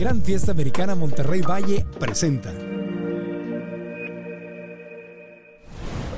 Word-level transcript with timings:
Gran 0.00 0.22
Fiesta 0.22 0.52
Americana 0.52 0.94
Monterrey 0.94 1.42
Valle 1.42 1.84
presenta. 1.98 2.50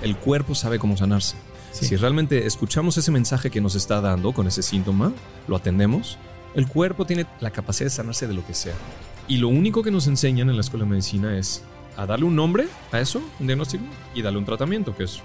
El 0.02 0.16
cuerpo 0.18 0.54
sabe 0.54 0.78
cómo 0.78 0.96
sanarse. 0.96 1.34
Si 1.72 1.96
realmente 1.96 2.46
escuchamos 2.46 2.96
ese 2.96 3.10
mensaje 3.10 3.50
que 3.50 3.60
nos 3.60 3.74
está 3.74 4.00
dando 4.00 4.32
con 4.32 4.46
ese 4.46 4.62
síntoma, 4.62 5.12
lo 5.48 5.56
atendemos, 5.56 6.16
el 6.54 6.68
cuerpo 6.68 7.06
tiene 7.06 7.26
la 7.40 7.50
capacidad 7.50 7.86
de 7.86 7.90
sanarse 7.90 8.28
de 8.28 8.34
lo 8.34 8.46
que 8.46 8.54
sea. 8.54 8.74
Y 9.26 9.38
lo 9.38 9.48
único 9.48 9.82
que 9.82 9.90
nos 9.90 10.06
enseñan 10.06 10.48
en 10.48 10.54
la 10.54 10.60
escuela 10.60 10.84
de 10.84 10.90
medicina 10.92 11.36
es 11.36 11.64
a 11.96 12.06
darle 12.06 12.26
un 12.26 12.36
nombre 12.36 12.68
a 12.92 13.00
eso, 13.00 13.20
un 13.40 13.48
diagnóstico, 13.48 13.82
y 14.14 14.22
darle 14.22 14.38
un 14.38 14.44
tratamiento, 14.44 14.94
que 14.94 15.02
es 15.02 15.20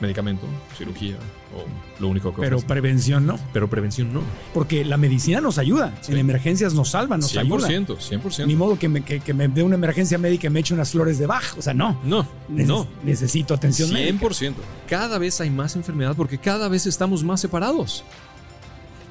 medicamento, 0.00 0.46
cirugía 0.76 1.16
o 1.54 2.00
lo 2.02 2.08
único 2.08 2.34
que 2.34 2.40
Pero 2.42 2.56
ofrecen. 2.56 2.68
prevención 2.68 3.26
no. 3.26 3.38
Pero 3.52 3.68
prevención 3.68 4.12
no. 4.12 4.20
Porque 4.52 4.84
la 4.84 4.96
medicina 4.96 5.40
nos 5.40 5.58
ayuda. 5.58 5.94
En 6.08 6.18
emergencias 6.18 6.74
nos 6.74 6.90
salva, 6.90 7.16
nos 7.16 7.34
100%, 7.34 7.38
ayuda. 7.40 7.68
100%. 7.68 8.46
Ni 8.46 8.56
modo 8.56 8.78
que 8.78 8.88
me, 8.88 9.02
que, 9.02 9.20
que 9.20 9.32
me 9.32 9.48
dé 9.48 9.62
una 9.62 9.76
emergencia 9.76 10.18
médica 10.18 10.48
y 10.48 10.50
me 10.50 10.60
eche 10.60 10.74
unas 10.74 10.90
flores 10.90 11.18
de 11.18 11.26
Bach. 11.26 11.56
O 11.56 11.62
sea, 11.62 11.72
no. 11.74 11.98
No, 12.04 12.26
Neces- 12.50 12.66
no. 12.66 12.86
Necesito 13.04 13.54
atención 13.54 13.90
médica. 13.92 14.26
100%. 14.26 14.54
Cada 14.88 15.18
vez 15.18 15.40
hay 15.40 15.50
más 15.50 15.76
enfermedad 15.76 16.14
porque 16.16 16.38
cada 16.38 16.68
vez 16.68 16.86
estamos 16.86 17.24
más 17.24 17.40
separados. 17.40 18.04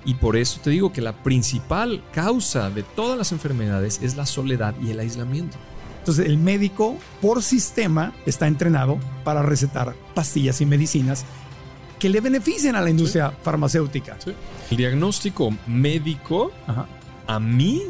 Y 0.08 0.14
por 0.14 0.38
eso 0.38 0.60
te 0.64 0.70
digo 0.70 0.94
que 0.94 1.02
la 1.02 1.14
principal 1.24 2.04
causa 2.14 2.70
de 2.70 2.84
todas 2.84 3.18
las 3.18 3.32
enfermedades 3.32 4.00
es 4.04 4.16
la 4.16 4.28
soledad 4.28 4.76
y 4.80 4.92
el 4.92 5.00
aislamiento. 5.00 5.58
Entonces, 6.06 6.28
el 6.28 6.38
médico, 6.38 7.00
por 7.20 7.42
sistema, 7.42 8.14
está 8.28 8.46
entrenado 8.46 9.00
para 9.24 9.42
recetar 9.42 9.96
pastillas 10.14 10.62
y 10.62 10.68
medicinas 10.68 11.26
que 11.98 12.10
le 12.10 12.22
beneficien 12.22 12.76
a 12.76 12.82
la 12.82 12.92
industria 12.92 13.32
farmacéutica. 13.32 14.16
El 14.70 14.78
diagnóstico 14.78 15.50
médico 15.66 16.52
Ajá. 16.68 16.86
a 17.26 17.40
mí 17.40 17.82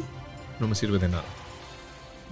no 0.58 0.66
me 0.66 0.74
sirve 0.74 0.98
de 0.98 1.10
nada. 1.10 1.24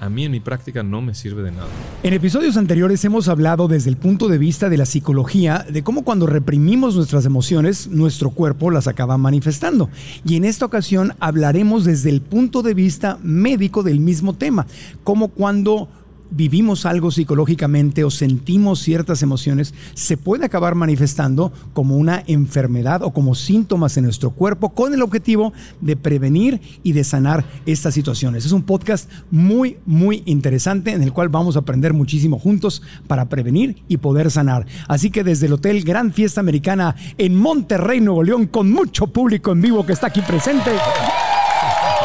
A 0.04 0.10
mí 0.10 0.26
en 0.26 0.32
mi 0.32 0.40
práctica 0.40 0.82
no 0.82 1.00
me 1.00 1.14
sirve 1.14 1.42
de 1.42 1.50
nada. 1.50 1.68
En 2.02 2.12
episodios 2.12 2.58
anteriores 2.58 3.02
hemos 3.06 3.28
hablado 3.28 3.68
desde 3.68 3.88
el 3.88 3.96
punto 3.96 4.28
de 4.28 4.36
vista 4.36 4.68
de 4.68 4.76
la 4.76 4.84
psicología 4.84 5.64
de 5.66 5.82
cómo 5.82 6.04
cuando 6.04 6.26
reprimimos 6.26 6.94
nuestras 6.94 7.24
emociones, 7.24 7.88
nuestro 7.88 8.28
cuerpo 8.28 8.70
las 8.70 8.86
acaba 8.86 9.16
manifestando. 9.16 9.88
Y 10.26 10.36
en 10.36 10.44
esta 10.44 10.66
ocasión 10.66 11.14
hablaremos 11.20 11.86
desde 11.86 12.10
el 12.10 12.20
punto 12.20 12.60
de 12.60 12.74
vista 12.74 13.18
médico 13.22 13.82
del 13.82 13.98
mismo 13.98 14.34
tema, 14.34 14.66
como 15.04 15.28
cuando 15.28 15.88
vivimos 16.30 16.86
algo 16.86 17.10
psicológicamente 17.10 18.04
o 18.04 18.10
sentimos 18.10 18.80
ciertas 18.80 19.22
emociones, 19.22 19.74
se 19.94 20.16
puede 20.16 20.44
acabar 20.44 20.74
manifestando 20.74 21.52
como 21.72 21.96
una 21.96 22.22
enfermedad 22.26 23.02
o 23.02 23.12
como 23.12 23.34
síntomas 23.34 23.96
en 23.96 24.04
nuestro 24.04 24.30
cuerpo 24.30 24.70
con 24.70 24.94
el 24.94 25.02
objetivo 25.02 25.52
de 25.80 25.96
prevenir 25.96 26.60
y 26.82 26.92
de 26.92 27.04
sanar 27.04 27.44
estas 27.66 27.94
situaciones. 27.94 28.44
Es 28.44 28.52
un 28.52 28.62
podcast 28.62 29.10
muy, 29.30 29.78
muy 29.86 30.22
interesante 30.26 30.92
en 30.92 31.02
el 31.02 31.12
cual 31.12 31.28
vamos 31.28 31.56
a 31.56 31.60
aprender 31.60 31.92
muchísimo 31.92 32.38
juntos 32.38 32.82
para 33.06 33.28
prevenir 33.28 33.82
y 33.88 33.98
poder 33.98 34.30
sanar. 34.30 34.66
Así 34.88 35.10
que 35.10 35.24
desde 35.24 35.46
el 35.46 35.54
Hotel 35.54 35.84
Gran 35.84 36.12
Fiesta 36.12 36.40
Americana 36.40 36.96
en 37.18 37.36
Monterrey, 37.36 38.00
Nuevo 38.00 38.22
León, 38.22 38.46
con 38.46 38.70
mucho 38.70 39.06
público 39.06 39.52
en 39.52 39.60
vivo 39.60 39.86
que 39.86 39.92
está 39.92 40.08
aquí 40.08 40.20
presente, 40.22 40.70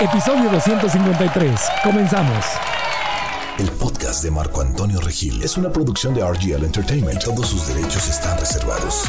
episodio 0.02 0.50
253. 0.50 1.59
Comenzamos. 1.84 2.78
El 3.59 3.69
podcast 3.71 4.23
de 4.23 4.31
Marco 4.31 4.61
Antonio 4.61 5.02
Regil 5.02 5.43
es 5.43 5.57
una 5.57 5.69
producción 5.69 6.13
de 6.13 6.23
RGL 6.23 6.63
Entertainment. 6.63 7.21
Todos 7.21 7.49
sus 7.49 7.67
derechos 7.67 8.07
están 8.07 8.39
reservados. 8.39 9.03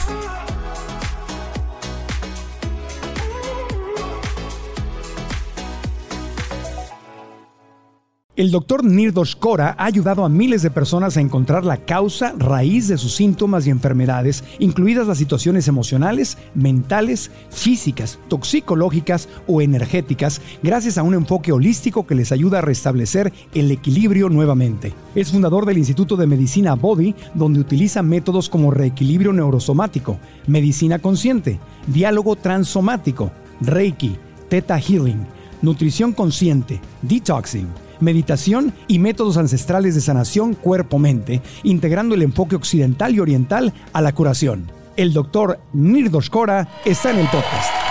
El 8.36 8.52
doctor 8.52 8.84
Nirdos 8.84 9.34
Kora 9.34 9.74
ha 9.76 9.86
ayudado 9.86 10.24
a 10.24 10.28
miles 10.28 10.62
de 10.62 10.70
personas 10.70 11.16
a 11.16 11.20
encontrar 11.20 11.64
la 11.64 11.78
causa 11.78 12.32
raíz 12.38 12.86
de 12.86 12.96
sus 12.96 13.16
síntomas 13.16 13.66
y 13.66 13.70
enfermedades, 13.70 14.44
incluidas 14.60 15.08
las 15.08 15.18
situaciones 15.18 15.66
emocionales, 15.66 16.38
mentales, 16.54 17.32
físicas, 17.50 18.20
toxicológicas 18.28 19.28
o 19.48 19.60
energéticas, 19.60 20.40
gracias 20.62 20.96
a 20.96 21.02
un 21.02 21.14
enfoque 21.14 21.50
holístico 21.50 22.06
que 22.06 22.14
les 22.14 22.30
ayuda 22.30 22.58
a 22.58 22.62
restablecer 22.62 23.32
el 23.52 23.68
equilibrio 23.72 24.28
nuevamente. 24.28 24.94
Es 25.16 25.32
fundador 25.32 25.66
del 25.66 25.78
Instituto 25.78 26.16
de 26.16 26.28
Medicina 26.28 26.76
Body, 26.76 27.16
donde 27.34 27.58
utiliza 27.58 28.00
métodos 28.00 28.48
como 28.48 28.70
reequilibrio 28.70 29.32
neurosomático, 29.32 30.18
medicina 30.46 31.00
consciente, 31.00 31.58
diálogo 31.88 32.36
transsomático, 32.36 33.32
Reiki, 33.60 34.16
Theta 34.48 34.78
Healing, 34.78 35.26
nutrición 35.62 36.12
consciente, 36.12 36.80
detoxing, 37.02 37.66
meditación 38.00 38.72
y 38.88 38.98
métodos 38.98 39.36
ancestrales 39.36 39.94
de 39.94 40.00
sanación 40.00 40.54
cuerpo-mente, 40.54 41.42
integrando 41.62 42.14
el 42.14 42.22
enfoque 42.22 42.56
occidental 42.56 43.14
y 43.14 43.20
oriental 43.20 43.72
a 43.92 44.00
la 44.00 44.12
curación. 44.12 44.70
El 44.96 45.12
doctor 45.12 45.60
Nirdos 45.72 46.30
Kora 46.30 46.68
está 46.84 47.10
en 47.10 47.18
el 47.18 47.26
podcast. 47.26 47.89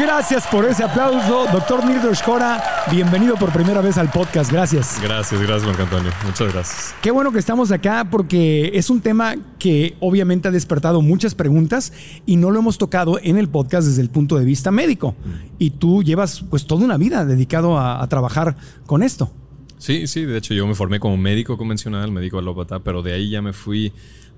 Gracias 0.00 0.46
por 0.46 0.64
ese 0.64 0.82
aplauso, 0.82 1.46
doctor 1.52 1.84
Nirdos 1.84 2.22
Kora. 2.22 2.62
Bienvenido 2.90 3.36
por 3.36 3.52
primera 3.52 3.82
vez 3.82 3.98
al 3.98 4.10
podcast. 4.10 4.50
Gracias. 4.50 4.98
Gracias, 5.02 5.40
gracias, 5.40 5.66
Marco 5.66 5.82
Antonio. 5.82 6.10
Muchas 6.24 6.52
gracias. 6.52 6.94
Qué 7.02 7.10
bueno 7.10 7.30
que 7.30 7.38
estamos 7.38 7.70
acá 7.70 8.08
porque 8.10 8.70
es 8.74 8.88
un 8.88 9.02
tema 9.02 9.34
que 9.58 9.96
obviamente 10.00 10.48
ha 10.48 10.50
despertado 10.50 11.02
muchas 11.02 11.34
preguntas 11.34 11.92
y 12.24 12.36
no 12.36 12.50
lo 12.50 12.60
hemos 12.60 12.78
tocado 12.78 13.18
en 13.22 13.36
el 13.36 13.48
podcast 13.48 13.86
desde 13.86 14.00
el 14.00 14.08
punto 14.08 14.38
de 14.38 14.46
vista 14.46 14.70
médico. 14.70 15.14
Y 15.58 15.70
tú 15.72 16.02
llevas 16.02 16.42
pues 16.48 16.66
toda 16.66 16.84
una 16.84 16.96
vida 16.96 17.26
dedicado 17.26 17.78
a, 17.78 18.02
a 18.02 18.08
trabajar 18.08 18.56
con 18.86 19.02
esto. 19.02 19.30
Sí, 19.76 20.06
sí, 20.06 20.24
de 20.24 20.38
hecho 20.38 20.54
yo 20.54 20.66
me 20.66 20.74
formé 20.74 21.00
como 21.00 21.16
médico 21.16 21.58
convencional, 21.58 22.10
médico 22.12 22.38
alópata, 22.38 22.80
pero 22.80 23.02
de 23.02 23.12
ahí 23.12 23.30
ya 23.30 23.42
me 23.42 23.52
fui 23.52 23.92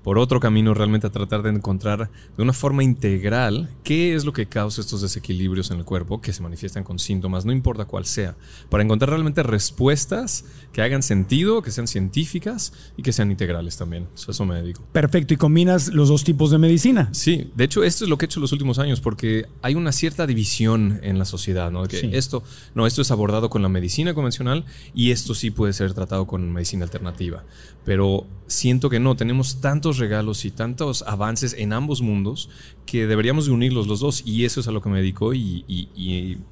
por 0.05 0.19
otro 0.19 0.39
camino 0.39 0.75
realmente 0.75 1.07
a 1.07 1.09
tratar 1.09 1.41
de 1.41 1.49
encontrar 1.49 2.11
de 2.37 2.43
una 2.43 2.53
forma 2.53 2.83
integral 2.83 3.71
qué 3.83 4.13
es 4.13 4.23
lo 4.23 4.33
que 4.33 4.45
causa 4.45 4.79
estos 4.79 5.01
desequilibrios 5.01 5.71
en 5.71 5.79
el 5.79 5.83
cuerpo 5.83 6.21
que 6.21 6.31
se 6.31 6.43
manifiestan 6.43 6.83
con 6.83 6.99
síntomas, 6.99 7.43
no 7.43 7.51
importa 7.51 7.85
cuál 7.85 8.05
sea, 8.05 8.35
para 8.69 8.83
encontrar 8.83 9.09
realmente 9.09 9.41
respuestas 9.41 10.45
que 10.73 10.83
hagan 10.83 11.01
sentido, 11.01 11.63
que 11.63 11.71
sean 11.71 11.87
científicas 11.87 12.71
y 12.95 13.01
que 13.01 13.11
sean 13.13 13.31
integrales 13.31 13.77
también. 13.77 14.07
Eso, 14.13 14.29
eso 14.29 14.45
me 14.45 14.53
dedico. 14.53 14.83
Perfecto, 14.91 15.33
y 15.33 15.37
combinas 15.37 15.87
los 15.87 16.09
dos 16.09 16.23
tipos 16.23 16.51
de 16.51 16.59
medicina. 16.59 17.09
Sí, 17.11 17.49
de 17.55 17.63
hecho 17.63 17.83
esto 17.83 18.03
es 18.03 18.09
lo 18.11 18.19
que 18.19 18.25
he 18.25 18.27
hecho 18.27 18.39
los 18.39 18.51
últimos 18.51 18.77
años 18.77 19.01
porque 19.01 19.47
hay 19.63 19.73
una 19.73 19.91
cierta 19.91 20.27
división 20.27 20.99
en 21.01 21.17
la 21.17 21.25
sociedad, 21.25 21.71
¿no? 21.71 21.83
Que 21.87 22.01
Sí. 22.01 22.09
esto, 22.13 22.43
no, 22.75 22.85
esto 22.85 23.01
es 23.01 23.09
abordado 23.09 23.49
con 23.49 23.63
la 23.63 23.69
medicina 23.69 24.13
convencional 24.13 24.65
y 24.93 25.09
esto 25.09 25.33
sí 25.33 25.49
puede 25.49 25.73
ser 25.73 25.95
tratado 25.95 26.27
con 26.27 26.53
medicina 26.53 26.83
alternativa. 26.83 27.43
Pero 27.85 28.27
siento 28.47 28.89
que 28.89 28.99
no, 28.99 29.15
tenemos 29.15 29.61
tantos 29.61 29.94
regalos 29.97 30.45
y 30.45 30.51
tantos 30.51 31.03
avances 31.07 31.55
en 31.57 31.73
ambos 31.73 32.01
mundos 32.01 32.49
que 32.85 33.07
deberíamos 33.07 33.45
de 33.45 33.51
unirlos 33.51 33.87
los 33.87 33.99
dos 33.99 34.23
y 34.25 34.45
eso 34.45 34.59
es 34.59 34.67
a 34.67 34.71
lo 34.71 34.81
que 34.81 34.89
me 34.89 34.97
dedico 34.97 35.33
y, 35.33 35.65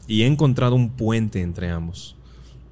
he 0.08 0.26
encontrado 0.26 0.76
un 0.76 0.92
puente 0.92 1.42
entre 1.42 1.70
ambos. 1.70 2.16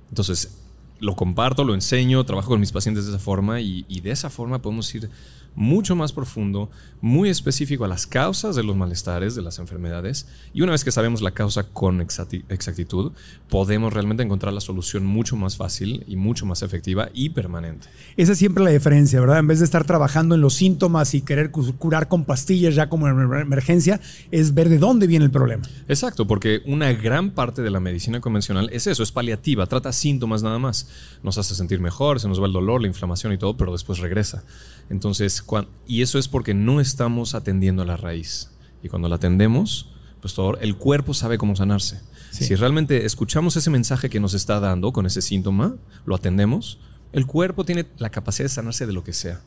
Entonces, 0.10 0.58
lo 1.00 1.16
comparto, 1.16 1.64
lo 1.64 1.74
enseño, 1.74 2.24
trabajo 2.26 2.50
con 2.50 2.60
mis 2.60 2.72
pacientes 2.72 3.06
de 3.06 3.12
esa 3.12 3.20
forma 3.20 3.62
y 3.62 4.02
de 4.02 4.12
esa 4.12 4.30
forma 4.30 4.62
podemos 4.62 4.94
ir 4.94 5.10
mucho 5.56 5.96
más 5.96 6.14
profundo, 6.14 6.70
muy 7.02 7.30
específico 7.30 7.84
a 7.84 7.88
las 7.88 8.08
causas 8.08 8.56
de 8.56 8.64
los 8.64 8.76
malestares, 8.76 9.36
de 9.36 9.42
las 9.42 9.60
enfermedades. 9.60 10.28
Y 10.54 10.62
una 10.62 10.72
vez 10.72 10.84
que 10.84 10.92
sabemos 10.92 11.22
la 11.22 11.32
causa 11.32 11.64
con 11.64 12.00
exacti- 12.00 12.44
exactitud, 12.50 13.12
podemos 13.50 13.92
realmente 13.94 14.24
encontrar 14.24 14.54
la 14.54 14.62
solución 14.62 15.06
mucho 15.06 15.36
más 15.36 15.58
fácil 15.58 16.04
y 16.08 16.16
mucho 16.16 16.46
más 16.46 16.62
efectiva 16.62 17.10
y 17.14 17.30
permanente. 17.30 17.88
Esa 18.18 18.32
es 18.34 18.38
siempre 18.38 18.64
la 18.64 18.70
diferencia, 18.70 19.20
¿verdad? 19.20 19.40
En 19.40 19.48
vez 19.48 19.60
de 19.60 19.66
estar 19.66 19.84
trabajando 19.86 20.36
en 20.36 20.42
los 20.42 20.54
síntomas 20.54 21.14
y 21.16 21.22
querer 21.22 21.52
cu- 21.52 21.74
curar 21.78 22.08
con 22.08 22.24
pastillas 22.24 22.76
ya 22.76 22.88
como 22.90 23.08
en 23.08 23.20
emergencia, 23.20 24.00
es 24.32 24.54
ver 24.54 24.70
de 24.70 24.78
dónde 24.78 25.08
viene 25.08 25.26
el 25.26 25.32
problema. 25.32 25.64
Exacto, 25.88 26.28
porque 26.28 26.62
una 26.66 26.94
gran 26.94 27.32
parte 27.32 27.62
de 27.62 27.72
la 27.72 27.80
medicina 27.80 28.22
convencional 28.22 28.70
es 28.72 28.88
eso, 28.88 29.04
es 29.04 29.12
paliativa, 29.12 29.66
trata 29.68 29.92
síntomas 29.92 30.44
nada 30.44 30.60
más. 30.60 30.88
Nos 31.24 31.38
hace 31.38 31.56
sentir 31.56 31.80
mejor, 31.80 32.20
se 32.20 32.28
nos 32.28 32.42
va 32.42 32.46
el 32.48 32.54
dolor, 32.54 32.82
la 32.82 32.88
inflamación 32.88 33.34
y 33.34 33.38
todo, 33.38 33.58
pero 33.58 33.72
después 33.72 34.00
regresa. 34.00 34.44
Entonces, 34.92 35.44
y 35.88 36.02
eso 36.02 36.20
es 36.20 36.28
porque 36.28 36.54
no 36.54 36.82
estamos 36.82 37.34
atendiendo 37.34 37.82
a 37.82 37.86
la 37.86 37.96
raíz. 37.96 38.52
Y 38.84 38.90
cuando 38.90 39.08
la 39.08 39.16
atendemos, 39.16 39.90
pues 40.20 40.34
todo, 40.34 40.58
el 40.58 40.76
cuerpo 40.76 41.14
sabe 41.14 41.38
cómo 41.38 41.56
sanarse. 41.56 42.02
Sí. 42.32 42.44
Si 42.44 42.56
realmente 42.56 43.06
escuchamos 43.06 43.56
ese 43.56 43.70
mensaje 43.70 44.10
que 44.10 44.20
nos 44.20 44.34
está 44.34 44.60
dando 44.60 44.92
con 44.92 45.06
ese 45.06 45.22
síntoma, 45.22 45.76
lo 46.06 46.14
atendemos, 46.14 46.78
el 47.14 47.26
cuerpo 47.26 47.64
tiene 47.64 47.86
la 48.00 48.10
capacidad 48.10 48.46
de 48.46 48.50
sanarse 48.50 48.86
de 48.86 48.92
lo 48.92 49.02
que 49.02 49.14
sea. 49.14 49.40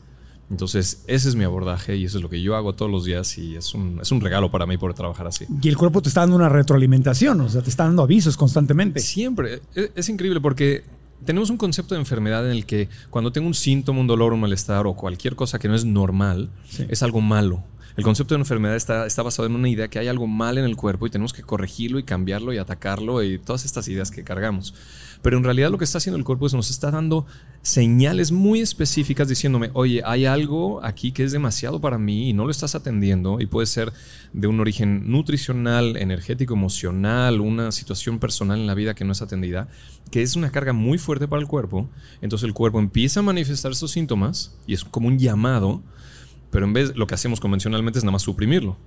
Entonces, 0.49 1.03
ese 1.05 1.29
es 1.29 1.35
mi 1.35 1.43
abordaje 1.43 1.95
y 1.95 2.05
eso 2.05 2.17
es 2.17 2.23
lo 2.23 2.29
que 2.29 2.41
yo 2.41 2.55
hago 2.55 2.73
todos 2.73 2.91
los 2.91 3.05
días 3.05 3.37
y 3.37 3.55
es 3.55 3.75
un, 3.75 3.99
es 4.01 4.11
un 4.11 4.21
regalo 4.21 4.49
para 4.49 4.65
mí 4.65 4.77
poder 4.77 4.95
trabajar 4.95 5.27
así. 5.27 5.45
Y 5.61 5.69
el 5.69 5.77
cuerpo 5.77 6.01
te 6.01 6.09
está 6.09 6.21
dando 6.21 6.35
una 6.35 6.49
retroalimentación, 6.49 7.41
o 7.41 7.49
sea, 7.49 7.61
te 7.61 7.69
está 7.69 7.83
dando 7.83 8.01
avisos 8.01 8.35
constantemente. 8.35 8.99
Siempre. 8.99 9.61
Es, 9.75 9.91
es 9.95 10.09
increíble 10.09 10.41
porque 10.41 10.83
tenemos 11.25 11.49
un 11.49 11.57
concepto 11.57 11.95
de 11.95 11.99
enfermedad 12.01 12.45
en 12.45 12.51
el 12.51 12.65
que 12.65 12.87
cuando 13.09 13.31
tengo 13.31 13.47
un 13.47 13.53
síntoma, 13.53 13.99
un 13.99 14.07
dolor, 14.07 14.33
un 14.33 14.39
malestar 14.41 14.87
o 14.87 14.93
cualquier 14.93 15.35
cosa 15.35 15.59
que 15.59 15.67
no 15.67 15.75
es 15.75 15.85
normal, 15.85 16.49
Sí. 16.69 16.85
es 16.89 17.03
algo 17.03 17.21
malo. 17.21 17.63
El 17.97 18.03
concepto 18.03 18.35
de 18.35 18.41
enfermedad 18.41 18.75
está, 18.75 19.05
está 19.05 19.23
basado 19.23 19.47
en 19.47 19.55
una 19.55 19.69
idea 19.69 19.87
que 19.87 19.99
hay 19.99 20.09
algo 20.09 20.27
mal 20.27 20.57
en 20.57 20.65
el 20.65 20.75
cuerpo 20.75 21.07
y 21.07 21.09
tenemos 21.09 21.31
que 21.31 21.43
corregirlo 21.43 21.97
y 21.97 22.03
cambiarlo 22.03 22.51
y 22.51 22.57
atacarlo 22.57 23.23
y 23.23 23.39
todas 23.39 23.63
estas 23.63 23.87
ideas 23.87 24.11
que 24.11 24.25
cargamos. 24.25 24.73
Pero 25.21 25.37
en 25.37 25.45
realidad 25.45 25.71
lo 25.71 25.77
que 25.77 25.85
está 25.85 25.99
haciendo 25.99 26.17
el 26.17 26.25
cuerpo 26.25 26.45
es 26.45 26.53
nos 26.53 26.69
está 26.69 26.91
dando 26.91 27.25
señales 27.61 28.33
muy 28.33 28.59
específicas 28.59 29.29
diciéndome, 29.29 29.71
oye, 29.73 30.01
hay 30.05 30.25
algo 30.25 30.83
aquí 30.83 31.13
que 31.13 31.23
es 31.23 31.31
demasiado 31.31 31.79
para 31.79 31.97
mí 31.97 32.29
y 32.29 32.33
no 32.33 32.43
lo 32.43 32.51
estás 32.51 32.75
atendiendo 32.75 33.39
y 33.39 33.45
puede 33.45 33.65
ser 33.65 33.93
de 34.33 34.47
un 34.47 34.59
origen 34.59 35.09
nutricional, 35.09 35.95
energético, 35.95 36.53
emocional, 36.53 37.39
una 37.39 37.71
situación 37.71 38.19
personal 38.19 38.59
en 38.59 38.67
la 38.67 38.73
vida 38.75 38.93
que 38.93 39.05
no 39.05 39.13
es 39.13 39.21
atendida, 39.21 39.69
que 40.11 40.21
es 40.21 40.35
una 40.35 40.51
carga 40.51 40.73
muy 40.73 40.97
fuerte 40.97 41.27
para 41.27 41.41
el 41.41 41.47
cuerpo. 41.47 41.89
Entonces 42.21 42.45
el 42.47 42.53
cuerpo 42.53 42.79
empieza 42.79 43.19
a 43.19 43.23
manifestar 43.23 43.71
estos 43.71 43.91
síntomas 43.91 44.55
y 44.67 44.73
es 44.73 44.83
como 44.83 45.07
un 45.07 45.19
llamado, 45.19 45.81
pero 46.51 46.65
en 46.65 46.73
vez 46.73 46.95
lo 46.95 47.07
que 47.07 47.15
hacemos 47.15 47.39
convencionalmente 47.39 47.99
es 47.99 48.05
nada 48.05 48.13
más 48.13 48.23
suprimirlo. 48.23 48.77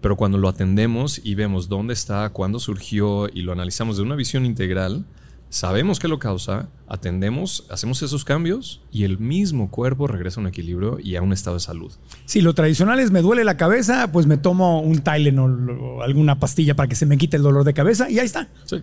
Pero 0.00 0.16
cuando 0.16 0.38
lo 0.38 0.48
atendemos 0.48 1.20
y 1.22 1.34
vemos 1.34 1.68
dónde 1.68 1.94
está, 1.94 2.28
cuándo 2.30 2.58
surgió 2.58 3.28
y 3.32 3.42
lo 3.42 3.52
analizamos 3.52 3.96
de 3.96 4.02
una 4.02 4.14
visión 4.14 4.46
integral, 4.46 5.04
sabemos 5.48 5.98
qué 5.98 6.08
lo 6.08 6.18
causa, 6.18 6.68
atendemos, 6.88 7.66
hacemos 7.70 8.02
esos 8.02 8.24
cambios 8.24 8.82
y 8.90 9.04
el 9.04 9.18
mismo 9.18 9.70
cuerpo 9.70 10.06
regresa 10.06 10.40
a 10.40 10.42
un 10.42 10.48
equilibrio 10.48 10.98
y 11.02 11.16
a 11.16 11.22
un 11.22 11.32
estado 11.32 11.56
de 11.56 11.60
salud. 11.60 11.92
Si 12.24 12.40
lo 12.40 12.54
tradicional 12.54 13.00
es 13.00 13.10
me 13.10 13.22
duele 13.22 13.44
la 13.44 13.56
cabeza, 13.56 14.10
pues 14.12 14.26
me 14.26 14.36
tomo 14.36 14.80
un 14.80 14.98
Tylenol 14.98 15.70
o 15.70 16.02
alguna 16.02 16.38
pastilla 16.38 16.76
para 16.76 16.88
que 16.88 16.96
se 16.96 17.06
me 17.06 17.18
quite 17.18 17.36
el 17.36 17.42
dolor 17.42 17.64
de 17.64 17.74
cabeza 17.74 18.10
y 18.10 18.18
ahí 18.18 18.26
está. 18.26 18.48
Sí. 18.64 18.82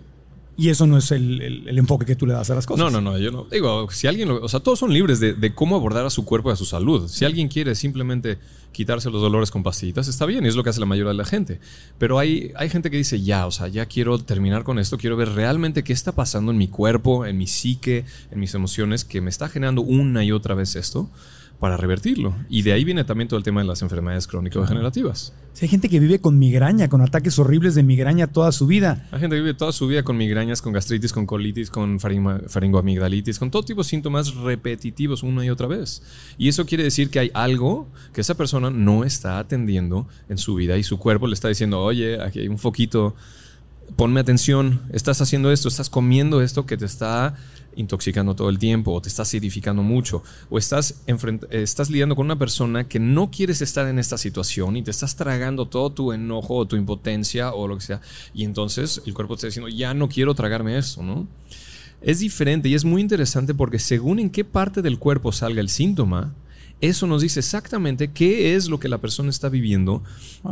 Y 0.56 0.68
eso 0.68 0.86
no 0.86 0.98
es 0.98 1.10
el, 1.10 1.40
el- 1.42 1.68
el 1.68 1.78
enfoque 1.78 2.06
que 2.06 2.14
tú 2.14 2.26
le 2.26 2.32
das 2.32 2.48
a 2.50 2.54
las 2.54 2.64
cosas. 2.66 2.84
No, 2.84 2.90
no, 2.90 3.00
no, 3.00 3.18
yo 3.18 3.30
no. 3.32 3.44
Digo, 3.50 3.88
si 3.90 4.06
alguien, 4.06 4.28
lo- 4.28 4.42
o 4.42 4.48
sea, 4.48 4.60
todos 4.60 4.78
son 4.78 4.92
libres 4.92 5.18
de, 5.20 5.34
de 5.34 5.54
cómo 5.54 5.74
abordar 5.76 6.06
a 6.06 6.10
su 6.10 6.24
cuerpo 6.24 6.50
y 6.50 6.52
a 6.52 6.56
su 6.56 6.64
salud. 6.64 7.08
Si 7.08 7.24
alguien 7.24 7.48
quiere 7.48 7.74
simplemente 7.74 8.38
quitarse 8.70 9.10
los 9.10 9.20
dolores 9.20 9.50
con 9.50 9.62
pastillitas, 9.62 10.06
está 10.08 10.26
bien, 10.26 10.44
y 10.44 10.48
es 10.48 10.56
lo 10.56 10.62
que 10.64 10.70
hace 10.70 10.80
la 10.80 10.86
mayoría 10.86 11.10
de 11.12 11.16
la 11.16 11.24
gente. 11.24 11.60
Pero 11.98 12.18
hay, 12.18 12.52
hay 12.56 12.68
gente 12.68 12.90
que 12.90 12.96
dice, 12.96 13.20
ya, 13.22 13.46
o 13.46 13.50
sea, 13.50 13.68
ya 13.68 13.86
quiero 13.86 14.18
terminar 14.18 14.64
con 14.64 14.78
esto, 14.78 14.98
quiero 14.98 15.16
ver 15.16 15.30
realmente 15.30 15.82
qué 15.84 15.92
está 15.92 16.12
pasando 16.12 16.50
en 16.52 16.58
mi 16.58 16.68
cuerpo, 16.68 17.24
en 17.26 17.36
mi 17.38 17.46
psique, 17.46 18.04
en 18.30 18.40
mis 18.40 18.54
emociones, 18.54 19.04
que 19.04 19.20
me 19.20 19.30
está 19.30 19.48
generando 19.48 19.82
una 19.82 20.24
y 20.24 20.32
otra 20.32 20.54
vez 20.54 20.74
esto 20.76 21.08
para 21.60 21.76
revertirlo. 21.76 22.34
Y 22.50 22.62
de 22.62 22.72
ahí 22.72 22.84
viene 22.84 23.04
también 23.04 23.28
todo 23.28 23.38
el 23.38 23.44
tema 23.44 23.60
de 23.62 23.66
las 23.66 23.80
enfermedades 23.82 24.26
crónico-degenerativas. 24.26 25.32
Hay 25.62 25.68
gente 25.68 25.88
que 25.88 26.00
vive 26.00 26.18
con 26.18 26.38
migraña, 26.38 26.88
con 26.88 27.00
ataques 27.00 27.38
horribles 27.38 27.74
de 27.74 27.82
migraña 27.84 28.26
toda 28.26 28.50
su 28.52 28.66
vida. 28.66 29.06
Hay 29.12 29.20
gente 29.20 29.36
que 29.36 29.40
vive 29.42 29.54
toda 29.54 29.72
su 29.72 29.86
vida 29.86 30.02
con 30.02 30.16
migrañas, 30.16 30.60
con 30.60 30.72
gastritis, 30.72 31.12
con 31.12 31.26
colitis, 31.26 31.70
con 31.70 32.00
faringo- 32.00 32.48
faringoamigdalitis, 32.48 33.38
con 33.38 33.50
todo 33.50 33.62
tipo 33.62 33.82
de 33.82 33.88
síntomas 33.88 34.34
repetitivos 34.34 35.22
una 35.22 35.44
y 35.44 35.50
otra 35.50 35.68
vez. 35.68 36.02
Y 36.38 36.48
eso 36.48 36.66
quiere 36.66 36.84
decir 36.84 37.08
que 37.08 37.20
hay 37.20 37.30
algo 37.34 37.88
que 38.12 38.20
esa 38.20 38.34
persona 38.34 38.68
no 38.70 39.04
está 39.04 39.38
atendiendo 39.38 40.08
en 40.28 40.38
su 40.38 40.56
vida 40.56 40.76
y 40.76 40.82
su 40.82 40.98
cuerpo 40.98 41.28
le 41.28 41.34
está 41.34 41.48
diciendo, 41.48 41.80
oye, 41.80 42.20
aquí 42.20 42.40
hay 42.40 42.48
un 42.48 42.58
foquito, 42.58 43.14
ponme 43.96 44.18
atención, 44.18 44.80
estás 44.92 45.20
haciendo 45.20 45.52
esto, 45.52 45.68
estás 45.68 45.88
comiendo 45.88 46.42
esto 46.42 46.66
que 46.66 46.76
te 46.76 46.84
está 46.86 47.36
intoxicando 47.76 48.34
todo 48.34 48.48
el 48.48 48.58
tiempo 48.58 48.92
o 48.92 49.00
te 49.00 49.08
está 49.08 49.22
acidificando 49.22 49.82
mucho 49.82 50.22
o 50.50 50.58
estás, 50.58 51.02
estás 51.50 51.90
lidiando 51.90 52.16
con 52.16 52.26
una 52.26 52.38
persona 52.38 52.88
que 52.88 52.98
no 52.98 53.30
quieres 53.30 53.62
estar 53.62 53.86
en 53.88 53.98
esta 53.98 54.18
situación 54.18 54.76
y 54.76 54.82
te 54.82 54.90
estás 54.90 55.16
tragando 55.16 55.66
todo 55.66 55.90
tu 55.90 56.12
enojo 56.12 56.56
o 56.56 56.66
tu 56.66 56.76
impotencia 56.76 57.52
o 57.52 57.68
lo 57.68 57.76
que 57.76 57.84
sea 57.84 58.00
y 58.32 58.44
entonces 58.44 59.02
el 59.06 59.14
cuerpo 59.14 59.34
te 59.34 59.38
está 59.38 59.46
diciendo 59.48 59.68
ya 59.68 59.94
no 59.94 60.08
quiero 60.08 60.34
tragarme 60.34 60.78
esto, 60.78 61.02
¿no? 61.02 61.26
Es 62.00 62.18
diferente 62.18 62.68
y 62.68 62.74
es 62.74 62.84
muy 62.84 63.00
interesante 63.00 63.54
porque 63.54 63.78
según 63.78 64.18
en 64.18 64.28
qué 64.28 64.44
parte 64.44 64.82
del 64.82 64.98
cuerpo 64.98 65.32
salga 65.32 65.62
el 65.62 65.70
síntoma, 65.70 66.34
eso 66.82 67.06
nos 67.06 67.22
dice 67.22 67.40
exactamente 67.40 68.08
qué 68.08 68.54
es 68.54 68.68
lo 68.68 68.78
que 68.78 68.88
la 68.88 68.98
persona 68.98 69.30
está 69.30 69.48
viviendo 69.48 70.02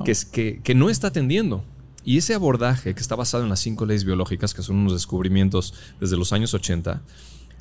que, 0.05 0.13
es, 0.13 0.25
que, 0.25 0.61
que 0.63 0.75
no 0.75 0.89
está 0.89 1.09
atendiendo. 1.09 1.63
Y 2.05 2.19
ese 2.19 2.35
abordaje 2.35 2.95
que 2.95 3.01
está 3.01 3.15
basado 3.15 3.45
en 3.45 3.51
las 3.51 3.61
cinco 3.61 3.87
leyes 3.87 4.05
biológicas, 4.05 4.55
que 4.55 4.63
son 4.63 4.77
unos 4.77 4.93
descubrimientos 4.93 5.75
desde 6.01 6.17
los 6.17 6.33
años 6.33 6.53
80, 6.55 7.03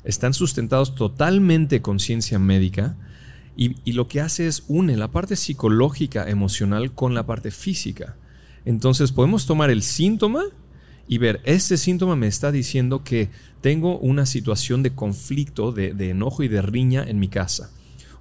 están 0.04 0.34
sustentados 0.34 0.94
totalmente 0.94 1.80
con 1.80 2.00
ciencia 2.00 2.38
médica 2.38 2.96
y, 3.56 3.92
lo 3.92 4.08
que 4.08 4.20
hace 4.20 4.46
es 4.46 4.64
une 4.66 4.96
la 4.96 5.10
parte 5.10 5.36
psicológica, 5.36 6.28
emocional 6.28 6.92
con 6.92 7.14
la 7.14 7.26
parte 7.26 7.50
física. 7.50 8.16
Entonces 8.64 9.12
podemos 9.12 9.46
tomar 9.46 9.70
el 9.70 9.82
síntoma 9.82 10.42
y 11.06 11.18
ver, 11.18 11.40
este 11.44 11.76
síntoma 11.76 12.16
me 12.16 12.26
está 12.26 12.50
diciendo 12.50 13.04
que 13.04 13.28
tengo 13.60 13.98
una 13.98 14.24
situación 14.24 14.82
de 14.82 14.94
conflicto, 14.94 15.72
de 15.72 16.10
enojo 16.10 16.42
y 16.42 16.48
de 16.48 16.62
riña 16.62 17.04
en 17.06 17.20
mi 17.20 17.28
casa. 17.28 17.70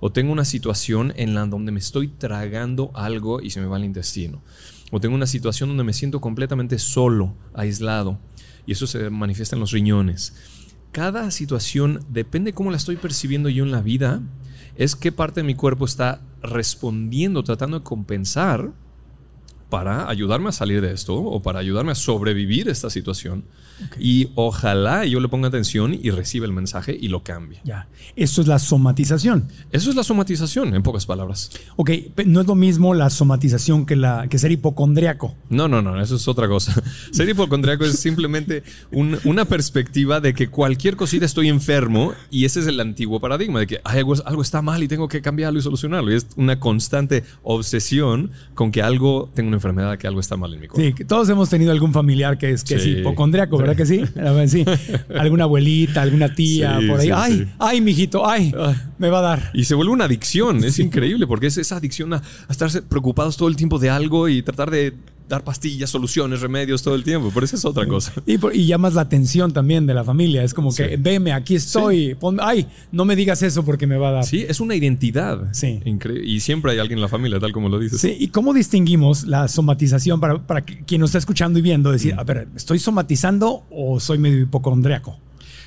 O 0.02 0.12
tengo 0.12 0.32
una 0.32 0.46
situación 0.46 1.14
en 1.16 1.36
la 1.36 1.46
donde 1.46 1.72
me 1.72 1.80
estoy 1.80 2.08
tragando 2.08 2.92
algo 2.96 3.40
y 3.40 3.52
se 3.52 3.62
me 3.62 3.68
va 3.68 3.78
el 3.78 3.86
intestino. 3.86 4.42
O 4.92 5.00
tengo 5.00 5.16
una 5.16 5.26
situación 5.26 5.70
donde 5.70 5.84
me 5.84 5.94
siento 5.94 6.22
completamente 6.22 6.78
solo, 6.78 7.36
aislado. 7.54 8.20
Y 8.66 8.74
eso 8.74 8.86
se 8.86 9.10
manifiesta 9.10 9.56
en 9.56 9.62
los 9.62 9.72
riñones. 9.72 10.36
Cada 10.92 11.32
situación, 11.32 12.06
depende 12.10 12.54
cómo 12.54 12.70
la 12.70 12.78
estoy 12.78 12.98
percibiendo 12.98 13.50
yo 13.50 13.64
en 13.64 13.72
la 13.72 13.82
vida, 13.82 14.22
es 14.76 14.96
qué 14.96 15.12
parte 15.12 15.40
de 15.40 15.48
mi 15.48 15.56
cuerpo 15.56 15.86
está 15.86 16.22
respondiendo, 16.44 17.44
tratando 17.44 17.80
de 17.80 17.84
compensar 17.84 18.72
para 19.72 20.08
ayudarme 20.08 20.50
a 20.50 20.52
salir 20.52 20.82
de 20.82 20.92
esto 20.94 21.16
o 21.16 21.42
para 21.42 21.58
ayudarme 21.58 21.94
a 21.94 21.96
sobrevivir 21.96 22.70
esta 22.70 22.92
situación. 22.92 23.46
Y 24.00 24.28
ojalá 24.36 25.06
yo 25.06 25.20
le 25.20 25.28
ponga 25.28 25.48
atención 25.48 25.98
y 26.00 26.12
reciba 26.12 26.46
el 26.46 26.52
mensaje 26.54 26.96
y 27.02 27.08
lo 27.08 27.24
cambie. 27.24 27.62
Ya. 27.64 27.88
Esto 28.16 28.42
es 28.42 28.48
la 28.48 28.60
somatización. 28.60 29.48
Eso 29.72 29.90
es 29.90 29.96
la 29.96 30.04
somatización, 30.04 30.76
en 30.76 30.84
pocas 30.84 31.08
palabras. 31.08 31.50
Ok, 31.78 31.90
no 32.28 32.42
es 32.42 32.48
lo 32.48 32.54
mismo 32.54 32.94
la 32.94 33.10
somatización 33.10 33.88
que, 33.88 33.96
la, 33.96 34.28
que 34.30 34.38
ser 34.38 34.52
hipocondriaco. 34.52 35.34
No, 35.50 35.68
no, 35.68 35.82
no, 35.82 36.00
eso 36.00 36.16
es 36.18 36.28
otra 36.28 36.48
cosa. 36.48 36.80
Ser 37.12 37.28
hipocondriaco 37.30 37.84
es 37.86 37.98
simplemente 37.98 38.62
un- 38.92 39.18
una 39.24 39.46
perspectiva 39.46 40.20
de 40.20 40.36
que 40.36 40.50
cualquier 40.50 40.96
cosita 40.96 41.26
estoy 41.26 41.48
enfermo 41.50 42.14
y 42.30 42.46
ese 42.46 42.60
es 42.60 42.68
el 42.68 42.80
antiguo 42.80 43.20
paradigma 43.20 43.60
de 43.62 43.68
que 43.68 43.82
"Ay, 43.84 44.00
algo, 44.00 44.14
algo 44.26 44.42
está 44.44 44.62
mal 44.62 44.84
y 44.84 44.88
tengo 44.88 45.08
que 45.08 45.22
cambiarlo 45.22 45.58
y 45.58 45.62
solucionarlo. 45.64 46.12
Y 46.12 46.16
es 46.18 46.28
una 46.36 46.60
constante 46.60 47.24
obsesión 47.42 48.32
con 48.54 48.72
que 48.72 48.82
algo, 48.84 49.32
tengo 49.34 49.48
una 49.48 49.58
enfermedad, 49.62 49.98
que 49.98 50.08
algo 50.08 50.20
está 50.20 50.36
mal 50.38 50.54
en 50.54 50.60
mi 50.62 50.68
cuerpo. 50.68 50.86
Sí, 50.88 50.94
que 50.94 51.06
todos 51.06 51.30
hemos 51.30 51.50
tenido 51.50 51.72
algún 51.72 51.94
familiar 51.94 52.38
que 52.38 52.52
es, 52.52 52.64
que 52.64 52.76
es 52.76 52.84
Sí. 52.84 52.90
hipocondriaco, 53.00 53.58
¿verdad 53.58 53.76
que 53.76 53.86
sí? 53.86 54.02
Sí. 54.48 54.66
Alguna 55.16 55.44
abuelita, 55.44 56.02
alguna 56.02 56.34
tía, 56.34 56.80
Sí, 56.80 56.88
por 56.88 57.00
ahí. 57.00 57.10
ay, 57.14 57.48
ay, 57.60 57.82
mijito, 57.82 58.28
ay, 58.28 58.52
Ay. 58.58 58.76
me 58.98 59.10
va 59.10 59.20
a 59.20 59.22
dar. 59.22 59.52
Y 59.54 59.66
se 59.66 59.76
vuelve 59.76 59.94
una 59.94 60.06
adicción, 60.06 60.64
es 60.64 60.80
increíble, 60.80 61.28
porque 61.28 61.48
es 61.48 61.58
esa 61.58 61.78
adicción 61.78 62.14
a, 62.14 62.18
a 62.18 62.52
estarse 62.52 62.82
preocupados 62.82 63.38
todo 63.38 63.48
el 63.50 63.56
tiempo 63.56 63.78
de 63.80 63.90
algo 63.90 64.28
y 64.30 64.42
tratar 64.42 64.72
de 64.72 64.94
dar 65.28 65.44
pastillas, 65.44 65.90
soluciones, 65.90 66.42
remedios 66.42 66.84
todo 66.84 66.96
el 66.96 67.04
tiempo, 67.04 67.32
pero 67.34 67.46
esa 67.46 67.56
es 67.56 67.66
otra 67.66 67.86
cosa. 67.88 68.14
Y, 68.26 68.38
y 68.58 68.66
llamas 68.66 68.94
la 68.94 69.02
atención 69.02 69.54
también 69.54 69.86
de 69.86 69.94
la 69.94 70.04
familia. 70.04 70.44
Es 70.44 70.54
como 70.54 70.74
que, 70.74 70.98
veme, 70.98 71.32
aquí 71.32 71.56
estoy. 71.56 72.18
Ay, 72.40 72.68
no 72.92 73.06
me 73.06 73.16
digas 73.16 73.42
eso 73.42 73.64
porque 73.64 73.88
me 73.88 73.98
va 73.98 74.10
a 74.10 74.12
dar. 74.12 74.26
Sí, 74.26 74.46
es 74.48 74.60
una 74.60 74.76
identidad. 74.76 75.54
Sí. 75.54 75.82
Y 76.24 76.40
siempre 76.42 76.72
hay 76.74 76.80
alguien 76.80 76.98
en 76.98 77.04
la 77.04 77.08
familia, 77.08 77.40
tal 77.40 77.52
como 77.52 77.70
lo 77.70 77.80
dices. 77.80 78.02
Sí, 78.02 78.16
¿y 78.20 78.28
cómo 78.28 78.54
distinguimos 78.54 79.26
la 79.26 79.48
somatización 79.48 80.20
para, 80.20 80.46
para 80.46 80.62
quien 80.62 81.02
nos 81.02 81.12
está 81.12 81.20
escuchando 81.20 81.60
y 81.60 81.62
viendo 81.62 81.92
decir, 81.92 82.16
a 82.18 82.24
ver, 82.24 82.48
¿estoy 82.56 82.80
somatizando 82.80 83.64
o 83.70 84.00
soy 84.00 84.18
medio 84.18 84.40
hipocondriaco? 84.40 85.18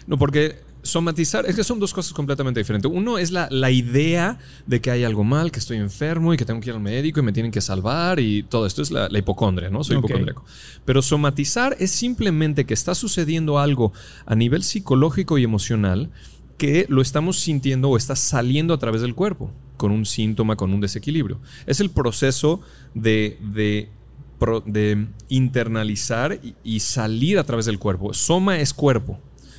No, 0.07 0.19
porque 0.19 0.59
somatizar, 0.85 1.47
es 1.47 1.57
que 1.57 1.65
son 1.65 1.81
dos 1.81 1.93
cosas 1.93 2.13
completamente 2.13 2.61
diferentes. 2.61 2.91
Uno 2.93 3.19
es 3.19 3.31
la, 3.33 3.49
la 3.51 3.71
idea 3.71 4.39
de 4.67 4.81
que 4.81 4.91
hay 4.91 5.03
algo 5.03 5.25
mal, 5.25 5.51
que 5.51 5.59
estoy 5.59 5.79
enfermo 5.79 6.33
y 6.33 6.37
que 6.37 6.45
tengo 6.45 6.61
que 6.61 6.69
ir 6.71 6.75
al 6.75 6.81
médico 6.81 7.21
y 7.21 7.23
me 7.23 7.33
tienen 7.33 7.51
que 7.51 7.61
salvar 7.61 8.21
y 8.21 8.43
todo 8.45 8.67
esto 8.67 8.83
es 8.83 8.91
la, 8.91 9.09
la 9.09 9.19
hipocondria, 9.19 9.71
¿no? 9.71 9.83
Soy 9.83 9.97
Ok. 9.97 10.05
hipocondriaco. 10.05 10.45
Pero 10.85 11.03
somatizar 11.03 11.77
es 11.81 11.91
simplemente 11.91 12.67
que 12.67 12.75
está 12.75 12.95
sucediendo 12.95 13.59
algo 13.59 13.93
a 14.27 14.35
nivel 14.35 14.63
psicológico 14.63 15.39
y 15.39 15.45
emocional 15.45 16.11
que 16.59 16.87
lo 16.89 17.03
estamos 17.03 17.41
sintiendo 17.41 17.89
o 17.91 17.97
está 17.97 18.15
saliendo 18.15 18.75
a 18.75 18.79
través 18.79 19.01
del 19.01 19.15
cuerpo, 19.17 19.51
con 19.77 19.91
un 19.91 20.07
síntoma, 20.07 20.55
con 20.55 20.73
un 20.73 20.81
desequilibrio. 20.81 21.41
Es 21.67 21.81
el 21.81 21.91
proceso 21.91 22.61
de, 22.95 23.39
de, 23.41 23.89
de 24.67 25.07
internalizar 25.29 26.39
y 26.63 26.81
salir 26.81 27.39
a 27.39 27.45
través 27.45 27.67
del 27.67 27.79
cuerpo. 27.79 28.15
Soma 28.15 28.61
es 28.61 28.73
cuerpo. 28.73 29.19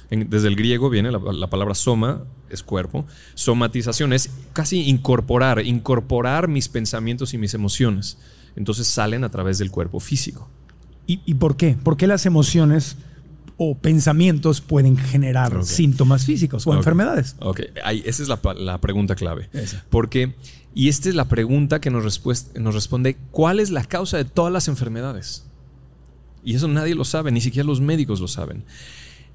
En- 0.09 0.29
desde 0.29 0.47
el 0.47 0.55
griego 0.55 0.89
viene 0.89 1.11
la, 1.11 1.19
la 1.19 1.49
palabra 1.49 1.75
soma, 1.75 2.23
es 2.49 2.63
cuerpo. 2.63 3.05
Somatización 3.33 4.13
es 4.13 4.29
casi 4.53 4.81
incorporar, 4.89 5.65
incorporar 5.65 6.47
mis 6.47 6.69
pensamientos 6.69 7.33
y 7.33 7.37
mis 7.37 7.53
emociones. 7.53 8.17
Entonces 8.55 8.87
salen 8.87 9.23
a 9.23 9.29
través 9.29 9.57
del 9.57 9.71
cuerpo 9.71 9.99
físico. 9.99 10.49
¿Y, 11.07 11.21
y 11.25 11.33
por 11.35 11.57
qué? 11.57 11.75
¿Por 11.81 11.97
qué 11.97 12.07
las 12.07 12.25
emociones 12.25 12.97
o 13.57 13.77
pensamientos 13.77 14.59
pueden 14.61 14.97
generar 14.97 15.63
síntomas 15.63 16.25
físicos 16.25 16.65
o 16.67 16.73
enfermedades? 16.73 17.35
Ok, 17.39 17.61
ahí, 17.83 18.01
esa 18.05 18.23
es 18.23 18.29
la, 18.29 18.79
pregunta 18.79 19.15
clave. 19.15 19.49
Esa. 19.53 19.85
Porque, 19.89 20.35
y 20.73 20.89
esta 20.89 21.09
es 21.09 21.15
la 21.15 21.25
pregunta 21.25 21.79
que 21.79 21.89
nos 21.89 22.03
responde, 22.03 23.17
¿cuál 23.31 23.59
es 23.59 23.69
la 23.71 23.83
causa 23.83 24.17
de 24.17 24.25
todas 24.25 24.51
las 24.51 24.67
enfermedades? 24.67 25.45
Y 26.43 26.55
eso 26.55 26.67
nadie 26.67 26.95
lo 26.95 27.05
sabe, 27.05 27.31
ni 27.31 27.41
siquiera 27.41 27.65
los 27.65 27.81
médicos 27.81 28.19
lo 28.19 28.27
saben. 28.27 28.63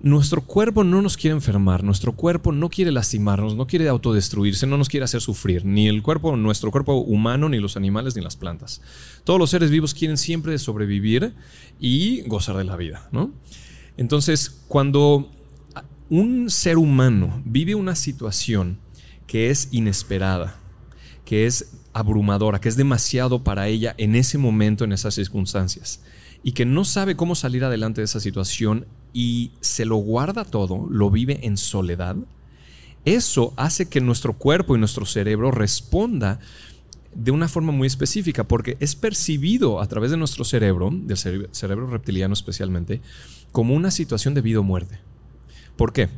Nuestro 0.03 0.41
cuerpo 0.43 0.83
no 0.83 1.03
nos 1.03 1.17
quiere 1.17 1.35
enfermar, 1.35 1.85
nuestro 1.85 2.13
cuerpo 2.13 2.53
no 2.53 2.71
quiere 2.71 2.91
lastimarnos, 2.91 3.55
no 3.55 3.67
quiere 3.67 3.89
autodestruirse, 3.89 4.67
no 4.67 4.79
nos 4.79 4.89
quiere 4.89 5.05
hacer 5.05 5.21
sufrir, 5.21 5.65
ni 5.65 5.89
el 5.89 6.03
cuerpo, 6.03 6.37
nuestro 6.37 6.71
cuerpo 6.71 6.95
humano, 6.95 7.49
ni 7.49 7.59
los 7.59 7.77
animales, 7.77 8.17
ni 8.17 8.23
las 8.23 8.37
plantas. 8.37 8.81
Todos 9.25 9.39
los 9.39 9.51
seres 9.51 9.71
vivos 9.71 9.93
quieren 9.93 10.17
siempre 10.17 10.59
sobrevivir 10.59 11.35
y 11.79 12.23
gozar 12.23 12.57
de 12.57 12.65
la 12.65 12.77
vida, 12.77 13.09
¿no? 13.13 13.33
Entonces, 13.99 14.63
cuando 14.69 15.31
un 16.09 16.49
ser 16.49 16.79
humano 16.79 17.43
vive 17.45 17.75
una 17.75 17.95
situación 17.95 18.79
que 19.27 19.51
es 19.51 19.69
inesperada, 19.71 20.57
que 21.27 21.47
es 21.47 21.73
abrumadora, 21.93 22.61
que 22.61 22.71
es 22.71 22.77
demasiado 22.77 23.45
para 23.45 23.69
ella 23.69 23.95
en 23.99 24.15
ese 24.15 24.39
momento, 24.39 24.85
en 24.85 24.93
esas 24.93 25.15
circunstancias, 25.15 26.01
y 26.43 26.53
que 26.53 26.65
no 26.65 26.87
sabe 26.87 27.17
cómo 27.17 27.35
salir 27.35 27.65
adelante 27.65 28.01
de 28.01 28.07
esa 28.07 28.21
situación 28.21 28.87
y 29.13 29.53
se 29.61 29.85
lo 29.85 29.97
guarda 29.97 30.45
todo, 30.45 30.87
lo 30.89 31.11
vive 31.11 31.41
en 31.47 31.57
soledad, 31.57 32.17
eso 33.05 33.55
hace 33.57 33.89
que 33.89 34.01
nuestro 34.01 34.35
cuerpo 34.35 34.77
y 34.77 34.79
nuestro 34.79 35.07
cerebro 35.07 35.51
responda 35.51 36.39
de 37.15 37.31
una 37.31 37.49
forma 37.49 37.73
muy 37.73 37.87
específica, 37.87 38.45
porque 38.45 38.77
es 38.81 38.95
percibido 38.95 39.81
a 39.81 39.87
través 39.87 40.11
de 40.11 40.17
nuestro 40.17 40.45
cerebro, 40.45 40.91
del 40.93 41.17
cerebro 41.17 41.87
reptiliano 41.89 42.35
especialmente, 42.35 43.01
como 43.53 43.75
una 43.75 43.91
situación 43.91 44.35
de 44.35 44.43
vida 44.43 44.61
o 44.61 44.63
muerte. 44.63 45.01
¿Por 45.77 45.93
qué? 45.93 46.09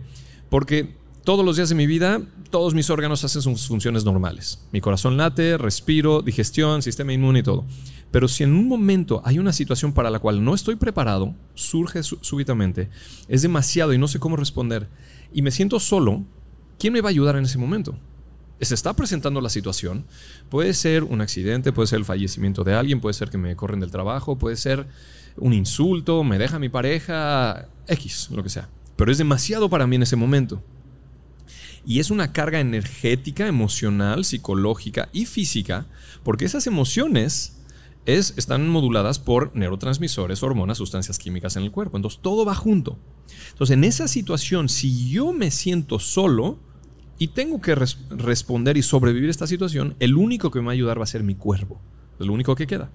Porque 0.51 0.95
todos 1.25 1.45
los 1.45 1.57
días 1.57 1.69
de 1.69 1.75
mi 1.77 1.87
vida, 1.87 2.21
todos 2.51 2.75
mis 2.75 2.91
órganos 2.91 3.25
hacen 3.25 3.43
sus 3.43 3.69
funciones 3.69 4.05
normales. 4.05 4.61
Mi 4.73 4.81
corazón 4.81 5.17
late, 5.17 5.57
respiro, 5.57 6.21
digestión, 6.21 6.83
sistema 6.83 7.13
inmune 7.13 7.39
y 7.39 7.43
todo. 7.43 7.65
Pero 8.13 8.29
si 8.29 8.45
en 8.45 8.53
un 8.53 8.69
momento 8.69 9.23
hay 9.25 9.39
una 9.39 9.55
situación 9.55 9.93
para 9.93 10.11
la 10.11 10.19
cual 10.21 10.45
no 10.45 10.55
estoy 10.55 10.77
preparado, 10.77 11.35
surge 11.55 12.03
súbitamente, 12.03 12.91
es 13.27 13.41
demasiado 13.41 13.95
y 13.95 13.99
no 13.99 14.07
sé 14.07 14.21
cómo 14.21 14.37
responder, 14.37 14.89
y 15.33 15.41
me 15.41 15.51
siento 15.51 15.81
solo, 15.81 16.23
¿quién 16.79 16.93
me 16.93 17.01
va 17.01 17.09
a 17.09 17.11
ayudar 17.11 17.37
en 17.37 17.45
ese 17.45 17.59
momento? 17.59 17.99
Se 18.61 18.75
está 18.75 18.95
presentando 18.95 19.41
la 19.41 19.49
situación, 19.49 20.05
puede 20.51 20.75
ser 20.75 21.05
un 21.05 21.23
accidente, 21.23 21.73
puede 21.73 21.89
ser 21.89 21.99
el 21.99 22.05
fallecimiento 22.05 22.63
de 22.65 22.75
alguien, 22.75 23.01
puede 23.01 23.15
ser 23.15 23.31
que 23.31 23.39
me 23.39 23.57
corren 23.57 23.81
del 23.81 23.91
trabajo, 23.91 24.39
puede 24.39 24.57
ser 24.57 24.87
un 25.37 25.55
insulto, 25.55 26.23
me 26.23 26.39
deja 26.39 26.59
mi 26.59 26.69
pareja, 26.69 27.69
X, 27.89 28.29
lo 28.31 28.43
que 28.43 28.51
sea. 28.51 28.69
Pero 28.95 29.11
es 29.11 29.19
demasiado 29.19 29.71
para 29.71 29.87
mí 29.87 29.97
en 29.97 30.03
ese 30.03 30.17
momento. 30.17 30.63
Y 31.85 31.99
es 31.99 32.11
una 32.11 32.33
carga 32.33 32.61
energética, 32.61 33.49
emocional, 33.49 34.25
psicológica 34.25 35.09
y 35.13 35.25
física, 35.25 35.87
porque 36.23 36.45
esas 36.45 36.67
emociones 36.69 37.62
es, 38.07 38.35
están 38.37 38.69
moduladas 38.69 39.19
por 39.19 39.55
neurotransmisores, 39.55 40.43
hormonas, 40.43 40.79
sustancias 40.79 41.19
químicas 41.19 41.57
en 41.57 41.63
el 41.63 41.71
cuerpo. 41.71 41.97
Entonces 41.97 42.21
todo 42.21 42.45
va 42.45 42.55
junto. 42.55 42.99
Entonces 43.53 43.75
en 43.75 43.85
esa 43.85 44.09
situación, 44.09 44.69
si 44.69 45.11
yo 45.11 45.33
me 45.33 45.51
siento 45.51 45.99
solo 45.99 46.59
y 47.19 47.29
tengo 47.29 47.61
que 47.61 47.77
responder 48.11 48.77
y 48.77 48.83
sobrevivir 48.83 49.31
esta 49.31 49.47
situación, 49.47 49.95
el 50.01 50.17
único 50.17 50.51
que 50.51 50.61
me 50.61 50.67
va 50.67 50.73
a 50.73 50.75
ayudar 50.75 50.99
va 50.99 51.05
a 51.05 51.07
ser 51.07 51.23
mi 51.23 51.35
cuerpo. 51.35 51.81
Es 52.19 52.27
lo 52.27 52.33
único 52.33 52.57
que 52.57 52.67
queda. 52.67 52.91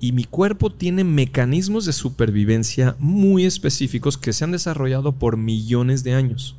Y 0.00 0.12
mi 0.12 0.24
cuerpo 0.24 0.70
tiene 0.70 1.04
mecanismos 1.04 1.86
de 1.86 1.92
supervivencia 1.92 2.96
muy 2.98 3.46
específicos 3.46 4.18
que 4.18 4.32
se 4.32 4.44
han 4.44 4.52
desarrollado 4.52 5.12
por 5.12 5.36
millones 5.36 6.04
de 6.04 6.14
años. 6.14 6.56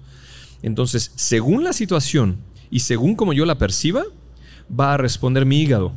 Entonces, 0.63 1.12
según 1.15 1.63
la 1.63 1.74
situación 1.74 2.38
y 2.72 2.80
según 2.80 3.15
como 3.15 3.34
yo 3.34 3.46
la 3.46 3.60
perciba, 3.60 4.04
va 4.68 4.96
a 4.96 4.98
responder 4.98 5.46
mi 5.46 5.62
hígado, 5.62 5.94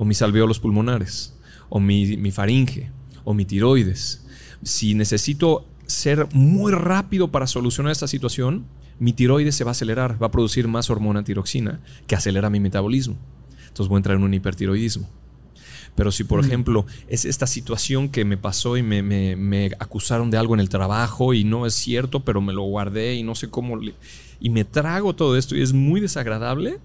o 0.00 0.04
mis 0.06 0.22
alveolos 0.22 0.58
pulmonares, 0.60 1.34
o 1.68 1.78
mi, 1.78 2.30
faringe, 2.30 2.90
o 3.22 3.34
mi 3.34 3.44
tiroides. 3.44 4.24
Si 4.62 4.94
necesito 4.94 5.66
ser 5.86 6.26
muy 6.32 6.72
rápido 6.72 7.28
para 7.28 7.46
solucionar 7.46 7.92
esta 7.92 8.08
situación, 8.08 8.64
mi 8.98 9.12
tiroides 9.12 9.56
se 9.56 9.62
va 9.62 9.72
a 9.72 9.72
acelerar, 9.72 10.16
va 10.20 10.28
a 10.28 10.30
producir 10.30 10.68
más 10.68 10.88
hormona 10.88 11.22
tiroxina 11.22 11.80
que 12.06 12.14
acelera 12.14 12.48
mi 12.48 12.60
metabolismo. 12.60 13.18
Entonces 13.68 13.88
voy 13.88 13.96
a 13.96 13.98
entrar 13.98 14.16
en 14.16 14.22
un 14.22 14.32
hipertiroidismo. 14.32 15.06
Pero 15.94 16.10
si, 16.12 16.24
por 16.24 16.42
ejemplo, 16.42 16.86
es 17.08 17.26
esta 17.26 17.46
situación 17.46 18.08
que 18.08 18.24
me 18.24 18.38
pasó 18.38 18.78
y 18.78 18.82
me, 18.82 19.70
acusaron 19.80 20.30
de 20.30 20.38
algo 20.38 20.54
en 20.54 20.60
el 20.60 20.70
trabajo 20.70 21.34
y 21.34 21.44
no 21.44 21.66
es 21.66 21.74
cierto, 21.74 22.20
pero 22.20 22.40
me 22.40 22.54
lo 22.54 22.62
guardé 22.62 23.16
y 23.16 23.22
no 23.22 23.34
sé 23.34 23.50
cómo... 23.50 23.78
y 24.40 24.48
me 24.48 24.64
trago 24.64 25.14
todo 25.14 25.36
esto 25.36 25.56
y 25.56 25.60
es 25.60 25.74
muy 25.74 26.00
desagradable, 26.00 26.78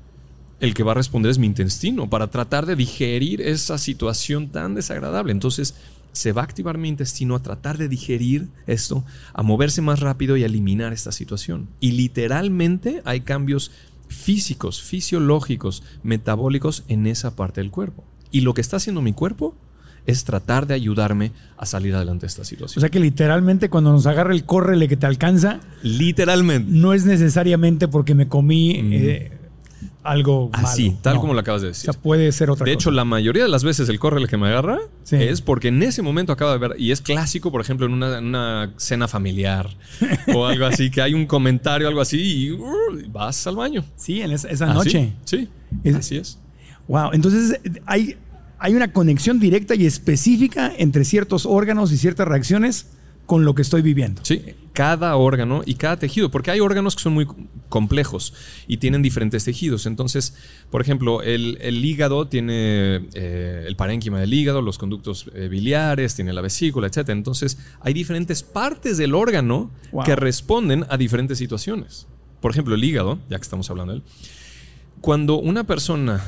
el 0.66 0.74
que 0.74 0.84
va 0.84 0.92
a 0.92 0.96
responder 0.96 1.32
es 1.32 1.38
mi 1.38 1.48
intestino 1.48 2.10
para 2.10 2.28
tratar 2.28 2.66
de 2.66 2.76
digerir 2.76 3.42
esa 3.42 3.78
situación 3.78 4.50
tan 4.50 4.76
desagradable. 4.76 5.32
Entonces 5.32 5.76
se 6.12 6.32
va 6.32 6.42
a 6.42 6.46
activar 6.46 6.78
mi 6.78 6.90
intestino 6.90 7.36
a 7.36 7.42
tratar 7.42 7.78
de 7.78 7.88
digerir 7.88 8.48
esto, 8.68 9.04
a 9.34 9.44
moverse 9.44 9.82
más 9.82 10.00
rápido 10.00 10.38
y 10.38 10.44
a 10.44 10.48
eliminar 10.48 10.94
esta 10.94 11.12
situación. 11.12 11.68
Y 11.80 11.92
literalmente 11.92 13.02
hay 13.06 13.22
cambios 13.22 13.72
físicos, 14.08 14.82
fisiológicos, 14.82 15.84
metabólicos 16.04 16.84
en 16.88 17.08
esa 17.08 17.36
parte 17.36 17.62
del 17.62 17.72
cuerpo. 17.72 18.04
Y 18.32 18.42
lo 18.42 18.54
que 18.54 18.62
está 18.62 18.78
haciendo 18.78 19.02
mi 19.02 19.14
cuerpo 19.14 19.56
es 20.06 20.24
tratar 20.24 20.68
de 20.68 20.74
ayudarme 20.74 21.32
a 21.58 21.66
salir 21.66 21.96
adelante 21.96 22.22
de 22.22 22.28
esta 22.28 22.46
situación. 22.46 22.80
O 22.80 22.82
sea 22.82 22.90
que 22.90 23.00
literalmente 23.00 23.70
cuando 23.70 23.92
nos 23.92 24.06
agarra 24.06 24.34
el 24.34 24.46
córrele 24.46 24.88
que 24.88 24.98
te 24.98 25.06
alcanza, 25.06 25.60
literalmente. 25.82 26.72
No 26.72 26.94
es 26.94 27.06
necesariamente 27.06 27.88
porque 27.88 28.14
me 28.16 28.28
comí 28.28 28.82
mm. 28.82 28.94
eh, 28.94 29.32
algo 30.06 30.50
Así, 30.54 30.96
tal 31.02 31.20
como 31.20 31.34
lo 31.34 31.40
acabas 31.40 31.62
de 31.62 31.70
decir. 31.70 31.90
O 31.90 31.94
sea, 31.94 32.02
puede 32.02 32.32
ser 32.32 32.50
otra 32.50 32.64
de 32.64 32.72
cosa. 32.72 32.72
De 32.72 32.74
hecho, 32.74 32.92
la 32.92 33.06
mayoría 33.06 33.44
de 33.44 33.50
las 33.50 33.64
veces 33.64 33.90
el 33.90 34.00
córrele 34.00 34.28
que 34.28 34.38
me 34.38 34.48
agarra 34.48 34.80
es 35.12 35.42
porque 35.42 35.70
en 35.70 35.82
ese 35.84 36.02
momento 36.02 36.32
acaba 36.32 36.54
de 36.54 36.60
ver, 36.60 36.76
y 36.78 36.92
es 36.92 37.02
clásico, 37.02 37.52
por 37.52 37.62
ejemplo, 37.62 37.86
en 37.86 37.94
una, 37.94 38.74
cena 38.78 39.08
familiar 39.08 39.70
o 40.34 40.46
algo 40.46 40.66
así, 40.66 40.92
que 40.92 41.02
hay 41.02 41.14
un 41.14 41.26
comentario, 41.26 41.88
algo 41.88 42.02
así, 42.02 42.22
y 42.22 42.52
uh, 42.52 42.66
vas 43.10 43.46
al 43.48 43.56
baño. 43.56 43.84
Sí, 43.96 44.22
en 44.22 44.32
esa, 44.32 44.68
noche. 44.68 45.14
Sí, 45.26 45.50
así 45.96 46.18
es. 46.18 46.40
Wow, 46.88 47.12
entonces 47.14 47.60
hay, 47.86 48.16
hay 48.60 48.76
una 48.76 48.92
conexión 48.92 49.40
directa 49.40 49.76
y 49.76 49.86
específica 49.86 50.72
entre 50.78 51.04
ciertos 51.04 51.46
órganos 51.46 51.92
y 51.92 51.98
ciertas 51.98 52.28
reacciones 52.28 52.92
con 53.26 53.44
lo 53.44 53.56
que 53.56 53.64
estoy 53.64 53.82
viviendo. 53.82 54.22
Sí, 54.24 54.44
cada 54.76 55.16
órgano 55.16 55.64
y 55.66 55.76
cada 55.76 55.98
tejido, 55.98 56.30
porque 56.30 56.52
hay 56.52 56.60
órganos 56.60 56.96
que 56.96 57.02
son 57.02 57.14
muy 57.14 57.26
complejos 57.70 58.34
y 58.68 58.78
tienen 58.78 59.02
diferentes 59.02 59.46
tejidos. 59.46 59.86
Entonces, 59.86 60.36
por 60.70 60.82
ejemplo, 60.82 61.24
el, 61.24 61.84
hígado 61.84 62.28
tiene 62.28 63.08
eh, 63.14 63.64
el 63.66 63.76
parénquima 63.78 64.20
del 64.20 64.34
hígado, 64.34 64.62
los 64.62 64.78
conductos 64.78 65.32
eh, 65.34 65.48
biliares, 65.48 66.14
tiene 66.14 66.34
la 66.34 66.42
vesícula, 66.42 66.88
etc. 66.88 67.10
Entonces, 67.10 67.58
hay 67.80 67.94
diferentes 67.94 68.44
partes 68.44 68.98
del 68.98 69.16
órgano 69.16 69.72
que 70.04 70.16
responden 70.16 70.86
a 70.90 70.98
diferentes 70.98 71.38
situaciones. 71.38 72.06
Por 72.42 72.52
ejemplo, 72.52 72.76
el 72.76 72.84
hígado, 72.84 73.18
ya 73.30 73.38
que 73.38 73.44
estamos 73.44 73.70
hablando 73.70 73.94
de 73.94 74.00
él, 74.00 74.04
cuando 75.00 75.40
una 75.40 75.64
persona 75.66 76.22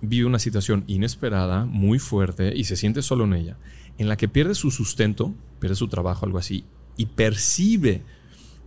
vive 0.00 0.24
una 0.24 0.38
situación 0.38 0.84
inesperada, 0.86 1.66
muy 1.66 1.98
fuerte, 1.98 2.54
y 2.56 2.64
se 2.64 2.76
siente 2.76 3.02
solo 3.02 3.24
en 3.24 3.34
ella, 3.34 3.56
en 3.98 4.08
la 4.08 4.16
que 4.16 4.26
pierde 4.26 4.54
su 4.54 4.70
sustento, 4.70 5.34
pierde 5.60 5.76
su 5.76 5.88
trabajo, 5.88 6.24
algo 6.24 6.38
así, 6.38 6.64
y 6.96 7.06
percibe 7.06 8.02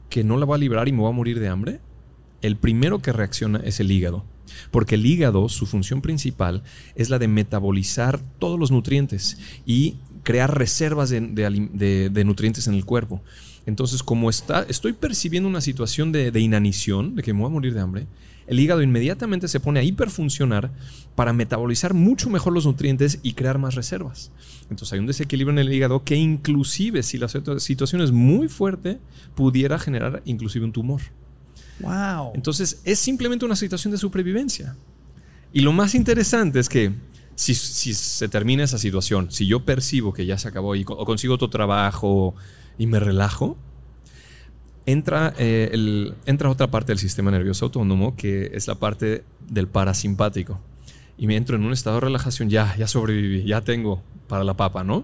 que 0.09 0.23
no 0.23 0.37
la 0.37 0.45
va 0.45 0.55
a 0.55 0.59
librar 0.59 0.87
y 0.87 0.91
me 0.91 1.03
va 1.03 1.09
a 1.09 1.13
morir 1.13 1.39
de 1.39 1.49
hambre, 1.49 1.79
el 2.41 2.55
primero 2.55 3.01
que 3.01 3.11
reacciona 3.11 3.59
es 3.59 3.79
el 3.79 3.91
hígado. 3.91 4.25
Porque 4.71 4.95
el 4.95 5.05
hígado, 5.05 5.49
su 5.49 5.65
función 5.65 6.01
principal 6.01 6.63
es 6.95 7.09
la 7.09 7.19
de 7.19 7.27
metabolizar 7.27 8.21
todos 8.39 8.59
los 8.59 8.71
nutrientes 8.71 9.37
y 9.65 9.97
crear 10.23 10.57
reservas 10.57 11.09
de, 11.09 12.23
nutrientes 12.25 12.67
en 12.67 12.73
el 12.73 12.85
cuerpo. 12.85 13.21
Entonces, 13.65 14.03
como 14.03 14.29
está, 14.29 14.65
estoy 14.69 14.93
percibiendo 14.93 15.49
una 15.49 15.61
situación 15.61 16.11
de, 16.11 16.39
inanición, 16.39 17.15
de 17.15 17.23
que 17.23 17.33
me 17.33 17.41
voy 17.41 17.47
a 17.47 17.53
morir 17.53 17.73
de 17.73 17.81
hambre, 17.81 18.07
el 18.47 18.59
hígado 18.59 18.81
inmediatamente 18.81 19.47
se 19.47 19.59
pone 19.59 19.79
a 19.79 19.83
hiperfuncionar 19.83 20.71
para 21.15 21.33
metabolizar 21.33 21.93
mucho 21.93 22.29
mejor 22.29 22.53
los 22.53 22.65
nutrientes 22.65 23.19
y 23.21 23.33
crear 23.33 23.57
más 23.57 23.75
reservas. 23.75 24.31
Entonces 24.69 24.93
hay 24.93 24.99
un 24.99 25.05
desequilibrio 25.05 25.51
en 25.51 25.59
el 25.59 25.73
hígado 25.73 26.03
que 26.03 26.15
inclusive 26.15 27.03
si 27.03 27.17
la 27.17 27.27
situación 27.27 28.01
es 28.01 28.11
muy 28.11 28.47
fuerte, 28.47 28.99
pudiera 29.35 29.77
generar 29.77 30.21
inclusive 30.25 30.65
un 30.65 30.71
tumor. 30.71 31.01
Wow. 31.79 32.31
Entonces 32.33 32.81
es 32.85 32.99
simplemente 32.99 33.45
una 33.45 33.55
situación 33.55 33.91
de 33.91 33.97
supervivencia. 33.97 34.75
Y 35.53 35.61
lo 35.61 35.73
más 35.73 35.95
interesante 35.95 36.59
es 36.59 36.69
que 36.69 36.93
si, 37.35 37.53
se 37.53 38.27
termina 38.29 38.63
esa 38.63 38.77
situación, 38.77 39.31
si 39.31 39.45
yo 39.45 39.63
percibo 39.63 40.13
que 40.13 40.25
ya 40.25 40.37
se 40.37 40.47
acabó 40.47 40.75
y, 40.75 40.83
o 40.87 41.05
consigo 41.05 41.35
otro 41.35 41.49
trabajo 41.49 42.33
y 42.77 42.87
me 42.87 42.99
relajo, 42.99 43.57
entra, 44.87 45.33
eh, 45.37 46.13
entra 46.25 46.49
otra 46.49 46.71
parte 46.71 46.93
del 46.93 46.97
sistema 46.97 47.29
nervioso 47.29 47.65
autónomo 47.65 48.15
que 48.15 48.51
es 48.53 48.67
la 48.67 48.75
parte 48.75 49.23
del 49.47 49.67
parasimpático. 49.67 50.59
Y 51.17 51.27
me 51.27 51.35
entro 51.35 51.55
en 51.55 51.63
un 51.63 51.73
estado 51.73 51.97
de 51.97 52.01
relajación, 52.01 52.49
ya, 52.49 52.75
ya 52.77 52.87
sobreviví, 52.87 53.43
ya 53.43 53.61
tengo 53.61 54.01
para 54.27 54.43
la 54.43 54.55
papa, 54.55 54.83
¿no? 54.83 55.03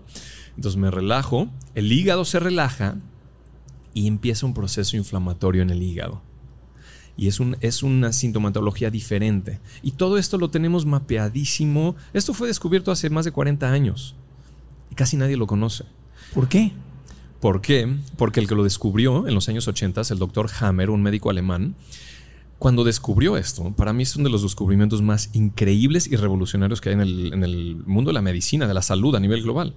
Entonces 0.56 0.80
me 0.80 0.90
relajo, 0.90 1.50
el 1.76 1.92
hígado 1.92 2.24
se 2.24 2.40
relaja 2.40 2.96
y 3.94 4.08
empieza 4.08 4.46
un 4.46 4.54
proceso 4.54 4.96
inflamatorio 4.96 5.62
en 5.62 5.70
el 5.70 5.84
hígado. 5.84 6.22
Y 7.18 7.28
es, 7.28 7.40
un, 7.40 7.58
es 7.60 7.84
una 7.84 8.14
sintomatología 8.14 8.90
diferente. 8.90 9.60
Y 9.82 9.92
todo 9.92 10.18
esto 10.18 10.38
lo 10.38 10.50
tenemos 10.50 10.86
mapeadísimo. 10.86 11.96
Esto 12.14 12.34
fue 12.34 12.48
descubierto 12.48 12.92
hace 12.92 13.10
más 13.10 13.26
de 13.26 13.32
40 13.32 13.72
años. 13.72 14.16
Y 14.90 14.96
casi 14.96 15.18
nadie 15.18 15.38
lo 15.38 15.46
conoce. 15.46 15.84
¿Por 16.34 16.48
qué? 16.48 16.72
¿Por 17.44 17.60
qué? 17.60 17.94
Porque 18.16 18.40
el 18.40 18.48
que 18.48 18.56
lo 18.56 18.64
descubrió 18.64 19.28
en 19.28 19.36
los 19.36 19.50
años 19.50 19.68
80, 19.68 20.04
el 20.12 20.18
doctor 20.18 20.50
Hammer, 20.62 20.90
un 20.90 21.04
médico 21.04 21.30
alemán, 21.30 21.76
cuando 22.58 22.86
descubrió 22.86 23.36
esto, 23.36 23.74
para 23.76 23.92
mí 23.92 24.04
es 24.04 24.16
uno 24.16 24.24
de 24.24 24.32
los 24.32 24.44
descubrimientos 24.44 25.02
más 25.02 25.30
increíbles 25.34 26.08
y 26.08 26.16
revolucionarios 26.16 26.80
que 26.80 26.88
hay 26.88 26.94
en 26.96 27.02
el, 27.02 27.34
en 27.34 27.44
el 27.44 27.76
mundo 27.86 28.12
de 28.12 28.14
la 28.14 28.22
medicina, 28.22 28.66
de 28.66 28.74
la 28.74 28.82
salud 28.82 29.14
a 29.18 29.20
nivel 29.20 29.44
global. 29.44 29.74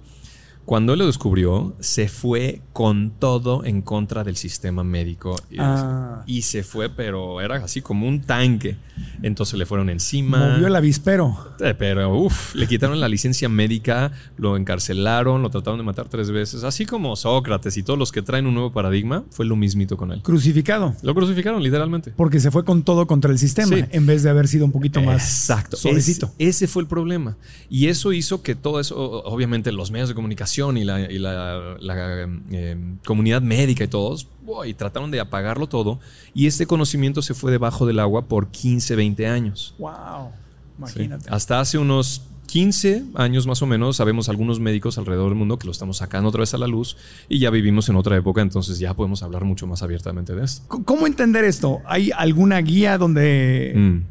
Cuando 0.67 0.91
él 0.91 0.99
lo 0.99 1.05
descubrió, 1.05 1.77
se 1.79 2.09
fue 2.09 2.59
con 2.73 3.11
todo 3.11 3.63
en 3.63 3.81
contra 3.81 4.25
del 4.25 4.35
sistema 4.35 4.83
médico. 4.83 5.37
Y, 5.49 5.55
Ah. 5.59 6.23
y 6.27 6.41
se 6.41 6.61
fue, 6.61 6.89
pero 6.89 7.39
era 7.39 7.55
así 7.63 7.79
como 7.81 8.05
un 8.05 8.19
tanque. 8.23 8.75
Entonces 9.23 9.57
le 9.57 9.65
fueron 9.65 9.89
encima. 9.89 10.39
Movió 10.55 10.67
el 10.67 10.75
avispero. 10.75 11.37
Eh, 11.61 11.73
Pero, 11.79 12.13
uff, 12.19 12.53
le 12.53 12.67
quitaron 12.67 12.99
la 12.99 13.07
licencia 13.07 13.47
médica, 13.47 14.11
lo 14.35 14.57
encarcelaron, 14.57 15.41
lo 15.41 15.49
trataron 15.49 15.79
de 15.79 15.85
matar 15.85 16.09
tres 16.09 16.31
veces. 16.31 16.65
Así 16.65 16.85
como 16.85 17.15
Sócrates 17.15 17.77
y 17.77 17.83
todos 17.83 17.97
los 17.97 18.11
que 18.11 18.21
traen 18.21 18.45
un 18.45 18.53
nuevo 18.53 18.73
paradigma, 18.73 19.23
fue 19.29 19.45
lo 19.45 19.55
mismito 19.55 19.95
con 19.95 20.11
él. 20.11 20.21
Crucificado. 20.21 20.93
Lo 21.01 21.15
crucificaron, 21.15 21.63
literalmente. 21.63 22.11
Porque 22.11 22.41
se 22.41 22.51
fue 22.51 22.65
con 22.65 22.83
todo 22.83 23.07
contra 23.07 23.31
el 23.31 23.39
sistema, 23.39 23.73
Sí. 23.73 23.85
en 23.89 24.05
vez 24.05 24.21
de 24.21 24.31
haber 24.31 24.49
sido 24.49 24.65
un 24.65 24.73
poquito 24.73 25.01
más 25.01 25.23
Exacto. 25.23 25.77
suavecito. 25.77 26.25
Ese, 26.37 26.49
ese 26.49 26.67
fue 26.67 26.81
el 26.81 26.89
problema. 26.89 27.37
Y 27.69 27.87
eso 27.87 28.11
hizo 28.11 28.41
que 28.41 28.53
todo 28.55 28.81
eso, 28.81 28.97
obviamente 29.23 29.71
los 29.71 29.91
medios 29.91 30.09
de 30.09 30.15
comunicación 30.15 30.56
y 30.77 30.83
la, 30.83 31.11
y 31.11 31.17
la- 31.19 31.75
la, 31.79 32.27
eh, 32.51 32.75
comunidad 33.05 33.41
médica 33.41 33.83
y 33.83 33.87
todos, 33.87 34.27
uy, 34.45 34.73
trataron 34.73 35.11
de 35.11 35.19
apagarlo 35.19 35.67
todo. 35.67 35.99
Y 36.33 36.47
este 36.47 36.65
conocimiento 36.65 37.21
se 37.21 37.33
fue 37.33 37.51
debajo 37.51 37.85
del 37.85 37.99
agua 37.99 38.25
por 38.27 38.47
15, 38.47 38.95
20 38.95 39.27
años. 39.27 39.75
Wow. 39.77 40.29
Sí. 40.29 40.73
Imagínate. 40.79 41.29
Hasta 41.29 41.59
hace 41.59 41.77
unos 41.77 42.23
15 42.47 43.03
años 43.15 43.45
más 43.45 43.61
o 43.61 43.65
menos, 43.65 43.97
sabemos 43.97 44.29
algunos 44.29 44.59
médicos 44.59 44.97
alrededor 44.97 45.29
del 45.29 45.37
mundo 45.37 45.59
que 45.59 45.65
lo 45.65 45.71
estamos 45.71 45.97
sacando 45.97 46.29
otra 46.29 46.39
vez 46.39 46.53
a 46.53 46.57
la 46.57 46.67
luz 46.67 46.95
y 47.27 47.39
ya 47.39 47.49
vivimos 47.49 47.89
en 47.89 47.97
otra 47.97 48.15
época, 48.15 48.41
entonces 48.41 48.79
ya 48.79 48.93
podemos 48.93 49.21
hablar 49.21 49.43
mucho 49.43 49.67
más 49.67 49.83
abiertamente 49.83 50.33
de 50.33 50.45
esto. 50.45 50.63
¿Cómo 50.85 51.07
entender 51.07 51.43
esto? 51.43 51.81
¿Hay 51.85 52.11
alguna 52.15 52.59
guía 52.61 52.97
donde, 52.97 53.73
Mm. 53.75 54.01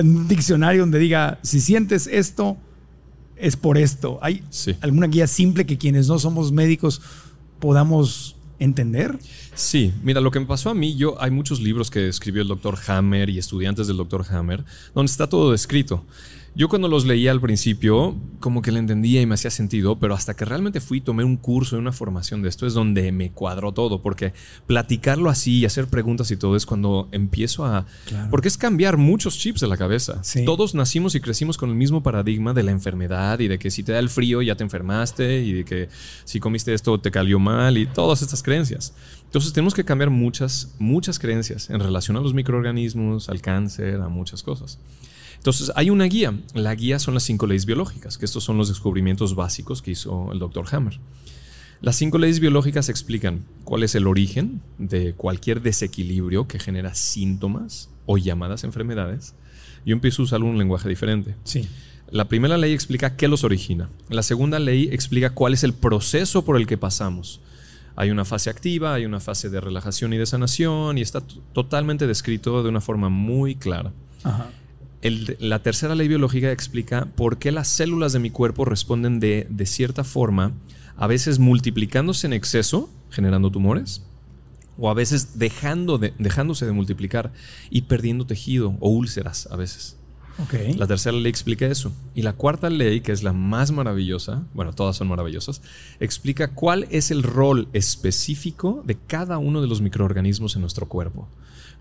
un 0.00 0.28
diccionario 0.28 0.80
donde 0.80 0.98
diga, 0.98 1.38
si 1.42 1.60
sientes 1.60 2.06
esto, 2.06 2.56
es 3.40 3.56
por 3.56 3.78
esto? 3.78 4.18
¿Hay 4.22 4.42
Sí. 4.50 4.74
alguna 4.80 5.06
guía 5.06 5.26
simple 5.26 5.66
que 5.66 5.78
quienes 5.78 6.08
no 6.08 6.18
somos 6.18 6.52
médicos 6.52 7.00
podamos 7.58 8.36
entender? 8.58 9.18
Sí, 9.54 9.92
mira, 10.02 10.20
lo 10.20 10.30
que 10.30 10.40
me 10.40 10.46
pasó 10.46 10.70
a 10.70 10.74
mí, 10.74 10.96
yo 10.96 11.20
hay 11.22 11.30
muchos 11.30 11.60
libros 11.60 11.90
que 11.90 12.08
escribió 12.08 12.42
el 12.42 12.48
doctor 12.48 12.76
Hammer 12.86 13.28
y 13.30 13.38
estudiantes 13.38 13.86
del 13.86 13.96
doctor 13.96 14.24
Hammer, 14.30 14.64
donde 14.94 15.10
está 15.10 15.28
todo 15.28 15.54
escrito. 15.54 16.04
Yo 16.54 16.68
cuando 16.68 16.88
los 16.88 17.06
leía 17.06 17.30
al 17.30 17.40
principio, 17.40 18.16
como 18.40 18.62
que 18.62 18.72
le 18.72 18.80
entendía 18.80 19.20
y 19.20 19.26
me 19.26 19.34
hacía 19.34 19.50
sentido, 19.50 19.98
pero 19.98 20.14
hasta 20.14 20.34
que 20.34 20.44
realmente 20.44 20.80
fui 20.80 20.98
y 20.98 21.00
tomé 21.00 21.22
un 21.22 21.36
curso 21.36 21.76
y 21.76 21.78
una 21.78 21.92
formación 21.92 22.42
de 22.42 22.48
esto 22.48 22.66
es 22.66 22.74
donde 22.74 23.12
me 23.12 23.30
cuadró 23.30 23.72
todo, 23.72 24.02
porque 24.02 24.32
platicarlo 24.66 25.30
así 25.30 25.58
y 25.58 25.64
hacer 25.66 25.86
preguntas 25.86 26.30
y 26.30 26.36
todo 26.36 26.56
es 26.56 26.66
cuando 26.66 27.08
empiezo 27.12 27.64
a... 27.64 27.86
Claro. 28.06 28.30
Porque 28.30 28.48
es 28.48 28.58
cambiar 28.58 28.96
muchos 28.96 29.38
chips 29.38 29.60
de 29.60 29.68
la 29.68 29.76
cabeza. 29.76 30.22
Sí. 30.24 30.44
Todos 30.44 30.74
nacimos 30.74 31.14
y 31.14 31.20
crecimos 31.20 31.56
con 31.58 31.70
el 31.70 31.76
mismo 31.76 32.02
paradigma 32.02 32.54
de 32.54 32.62
la 32.62 32.72
enfermedad 32.72 33.38
y 33.40 33.48
de 33.48 33.58
que 33.58 33.70
si 33.70 33.82
te 33.82 33.92
da 33.92 33.98
el 33.98 34.08
frío 34.08 34.42
ya 34.42 34.56
te 34.56 34.64
enfermaste 34.64 35.40
y 35.40 35.52
de 35.52 35.64
que 35.64 35.88
si 36.24 36.40
comiste 36.40 36.74
esto 36.74 36.98
te 37.00 37.10
cayó 37.10 37.38
mal 37.38 37.78
y 37.78 37.86
todas 37.86 38.22
estas 38.22 38.42
creencias. 38.42 38.94
Entonces 39.24 39.52
tenemos 39.52 39.74
que 39.74 39.84
cambiar 39.84 40.10
muchas, 40.10 40.74
muchas 40.78 41.18
creencias 41.18 41.70
en 41.70 41.80
relación 41.80 42.16
a 42.16 42.20
los 42.20 42.34
microorganismos, 42.34 43.28
al 43.28 43.40
cáncer, 43.42 44.00
a 44.00 44.08
muchas 44.08 44.42
cosas. 44.42 44.78
Entonces 45.38 45.72
hay 45.74 45.90
una 45.90 46.04
guía. 46.04 46.38
La 46.54 46.74
guía 46.74 46.98
son 46.98 47.14
las 47.14 47.22
cinco 47.22 47.46
leyes 47.46 47.64
biológicas, 47.64 48.18
que 48.18 48.26
estos 48.26 48.44
son 48.44 48.58
los 48.58 48.68
descubrimientos 48.68 49.34
básicos 49.34 49.82
que 49.82 49.92
hizo 49.92 50.32
el 50.32 50.38
doctor 50.38 50.66
Hammer. 50.70 51.00
Las 51.80 51.96
cinco 51.96 52.18
leyes 52.18 52.40
biológicas 52.40 52.88
explican 52.88 53.44
cuál 53.64 53.84
es 53.84 53.94
el 53.94 54.08
origen 54.08 54.60
de 54.78 55.14
cualquier 55.14 55.62
desequilibrio 55.62 56.48
que 56.48 56.58
genera 56.58 56.94
síntomas 56.94 57.88
o 58.04 58.18
llamadas 58.18 58.64
enfermedades. 58.64 59.34
Yo 59.86 59.92
empiezo 59.92 60.22
a 60.22 60.24
usar 60.24 60.42
un 60.42 60.58
lenguaje 60.58 60.88
diferente. 60.88 61.36
Sí. 61.44 61.68
La 62.10 62.26
primera 62.26 62.56
ley 62.56 62.72
explica 62.72 63.16
qué 63.16 63.28
los 63.28 63.44
origina. 63.44 63.90
La 64.08 64.24
segunda 64.24 64.58
ley 64.58 64.88
explica 64.90 65.30
cuál 65.30 65.54
es 65.54 65.62
el 65.62 65.72
proceso 65.72 66.44
por 66.44 66.56
el 66.56 66.66
que 66.66 66.78
pasamos. 66.78 67.40
Hay 67.94 68.10
una 68.10 68.24
fase 68.24 68.50
activa, 68.50 68.94
hay 68.94 69.04
una 69.04 69.20
fase 69.20 69.48
de 69.48 69.60
relajación 69.60 70.12
y 70.12 70.16
de 70.16 70.26
sanación 70.26 70.98
y 70.98 71.02
está 71.02 71.20
totalmente 71.52 72.06
descrito 72.06 72.62
de 72.62 72.68
una 72.68 72.80
forma 72.80 73.08
muy 73.08 73.54
clara. 73.54 73.92
Ajá. 74.24 74.50
El- 75.02 75.36
la 75.40 75.62
tercera 75.62 75.94
ley 75.94 76.08
biológica 76.08 76.50
explica 76.50 77.06
por 77.16 77.38
qué 77.38 77.52
las 77.52 77.68
células 77.68 78.12
de 78.12 78.18
mi 78.18 78.30
cuerpo 78.30 78.64
responden 78.64 79.20
de, 79.20 79.46
de 79.48 79.66
cierta 79.66 80.02
forma, 80.04 80.52
a 80.96 81.06
veces 81.06 81.38
multiplicándose 81.38 82.26
en 82.26 82.32
exceso, 82.32 82.90
generando 83.10 83.50
tumores, 83.50 84.02
o 84.76 84.90
a 84.90 84.94
veces 84.94 85.38
dejando 85.38 85.98
de- 85.98 86.14
dejándose 86.18 86.66
de 86.66 86.72
multiplicar 86.72 87.32
y 87.70 87.82
perdiendo 87.82 88.26
tejido 88.26 88.76
o 88.80 88.88
úlceras 88.90 89.48
a 89.50 89.56
veces. 89.56 89.96
La 90.76 90.86
tercera 90.86 91.16
ley 91.16 91.28
explica 91.30 91.66
eso. 91.66 91.92
Y 92.14 92.22
la 92.22 92.32
cuarta 92.32 92.70
ley, 92.70 93.00
que 93.00 93.10
es 93.10 93.24
la 93.24 93.32
más 93.32 93.72
maravillosa, 93.72 94.44
bueno, 94.54 94.72
todas 94.72 94.96
son 94.96 95.08
maravillosas, 95.08 95.62
explica 95.98 96.54
cuál 96.54 96.86
es 96.90 97.10
el 97.10 97.24
rol 97.24 97.68
específico 97.72 98.84
de 98.86 98.96
cada 98.96 99.38
uno 99.38 99.60
de 99.60 99.66
los 99.66 99.80
microorganismos 99.80 100.54
en 100.54 100.60
nuestro 100.62 100.86
cuerpo. 100.88 101.28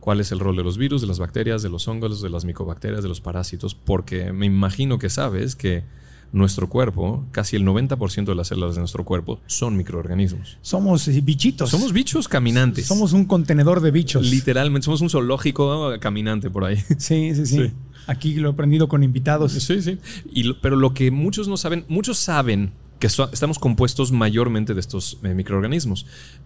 Cuál 0.08 0.22
es 0.22 0.32
el 0.32 0.39
rol 0.39 0.56
de 0.56 0.63
los 0.63 0.78
virus, 0.78 1.02
de 1.02 1.08
las 1.08 1.20
bacterias, 1.20 1.62
de 1.62 1.67
los 1.67 1.86
hongos, 1.89 2.22
de 2.22 2.30
las 2.30 2.46
micobacterias, 2.46 3.04
de 3.04 3.10
los 3.10 3.20
parásitos, 3.20 3.76
porque 3.76 4.32
me 4.32 4.46
imagino 4.46 5.00
que 5.00 5.10
sabes 5.10 5.58
que 5.58 5.84
nuestro 6.32 6.70
cuerpo, 6.70 7.26
casi 7.34 7.58
el 7.58 7.65
90% 7.65 8.24
de 8.24 8.34
las 8.36 8.48
células 8.48 8.76
de 8.76 8.80
nuestro 8.80 9.04
cuerpo 9.04 9.41
son 9.48 9.76
microorganismos. 9.76 10.60
Somos 10.62 11.06
eh, 11.10 11.20
bichitos. 11.20 11.70
Somos 11.70 11.91
bichos 11.91 12.30
caminantes. 12.30 12.86
Somos 12.86 13.12
un 13.12 13.26
contenedor 13.26 13.82
de 13.82 13.91
bichos. 13.91 14.26
literalmente, 14.32 14.86
somos 14.86 15.02
un 15.02 15.10
zoológico 15.10 16.00
caminante 16.00 16.50
por 16.50 16.63
ahí. 16.63 16.78
Sí, 16.98 17.36
sí, 17.36 17.46
sí, 17.46 17.58
Sí. 17.67 17.72
Aquí 18.08 18.36
lo 18.36 18.48
he 18.48 18.52
aprendido 18.54 18.88
con 18.88 19.04
invitados. 19.04 19.52
Sí, 19.52 19.82
sí. 19.82 19.98
Y 20.32 20.54
pero 20.62 20.78
lo 20.78 20.93
que 20.93 21.12
muchos 21.12 21.50
no 21.50 21.58
saben, 21.58 21.84
muchos 21.89 22.17
saben 22.17 22.72
que 23.00 23.10
so- 23.10 23.30
estamos 23.34 23.60
compuestos 23.60 24.13
mayormente 24.13 24.74
de 24.74 24.80
estos 24.80 25.20
eh, 25.24 25.34
microorganismos, 25.34 26.06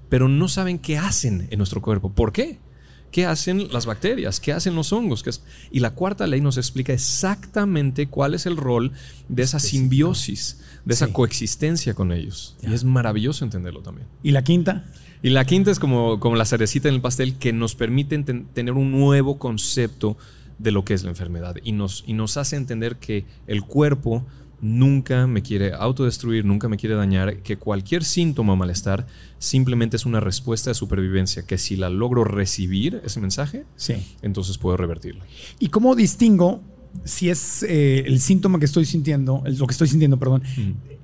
pero 0.10 0.28
no 0.28 0.48
saben 0.48 0.80
qué 0.80 0.98
hacen 0.98 1.48
en 1.52 1.60
nuestro 1.60 1.80
cuerpo. 1.80 2.12
¿Por 2.12 2.32
qué? 2.32 2.58
¿Qué 3.12 3.26
hacen 3.26 3.68
las 3.72 3.86
bacterias? 3.86 4.40
¿Qué 4.40 4.54
hacen 4.54 4.74
los 4.76 4.94
hongos? 4.94 5.22
¿Qué? 5.24 5.32
Y 5.72 5.80
la 5.82 5.92
cuarta 5.92 6.28
ley 6.28 6.40
nos 6.42 6.58
explica 6.58 6.94
exactamente 6.94 8.08
cuál 8.08 8.34
es 8.34 8.46
el 8.46 8.58
rol 8.58 8.92
de 9.28 9.44
esa 9.44 9.60
simbiosis, 9.60 10.62
de 10.86 10.94
esa 10.94 11.08
Sí. 11.08 11.12
coexistencia 11.14 11.94
con 11.94 12.12
ellos. 12.12 12.56
Y 12.62 12.74
es 12.74 12.84
maravilloso 12.84 13.44
entenderlo 13.44 13.82
también. 13.82 14.08
¿Y 14.24 14.32
la 14.32 14.44
quinta? 14.44 14.86
Y 15.24 15.30
la 15.30 15.46
quinta 15.46 15.72
es 15.72 15.80
como, 15.80 16.20
como 16.20 16.36
la 16.36 16.46
cerecita 16.46 16.88
en 16.88 16.96
el 16.96 17.02
pastel 17.02 17.36
que 17.38 17.54
nos 17.54 17.76
permite 17.76 18.18
tener 18.54 18.74
un 18.74 18.92
nuevo 18.92 19.38
concepto 19.38 20.18
de 20.58 20.72
lo 20.72 20.86
que 20.86 20.94
es 20.94 21.04
la 21.04 21.10
enfermedad 21.10 21.56
y 21.64 21.72
nos, 21.74 22.04
y 22.08 22.14
nos 22.14 22.38
hace 22.38 22.56
entender 22.56 22.98
que 22.98 23.26
el 23.48 23.64
cuerpo 23.64 24.26
nunca 24.62 25.28
me 25.28 25.42
quiere 25.42 25.74
autodestruir, 25.74 26.46
nunca 26.46 26.70
me 26.70 26.78
quiere 26.78 26.96
dañar, 26.96 27.38
que 27.38 27.58
cualquier 27.58 28.04
síntoma 28.04 28.54
o 28.54 28.56
malestar 28.56 29.08
simplemente 29.40 29.96
es 29.98 30.06
una 30.06 30.20
respuesta 30.20 30.70
de 30.70 30.76
supervivencia, 30.76 31.44
que 31.46 31.58
si 31.58 31.76
la 31.76 31.90
logro 31.90 32.24
recibir 32.24 33.02
ese 33.04 33.20
mensaje, 33.20 33.66
Sí. 33.76 33.96
entonces 34.22 34.58
puedo 34.58 34.78
revertirlo. 34.78 35.24
¿Y 35.60 35.70
cómo 35.70 35.96
distingo 35.96 36.62
si 37.06 37.30
es 37.30 37.64
eh, 37.64 38.04
el 38.06 38.20
síntoma 38.20 38.60
que 38.60 38.66
estoy 38.66 38.86
sintiendo, 38.86 39.42
lo 39.46 39.66
que 39.66 39.72
estoy 39.72 39.88
sintiendo, 39.88 40.20
perdón, 40.20 40.44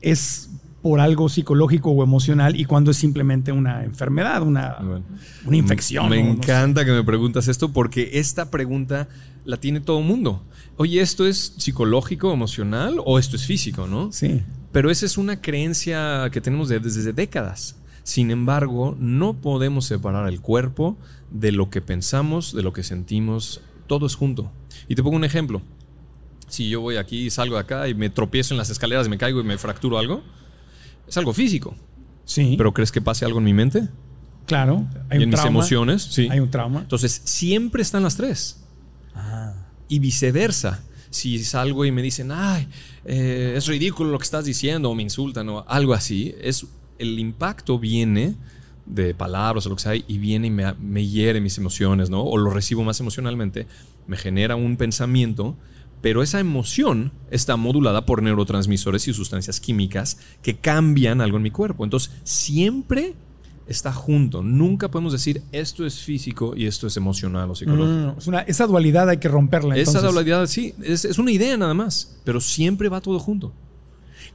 es 0.01 0.46
por 0.81 0.99
algo 0.99 1.27
psicológico 1.27 1.91
o 1.91 2.03
emocional 2.03 2.55
y 2.59 2.65
cuando 2.65 2.91
es 2.91 2.97
simplemente 2.97 3.51
una 3.51 3.83
enfermedad, 3.83 4.41
una, 4.43 4.77
Bueno. 4.79 5.03
una 5.45 5.57
infección? 5.57 6.09
Me 6.09 6.19
o 6.21 6.23
no 6.23 6.31
sé? 6.31 6.37
encanta 6.37 6.85
que 6.85 6.91
me 6.91 7.03
preguntas 7.03 7.47
esto 7.47 7.73
porque 7.73 8.11
esta 8.13 8.49
pregunta 8.51 9.07
la 9.43 9.57
tiene 9.57 9.79
todo 9.79 9.99
el 9.99 10.05
mundo. 10.05 10.43
Oye, 10.77 11.01
¿esto 11.01 11.25
es 11.25 11.55
psicológico, 11.57 12.31
emocional 12.31 12.97
o 13.05 13.17
esto 13.19 13.35
es 13.35 13.45
físico, 13.45 13.87
no? 13.87 14.11
Sí. 14.11 14.43
Pero 14.71 14.91
esa 14.91 15.05
es 15.05 15.17
una 15.17 15.41
creencia 15.41 16.29
que 16.31 16.41
tenemos 16.41 16.69
de- 16.69 16.79
desde 16.79 17.11
décadas. 17.13 17.75
Sin 18.03 18.29
embargo, 18.31 18.95
no 18.99 19.33
podemos 19.33 19.85
separar 19.85 20.29
el 20.29 20.39
cuerpo 20.39 20.95
de 21.31 21.51
lo 21.51 21.69
que 21.69 21.81
pensamos, 21.81 22.53
de 22.53 22.61
lo 22.63 22.71
que 22.73 22.83
sentimos. 22.83 23.61
Todo 23.87 24.05
es 24.05 24.15
junto. 24.15 24.51
Y 24.87 24.95
te 24.95 25.03
pongo 25.03 25.15
un 25.17 25.23
ejemplo. 25.23 25.61
Si 26.47 26.69
yo 26.69 26.79
voy 26.79 26.95
aquí, 26.97 27.29
salgo 27.29 27.55
de 27.55 27.61
acá 27.61 27.87
y 27.89 27.93
me 27.95 28.09
tropiezo 28.09 28.53
en 28.53 28.57
las 28.59 28.69
escaleras 28.69 29.07
y 29.07 29.09
me 29.09 29.17
caigo 29.17 29.41
y 29.41 29.43
me 29.43 29.57
fracturo 29.57 29.97
algo, 29.97 30.21
es 31.07 31.17
algo 31.17 31.33
físico. 31.33 31.75
Sí. 32.25 32.55
¿Pero 32.57 32.73
crees 32.73 32.91
que 32.91 33.01
pase 33.01 33.25
algo 33.25 33.39
en 33.39 33.45
mi 33.45 33.53
mente? 33.53 33.87
claro. 34.45 34.87
Hay 35.09 35.15
¿Y 35.15 35.17
un 35.17 35.23
en 35.23 35.29
mis 35.29 35.35
trauma. 35.39 35.49
emociones? 35.49 36.03
Sí. 36.03 36.27
Hay 36.31 36.39
un 36.39 36.49
trauma. 36.49 36.79
Entonces, 36.79 37.21
siempre 37.25 37.81
están 37.81 38.03
las 38.03 38.15
tres. 38.15 38.63
Ah. 39.13 39.53
Y 39.89 39.99
viceversa. 39.99 40.83
Si 41.09 41.43
salgo 41.43 41.85
y 41.85 41.91
me 41.91 42.01
dicen, 42.01 42.31
ay, 42.31 42.67
eh, 43.05 43.53
es 43.55 43.67
ridículo 43.67 44.11
lo 44.11 44.17
que 44.19 44.23
estás 44.23 44.45
diciendo, 44.45 44.89
o 44.89 44.95
me 44.95 45.03
insultan, 45.03 45.47
o 45.49 45.65
algo 45.67 45.93
así, 45.93 46.33
es, 46.41 46.65
el 46.99 47.17
impacto 47.19 47.79
viene 47.79 48.35
de 48.85 49.13
palabras 49.13 49.65
o 49.65 49.69
lo 49.69 49.75
que 49.75 49.81
sea, 49.81 49.95
y 49.95 50.17
viene 50.17 50.47
y 50.47 50.51
me, 50.51 50.73
me 50.73 51.05
hiere 51.05 51.39
mis 51.41 51.57
emociones, 51.57 52.09
¿no? 52.09 52.23
O 52.23 52.37
lo 52.37 52.49
recibo 52.49 52.83
más 52.83 52.99
emocionalmente, 52.99 53.67
me 54.05 54.17
genera 54.17 54.55
un 54.55 54.75
pensamiento, 54.77 55.57
pero 56.01 56.21
esa 56.23 56.39
emoción 56.39 57.11
está 57.31 57.55
modulada 57.57 58.05
por 58.05 58.21
neurotransmisores 58.21 59.07
y 59.07 59.13
sustancias 59.13 59.59
químicas 59.59 60.17
que 60.41 60.57
cambian 60.57 61.21
algo 61.21 61.37
en 61.37 61.43
mi 61.43 61.51
cuerpo. 61.51 61.83
Entonces, 61.83 62.11
siempre 62.23 63.13
está 63.67 63.91
junto. 63.91 64.43
Nunca 64.43 64.89
podemos 64.89 65.11
decir 65.11 65.41
esto 65.51 65.85
es 65.85 65.99
físico 65.99 66.53
y 66.55 66.67
esto 66.67 66.87
es 66.87 66.95
emocional 66.97 67.49
o 67.51 67.55
psicológico. 67.55 67.87
No, 67.89 67.99
no, 67.99 68.11
no. 68.13 68.17
Es 68.17 68.27
una- 68.27 68.41
esa 68.41 68.65
dualidad 68.67 69.09
hay 69.09 69.17
que 69.17 69.27
romperla. 69.27 69.75
Esa 69.75 69.99
dualidad, 70.01 70.45
sí, 70.47 70.73
es, 70.83 71.03
es 71.03 71.17
una 71.19 71.31
idea 71.31 71.57
nada 71.57 71.73
más, 71.73 72.17
pero 72.23 72.39
siempre 72.39 72.87
va 72.89 73.01
todo 73.01 73.19
junto. 73.19 73.51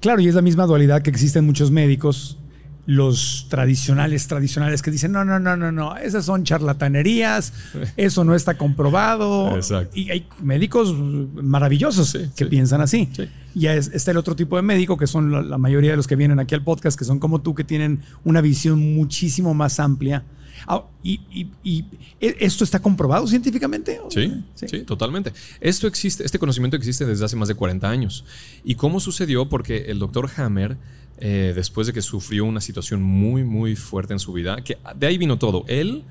Claro, 0.01 0.21
y 0.21 0.29
es 0.29 0.35
la 0.35 0.43
misma 0.43 0.67
dualidad 0.67 1.01
que 1.03 1.11
existe 1.11 1.39
en 1.39 1.47
muchos 1.47 1.71
médicos, 1.71 2.39
los 2.85 3.47
tradicionales, 3.49 4.27
tradicionales 4.27 4.83
que 4.83 4.91
dicen, 4.91 5.13
no, 5.13 5.25
no, 5.25 5.39
no, 5.39 5.57
no, 5.57 5.71
no, 5.71 5.97
esas 5.97 6.25
son 6.25 6.43
charlatanerías, 6.45 7.53
eso 7.97 8.25
no 8.25 8.35
está 8.35 8.59
comprobado. 8.59 9.55
Exacto. 9.57 9.97
Y 9.97 10.11
hay 10.11 10.27
médicos 10.43 10.93
maravillosos 10.97 12.11
Sí, 12.11 12.19
que 12.37 12.45
sí. 12.45 12.51
piensan 12.51 12.81
así. 12.81 13.09
Sí. 13.15 13.29
Y 13.55 13.67
está 13.67 14.11
el 14.11 14.17
otro 14.17 14.35
tipo 14.35 14.57
de 14.57 14.63
médico, 14.63 14.97
que 14.97 15.07
son 15.07 15.31
la, 15.31 15.43
la 15.43 15.59
mayoría 15.59 15.91
de 15.93 15.97
los 15.97 16.07
que 16.07 16.17
vienen 16.17 16.41
aquí 16.41 16.55
al 16.55 16.65
podcast, 16.65 16.99
que 16.99 17.05
son 17.05 17.19
como 17.19 17.41
tú, 17.41 17.55
que 17.55 17.65
tienen 17.65 18.01
una 18.25 18.41
visión 18.41 18.95
muchísimo 18.95 19.55
más 19.55 19.79
amplia. 19.79 20.25
Ah, 20.67 20.85
y, 21.03 21.21
y- 21.33 21.51
y- 21.65 21.85
¿e- 22.21 22.37
¿Esto 22.41 22.63
está 22.65 22.79
comprobado 22.81 23.27
científicamente? 23.27 24.01
Sí, 24.11 24.45
sí, 24.55 24.83
totalmente. 24.85 25.33
Esto 25.61 25.87
existe, 25.87 26.25
este 26.25 26.39
conocimiento 26.39 26.77
existe 26.77 27.05
desde 27.05 27.25
hace 27.25 27.37
más 27.37 27.49
de 27.49 27.55
40 27.55 27.89
años. 27.89 28.25
¿Y 28.65 28.75
cómo 28.77 29.01
sucedió? 29.01 29.49
Porque 29.49 29.87
el 29.91 29.99
doctor 29.99 30.31
Hammer, 30.37 30.77
eh, 31.19 31.53
después 31.55 31.87
de 31.87 31.93
que 31.93 32.03
sufrió 32.03 32.45
una 32.45 32.61
situación 32.61 33.03
muy, 33.03 33.45
muy 33.45 33.77
fuerte 33.77 34.13
en 34.13 34.19
su 34.19 34.33
vida, 34.33 34.57
que 34.63 34.79
de 34.97 35.07
ahí 35.07 35.19
vino 35.19 35.39
todo. 35.39 35.65
Él, 35.69 36.05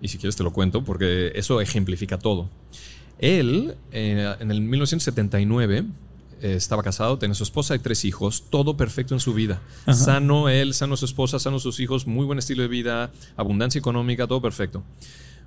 y 0.00 0.08
si 0.08 0.18
quieres 0.18 0.36
te 0.36 0.42
lo 0.42 0.52
cuento, 0.52 0.84
porque 0.84 1.32
eso 1.34 1.60
ejemplifica 1.60 2.18
todo. 2.18 2.48
Él, 3.18 3.74
eh, 3.92 4.34
en 4.40 4.50
el 4.50 4.60
1979, 4.60 5.84
eh, 6.40 6.54
estaba 6.54 6.82
casado, 6.84 7.18
tenía 7.18 7.34
su 7.34 7.42
esposa 7.42 7.74
y 7.74 7.80
tres 7.80 8.04
hijos, 8.04 8.44
todo 8.50 8.76
perfecto 8.76 9.14
en 9.14 9.20
su 9.20 9.34
vida. 9.34 9.60
Sano 9.92 10.48
él, 10.48 10.72
sano 10.74 10.96
su 10.96 11.04
esposa, 11.04 11.38
sano 11.40 11.58
sus 11.58 11.80
hijos, 11.80 12.06
muy 12.06 12.24
buen 12.26 12.38
estilo 12.38 12.62
de 12.62 12.68
vida, 12.68 13.10
abundancia 13.36 13.78
económica, 13.78 14.26
todo 14.28 14.40
perfecto. 14.40 14.84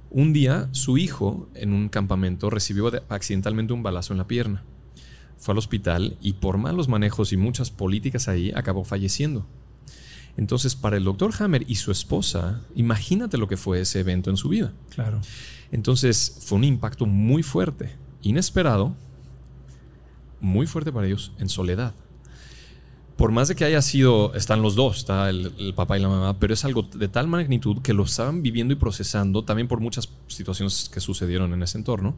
Un 0.10 0.34
día, 0.34 0.68
su 0.74 0.98
hijo, 0.98 1.48
en 1.56 1.72
un 1.72 1.88
campamento, 1.88 2.50
recibió 2.50 2.92
de- 2.92 3.02
accidentalmente 3.08 3.72
un 3.72 3.84
balazo 3.84 4.14
en 4.14 4.18
la 4.18 4.28
pierna. 4.28 4.64
Fue 5.42 5.54
al 5.54 5.58
hospital 5.58 6.18
y 6.22 6.34
por 6.34 6.60
malos 6.60 6.88
manejos 6.88 7.34
y 7.34 7.38
muchas 7.38 7.72
políticas 7.72 8.28
ahí, 8.28 8.52
acabó 8.56 8.84
falleciendo. 8.84 9.48
Entonces, 10.38 10.76
para 10.76 10.98
el 10.98 11.04
doctor 11.04 11.34
Hammer 11.40 11.66
y 11.68 11.76
su 11.76 11.92
esposa, 11.92 12.62
imagínate 12.76 13.40
lo 13.40 13.48
que 13.48 13.58
fue 13.58 13.82
ese 13.82 14.00
evento 14.00 14.30
en 14.30 14.38
su 14.38 14.50
vida. 14.50 14.72
Claro. 14.92 15.20
Entonces, 15.72 16.38
fue 16.46 16.60
un 16.60 16.64
impacto 16.64 17.08
muy 17.08 17.42
fuerte, 17.42 17.96
inesperado, 18.22 18.96
muy 20.40 20.68
fuerte 20.68 20.92
para 20.92 21.08
ellos, 21.08 21.32
en 21.40 21.50
soledad. 21.50 21.96
Por 23.18 23.32
más 23.32 23.48
de 23.48 23.56
que 23.56 23.66
haya 23.66 23.82
sido, 23.82 24.36
están 24.36 24.62
los 24.62 24.76
dos, 24.76 25.00
está 25.00 25.28
el, 25.30 25.54
el 25.58 25.74
papá 25.74 25.98
y 25.98 26.02
la 26.02 26.08
mamá, 26.08 26.40
pero 26.40 26.54
es 26.54 26.64
algo 26.66 26.84
de 26.84 27.08
tal 27.08 27.28
magnitud 27.28 27.82
que 27.82 27.94
lo 27.94 28.04
estaban 28.04 28.44
viviendo 28.44 28.74
y 28.74 28.78
procesando, 28.78 29.44
también 29.44 29.68
por 29.68 29.80
muchas 29.80 30.08
situaciones 30.28 30.88
que 30.88 31.00
sucedieron 31.00 31.52
en 31.54 31.64
ese 31.64 31.80
entorno. 31.80 32.16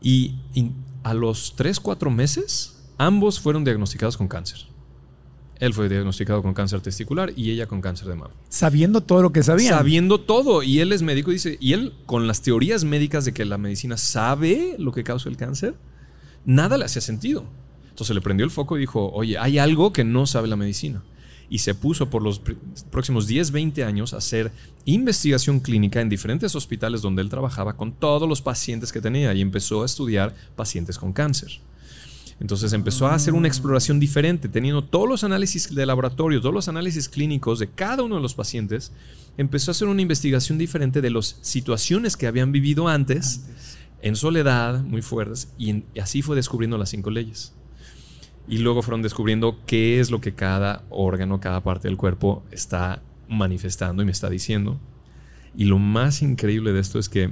Y, 0.00 0.36
y 0.54 0.70
a 1.04 1.14
los 1.14 1.54
3, 1.56 1.78
4 1.78 2.10
meses, 2.10 2.82
ambos 2.98 3.38
fueron 3.38 3.62
diagnosticados 3.62 4.16
con 4.16 4.26
cáncer. 4.26 4.66
Él 5.60 5.72
fue 5.72 5.88
diagnosticado 5.88 6.42
con 6.42 6.52
cáncer 6.52 6.80
testicular 6.80 7.32
y 7.36 7.52
ella 7.52 7.66
con 7.66 7.80
cáncer 7.80 8.08
de 8.08 8.16
mama 8.16 8.34
Sabiendo 8.48 9.02
todo 9.02 9.22
lo 9.22 9.32
que 9.32 9.42
sabían. 9.42 9.72
sabiendo 9.72 10.20
todo. 10.20 10.64
Y 10.64 10.80
él 10.80 10.92
es 10.92 11.02
médico, 11.02 11.30
dice, 11.30 11.56
y 11.60 11.74
él 11.74 11.92
con 12.06 12.26
las 12.26 12.42
teorías 12.42 12.84
médicas 12.84 13.24
de 13.24 13.32
que 13.32 13.44
la 13.44 13.56
medicina 13.56 13.96
sabe 13.96 14.74
lo 14.78 14.90
que 14.90 15.04
causa 15.04 15.28
el 15.28 15.36
cáncer, 15.36 15.76
nada 16.44 16.76
le 16.76 16.86
hacía 16.86 17.00
sentido. 17.00 17.44
Entonces 17.88 18.14
le 18.14 18.20
prendió 18.20 18.44
el 18.44 18.50
foco 18.50 18.76
y 18.76 18.80
dijo, 18.80 19.12
oye, 19.12 19.38
hay 19.38 19.58
algo 19.58 19.92
que 19.92 20.02
no 20.02 20.26
sabe 20.26 20.48
la 20.48 20.56
medicina. 20.56 21.04
Y 21.54 21.58
se 21.58 21.72
puso 21.74 22.10
por 22.10 22.20
los 22.20 22.42
pr- 22.42 22.56
próximos 22.90 23.28
10, 23.28 23.52
20 23.52 23.84
años 23.84 24.12
a 24.12 24.16
hacer 24.16 24.50
investigación 24.86 25.60
clínica 25.60 26.00
en 26.00 26.08
diferentes 26.08 26.56
hospitales 26.56 27.00
donde 27.00 27.22
él 27.22 27.28
trabajaba 27.28 27.76
con 27.76 27.92
todos 27.92 28.28
los 28.28 28.42
pacientes 28.42 28.90
que 28.92 29.00
tenía 29.00 29.32
y 29.34 29.40
empezó 29.40 29.82
a 29.82 29.86
estudiar 29.86 30.34
pacientes 30.56 30.98
con 30.98 31.12
cáncer. 31.12 31.60
Entonces 32.40 32.72
empezó 32.72 33.06
a 33.06 33.14
hacer 33.14 33.34
una 33.34 33.46
exploración 33.46 34.00
diferente, 34.00 34.48
teniendo 34.48 34.82
todos 34.82 35.08
los 35.08 35.22
análisis 35.22 35.72
de 35.72 35.86
laboratorio, 35.86 36.40
todos 36.40 36.52
los 36.54 36.66
análisis 36.66 37.08
clínicos 37.08 37.60
de 37.60 37.68
cada 37.68 38.02
uno 38.02 38.16
de 38.16 38.22
los 38.22 38.34
pacientes. 38.34 38.90
Empezó 39.38 39.70
a 39.70 39.72
hacer 39.72 39.86
una 39.86 40.02
investigación 40.02 40.58
diferente 40.58 41.00
de 41.00 41.10
las 41.10 41.36
situaciones 41.42 42.16
que 42.16 42.26
habían 42.26 42.50
vivido 42.50 42.88
antes, 42.88 43.42
en 44.02 44.16
soledad, 44.16 44.82
muy 44.82 45.02
fuertes, 45.02 45.48
y, 45.56 45.70
en- 45.70 45.84
y 45.94 46.00
así 46.00 46.20
fue 46.22 46.34
descubriendo 46.34 46.76
las 46.78 46.90
cinco 46.90 47.10
leyes. 47.10 47.52
Y 48.46 48.58
luego 48.58 48.82
fueron 48.82 49.02
descubriendo 49.02 49.58
qué 49.66 50.00
es 50.00 50.10
lo 50.10 50.20
que 50.20 50.34
cada 50.34 50.84
órgano, 50.90 51.40
cada 51.40 51.62
parte 51.62 51.88
del 51.88 51.96
cuerpo 51.96 52.42
está 52.50 53.02
manifestando 53.28 54.02
y 54.02 54.06
me 54.06 54.12
está 54.12 54.28
diciendo. 54.28 54.78
Y 55.56 55.64
lo 55.64 55.78
más 55.78 56.20
increíble 56.22 56.72
de 56.72 56.80
esto 56.80 56.98
es 56.98 57.08
que 57.08 57.30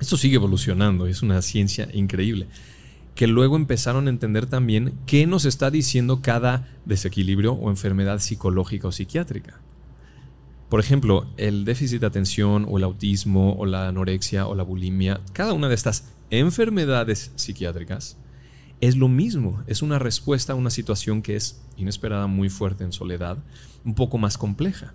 esto 0.00 0.16
sigue 0.16 0.36
evolucionando, 0.36 1.06
es 1.06 1.22
una 1.22 1.42
ciencia 1.42 1.88
increíble 1.92 2.48
que 3.14 3.26
luego 3.26 3.56
empezaron 3.56 4.06
a 4.06 4.10
entender 4.10 4.46
también 4.46 4.94
qué 5.06 5.26
nos 5.26 5.44
está 5.44 5.70
diciendo 5.70 6.20
cada 6.22 6.68
desequilibrio 6.84 7.52
o 7.52 7.70
enfermedad 7.70 8.20
psicológica 8.20 8.88
o 8.88 8.92
psiquiátrica. 8.92 9.60
Por 10.68 10.80
ejemplo, 10.80 11.26
el 11.36 11.66
déficit 11.66 12.00
de 12.00 12.06
atención 12.06 12.66
o 12.68 12.78
el 12.78 12.84
autismo 12.84 13.54
o 13.58 13.66
la 13.66 13.88
anorexia 13.88 14.46
o 14.46 14.54
la 14.54 14.62
bulimia, 14.62 15.20
cada 15.34 15.52
una 15.52 15.68
de 15.68 15.74
estas 15.74 16.10
enfermedades 16.30 17.32
psiquiátricas 17.36 18.16
es 18.82 18.96
lo 18.96 19.06
mismo, 19.06 19.62
es 19.68 19.80
una 19.80 20.00
respuesta 20.00 20.52
a 20.52 20.56
una 20.56 20.68
situación 20.68 21.22
que 21.22 21.36
es 21.36 21.62
inesperada, 21.76 22.26
muy 22.26 22.50
fuerte 22.50 22.82
en 22.82 22.92
soledad, 22.92 23.38
un 23.84 23.94
poco 23.94 24.18
más 24.18 24.36
compleja. 24.36 24.92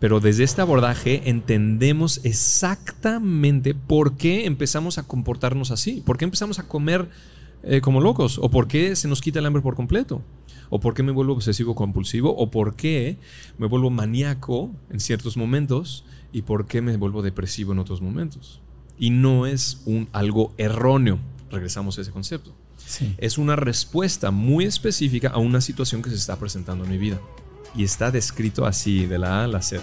Pero 0.00 0.18
desde 0.18 0.42
este 0.42 0.62
abordaje 0.62 1.22
entendemos 1.30 2.20
exactamente 2.24 3.72
por 3.72 4.16
qué 4.16 4.46
empezamos 4.46 4.98
a 4.98 5.04
comportarnos 5.04 5.70
así, 5.70 6.02
por 6.04 6.18
qué 6.18 6.24
empezamos 6.24 6.58
a 6.58 6.66
comer 6.66 7.08
eh, 7.62 7.80
como 7.80 8.00
locos, 8.00 8.38
o 8.42 8.50
por 8.50 8.66
qué 8.66 8.96
se 8.96 9.06
nos 9.06 9.20
quita 9.20 9.38
el 9.38 9.46
hambre 9.46 9.62
por 9.62 9.76
completo, 9.76 10.20
o 10.68 10.80
por 10.80 10.94
qué 10.94 11.04
me 11.04 11.12
vuelvo 11.12 11.34
obsesivo 11.34 11.76
compulsivo, 11.76 12.36
o 12.36 12.50
por 12.50 12.74
qué 12.74 13.18
me 13.58 13.68
vuelvo 13.68 13.90
maníaco 13.90 14.72
en 14.90 14.98
ciertos 14.98 15.36
momentos, 15.36 16.04
y 16.32 16.42
por 16.42 16.66
qué 16.66 16.82
me 16.82 16.96
vuelvo 16.96 17.22
depresivo 17.22 17.70
en 17.70 17.78
otros 17.78 18.02
momentos. 18.02 18.60
Y 18.98 19.10
no 19.10 19.46
es 19.46 19.84
algo 20.10 20.52
erróneo, 20.58 21.20
regresamos 21.48 21.96
a 21.96 22.00
ese 22.00 22.10
concepto. 22.10 22.56
Sí. 22.86 23.14
Es 23.18 23.38
una 23.38 23.56
respuesta 23.56 24.30
muy 24.30 24.64
específica 24.64 25.28
a 25.28 25.38
una 25.38 25.60
situación 25.60 26.02
que 26.02 26.10
se 26.10 26.16
está 26.16 26.36
presentando 26.36 26.84
en 26.84 26.90
mi 26.90 26.98
vida. 26.98 27.20
Y 27.74 27.84
está 27.84 28.10
descrito 28.10 28.66
así, 28.66 29.06
de 29.06 29.18
la 29.18 29.40
A 29.40 29.44
a 29.44 29.48
la 29.48 29.62
Z. 29.62 29.82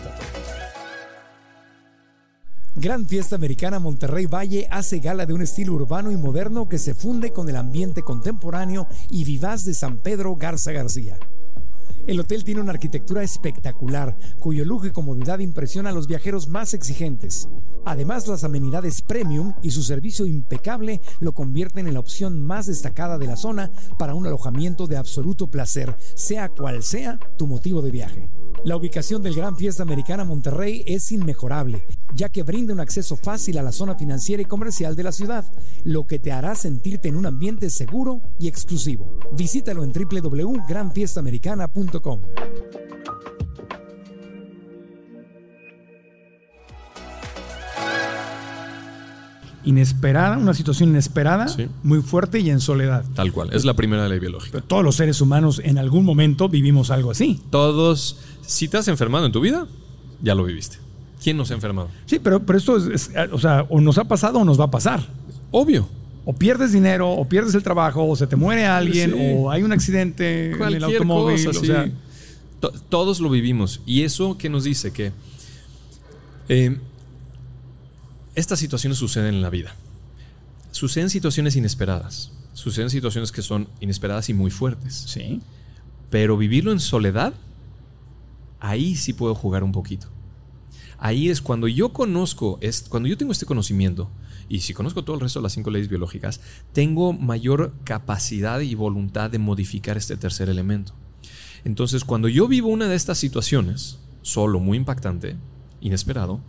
Gran 2.76 3.06
Fiesta 3.06 3.36
Americana 3.36 3.80
Monterrey 3.80 4.28
Valle 4.28 4.68
hace 4.72 5.00
gala 5.00 5.26
de 5.26 5.34
un 5.34 5.42
estilo 5.42 5.74
urbano 5.74 6.10
y 6.10 6.16
moderno 6.16 6.70
que 6.70 6.78
se 6.78 6.96
funde 6.96 7.34
con 7.34 7.50
el 7.50 7.58
ambiente 7.58 8.02
contemporáneo 8.02 8.88
y 9.10 9.26
vivaz 9.26 9.66
de 9.66 9.74
San 9.74 9.98
Pedro 9.98 10.36
Garza 10.36 10.72
García. 10.72 11.20
El 12.08 12.20
hotel 12.20 12.44
tiene 12.44 12.62
una 12.62 12.72
arquitectura 12.72 13.22
espectacular, 13.22 14.18
cuyo 14.40 14.66
lujo 14.66 14.88
y 14.88 14.92
comodidad 14.92 15.40
impresiona 15.40 15.92
a 15.92 15.94
los 15.94 16.08
viajeros 16.08 16.48
más 16.48 16.74
exigentes. 16.74 17.48
Además, 17.86 18.28
las 18.28 18.44
amenidades 18.44 19.02
premium 19.02 19.54
y 19.62 19.72
su 19.72 19.84
servicio 19.84 20.26
impecable 20.26 21.00
lo 21.20 21.34
convierten 21.34 21.88
en 21.88 21.94
la 21.94 22.00
opción 22.00 22.42
más 22.42 22.66
destacada 22.68 23.18
de 23.18 23.28
la 23.28 23.36
zona 23.36 23.72
para 24.00 24.16
un 24.16 24.26
alojamiento 24.26 24.88
de 24.88 24.98
absoluto 24.98 25.52
placer, 25.52 25.96
sea 26.16 26.50
cual 26.50 26.84
sea 26.84 27.20
tu 27.38 27.48
motivo 27.48 27.82
de 27.82 27.92
viaje. 27.92 28.30
La 28.64 28.78
ubicación 28.78 29.24
del 29.24 29.34
Gran 29.34 29.58
Fiesta 29.58 29.82
Americana 29.82 30.24
Monterrey 30.24 30.84
es 30.86 31.12
inmejorable, 31.12 31.84
ya 32.14 32.30
que 32.30 32.44
brinda 32.44 32.74
un 32.74 32.80
acceso 32.80 33.16
fácil 33.16 33.58
a 33.58 33.64
la 33.64 33.72
zona 33.72 33.96
financiera 33.96 34.44
y 34.44 34.46
comercial 34.46 34.96
de 34.96 35.02
la 35.02 35.12
ciudad, 35.12 35.46
lo 35.84 36.06
que 36.06 36.20
te 36.20 36.32
hará 36.32 36.54
sentirte 36.54 37.10
en 37.10 37.16
un 37.16 37.26
ambiente 37.26 37.72
seguro 37.72 38.22
y 38.40 38.48
exclusivo. 38.48 39.18
Visítalo 39.36 39.84
en 39.84 39.92
www.granfiestamericana.com. 39.92 42.22
Inesperada, 49.64 50.38
una 50.38 50.54
situación 50.54 50.90
inesperada, 50.90 51.48
Sí. 51.48 51.68
muy 51.84 52.02
fuerte 52.02 52.40
y 52.40 52.50
en 52.50 52.60
soledad. 52.60 53.04
Tal 53.16 53.32
cual. 53.32 53.50
Es 53.54 53.64
la 53.66 53.76
primera 53.76 54.08
ley 54.08 54.20
biológica. 54.20 54.52
Pero 54.54 54.64
todos 54.66 54.84
los 54.84 54.96
seres 54.96 55.22
humanos 55.22 55.62
en 55.64 55.78
algún 55.78 56.04
momento 56.06 56.50
vivimos 56.50 56.90
algo 56.92 57.12
así. 57.12 57.40
Todos, 57.52 58.18
si 58.46 58.68
te 58.68 58.78
has 58.78 58.88
enfermado 58.88 59.26
en 59.26 59.32
tu 59.32 59.40
vida, 59.42 59.68
ya 60.22 60.34
lo 60.36 60.44
viviste. 60.44 60.78
¿Quién 61.24 61.38
nos 61.38 61.52
ha 61.52 61.54
enfermado? 61.54 61.90
Sí, 62.08 62.18
pero, 62.20 62.40
pero 62.44 62.58
esto 62.58 62.78
es, 62.78 63.10
es, 63.10 63.32
o 63.32 63.38
sea, 63.38 63.66
o 63.70 63.80
nos 63.80 63.98
ha 64.00 64.06
pasado 64.06 64.40
o 64.40 64.44
nos 64.46 64.60
va 64.60 64.66
a 64.66 64.72
pasar. 64.72 65.06
Obvio. 65.52 65.88
O 66.26 66.34
pierdes 66.34 66.72
dinero, 66.72 67.10
o 67.12 67.28
pierdes 67.28 67.54
el 67.56 67.64
trabajo, 67.64 68.08
o 68.08 68.16
se 68.16 68.26
te 68.28 68.36
muere 68.36 68.66
alguien, 68.66 69.12
Sí. 69.12 69.18
o 69.36 69.52
hay 69.52 69.64
un 69.64 69.72
accidente 69.72 70.52
en 70.52 70.62
el 70.64 70.84
automóvil. 70.84 71.46
cosa, 71.46 71.60
o 71.60 71.64
sea, 71.64 71.92
To- 72.60 72.72
todos 72.90 73.20
lo 73.20 73.30
vivimos. 73.30 73.82
¿Y 73.88 74.04
eso 74.04 74.38
qué 74.38 74.48
nos 74.50 74.64
dice? 74.66 74.92
Que 74.92 75.12
eh, 76.50 76.78
estas 78.42 78.60
situaciones 78.60 78.98
suceden 78.98 79.36
en 79.36 79.42
la 79.42 79.50
vida. 79.50 79.76
Suceden 80.72 81.10
situaciones 81.10 81.56
inesperadas. 81.56 82.32
Suceden 82.54 82.90
situaciones 82.90 83.32
que 83.32 83.42
son 83.42 83.70
inesperadas 83.80 84.30
y 84.30 84.34
muy 84.34 84.52
fuertes. 84.52 84.94
sí. 85.08 85.42
Pero 86.10 86.36
vivirlo 86.36 86.74
en 86.74 86.82
soledad, 86.82 87.34
ahí 88.60 88.98
sí 88.98 89.14
puedo 89.14 89.34
jugar 89.34 89.64
un 89.64 89.72
poquito. 89.72 90.08
Ahí 90.98 91.30
es 91.30 91.42
cuando 91.42 91.70
yo 91.70 91.94
conozco, 91.94 92.58
es, 92.62 92.82
cuando 92.90 93.08
yo 93.08 93.18
tengo 93.18 93.32
este 93.32 93.46
conocimiento, 93.46 94.10
y 94.50 94.60
si 94.60 94.74
conozco 94.74 95.06
todo 95.06 95.16
el 95.16 95.22
resto 95.22 95.40
de 95.40 95.44
las 95.44 95.54
cinco 95.54 95.72
leyes 95.72 95.88
biológicas, 95.88 96.42
tengo 96.74 97.14
mayor 97.14 97.74
capacidad 97.86 98.60
y 98.60 98.76
voluntad 98.76 99.30
de 99.30 99.40
modificar 99.40 99.96
este 99.96 100.18
tercer 100.18 100.50
elemento. 100.50 100.94
Entonces, 101.64 102.04
cuando 102.04 102.28
yo 102.28 102.50
vivo 102.50 102.68
una 102.68 102.88
de 102.88 102.96
estas 102.96 103.18
situaciones, 103.18 104.00
solo, 104.22 104.60
muy 104.60 104.78
impactante, 104.78 105.38
inesperado, 105.80 106.42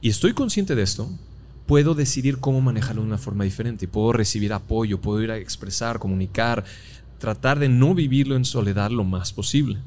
y 0.00 0.08
estoy 0.08 0.32
consciente 0.32 0.74
de 0.74 0.82
esto, 0.82 1.10
puedo 1.66 1.94
decidir 1.94 2.38
cómo 2.38 2.60
manejarlo 2.60 3.02
de 3.02 3.08
una 3.08 3.18
forma 3.18 3.44
diferente. 3.44 3.86
Puedo 3.86 4.12
recibir 4.12 4.52
apoyo, 4.52 5.00
puedo 5.00 5.22
ir 5.22 5.30
a 5.30 5.38
expresar, 5.38 5.98
comunicar, 5.98 6.64
tratar 7.18 7.58
de 7.58 7.68
no 7.68 7.94
vivirlo 7.94 8.34
en 8.34 8.44
soledad 8.44 8.90
lo 8.90 9.04
más 9.04 9.32
posible. 9.32 9.78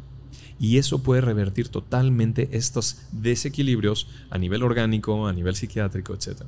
Y 0.59 0.77
eso 0.77 1.03
puede 1.03 1.21
revertir 1.21 1.67
totalmente 1.67 2.47
estos 2.53 3.01
desequilibrios 3.11 4.07
a 4.29 4.37
nivel 4.37 4.63
orgánico, 4.63 5.27
a 5.27 5.33
nivel 5.33 5.55
psiquiátrico, 5.55 6.13
etc. 6.13 6.43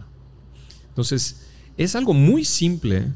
Entonces, 0.90 1.48
es 1.76 1.96
algo 1.96 2.14
muy 2.14 2.46
simple, 2.46 3.12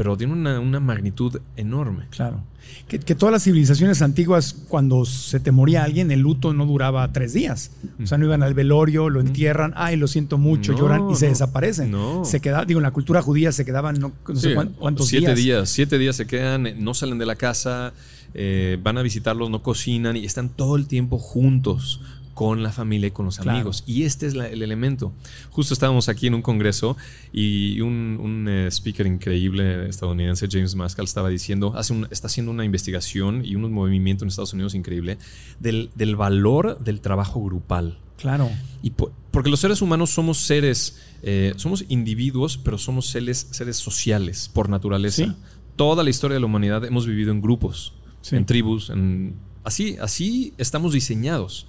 pero 0.00 0.16
tiene 0.16 0.32
una, 0.32 0.80
magnitud 0.80 1.42
enorme. 1.58 2.06
Claro. 2.08 2.42
Que, 2.88 3.14
todas 3.14 3.34
las 3.34 3.44
civilizaciones 3.44 4.00
antiguas, 4.00 4.56
cuando 4.66 5.04
se 5.04 5.40
te 5.40 5.52
moría 5.52 5.84
alguien, 5.84 6.10
el 6.10 6.20
luto 6.20 6.54
no 6.54 6.64
duraba 6.64 7.12
tres 7.12 7.34
días. 7.34 7.72
O 8.02 8.06
sea, 8.06 8.16
no 8.16 8.24
iban 8.24 8.42
al 8.42 8.54
velorio, 8.54 9.10
lo 9.10 9.20
entierran, 9.20 9.74
ay, 9.76 9.96
lo 9.96 10.08
siento 10.08 10.38
mucho, 10.38 10.74
lloran 10.74 11.10
y 11.10 11.16
se 11.16 11.26
desaparecen. 11.26 11.90
No. 11.90 12.24
Se 12.24 12.40
queda, 12.40 12.64
digo, 12.64 12.80
en 12.80 12.84
la 12.84 12.92
cultura 12.92 13.20
judía 13.20 13.52
se 13.52 13.66
quedaban 13.66 14.00
no, 14.00 14.14
sé 14.34 14.54
cuántos 14.54 15.08
siete 15.08 15.34
días. 15.34 15.68
Siete 15.68 15.98
días 15.98 16.16
se 16.16 16.26
quedan, 16.26 16.66
no 16.82 16.94
salen 16.94 17.18
de 17.18 17.26
la 17.26 17.36
casa, 17.36 17.92
eh, 18.32 18.78
van 18.82 18.96
a 18.96 19.02
visitarlos, 19.02 19.50
no 19.50 19.62
cocinan 19.62 20.16
y 20.16 20.24
están 20.24 20.48
todo 20.48 20.76
el 20.76 20.86
tiempo 20.86 21.18
juntos 21.18 22.00
con 22.40 22.62
la 22.62 22.72
familia 22.72 23.08
y 23.08 23.10
con 23.10 23.26
los 23.26 23.38
amigos. 23.38 23.84
Y 23.86 24.04
este 24.04 24.26
es 24.26 24.32
el 24.32 24.62
elemento. 24.62 25.12
Justo 25.50 25.74
estábamos 25.74 26.08
aquí 26.08 26.26
en 26.26 26.32
un 26.32 26.40
congreso 26.40 26.96
y 27.34 27.82
un, 27.82 28.46
eh, 28.48 28.68
speaker 28.70 29.06
increíble 29.06 29.86
estadounidense, 29.90 30.48
James 30.50 30.74
Maskell, 30.74 31.04
estaba 31.04 31.28
diciendo, 31.28 31.74
hace 31.76 31.94
está 32.10 32.28
haciendo 32.28 32.50
una 32.50 32.64
investigación 32.64 33.44
y 33.44 33.56
un 33.56 33.70
movimiento 33.70 34.24
en 34.24 34.28
Estados 34.28 34.54
Unidos 34.54 34.74
increíble 34.74 35.18
del, 35.58 35.90
valor 36.16 36.82
del 36.82 37.02
trabajo 37.02 37.44
grupal. 37.44 37.98
Claro. 38.16 38.48
Y 38.82 38.88
porque 38.88 39.50
los 39.50 39.60
seres 39.60 39.82
humanos 39.82 40.08
somos 40.08 40.38
seres, 40.38 40.98
eh, 41.22 41.52
somos 41.56 41.84
individuos, 41.90 42.56
pero 42.56 42.78
somos 42.78 43.10
seres, 43.10 43.48
seres 43.50 43.76
sociales 43.76 44.50
por 44.50 44.70
naturaleza. 44.70 45.36
Toda 45.76 46.02
la 46.02 46.08
historia 46.08 46.36
de 46.36 46.40
la 46.40 46.46
humanidad 46.46 46.86
hemos 46.86 47.06
vivido 47.06 47.32
en 47.32 47.42
grupos, 47.42 47.92
en 48.30 48.46
tribus, 48.46 48.88
en, 48.88 49.34
así, 49.62 49.98
así 50.00 50.54
estamos 50.56 50.94
diseñados. 50.94 51.66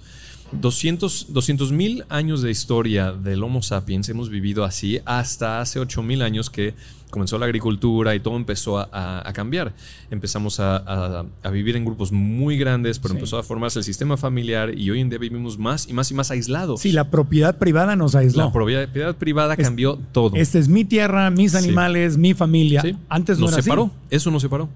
200 0.60 1.72
mil 1.72 2.04
años 2.08 2.42
de 2.42 2.50
historia 2.50 3.12
del 3.12 3.42
Homo 3.42 3.62
sapiens 3.62 4.08
hemos 4.08 4.28
vivido 4.28 4.64
así 4.64 5.00
hasta 5.04 5.60
hace 5.60 5.80
8 5.80 6.02
mil 6.02 6.22
años 6.22 6.50
que 6.50 6.74
comenzó 7.12 7.38
la 7.38 7.44
agricultura 7.44 8.14
y 8.14 8.20
todo 8.20 8.36
empezó 8.36 8.78
a, 8.78 9.30
cambiar. 9.34 9.74
Empezamos 10.10 10.58
a, 10.58 11.24
vivir 11.52 11.76
en 11.76 11.84
grupos 11.84 12.10
muy 12.10 12.56
grandes, 12.56 12.98
pero 12.98 13.14
empezó 13.14 13.38
a 13.38 13.42
formarse 13.42 13.78
el 13.78 13.84
sistema 13.84 14.16
familiar 14.16 14.76
y 14.76 14.90
hoy 14.90 15.00
en 15.00 15.10
día 15.10 15.18
vivimos 15.18 15.58
más 15.58 15.88
y 15.88 15.92
más 15.92 16.10
y 16.10 16.14
más 16.14 16.30
aislados. 16.30 16.80
Sí, 16.80 16.90
la 16.90 17.10
propiedad 17.10 17.58
privada 17.58 17.96
nos 17.96 18.14
aisló. 18.14 18.44
La 18.44 18.52
propiedad 18.52 19.16
privada 19.16 19.56
cambió 19.56 19.98
todo. 20.12 20.36
Esta 20.36 20.58
es 20.58 20.68
mi 20.68 20.84
tierra, 20.84 21.30
mis 21.30 21.54
animales, 21.54 22.16
mi 22.16 22.34
familia. 22.34 22.82
Antes 23.08 23.38
no 23.38 23.46
nos 23.46 23.52
era 23.52 23.62
separó. 23.62 23.90
Eso 24.10 24.30
nos 24.30 24.42
separó. 24.42 24.70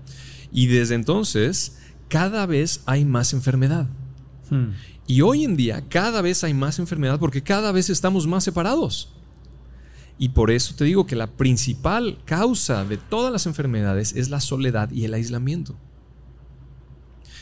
Y 0.53 0.67
desde 0.67 0.95
entonces, 0.95 1.79
cada 2.09 2.45
vez 2.47 2.83
hay 2.85 3.05
más 3.07 3.33
enfermedad. 3.33 3.87
Hmm. 4.51 4.73
Y 5.07 5.21
hoy 5.21 5.45
en 5.45 5.57
día 5.57 5.85
cada 5.89 6.21
vez 6.21 6.43
hay 6.45 6.55
más 6.55 6.79
enfermedad 6.79 7.19
porque 7.19 7.43
cada 7.43 7.73
vez 7.73 7.91
estamos 7.91 8.27
más 8.27 8.45
separados. 8.45 9.13
Y 10.19 10.31
por 10.31 10.51
eso 10.51 10.75
te 10.75 10.85
digo 10.85 11.07
que 11.07 11.17
la 11.17 11.27
principal 11.27 12.19
causa 12.25 12.85
de 12.85 12.97
todas 12.97 13.33
las 13.33 13.47
enfermedades 13.47 14.15
es 14.15 14.31
la 14.31 14.41
soledad 14.41 14.91
y 14.91 15.05
el 15.05 15.15
aislamiento. 15.15 15.77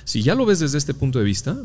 Si 0.05 0.23
ya 0.23 0.35
lo 0.35 0.45
ves 0.45 0.59
desde 0.59 0.79
este 0.79 0.93
punto 0.93 1.19
de 1.19 1.25
vista, 1.25 1.57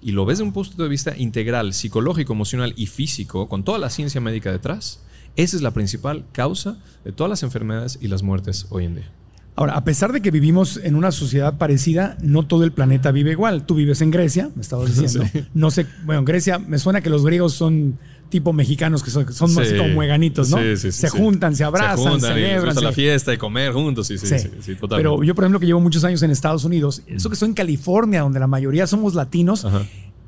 y 0.00 0.12
lo 0.12 0.24
ves 0.24 0.38
desde 0.38 0.48
un 0.48 0.52
punto 0.52 0.82
de 0.82 0.88
vista 0.88 1.16
integral, 1.16 1.72
psicológico, 1.74 2.32
emocional 2.32 2.72
y 2.76 2.86
físico, 2.86 3.48
con 3.48 3.64
toda 3.64 3.78
la 3.78 3.90
ciencia 3.90 4.20
médica 4.20 4.52
detrás, 4.52 5.00
esa 5.36 5.56
es 5.56 5.62
la 5.62 5.72
principal 5.72 6.24
causa 6.32 6.78
de 7.04 7.12
todas 7.12 7.30
las 7.30 7.42
enfermedades 7.42 7.98
y 8.00 8.08
las 8.08 8.22
muertes 8.22 8.66
hoy 8.70 8.84
en 8.84 8.96
día. 8.96 9.12
Ahora, 9.58 9.74
a 9.74 9.82
pesar 9.82 10.12
de 10.12 10.22
que 10.22 10.30
vivimos 10.30 10.76
en 10.84 10.94
una 10.94 11.10
sociedad 11.10 11.58
parecida, 11.58 12.16
no 12.22 12.46
todo 12.46 12.62
el 12.62 12.70
planeta 12.70 13.10
vive 13.10 13.32
igual. 13.32 13.66
Tú 13.66 13.74
vives 13.74 14.00
en 14.02 14.12
Grecia, 14.12 14.50
me 14.54 14.62
estabas 14.62 14.96
diciendo. 14.96 15.28
No 15.52 15.72
sé, 15.72 15.84
bueno, 16.04 16.24
Grecia, 16.24 16.60
me 16.60 16.78
suena 16.78 17.00
que 17.00 17.10
los 17.10 17.26
griegos 17.26 17.54
son 17.54 17.98
tipo 18.28 18.52
mexicanos 18.52 19.02
que 19.02 19.10
son, 19.10 19.24
más 19.54 19.72
como 19.72 19.88
mueganitos, 19.94 20.50
¿no? 20.50 20.58
se 20.76 21.08
juntan, 21.08 21.56
se 21.56 21.64
abrazan, 21.64 22.20
se 22.20 22.28
celebran. 22.28 22.72
Se... 22.72 22.82
la 22.82 22.92
fiesta 22.92 23.34
y 23.34 23.36
comer 23.36 23.72
juntos, 23.72 24.06
sí, 24.06 24.16
sí, 24.16 24.28
sí. 24.28 24.76
Pero 24.88 25.24
yo, 25.24 25.34
por 25.34 25.42
ejemplo, 25.42 25.58
que 25.58 25.66
llevo 25.66 25.80
muchos 25.80 26.04
años 26.04 26.22
en 26.22 26.30
Estados 26.30 26.64
Unidos, 26.64 27.02
eso 27.08 27.28
que 27.28 27.34
estoy 27.34 27.48
en 27.48 27.54
California, 27.56 28.20
donde 28.20 28.38
la 28.38 28.46
mayoría 28.46 28.86
somos 28.86 29.16
latinos, 29.16 29.66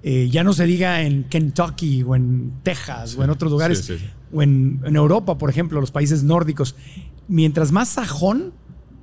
eh, 0.02 0.28
ya 0.28 0.42
no 0.42 0.52
se 0.54 0.64
diga 0.64 1.02
en 1.02 1.22
Kentucky 1.22 2.02
o 2.02 2.16
en 2.16 2.54
Texas 2.64 3.16
o 3.16 3.22
en 3.22 3.30
otros 3.30 3.52
lugares, 3.52 3.92
o 4.32 4.42
en, 4.42 4.80
en 4.84 4.96
Europa, 4.96 5.38
por 5.38 5.50
ejemplo, 5.50 5.80
los 5.80 5.92
países 5.92 6.24
nórdicos. 6.24 6.74
Mientras 7.28 7.70
más 7.70 7.90
sajón, 7.90 8.54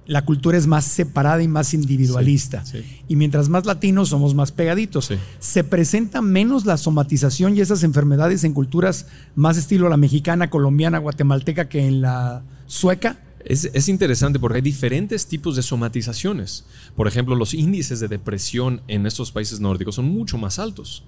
la 0.07 0.25
cultura 0.25 0.57
es 0.57 0.67
más 0.67 0.85
separada 0.85 1.43
y 1.43 1.47
más 1.47 1.73
individualista. 1.73 2.63
Y 3.07 3.15
mientras 3.15 3.49
más 3.49 3.65
latinos 3.65 4.09
somos 4.09 4.33
más 4.33 4.51
pegaditos. 4.51 5.11
Se 5.39 5.63
presenta 5.63 6.21
menos 6.21 6.65
la 6.65 6.77
somatización 6.77 7.55
y 7.55 7.61
esas 7.61 7.83
enfermedades 7.83 8.43
en 8.43 8.53
culturas 8.53 9.07
más 9.35 9.57
estilo 9.57 9.89
la 9.89 9.97
mexicana, 9.97 10.49
colombiana, 10.49 10.97
guatemalteca 10.97 11.69
que 11.69 11.85
en 11.85 12.01
la 12.01 12.43
sueca. 12.65 13.19
Es, 13.43 13.87
interesante 13.87 14.39
porque 14.39 14.57
hay 14.57 14.61
diferentes 14.61 15.27
tipos 15.27 15.55
de 15.55 15.61
somatizaciones. 15.61 16.65
Por 16.95 17.07
ejemplo, 17.07 17.35
los 17.35 17.53
índices 17.53 17.99
de 17.99 18.07
depresión 18.07 18.81
en 18.87 19.05
estos 19.05 19.31
países 19.31 19.59
nórdicos 19.59 19.95
son 19.95 20.05
mucho 20.05 20.37
más 20.37 20.59
altos 20.59 21.03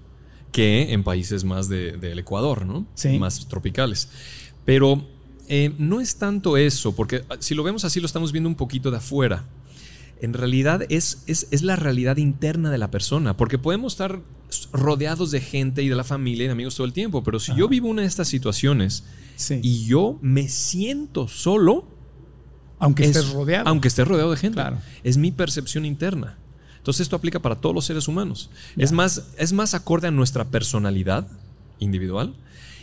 que 0.52 0.94
en 0.94 1.04
países 1.04 1.44
más 1.44 1.70
del 1.70 2.20
Ecuador, 2.20 2.66
¿no? 2.66 2.86
Más 3.20 3.48
tropicales. 3.48 4.10
Pero 4.66 5.06
eh, 5.50 5.74
no 5.80 6.00
es 6.00 6.18
tanto 6.18 6.58
eso, 6.58 6.96
porque 6.96 7.24
ah, 7.30 7.38
si 7.40 7.56
lo 7.56 7.64
vemos 7.64 7.84
así 7.84 8.00
lo 8.00 8.06
estamos 8.06 8.32
viendo 8.32 8.48
un 8.48 8.56
poquito 8.56 8.92
de 8.92 8.98
afuera. 8.98 9.46
En 10.22 10.34
realidad 10.34 10.84
es, 10.90 11.24
es, 11.28 11.64
la 11.64 11.76
realidad 11.76 12.18
interna 12.18 12.70
de 12.70 12.78
la 12.78 12.92
persona, 12.92 13.36
porque 13.36 13.58
podemos 13.58 13.94
estar 13.94 14.22
rodeados 14.72 15.32
de 15.32 15.42
gente 15.42 15.82
y 15.82 15.90
de 15.90 15.96
la 15.96 16.04
familia 16.04 16.44
y 16.44 16.48
de 16.48 16.52
amigos 16.52 16.76
todo 16.76 16.86
el 16.86 16.94
tiempo, 16.94 17.24
pero 17.24 17.40
si 17.40 17.56
yo 17.56 17.68
vivo 17.68 17.88
una 17.88 18.02
de 18.02 18.08
estas 18.08 18.28
situaciones 18.28 19.06
y 19.50 19.86
yo 19.86 20.20
me 20.22 20.50
siento 20.50 21.28
solo, 21.28 21.88
aunque 22.78 23.06
esté 23.06 23.22
rodeado. 23.22 23.68
Aunque 23.70 23.88
esté 23.88 24.06
rodeado 24.06 24.32
de 24.32 24.38
gente. 24.38 24.62
Es 25.04 25.18
mi 25.18 25.32
percepción 25.32 25.86
interna. 25.86 26.38
Entonces 26.78 27.02
esto 27.02 27.16
aplica 27.16 27.40
para 27.40 27.56
todos 27.56 27.74
los 27.74 27.86
seres 27.86 28.08
humanos. 28.08 28.52
Es, 28.78 28.92
más, 28.92 29.30
es 29.38 29.52
más 29.52 29.74
acorde 29.74 30.10
a 30.10 30.12
nuestra 30.12 30.46
personalidad 30.46 31.28
individual 31.80 32.36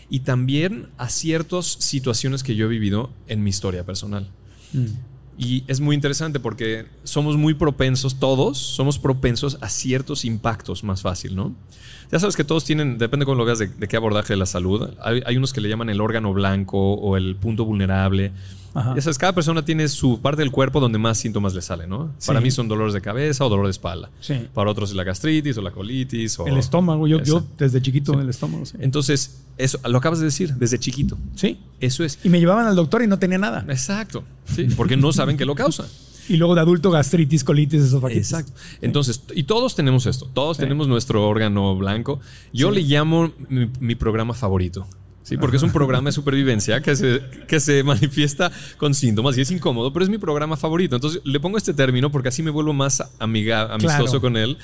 y 0.08 0.20
también 0.20 0.88
a 0.98 1.08
ciertas 1.08 1.66
situaciones 1.66 2.42
que 2.42 2.54
yo 2.54 2.66
he 2.66 2.68
vivido 2.68 3.10
en 3.26 3.42
mi 3.42 3.50
historia 3.50 3.84
personal. 3.84 4.30
Mm. 4.72 4.86
Y 5.38 5.64
es 5.66 5.80
muy 5.80 5.94
interesante 5.94 6.40
porque 6.40 6.86
somos 7.04 7.36
muy 7.36 7.54
propensos, 7.54 8.18
todos 8.18 8.56
somos 8.56 8.98
propensos 8.98 9.58
a 9.60 9.68
ciertos 9.68 10.24
impactos 10.24 10.82
más 10.82 11.02
fácil, 11.02 11.36
¿no? 11.36 11.54
Ya 12.12 12.18
sabes 12.18 12.36
que 12.36 12.44
todos 12.44 12.64
tienen, 12.64 12.98
depende 12.98 13.26
con 13.26 13.36
lo 13.38 13.44
veas 13.44 13.58
de, 13.58 13.66
de 13.68 13.88
qué 13.88 13.96
abordaje 13.96 14.32
de 14.32 14.36
la 14.36 14.46
salud, 14.46 14.90
hay, 15.02 15.22
hay, 15.26 15.36
unos 15.36 15.52
que 15.52 15.60
le 15.60 15.68
llaman 15.68 15.90
el 15.90 16.00
órgano 16.00 16.32
blanco 16.32 16.94
o 16.94 17.16
el 17.16 17.36
punto 17.36 17.64
vulnerable. 17.64 18.32
Ya 18.94 19.00
sabes, 19.00 19.16
cada 19.16 19.34
persona 19.34 19.64
tiene 19.64 19.88
su 19.88 20.20
parte 20.20 20.42
del 20.42 20.50
cuerpo 20.50 20.80
donde 20.80 20.98
más 20.98 21.16
síntomas 21.16 21.54
le 21.54 21.62
salen, 21.62 21.88
¿no? 21.88 22.12
Para 22.26 22.42
mí 22.42 22.50
son 22.50 22.68
dolores 22.68 22.92
de 22.92 23.00
cabeza 23.00 23.44
o 23.44 23.48
dolor 23.48 23.66
de 23.66 23.70
espalda. 23.70 24.10
Para 24.52 24.70
otros 24.70 24.90
es 24.90 24.96
la 24.96 25.04
gastritis 25.04 25.56
o 25.56 25.62
la 25.62 25.70
colitis. 25.70 26.38
O 26.38 26.46
el 26.46 26.58
estómago, 26.58 27.06
yo, 27.06 27.22
yo 27.22 27.42
desde 27.56 27.80
chiquito 27.80 28.12
en 28.12 28.20
el 28.20 28.28
estómago. 28.28 28.64
Entonces, 28.78 29.40
eso 29.56 29.78
lo 29.88 29.96
acabas 29.96 30.18
de 30.18 30.26
decir, 30.26 30.54
desde 30.54 30.78
chiquito. 30.78 31.16
Sí. 31.36 31.58
Eso 31.80 32.04
es. 32.04 32.18
Y 32.22 32.28
me 32.28 32.38
llevaban 32.38 32.66
al 32.66 32.76
doctor 32.76 33.02
y 33.02 33.06
no 33.06 33.18
tenía 33.18 33.38
nada. 33.38 33.64
Exacto. 33.68 34.24
Sí, 34.44 34.68
porque 34.76 34.96
no 34.96 35.12
saben 35.12 35.38
qué 35.38 35.46
lo 35.46 35.54
causa. 35.54 35.86
Y 36.28 36.36
luego 36.36 36.54
de 36.54 36.60
adulto 36.60 36.90
gastritis, 36.90 37.44
colitis, 37.44 37.82
esofagitis. 37.82 38.32
Exacto. 38.32 38.52
Entonces, 38.80 39.22
y 39.34 39.44
todos 39.44 39.74
tenemos 39.74 40.06
esto. 40.06 40.30
Todos 40.32 40.58
tenemos 40.58 40.88
nuestro 40.88 41.26
órgano 41.28 41.76
blanco. 41.76 42.20
Yo 42.52 42.70
le 42.70 42.82
llamo 42.82 43.32
mi 43.48 43.94
programa 43.94 44.34
favorito. 44.34 44.86
Sí, 45.26 45.36
porque 45.36 45.56
es 45.56 45.64
un 45.64 45.72
programa 45.72 46.10
de 46.10 46.12
supervivencia 46.12 46.80
que 46.82 46.94
se, 46.94 47.20
que 47.48 47.58
se 47.58 47.82
manifiesta 47.82 48.52
con 48.76 48.94
síntomas 48.94 49.36
y 49.36 49.40
es 49.40 49.50
incómodo, 49.50 49.92
pero 49.92 50.04
es 50.04 50.08
mi 50.08 50.18
programa 50.18 50.56
favorito. 50.56 50.94
Entonces 50.94 51.20
le 51.24 51.40
pongo 51.40 51.58
este 51.58 51.74
término 51.74 52.12
porque 52.12 52.28
así 52.28 52.44
me 52.44 52.52
vuelvo 52.52 52.72
más 52.72 53.02
amiga, 53.18 53.74
amistoso 53.74 54.20
con 54.20 54.36
él 54.36 54.56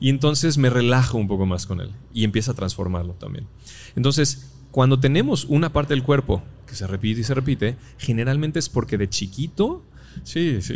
y 0.00 0.08
entonces 0.08 0.56
me 0.56 0.70
relajo 0.70 1.18
un 1.18 1.28
poco 1.28 1.44
más 1.44 1.66
con 1.66 1.82
él 1.82 1.90
y 2.14 2.24
empieza 2.24 2.52
a 2.52 2.54
transformarlo 2.54 3.12
también. 3.12 3.46
Entonces, 3.94 4.52
cuando 4.70 4.98
tenemos 4.98 5.44
una 5.44 5.74
parte 5.74 5.92
del 5.92 6.02
cuerpo 6.02 6.42
que 6.66 6.74
se 6.74 6.86
repite 6.86 7.20
y 7.20 7.24
se 7.24 7.34
repite, 7.34 7.76
generalmente 7.98 8.58
es 8.58 8.70
porque 8.70 8.96
de 8.96 9.10
chiquito, 9.10 9.84
sí, 10.22 10.60
sí, 10.62 10.74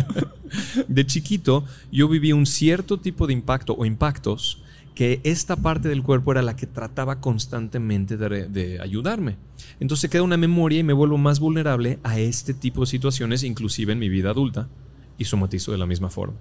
de 0.88 1.06
chiquito 1.06 1.64
yo 1.90 2.08
viví 2.08 2.32
un 2.32 2.46
cierto 2.46 2.98
tipo 2.98 3.26
de 3.26 3.32
impacto 3.32 3.74
o 3.74 3.84
impactos 3.84 4.62
que 4.94 5.20
esta 5.24 5.56
parte 5.56 5.88
del 5.88 6.02
cuerpo 6.02 6.32
era 6.32 6.42
la 6.42 6.56
que 6.56 6.66
trataba 6.66 7.20
constantemente 7.20 8.16
de, 8.16 8.48
de, 8.48 8.80
ayudarme. 8.80 9.36
Entonces 9.80 10.10
queda 10.10 10.22
una 10.22 10.36
memoria 10.36 10.80
y 10.80 10.82
me 10.82 10.92
vuelvo 10.92 11.16
más 11.16 11.40
vulnerable 11.40 11.98
a 12.02 12.18
este 12.18 12.52
tipo 12.52 12.82
de 12.82 12.86
situaciones, 12.88 13.42
inclusive 13.42 13.92
en 13.94 13.98
mi 13.98 14.10
vida 14.10 14.30
adulta, 14.30 14.68
y 15.16 15.24
somatizo 15.24 15.72
de 15.72 15.78
la 15.78 15.86
misma 15.86 16.10
forma. 16.10 16.36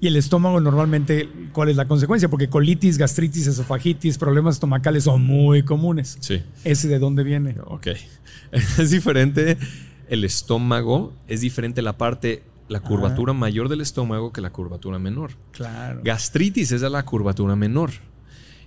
Y 0.00 0.08
el 0.08 0.16
estómago 0.16 0.60
normalmente, 0.60 1.28
¿cuál 1.52 1.70
es 1.70 1.76
la 1.76 1.86
consecuencia? 1.86 2.28
Porque 2.28 2.48
colitis, 2.48 2.98
gastritis, 2.98 3.46
esofagitis, 3.46 4.18
problemas 4.18 4.56
estomacales 4.56 5.04
son 5.04 5.24
muy 5.24 5.62
comunes. 5.62 6.18
Sí. 6.20 6.42
¿Ese 6.64 6.88
de 6.88 6.98
dónde 6.98 7.22
viene? 7.24 7.56
Ok. 7.64 7.88
Es 8.78 8.90
diferente 8.90 9.56
el 10.08 10.24
estómago, 10.24 11.12
es 11.28 11.40
diferente 11.40 11.82
la 11.82 11.96
parte 11.96 12.42
la 12.68 12.80
curvatura 12.80 13.32
mayor 13.34 13.68
del 13.68 13.82
estómago 13.82 14.32
que 14.32 14.40
la 14.40 14.50
curvatura 14.50 14.98
menor. 14.98 15.32
Claro. 15.52 16.00
Gastritis 16.02 16.72
es 16.72 16.80
la 16.82 17.04
curvatura 17.04 17.56
menor. 17.56 17.90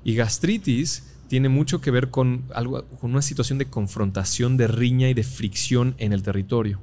Y 0.04 0.14
gastritis 0.16 1.16
tiene 1.28 1.50
mucho 1.50 1.82
que 1.82 1.92
ver 1.92 2.10
con, 2.10 2.44
algo, 2.54 2.86
con 3.00 3.12
una 3.12 3.22
situación 3.22 3.58
de 3.58 3.66
confrontación, 3.66 4.56
de 4.56 4.68
riña 4.68 5.10
y 5.10 5.14
de 5.14 5.24
fricción 5.24 5.96
en 5.98 6.14
el 6.14 6.22
territorio. 6.24 6.80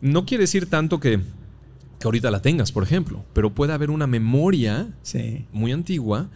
No 0.00 0.24
quiere 0.24 0.44
decir 0.44 0.68
tanto 0.68 0.98
que, 0.98 1.18
que 1.18 2.06
ahorita 2.06 2.30
la 2.30 2.40
tengas, 2.40 2.72
por 2.72 2.82
ejemplo, 2.82 3.24
pero 3.34 3.54
puede 3.54 3.72
haber 3.72 3.90
una 3.90 4.06
memoria 4.06 4.88
Sí. 5.02 5.44
muy 5.52 5.72
antigua 5.72 6.30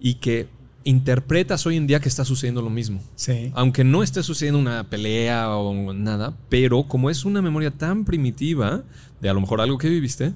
y 0.00 0.14
que 0.14 0.48
interpretas 0.84 1.66
hoy 1.66 1.76
en 1.76 1.86
día 1.86 2.00
que 2.00 2.08
está 2.08 2.24
sucediendo 2.24 2.62
lo 2.62 2.70
mismo. 2.70 3.02
Sí. 3.16 3.50
Aunque 3.54 3.84
no 3.84 4.02
esté 4.02 4.22
sucediendo 4.22 4.58
una 4.58 4.84
pelea 4.88 5.56
o 5.56 5.92
nada, 5.92 6.36
pero 6.48 6.84
como 6.84 7.10
es 7.10 7.24
una 7.24 7.42
memoria 7.42 7.70
tan 7.70 8.04
primitiva 8.04 8.82
de 9.20 9.28
a 9.28 9.34
lo 9.34 9.40
mejor 9.40 9.60
algo 9.60 9.78
que 9.78 9.88
viviste, 9.88 10.32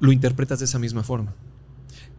lo 0.00 0.12
interpretas 0.12 0.58
de 0.60 0.64
esa 0.66 0.78
misma 0.78 1.02
forma. 1.02 1.34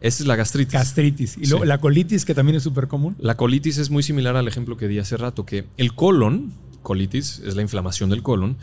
Esa 0.01 0.23
es 0.23 0.27
la 0.27 0.35
gastritis. 0.35 0.73
Gastritis. 0.73 1.37
Y 1.37 1.47
luego 1.47 1.63
Sí. 1.63 1.67
la 1.69 1.79
colitis, 1.79 2.25
que 2.25 2.35
también 2.35 2.57
es 2.57 2.63
súper 2.63 2.87
común. 2.87 3.15
La 3.19 3.37
colitis 3.37 3.77
es 3.77 3.89
muy 3.89 4.03
similar 4.03 4.35
al 4.35 4.47
ejemplo 4.47 4.77
que 4.77 4.87
di 4.87 4.99
hace 4.99 5.17
rato, 5.17 5.45
que 5.45 5.65
el 5.77 5.95
colon, 5.95 6.51
colitis, 6.83 7.39
es 7.45 7.55
la 7.55 7.61
inflamación 7.61 8.09
del 8.09 8.21
colon. 8.21 8.57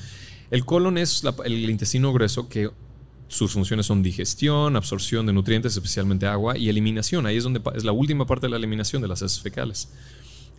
El 0.51 0.65
colon 0.67 0.99
es 0.99 1.25
la- 1.25 1.35
el 1.45 1.69
intestino 1.71 2.13
grueso 2.13 2.49
que 2.49 2.71
sus 3.33 3.53
funciones 3.53 3.87
son 3.87 4.03
digestión, 4.03 4.77
absorción 4.77 5.25
de 5.25 5.33
nutrientes, 5.33 5.75
especialmente 5.75 6.27
agua, 6.27 6.59
y 6.59 6.69
eliminación. 6.69 7.25
Ahí 7.25 7.39
es 7.39 7.45
donde 7.45 7.63
es 7.75 7.83
la 7.83 7.93
última 7.93 8.27
parte 8.27 8.47
de 8.47 8.51
la 8.51 8.59
eliminación 8.59 9.01
de 9.01 9.09
las 9.09 9.23
heces 9.23 9.41
fecales. 9.41 9.91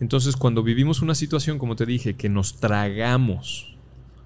Entonces, 0.00 0.34
cuando 0.34 0.64
vivimos 0.64 1.00
una 1.00 1.14
situación, 1.14 1.58
como 1.58 1.76
te 1.76 1.86
dije, 1.86 2.16
que 2.16 2.28
nos 2.28 2.56
tragamos, 2.56 3.76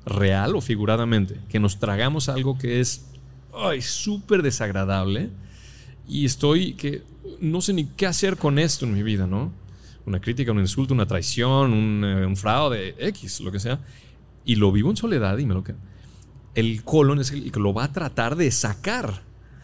real 0.06 0.56
o 0.56 0.62
figuradamente, 0.62 1.37
que 1.50 1.61
nos 1.61 1.78
tragamos 1.78 2.30
algo 2.30 2.56
que 2.56 2.80
es 2.80 3.04
súper 3.80 4.40
desagradable, 4.40 5.28
y 6.08 6.24
estoy 6.24 6.72
que 6.72 7.02
no 7.40 7.61
sé 7.61 7.74
ni 7.74 7.84
qué 7.84 8.06
hacer 8.06 8.38
con 8.38 8.58
esto 8.58 8.87
en 8.87 8.94
mi 8.94 9.02
vida, 9.02 9.26
¿no? 9.26 9.52
Una 10.06 10.20
crítica, 10.20 10.52
un 10.52 10.61
insulto, 10.61 10.94
una 10.94 11.04
traición, 11.04 11.74
un, 11.74 12.02
eh, 12.02 12.24
un 12.24 12.34
fraude, 12.34 12.94
X, 12.98 13.40
lo 13.40 13.52
que 13.52 13.61
sea. 13.61 13.78
Y 14.46 14.54
lo 14.54 14.72
vivo 14.72 14.88
en 14.88 14.96
soledad 14.96 15.37
y 15.37 15.44
me 15.44 15.52
lo 15.52 15.62
quedo. 15.62 15.76
El 16.59 16.83
colon 16.85 17.21
es 17.21 17.31
el 17.31 17.53
que 17.53 17.61
lo 17.61 17.73
va 17.73 17.85
a 17.85 17.92
tratar 17.92 18.37
de 18.37 18.51
sacar. 18.51 19.23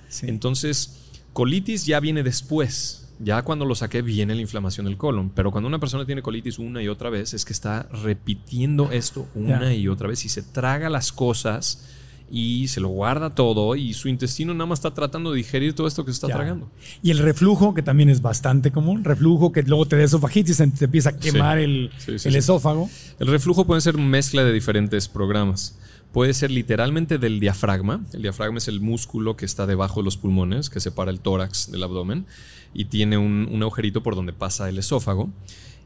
Sí. 0.08 0.26
Entonces, 0.28 1.10
colitis 1.32 1.86
ya 1.86 2.00
viene 2.00 2.22
después. 2.22 3.08
Ya 3.20 3.42
cuando 3.42 3.64
lo 3.64 3.74
saqué 3.74 4.02
viene 4.02 4.34
la 4.34 4.40
inflamación 4.40 4.86
del 4.86 4.96
colon. 4.96 5.30
Pero 5.30 5.50
cuando 5.50 5.68
una 5.68 5.78
persona 5.78 6.04
tiene 6.04 6.22
colitis 6.22 6.58
una 6.58 6.82
y 6.82 6.88
otra 6.88 7.10
vez, 7.10 7.34
es 7.34 7.44
que 7.44 7.52
está 7.52 7.88
repitiendo 8.02 8.90
esto 8.90 9.28
una 9.34 9.72
y 9.74 9.88
otra 9.88 10.08
vez 10.08 10.24
y 10.24 10.28
se 10.28 10.42
traga 10.42 10.90
las 10.90 11.12
cosas 11.12 11.84
y 12.30 12.68
se 12.68 12.80
lo 12.80 12.88
guarda 12.88 13.30
todo 13.30 13.76
y 13.76 13.92
su 13.92 14.08
intestino 14.08 14.54
nada 14.54 14.66
más 14.66 14.78
está 14.78 14.92
tratando 14.92 15.30
de 15.30 15.36
digerir 15.36 15.74
todo 15.74 15.86
esto 15.86 16.04
que 16.04 16.10
se 16.10 16.16
está 16.16 16.28
tragando. 16.28 16.70
Y 17.02 17.10
el 17.10 17.18
reflujo, 17.18 17.74
que 17.74 17.82
también 17.82 18.10
es 18.10 18.22
bastante 18.22 18.72
común. 18.72 19.04
Reflujo, 19.04 19.52
que 19.52 19.62
luego 19.62 19.86
te 19.86 19.96
da 19.96 20.04
esofagitis, 20.04 20.56
te 20.56 20.84
empieza 20.84 21.10
a 21.10 21.16
quemar 21.16 21.58
el, 21.58 21.90
Sí, 21.98 22.18
sí, 22.18 22.28
el 22.28 22.36
esófago. 22.36 22.88
El 23.18 23.28
reflujo 23.28 23.66
puede 23.66 23.80
ser 23.80 23.98
mezcla 23.98 24.42
de 24.42 24.52
diferentes 24.52 25.08
programas. 25.08 25.78
Puede 26.14 26.32
ser 26.32 26.50
literalmente 26.50 27.18
del 27.18 27.40
diafragma. 27.40 28.00
El 28.14 28.22
diafragma 28.22 28.56
es 28.58 28.68
el 28.68 28.80
músculo 28.80 29.36
que 29.36 29.44
está 29.44 29.66
debajo 29.66 30.00
de 30.00 30.04
los 30.04 30.16
pulmones, 30.16 30.70
que 30.70 30.80
separa 30.80 31.10
el 31.10 31.18
tórax 31.20 31.70
del 31.70 31.82
abdomen 31.82 32.24
y 32.72 32.86
tiene 32.86 33.18
un, 33.18 33.48
un 33.50 33.62
agujerito 33.62 34.02
por 34.02 34.14
donde 34.14 34.32
pasa 34.32 34.68
el 34.68 34.78
esófago. 34.78 35.28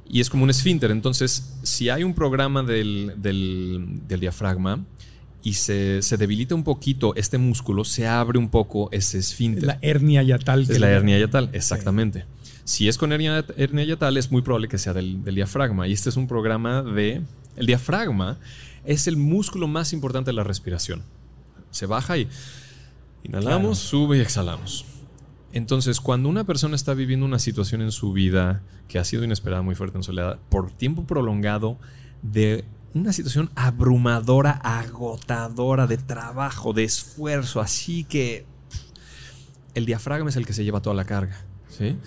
Y 0.09 0.21
es 0.21 0.31
como 0.31 0.45
un 0.45 0.51
esfínter. 0.51 0.91
Entonces, 0.91 1.55
si 1.62 1.88
hay 1.88 2.05
un 2.05 2.14
programa 2.14 2.62
del, 2.62 3.14
del- 3.17 4.01
del 4.07 4.21
diafragma 4.21 4.85
y 5.43 5.55
se, 5.55 6.03
se 6.03 6.17
debilita 6.19 6.55
un 6.55 6.62
poquito 6.64 7.14
este 7.14 7.38
músculo, 7.38 7.85
se 7.85 8.07
abre 8.07 8.38
un 8.38 8.51
poco 8.51 8.91
ese 8.93 9.19
esfínter. 9.19 9.64
La 9.64 9.79
hernia 9.83 10.23
yatal. 10.23 10.67
que 10.67 10.75
Es 10.75 10.81
la 10.81 10.91
hernia 10.91 11.19
yatal, 11.19 11.49
exactamente. 11.55 12.27
Si 12.64 12.87
es 12.87 12.99
con 12.99 13.12
hernia, 13.12 13.45
hernia 13.57 13.85
yatal, 13.85 14.17
es 14.19 14.31
muy 14.31 14.43
probable 14.43 14.69
que 14.69 14.77
sea 14.77 14.93
del, 14.93 15.25
del 15.25 15.35
diafragma. 15.37 15.88
Y 15.88 15.93
este 15.95 16.11
es 16.11 16.17
un 16.19 16.27
programa 16.29 16.83
de... 16.83 17.23
El 17.57 17.67
diafragma 17.67 18.38
es 18.88 19.07
el 19.07 19.18
músculo 19.18 19.68
más 19.68 19.92
importante 19.92 20.31
de 20.31 20.33
la 20.33 20.44
respiración. 20.44 21.03
Se 21.70 21.85
baja 21.85 22.16
y 22.16 22.27
inhalamos, 23.22 23.79
sube 23.79 24.16
y 24.16 24.20
exhalamos. 24.20 24.87
Entonces, 25.53 26.01
cuando 26.01 26.31
una 26.31 26.44
persona 26.44 26.74
está 26.74 26.94
viviendo 26.94 27.27
una 27.27 27.38
situación 27.38 27.83
en 27.83 27.92
su 27.92 28.14
vida 28.14 28.62
que 28.88 28.98
ha 28.98 29.05
sido 29.05 29.24
inesperada, 29.24 29.61
muy 29.61 29.74
fuerte 29.74 29.98
en 29.98 30.03
soledad, 30.03 30.38
por 30.48 30.70
tiempo 30.70 31.07
prolongado, 31.07 31.79
de 32.22 32.64
una 32.94 33.12
situación 33.12 33.51
abrumadora, 33.57 34.53
agotadora, 34.53 35.87
de 35.87 35.98
trabajo, 35.98 36.72
de 36.72 36.85
esfuerzo, 36.85 37.61
así 37.61 38.05
que 38.05 38.46
el 39.74 39.85
diafragma 39.85 40.31
es 40.31 40.37
el 40.37 40.46
que 40.46 40.55
se 40.55 40.64
lleva 40.64 40.81
toda 40.81 40.96
la 40.96 41.05
carga. 41.05 41.44
¿sí? 41.68 41.98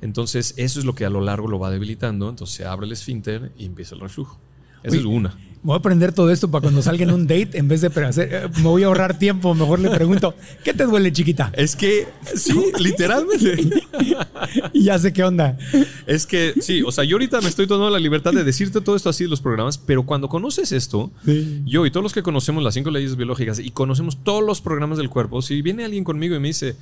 Entonces, 0.00 0.54
eso 0.56 0.78
es 0.78 0.86
lo 0.86 0.94
que 0.94 1.04
a 1.04 1.10
lo 1.10 1.20
largo 1.20 1.48
lo 1.48 1.58
va 1.58 1.70
debilitando. 1.70 2.28
Entonces, 2.28 2.54
se 2.54 2.64
abre 2.64 2.86
el 2.86 2.92
esfínter 2.92 3.50
y 3.58 3.64
empieza 3.64 3.96
el 3.96 4.00
reflujo. 4.02 4.38
Esa 4.84 4.92
Oye, 4.92 5.00
es 5.00 5.04
una. 5.04 5.36
Voy 5.62 5.74
a 5.74 5.78
aprender 5.78 6.12
todo 6.12 6.30
esto 6.30 6.50
para 6.50 6.62
cuando 6.62 6.82
salga 6.82 7.04
en 7.04 7.10
un 7.10 7.26
date, 7.26 7.50
en 7.58 7.68
vez 7.68 7.80
de 7.80 7.88
hacer, 7.88 8.28
eh, 8.32 8.48
me 8.58 8.62
voy 8.64 8.84
a 8.84 8.86
ahorrar 8.86 9.18
tiempo, 9.18 9.54
mejor 9.54 9.80
le 9.80 9.90
pregunto, 9.90 10.34
¿qué 10.64 10.72
te 10.72 10.84
duele, 10.84 11.12
chiquita? 11.12 11.50
Es 11.54 11.74
que, 11.76 12.06
sí, 12.34 12.54
literalmente. 12.78 13.56
Y 14.72 14.84
ya 14.84 14.98
sé 14.98 15.12
qué 15.12 15.24
onda. 15.24 15.58
Es 16.06 16.24
que, 16.26 16.54
sí, 16.60 16.82
o 16.82 16.92
sea, 16.92 17.04
yo 17.04 17.16
ahorita 17.16 17.40
me 17.40 17.48
estoy 17.48 17.66
tomando 17.66 17.90
la 17.90 17.98
libertad 17.98 18.32
de 18.32 18.44
decirte 18.44 18.80
todo 18.80 18.96
esto 18.96 19.10
así 19.10 19.24
de 19.24 19.30
los 19.30 19.40
programas, 19.40 19.76
pero 19.78 20.04
cuando 20.06 20.28
conoces 20.28 20.72
esto, 20.72 21.10
Sí. 21.24 21.62
yo 21.66 21.84
y 21.84 21.90
todos 21.90 22.02
los 22.04 22.12
que 22.12 22.22
conocemos 22.22 22.62
las 22.62 22.74
cinco 22.74 22.90
leyes 22.90 23.16
biológicas 23.16 23.58
y 23.58 23.70
conocemos 23.70 24.22
todos 24.24 24.42
los 24.44 24.60
programas 24.60 24.98
del 24.98 25.10
cuerpo, 25.10 25.42
si 25.42 25.60
viene 25.60 25.84
alguien 25.84 26.04
conmigo 26.04 26.34
y 26.36 26.40
me 26.40 26.48
dice, 26.48 26.76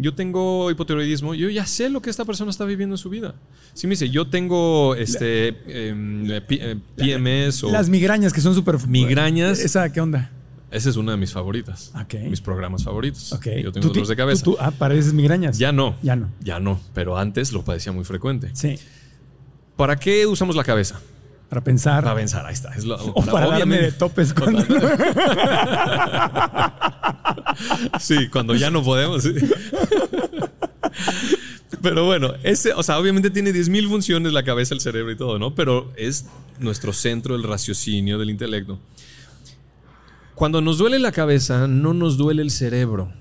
yo 0.00 0.14
tengo 0.14 0.70
hipotiroidismo, 0.70 1.34
yo 1.34 1.50
ya 1.50 1.66
sé 1.66 1.90
lo 1.90 2.00
que 2.00 2.10
esta 2.10 2.24
persona 2.24 2.50
está 2.50 2.64
viviendo 2.64 2.94
en 2.94 2.98
su 2.98 3.10
vida. 3.10 3.34
Si 3.74 3.86
me 3.86 3.90
dice, 3.92 4.08
yo 4.10 4.28
tengo 4.28 4.94
este 4.94 5.48
em, 5.88 6.26
P- 6.46 6.58
eh, 6.72 6.76
PMS 6.96 7.64
o... 7.64 7.70
Las 7.70 7.88
migrañas 7.88 8.32
que 8.32 8.40
son 8.40 8.54
súper... 8.54 8.78
Migrañas. 8.86 9.58
¿Esa 9.60 9.92
qué 9.92 10.00
onda? 10.00 10.30
Esa 10.70 10.90
es 10.90 10.96
una 10.96 11.12
de 11.12 11.18
mis 11.18 11.32
favoritas. 11.32 11.92
Ok. 12.00 12.14
Mis 12.28 12.40
programas 12.40 12.84
favoritos. 12.84 13.32
Ok. 13.32 13.46
Yo 13.62 13.72
¿Tú 13.72 13.72
tengo 13.72 13.88
dolores 13.88 14.08
de 14.08 14.16
cabeza. 14.16 14.44
tú- 14.44 14.52
tú- 14.52 14.56
ah, 14.60 14.70
pareces 14.70 15.12
migrañas. 15.14 15.58
Ya 15.58 15.72
no. 15.72 15.96
Ya 16.02 16.14
no. 16.16 16.28
Ya 16.40 16.60
no. 16.60 16.80
Pero 16.94 17.16
antes 17.16 17.52
lo 17.52 17.64
padecía 17.64 17.90
muy 17.92 18.04
frecuente. 18.04 18.50
Sí. 18.52 18.78
¿Para 19.76 19.96
qué 19.96 20.26
usamos 20.26 20.56
la 20.56 20.64
cabeza? 20.64 21.00
Para 21.48 21.62
pensar. 21.64 22.04
Para 22.04 22.16
pensar, 22.16 22.44
ahí 22.46 22.52
está. 22.54 22.74
Es 22.74 22.84
lo- 22.84 22.96
O 22.96 23.24
para 23.24 23.46
darme 23.48 23.78
de 23.78 23.92
topes 23.92 24.34
cuando... 24.34 24.62
Sí, 28.00 28.28
cuando 28.28 28.54
ya 28.54 28.70
no 28.70 28.82
podemos. 28.82 29.22
sí. 29.22 29.32
Pero 31.82 32.06
bueno, 32.06 32.32
ese, 32.42 32.72
o 32.72 32.82
sea, 32.82 32.98
obviamente 32.98 33.30
tiene 33.30 33.52
10.000 33.52 33.88
funciones 33.88 34.32
la 34.32 34.42
cabeza, 34.42 34.74
el 34.74 34.80
cerebro 34.80 35.12
y 35.12 35.16
todo, 35.16 35.38
¿no? 35.38 35.54
Pero 35.54 35.92
es 35.96 36.26
nuestro 36.58 36.92
centro 36.92 37.34
del 37.36 37.44
raciocinio, 37.44 38.18
del 38.18 38.30
intelecto. 38.30 38.80
Cuando 40.34 40.60
nos 40.60 40.78
duele 40.78 40.98
la 40.98 41.12
cabeza, 41.12 41.68
no 41.68 41.94
nos 41.94 42.16
duele 42.16 42.42
el 42.42 42.50
cerebro. 42.50 43.12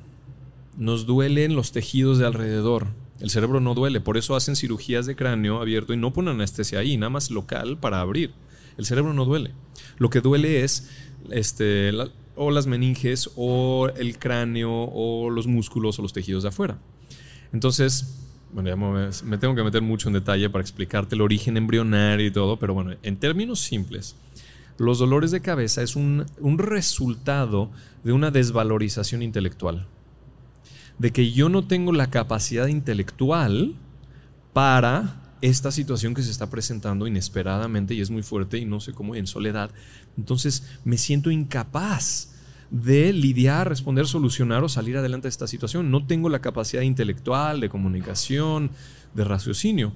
Nos 0.76 1.06
duelen 1.06 1.56
los 1.56 1.72
tejidos 1.72 2.18
de 2.20 2.26
alrededor. 2.26 2.88
El 3.20 3.30
cerebro 3.30 3.60
no 3.60 3.74
duele, 3.74 4.00
por 4.00 4.18
eso 4.18 4.36
hacen 4.36 4.56
cirugías 4.56 5.06
de 5.06 5.16
cráneo 5.16 5.60
abierto 5.60 5.94
y 5.94 5.98
no 5.98 6.14
ponen 6.14 6.36
anestesia 6.36 6.80
ahí, 6.80 6.98
nada 6.98 7.10
más 7.10 7.32
local 7.32 7.78
para 7.80 8.00
abrir. 8.00 8.32
El 8.78 8.86
cerebro 8.86 9.14
no 9.14 9.26
duele. 9.26 9.54
Lo 9.98 10.10
que 10.10 10.22
duele 10.22 10.64
es 10.64 10.90
este, 11.32 11.92
o 12.36 12.52
las 12.52 12.68
meninges, 12.68 13.32
o 13.36 13.90
el 13.98 14.20
cráneo, 14.20 14.72
o 14.72 15.30
los 15.32 15.48
músculos, 15.48 15.98
o 15.98 16.04
los 16.04 16.14
tejidos 16.14 16.44
de 16.44 16.50
afuera. 16.50 16.78
Entonces, 17.52 18.28
bueno, 18.54 18.70
ya 18.70 18.76
me, 18.76 19.38
tengo 19.40 19.56
que 19.56 19.64
meter 19.64 19.82
mucho 19.82 20.10
en 20.10 20.14
detalle 20.14 20.50
para 20.50 20.62
explicarte 20.62 21.16
el 21.16 21.22
origen 21.22 21.58
embrionario 21.58 22.28
y 22.28 22.32
todo, 22.32 22.60
pero 22.60 22.76
bueno, 22.76 22.96
en 23.02 23.18
términos 23.18 23.60
simples, 23.60 24.16
los 24.78 25.00
dolores 25.00 25.32
de 25.32 25.42
cabeza 25.42 25.82
es 25.82 25.96
un 25.96 26.26
resultado 26.60 27.72
de 28.04 28.12
una 28.12 28.30
desvalorización 28.30 29.24
intelectual. 29.24 29.88
De 30.98 31.12
que 31.12 31.32
yo 31.32 31.50
no 31.50 31.66
tengo 31.66 31.92
la 31.92 32.10
capacidad 32.10 32.68
intelectual 32.68 33.76
para 34.54 35.22
esta 35.42 35.72
situación 35.72 36.16
que 36.16 36.24
se 36.24 36.32
está 36.32 36.50
presentando 36.50 37.06
inesperadamente 37.06 37.94
y 37.94 38.02
es 38.02 38.10
muy 38.10 38.24
fuerte 38.24 38.58
y 38.58 38.66
no 38.66 38.80
sé 38.80 38.94
cómo 38.94 39.16
en 39.16 39.28
soledad. 39.28 39.70
Entonces 40.18 40.68
me 40.84 40.98
siento 40.98 41.30
incapaz 41.30 42.34
de 42.72 43.14
lidiar, 43.14 43.70
responder, 43.70 44.08
solucionar 44.08 44.64
o 44.64 44.70
salir 44.70 44.98
adelante 44.98 45.28
de 45.28 45.30
esta 45.30 45.48
situación. 45.48 45.92
No 45.92 46.06
tengo 46.06 46.30
la 46.30 46.40
capacidad 46.40 46.82
intelectual, 46.82 47.62
de 47.62 47.70
comunicación, 47.70 48.72
de 49.14 49.24
raciocinio. 49.24 49.94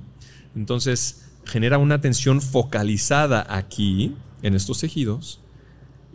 Entonces, 0.55 1.25
genera 1.45 1.77
una 1.77 1.95
atención 1.95 2.41
focalizada 2.41 3.45
aquí, 3.49 4.15
en 4.41 4.55
estos 4.55 4.79
tejidos, 4.79 5.39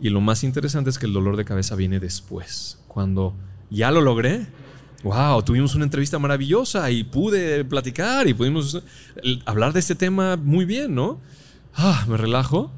y 0.01 0.09
lo 0.09 0.21
más 0.21 0.43
interesante 0.43 0.89
es 0.89 0.99
que 0.99 1.05
el 1.05 1.13
dolor 1.13 1.37
de 1.37 1.45
cabeza 1.45 1.75
viene 1.75 1.99
después, 1.99 2.79
cuando 2.87 3.33
ya 3.69 3.91
lo 3.91 4.01
logré. 4.01 4.47
Wow, 5.03 5.43
tuvimos 5.43 5.75
una 5.75 5.83
entrevista 5.83 6.17
maravillosa 6.17 6.89
y 6.89 7.03
pude 7.03 7.63
platicar 7.65 8.27
y 8.27 8.33
pudimos 8.33 8.81
hablar 9.45 9.73
de 9.73 9.79
este 9.79 9.95
tema 9.95 10.37
muy 10.37 10.65
bien, 10.65 10.95
¿no? 10.95 11.19
Ah, 11.75 12.05
me 12.07 12.17
relajo 12.17 12.71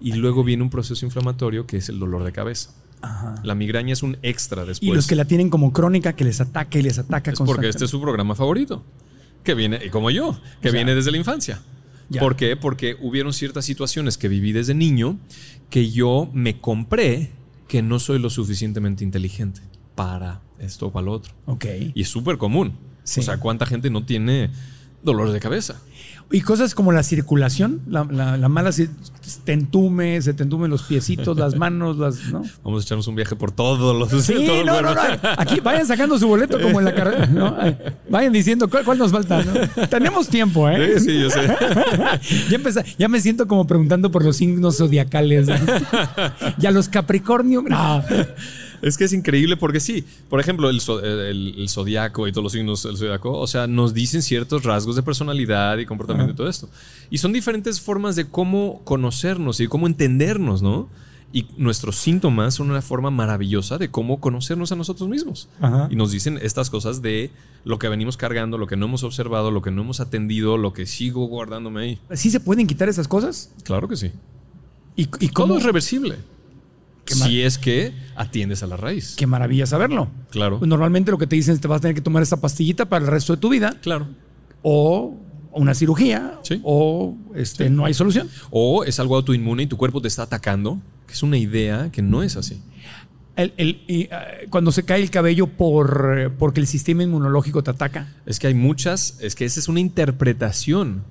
y 0.00 0.12
luego 0.12 0.44
viene 0.44 0.62
un 0.62 0.70
proceso 0.70 1.04
inflamatorio 1.06 1.66
que 1.66 1.78
es 1.78 1.88
el 1.88 1.98
dolor 1.98 2.24
de 2.24 2.32
cabeza. 2.32 2.70
La 3.42 3.54
migraña 3.54 3.94
es 3.94 4.02
un 4.02 4.16
extra 4.22 4.64
después. 4.64 4.88
Y 4.88 4.94
los 4.94 5.06
que 5.06 5.16
la 5.16 5.24
tienen 5.24 5.50
como 5.50 5.72
crónica, 5.72 6.12
que 6.12 6.24
les 6.24 6.40
ataca 6.40 6.78
y 6.78 6.82
les 6.82 6.98
ataca 6.98 7.32
es 7.32 7.38
porque 7.38 7.68
este 7.68 7.86
es 7.86 7.90
su 7.90 8.00
programa 8.00 8.36
favorito, 8.36 8.84
que 9.42 9.54
viene, 9.54 9.90
como 9.90 10.10
yo, 10.10 10.38
que 10.60 10.70
viene 10.70 10.94
desde 10.94 11.10
la 11.10 11.16
infancia. 11.16 11.62
¿Por 12.18 12.36
qué? 12.36 12.56
Porque 12.56 12.96
hubieron 13.00 13.32
ciertas 13.32 13.64
situaciones 13.64 14.18
que 14.18 14.28
viví 14.28 14.52
desde 14.52 14.74
niño 14.74 15.18
que 15.70 15.90
yo 15.90 16.28
me 16.34 16.60
compré 16.60 17.32
que 17.66 17.80
no 17.80 17.98
soy 17.98 18.18
lo 18.18 18.28
suficientemente 18.28 19.02
inteligente 19.02 19.62
para 19.94 20.40
esto 20.58 20.86
o 20.86 20.92
para 20.92 21.06
lo 21.06 21.12
otro. 21.12 21.32
Ok. 21.46 21.66
Y 21.94 22.02
es 22.02 22.08
súper 22.08 22.38
común. 22.38 22.72
O 23.04 23.22
sea, 23.22 23.38
¿cuánta 23.38 23.66
gente 23.66 23.90
no 23.90 24.04
tiene 24.04 24.50
dolor 25.02 25.32
de 25.32 25.40
cabeza? 25.40 25.80
Y 26.32 26.40
cosas 26.40 26.74
como 26.74 26.92
la 26.92 27.02
circulación, 27.02 27.82
la, 27.86 28.04
mala 28.04 28.70
te 29.44 29.52
entume, 29.52 30.22
se 30.22 30.32
te 30.32 30.44
entumen 30.44 30.70
los 30.70 30.84
piecitos, 30.84 31.36
las 31.36 31.56
manos, 31.56 31.98
las, 31.98 32.32
¿no? 32.32 32.42
Vamos 32.64 32.82
a 32.82 32.86
echarnos 32.86 33.06
un 33.06 33.16
viaje 33.16 33.36
por 33.36 33.52
todos 33.52 33.94
los 33.94 34.24
Sí, 34.24 34.46
no, 34.64 34.64
no, 34.64 34.80
no, 34.80 35.00
Aquí 35.36 35.60
vayan 35.60 35.86
sacando 35.86 36.18
su 36.18 36.26
boleto 36.26 36.58
como 36.58 36.78
en 36.78 36.86
la 36.86 36.94
carrera, 36.94 37.26
¿no? 37.26 37.54
Vayan 38.08 38.32
diciendo 38.32 38.70
cuál, 38.70 38.96
nos 38.96 39.12
falta, 39.12 39.44
Tenemos 39.90 40.26
tiempo, 40.28 40.70
¿eh? 40.70 40.98
Sí, 41.00 41.04
sí, 41.04 41.20
yo 41.20 41.28
sé. 41.28 41.54
ya, 42.50 42.84
ya 42.98 43.08
me 43.08 43.20
siento 43.20 43.46
como 43.46 43.66
preguntando 43.66 44.10
por 44.10 44.24
los 44.24 44.36
signos 44.36 44.78
zodiacales. 44.78 45.48
Y 46.58 46.66
a 46.66 46.70
los 46.70 46.88
Capricornio. 46.88 47.62
No. 47.62 48.02
Es 48.82 48.98
que 48.98 49.04
es 49.04 49.12
increíble 49.12 49.56
porque 49.56 49.78
sí, 49.78 50.04
por 50.28 50.40
ejemplo, 50.40 50.68
el, 50.68 50.80
el, 51.56 51.68
zodiaco 51.68 52.26
y 52.26 52.32
todos 52.32 52.42
los 52.42 52.52
signos 52.52 52.82
del 52.82 52.96
zodiaco, 52.96 53.38
o 53.38 53.46
sea, 53.46 53.68
nos 53.68 53.94
dicen 53.94 54.22
ciertos 54.22 54.64
rasgos 54.64 54.96
de 54.96 55.04
personalidad 55.04 55.78
y 55.78 55.86
comportamiento 55.86 56.32
y 56.32 56.36
todo 56.36 56.48
esto. 56.48 56.68
Y 57.08 57.18
son 57.18 57.32
diferentes 57.32 57.80
formas 57.80 58.16
de 58.16 58.28
cómo 58.28 58.80
conocernos 58.82 59.60
y 59.60 59.68
cómo 59.68 59.86
entendernos, 59.86 60.62
¿no? 60.62 60.88
Y 61.32 61.46
nuestros 61.56 61.96
síntomas 61.96 62.54
son 62.54 62.70
una 62.70 62.82
forma 62.82 63.10
maravillosa 63.10 63.78
de 63.78 63.90
cómo 63.90 64.20
conocernos 64.20 64.72
a 64.72 64.76
nosotros 64.76 65.08
mismos. 65.08 65.48
Y 65.88 65.96
nos 65.96 66.10
dicen 66.10 66.38
estas 66.42 66.68
cosas 66.68 67.00
de 67.00 67.30
lo 67.64 67.78
que 67.78 67.88
venimos 67.88 68.16
cargando, 68.16 68.58
lo 68.58 68.66
que 68.66 68.76
no 68.76 68.86
hemos 68.86 69.04
observado, 69.04 69.50
lo 69.52 69.62
que 69.62 69.70
no 69.70 69.82
hemos 69.82 70.00
atendido, 70.00 70.58
lo 70.58 70.72
que 70.72 70.86
sigo 70.86 71.24
guardándome 71.26 71.80
ahí. 71.82 71.98
¿Sí 72.14 72.30
se 72.30 72.40
pueden 72.40 72.66
quitar 72.66 72.88
esas 72.88 73.08
cosas? 73.08 73.50
Claro 73.62 73.88
que 73.88 73.96
sí. 73.96 74.10
¿Y, 74.96 75.02
y 75.20 75.28
cómo? 75.28 75.48
Todo 75.48 75.58
es 75.58 75.64
reversible 75.64 76.16
si 77.06 77.42
es 77.42 77.58
que 77.58 77.92
atiendes 78.16 78.62
a 78.62 78.66
la 78.66 78.76
raíz. 78.76 79.14
Qué 79.16 79.26
maravilla 79.26 79.66
saberlo. 79.66 80.08
Claro. 80.30 80.58
Pues 80.58 80.68
normalmente 80.68 81.10
lo 81.10 81.18
que 81.18 81.26
te 81.26 81.36
dicen 81.36 81.54
es 81.54 81.58
que 81.58 81.62
te 81.62 81.68
vas 81.68 81.78
a 81.78 81.82
tener 81.82 81.94
que 81.94 82.00
tomar 82.00 82.22
esta 82.22 82.40
pastillita 82.40 82.86
para 82.86 83.04
el 83.04 83.10
resto 83.10 83.34
de 83.34 83.40
tu 83.40 83.48
vida. 83.48 83.74
Claro. 83.82 84.08
O 84.62 85.16
una 85.52 85.74
cirugía. 85.74 86.38
O 86.62 87.16
este, 87.34 87.70
no 87.70 87.84
hay 87.84 87.94
solución. 87.94 88.28
O 88.50 88.84
es 88.84 89.00
algo 89.00 89.16
autoinmune 89.16 89.64
y 89.64 89.66
tu 89.66 89.76
cuerpo 89.76 90.00
te 90.00 90.08
está 90.08 90.22
atacando, 90.22 90.80
que 91.06 91.14
es 91.14 91.22
una 91.22 91.38
idea 91.38 91.90
que 91.90 92.02
no 92.02 92.22
es 92.22 92.36
así. 92.36 92.62
Eh, 93.36 94.46
cuando 94.50 94.72
se 94.72 94.84
cae 94.84 95.02
el 95.02 95.10
cabello 95.10 95.46
por, 95.46 96.34
porque 96.38 96.60
el 96.60 96.66
sistema 96.66 97.02
inmunológico 97.02 97.62
te 97.62 97.70
ataca. 97.70 98.12
Es 98.26 98.38
que 98.38 98.48
hay 98.48 98.54
muchas, 98.54 99.18
es 99.20 99.34
que 99.34 99.44
esa 99.44 99.58
es 99.58 99.68
una 99.68 99.80
interpretación 99.80 101.02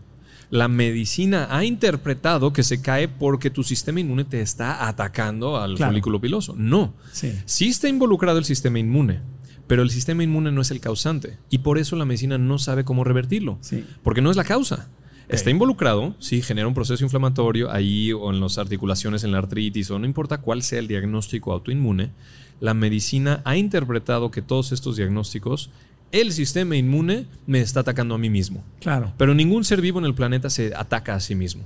la 0.51 0.67
medicina 0.67 1.47
ha 1.49 1.63
interpretado 1.63 2.51
que 2.51 2.63
se 2.63 2.81
cae 2.81 3.07
porque 3.07 3.49
tu 3.49 3.63
sistema 3.63 4.01
inmune 4.01 4.25
te 4.25 4.41
está 4.41 4.87
atacando 4.87 5.57
al 5.57 5.77
folículo 5.77 6.19
piloso. 6.19 6.53
No. 6.57 6.93
Sí. 7.13 7.33
está 7.67 7.87
involucrado 7.87 8.37
el 8.37 8.43
sistema 8.43 8.77
inmune, 8.77 9.21
pero 9.65 9.81
el 9.81 9.89
sistema 9.89 10.23
inmune 10.23 10.51
no 10.51 10.61
es 10.61 10.69
el 10.69 10.81
causante. 10.81 11.39
Y 11.49 11.59
por 11.59 11.77
eso 11.77 11.95
la 11.95 12.03
medicina 12.03 12.37
no 12.37 12.59
sabe 12.59 12.83
cómo 12.83 13.05
revertirlo. 13.05 13.59
Porque 14.03 14.21
no 14.21 14.29
es 14.29 14.35
la 14.35 14.43
causa. 14.43 14.89
Está 15.29 15.49
involucrado, 15.49 16.15
sí, 16.19 16.41
genera 16.41 16.67
un 16.67 16.73
proceso 16.73 17.05
inflamatorio 17.05 17.71
ahí 17.71 18.11
o 18.11 18.29
en 18.31 18.41
las 18.41 18.57
articulaciones, 18.57 19.23
en 19.23 19.31
la 19.31 19.37
artritis, 19.37 19.89
o 19.89 19.97
no 19.97 20.05
importa 20.05 20.39
cuál 20.39 20.61
sea 20.61 20.79
el 20.79 20.89
diagnóstico 20.89 21.53
autoinmune, 21.53 22.11
la 22.59 22.73
medicina 22.73 23.41
ha 23.45 23.55
interpretado 23.55 24.29
que 24.29 24.41
todos 24.41 24.73
estos 24.73 24.97
diagnósticos 24.97 25.69
el 26.11 26.31
sistema 26.33 26.75
inmune 26.75 27.25
me 27.47 27.61
está 27.61 27.81
atacando 27.81 28.15
a 28.15 28.17
mí 28.17 28.29
mismo. 28.29 28.63
Claro. 28.79 29.13
Pero 29.17 29.33
ningún 29.33 29.63
ser 29.63 29.81
vivo 29.81 29.99
en 29.99 30.05
el 30.05 30.13
planeta 30.13 30.49
se 30.49 30.73
ataca 30.75 31.15
a 31.15 31.19
sí 31.19 31.35
mismo. 31.35 31.63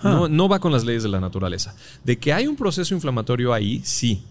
Ah. 0.00 0.26
No, 0.28 0.48
va 0.48 0.58
con 0.58 0.72
las 0.72 0.84
leyes 0.84 1.02
de 1.02 1.08
la 1.08 1.20
naturaleza. 1.20 1.74
De 2.04 2.18
que 2.18 2.32
hay 2.32 2.46
un 2.46 2.56
proceso 2.56 2.94
inflamatorio 2.94 3.52
ahí, 3.52 3.80
sí. 3.84 4.22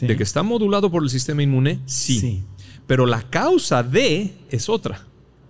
De 0.00 0.16
que 0.16 0.22
está 0.22 0.42
modulado 0.42 0.90
por 0.90 1.02
el 1.02 1.10
sistema 1.10 1.42
inmune, 1.42 1.80
sí. 1.86 2.42
Pero 2.86 3.06
la 3.06 3.22
causa 3.22 3.82
de 3.82 4.32
es 4.50 4.68
otra. 4.68 5.02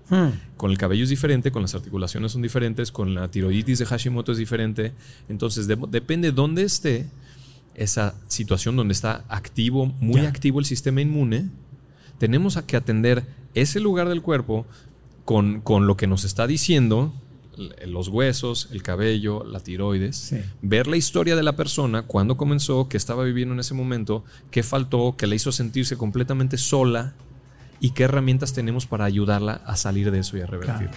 Hmm. 0.08 0.30
Con 0.56 0.70
el 0.70 0.78
cabello 0.78 1.04
es 1.04 1.10
diferente, 1.10 1.50
con 1.50 1.62
las 1.62 1.74
articulaciones 1.74 2.32
son 2.32 2.42
diferentes, 2.42 2.90
con 2.90 3.14
la 3.14 3.30
tiroiditis 3.30 3.78
de 3.78 3.86
Hashimoto 3.86 4.32
es 4.32 4.38
diferente. 4.38 4.92
Entonces 5.28 5.68
depende 5.68 6.32
dónde 6.32 6.62
esté 6.62 7.06
esa 7.74 8.14
situación 8.28 8.76
donde 8.76 8.92
está 8.92 9.24
activo, 9.28 9.86
muy 10.00 10.20
activo 10.20 10.60
el 10.60 10.64
sistema 10.64 11.02
inmune 11.02 11.50
tenemos 12.18 12.60
que 12.62 12.76
atender 12.76 13.24
ese 13.54 13.80
lugar 13.80 14.08
del 14.08 14.22
cuerpo 14.22 14.66
con, 15.24 15.62
lo 15.86 15.96
que 15.96 16.06
nos 16.06 16.24
está 16.24 16.46
diciendo 16.46 17.12
los 17.86 18.08
huesos, 18.08 18.68
el 18.70 18.82
cabello, 18.82 19.42
la 19.44 19.60
tiroides, 19.60 20.34
ver 20.60 20.86
la 20.86 20.98
historia 20.98 21.36
de 21.36 21.42
la 21.42 21.56
persona, 21.56 22.02
cuándo 22.02 22.36
comenzó, 22.36 22.88
qué 22.88 22.98
estaba 22.98 23.24
viviendo 23.24 23.54
en 23.54 23.60
ese 23.60 23.72
momento, 23.72 24.24
qué 24.50 24.62
faltó, 24.62 25.16
qué 25.16 25.26
le 25.26 25.36
hizo 25.36 25.52
sentirse 25.52 25.96
completamente 25.96 26.58
sola 26.58 27.14
y 27.80 27.90
qué 27.90 28.04
herramientas 28.04 28.52
tenemos 28.52 28.86
para 28.86 29.06
ayudarla 29.06 29.62
a 29.64 29.76
salir 29.76 30.10
de 30.10 30.18
eso 30.18 30.36
y 30.36 30.42
a 30.42 30.46
revertirlo. 30.46 30.96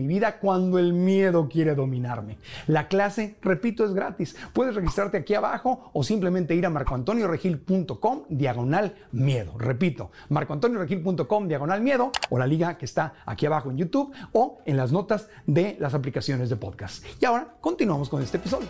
vida 0.07 0.39
cuando 0.39 0.79
el 0.79 0.93
miedo 0.93 1.47
quiere 1.49 1.75
dominarme. 1.75 2.37
La 2.67 2.87
clase, 2.87 3.35
repito, 3.41 3.85
es 3.85 3.93
gratis. 3.93 4.35
Puedes 4.53 4.75
registrarte 4.75 5.17
aquí 5.17 5.33
abajo 5.33 5.91
o 5.93 6.03
simplemente 6.03 6.55
ir 6.55 6.65
a 6.65 6.69
marcoantonioregil.com 6.69 8.23
diagonal 8.29 8.95
miedo. 9.11 9.57
Repito, 9.57 10.11
marcoantonioregil.com 10.29 11.47
diagonal 11.47 11.81
miedo 11.81 12.11
o 12.29 12.37
la 12.37 12.47
liga 12.47 12.77
que 12.77 12.85
está 12.85 13.13
aquí 13.25 13.45
abajo 13.45 13.71
en 13.71 13.77
YouTube 13.77 14.13
o 14.33 14.59
en 14.65 14.77
las 14.77 14.91
notas 14.91 15.27
de 15.45 15.77
las 15.79 15.93
aplicaciones 15.93 16.49
de 16.49 16.55
podcast. 16.55 17.03
Y 17.21 17.25
ahora 17.25 17.55
continuamos 17.61 18.09
con 18.09 18.21
este 18.21 18.37
episodio. 18.37 18.67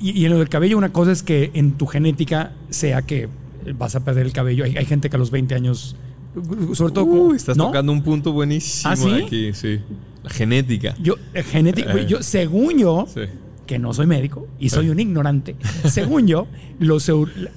Y, 0.00 0.24
en 0.24 0.32
lo 0.32 0.38
del 0.38 0.48
cabello, 0.48 0.76
una 0.76 0.92
cosa 0.92 1.12
es 1.12 1.22
que 1.22 1.50
en 1.54 1.72
tu 1.72 1.86
genética 1.86 2.52
sea 2.68 3.02
que 3.02 3.28
vas 3.74 3.96
a 3.96 4.04
perder 4.04 4.26
el 4.26 4.32
cabello. 4.32 4.64
Hay 4.64 4.84
gente 4.84 5.08
que 5.08 5.16
a 5.16 5.18
los 5.18 5.30
20 5.30 5.54
años 5.54 5.96
sobre 6.74 6.92
todo. 6.92 7.34
estás 7.34 7.56
tocando 7.56 7.92
un 7.92 8.02
punto 8.02 8.32
buenísimo 8.32 8.92
¿Ah, 8.92 9.16
aquí, 9.24 9.52
sí. 9.54 9.80
La 10.22 10.30
genética. 10.30 10.94
Yo, 11.00 11.14
eh, 11.34 11.42
genética, 11.42 11.92
eh. 11.94 12.06
yo, 12.06 12.22
según 12.22 12.78
yo, 12.78 13.06
que 13.66 13.78
no 13.78 13.92
soy 13.94 14.06
médico 14.06 14.46
y 14.58 14.70
soy 14.70 14.88
un 14.88 14.98
ignorante, 14.98 15.56
según 15.84 16.26
yo, 16.26 16.46
los, 16.78 17.10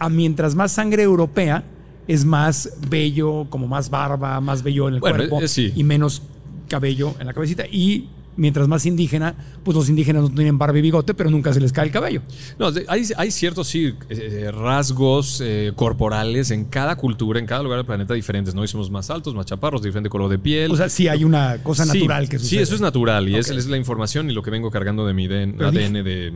mientras 0.10 0.56
más 0.56 0.72
sangre 0.72 1.04
europea, 1.04 1.64
es 2.08 2.26
más 2.26 2.74
bello, 2.90 3.48
como 3.50 3.68
más 3.68 3.90
barba, 3.90 4.40
más 4.42 4.64
bello 4.64 4.88
en 4.90 4.96
el 4.96 5.00
Bueno, 5.00 5.18
cuerpo 5.18 5.42
eh, 5.42 5.48
sí. 5.48 5.72
y 5.76 5.84
menos 5.84 6.22
cabello 6.68 7.16
en 7.20 7.28
la 7.28 7.34
cabecita. 7.34 7.66
Y 7.72 8.10
mientras 8.38 8.68
más 8.68 8.86
indígena, 8.86 9.36
pues 9.64 9.76
los 9.76 9.90
indígenas 9.90 10.24
no 10.24 10.30
tienen 10.30 10.58
barba 10.58 10.78
y 10.80 10.82
bigote, 10.82 11.14
pero 11.14 11.30
nunca 11.30 11.54
se 11.54 11.60
les 11.60 11.72
cae 11.74 11.86
el 11.86 11.92
cabello. 11.92 12.22
No, 12.58 12.72
hay, 12.88 13.04
hay 13.18 13.32
ciertos 13.32 13.68
sí, 13.68 13.94
eh, 14.10 14.50
rasgos 14.54 15.42
eh, 15.44 15.74
corporales 15.76 16.52
en 16.52 16.66
cada 16.66 16.96
cultura, 16.96 17.40
en 17.40 17.46
cada 17.46 17.62
lugar 17.64 17.78
del 17.80 17.86
planeta 17.86 18.14
diferentes, 18.14 18.56
¿no? 18.56 18.64
Y 18.64 18.68
somos 18.68 18.90
más 18.90 19.10
altos, 19.10 19.36
más 19.36 19.46
chaparros, 19.46 19.82
diferente 19.84 20.10
color 20.10 20.30
de 20.30 20.40
piel. 20.40 20.72
O 20.72 20.76
sea, 20.78 20.90
sí 20.90 21.08
hay 21.08 21.24
una 21.24 21.62
cosa 21.64 21.86
Sí, 21.86 22.00
natural 22.00 22.30
que 22.30 22.40
Sí, 22.40 22.46
sucede. 22.46 22.62
eso 22.62 22.76
es 22.76 22.82
natural 22.82 23.28
y 23.30 23.36
es, 23.36 23.50
la 23.68 23.78
información 23.78 24.30
y 24.30 24.34
lo 24.34 24.42
que 24.44 24.50
vengo 24.52 24.72
cargando 24.72 25.06
de 25.06 25.14
mi 25.14 25.28
dije- 25.28 25.56
ADN 25.60 26.04
de, 26.04 26.34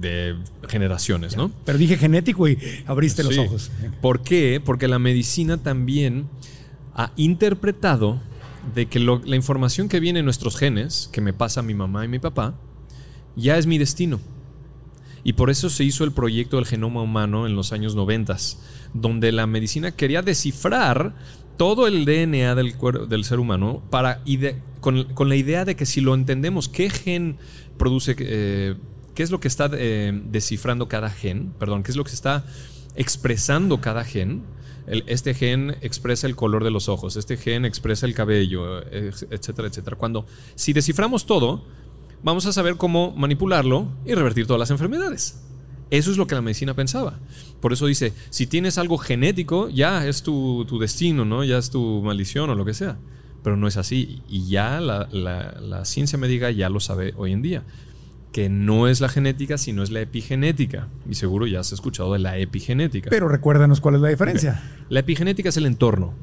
de 0.00 0.34
generaciones, 0.68 1.36
¿no? 1.36 1.50
Pero 1.64 1.78
dije 1.78 1.96
genético 1.96 2.48
y 2.48 2.58
abriste 2.86 3.22
los 3.22 3.34
Sí. 3.34 3.40
ojos. 3.40 3.70
¿Por 4.00 4.22
qué? 4.22 4.60
Porque 4.64 4.88
la 4.88 4.98
medicina 4.98 5.58
también 5.58 6.26
ha 6.94 7.12
interpretado 7.16 8.20
de 8.74 8.86
que 8.86 8.98
la 8.98 9.36
información 9.36 9.88
que 9.88 10.00
viene 10.00 10.20
en 10.20 10.24
nuestros 10.24 10.56
genes, 10.56 11.08
que 11.12 11.20
me 11.20 11.32
pasa 11.32 11.62
mi 11.62 11.74
mamá 11.74 12.04
y 12.04 12.08
mi 12.08 12.18
papá, 12.18 12.54
ya 13.36 13.58
es 13.58 13.66
mi 13.66 13.78
destino. 13.78 14.20
Y 15.22 15.32
por 15.34 15.50
eso 15.50 15.70
se 15.70 15.84
hizo 15.84 16.04
el 16.04 16.12
proyecto 16.12 16.56
del 16.56 16.66
genoma 16.66 17.02
humano 17.02 17.46
en 17.46 17.56
los 17.56 17.72
años 17.72 17.94
90, 17.94 18.36
donde 18.92 19.32
la 19.32 19.46
medicina 19.46 19.90
quería 19.92 20.22
descifrar 20.22 21.14
todo 21.56 21.86
el 21.86 22.04
DNA 22.04 22.54
del, 22.54 22.76
cuer- 22.76 23.06
del 23.06 23.24
ser 23.24 23.38
humano 23.38 23.82
para 23.90 24.20
con, 24.80 25.04
con 25.14 25.28
la 25.28 25.36
idea 25.36 25.64
de 25.64 25.76
que 25.76 25.86
si 25.86 26.00
lo 26.00 26.14
entendemos, 26.14 26.68
qué 26.68 26.90
gen 26.90 27.38
produce, 27.78 28.16
eh, 28.18 28.74
qué 29.14 29.22
es 29.22 29.30
lo 29.30 29.40
que 29.40 29.48
está 29.48 29.70
eh, 29.72 30.12
descifrando 30.26 30.88
cada 30.88 31.08
gen, 31.10 31.52
perdón, 31.58 31.82
qué 31.84 31.90
es 31.92 31.96
lo 31.96 32.04
que 32.04 32.12
está 32.12 32.44
expresando 32.96 33.80
cada 33.80 34.04
gen. 34.04 34.42
Este 34.86 35.34
gen 35.34 35.76
expresa 35.80 36.26
el 36.26 36.36
color 36.36 36.62
de 36.64 36.70
los 36.70 36.88
ojos, 36.88 37.16
este 37.16 37.36
gen 37.36 37.64
expresa 37.64 38.06
el 38.06 38.14
cabello, 38.14 38.82
eh, 38.82 39.12
etcétera, 39.30 39.68
etcétera. 39.68 39.96
Cuando, 39.96 40.26
si 40.54 40.72
desciframos 40.72 41.24
todo, 41.26 41.64
vamos 42.22 42.44
a 42.46 42.52
saber 42.52 42.76
cómo 42.76 43.12
manipularlo 43.16 43.88
y 44.04 44.14
revertir 44.14 44.46
todas 44.46 44.60
las 44.60 44.70
enfermedades. 44.70 45.40
Eso 45.90 46.10
es 46.10 46.16
lo 46.16 46.26
que 46.26 46.34
la 46.34 46.42
medicina 46.42 46.74
pensaba. 46.74 47.18
Por 47.60 47.72
eso 47.72 47.86
dice, 47.86 48.12
si 48.30 48.46
tienes 48.46 48.78
algo 48.78 48.98
genético, 48.98 49.68
ya 49.68 50.06
es 50.06 50.22
tu, 50.22 50.66
destino, 50.80 51.24
¿no? 51.24 51.44
Ya 51.44 51.58
es 51.58 51.70
tu 51.70 52.02
maldición 52.02 52.50
o 52.50 52.54
lo 52.54 52.64
que 52.64 52.74
sea. 52.74 52.98
Pero 53.42 53.56
no 53.56 53.68
es 53.68 53.76
así. 53.76 54.22
Y 54.28 54.48
ya 54.48 54.80
la- 54.80 55.08
la 55.12 55.84
ciencia 55.84 56.18
médica 56.18 56.50
ya 56.50 56.68
lo 56.70 56.80
sabe 56.80 57.12
hoy 57.16 57.32
en 57.32 57.42
día. 57.42 57.62
Que 58.34 58.48
no 58.48 58.88
es 58.88 59.00
la 59.00 59.08
genética, 59.08 59.58
sino 59.58 59.84
es 59.84 59.92
la 59.92 60.00
epigenética. 60.00 60.88
Y 61.08 61.14
seguro 61.14 61.46
ya 61.46 61.60
has 61.60 61.70
escuchado 61.70 62.12
de 62.14 62.18
la 62.18 62.36
epigenética. 62.36 63.08
Pero 63.08 63.28
recuérdanos 63.28 63.80
cuál 63.80 63.94
es 63.94 64.00
la 64.00 64.08
diferencia. 64.08 64.60
La 64.88 65.00
epigenética 65.00 65.50
es 65.50 65.56
el 65.56 65.66
entorno. 65.66 66.14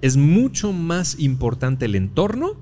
Es 0.00 0.16
mucho 0.16 0.72
más 0.72 1.20
importante 1.20 1.84
el 1.84 1.96
entorno 1.96 2.56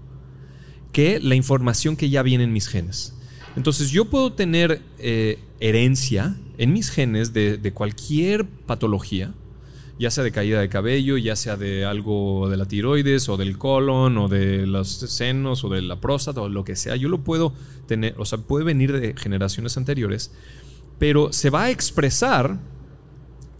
que 0.90 1.20
la 1.20 1.36
información 1.36 1.94
que 1.94 2.10
ya 2.10 2.24
viene 2.24 2.42
en 2.42 2.52
mis 2.52 2.66
genes. 2.66 3.14
Entonces 3.54 3.90
yo 3.90 4.06
puedo 4.06 4.32
tener 4.32 4.82
eh, 4.98 5.38
herencia 5.60 6.34
en 6.58 6.72
mis 6.72 6.90
genes 6.90 7.32
de, 7.32 7.58
de 7.58 7.72
cualquier 7.72 8.46
patología, 8.46 9.32
ya 9.98 10.10
sea 10.10 10.24
de 10.24 10.32
caída 10.32 10.60
de 10.60 10.68
cabello, 10.68 11.16
ya 11.16 11.36
sea 11.36 11.56
de 11.56 11.84
algo 11.84 12.48
de 12.50 12.56
la 12.56 12.66
tiroides 12.66 13.28
o 13.28 13.36
del 13.36 13.56
colon 13.56 14.18
o 14.18 14.28
de 14.28 14.66
los 14.66 14.88
senos 14.88 15.64
o 15.64 15.68
de 15.68 15.82
la 15.82 16.00
próstata 16.00 16.42
o 16.42 16.48
lo 16.48 16.64
que 16.64 16.76
sea. 16.76 16.96
Yo 16.96 17.08
lo 17.08 17.24
puedo 17.24 17.52
tener, 17.86 18.14
o 18.18 18.24
sea, 18.24 18.38
puede 18.38 18.64
venir 18.64 18.92
de 18.92 19.14
generaciones 19.16 19.76
anteriores, 19.76 20.32
pero 20.98 21.32
se 21.32 21.50
va 21.50 21.64
a 21.64 21.70
expresar 21.70 22.58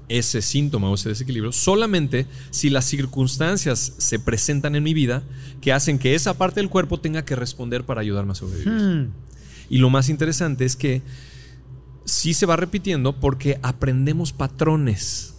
ese 0.09 0.43
síntoma 0.43 0.89
o 0.89 0.95
ese 0.95 1.09
desequilibrio 1.09 1.53
solamente 1.53 2.27
si 2.51 2.71
las 2.71 2.85
circunstancias 2.85 3.95
se 3.99 4.19
presentan 4.19 4.77
en 4.77 4.85
mi 4.85 4.95
vida 4.95 5.25
que 5.61 5.73
hacen 5.73 5.99
que 5.99 6.15
esa 6.15 6.35
parte 6.35 6.61
del 6.61 6.69
cuerpo 6.69 7.01
tenga 7.01 7.25
que 7.25 7.35
responder 7.35 7.85
para 7.85 8.03
ayudarme 8.03 8.33
a 8.33 8.35
sobrevivir. 8.37 8.73
Hmm. 8.73 9.13
Y 9.69 9.79
lo 9.79 9.91
más 9.91 10.09
interesante 10.09 10.65
es 10.65 10.77
que 10.77 11.03
sí 12.05 12.35
se 12.35 12.47
va 12.47 12.57
repitiendo 12.57 13.19
porque 13.19 13.59
aprendemos 13.63 14.33
patrones. 14.33 15.36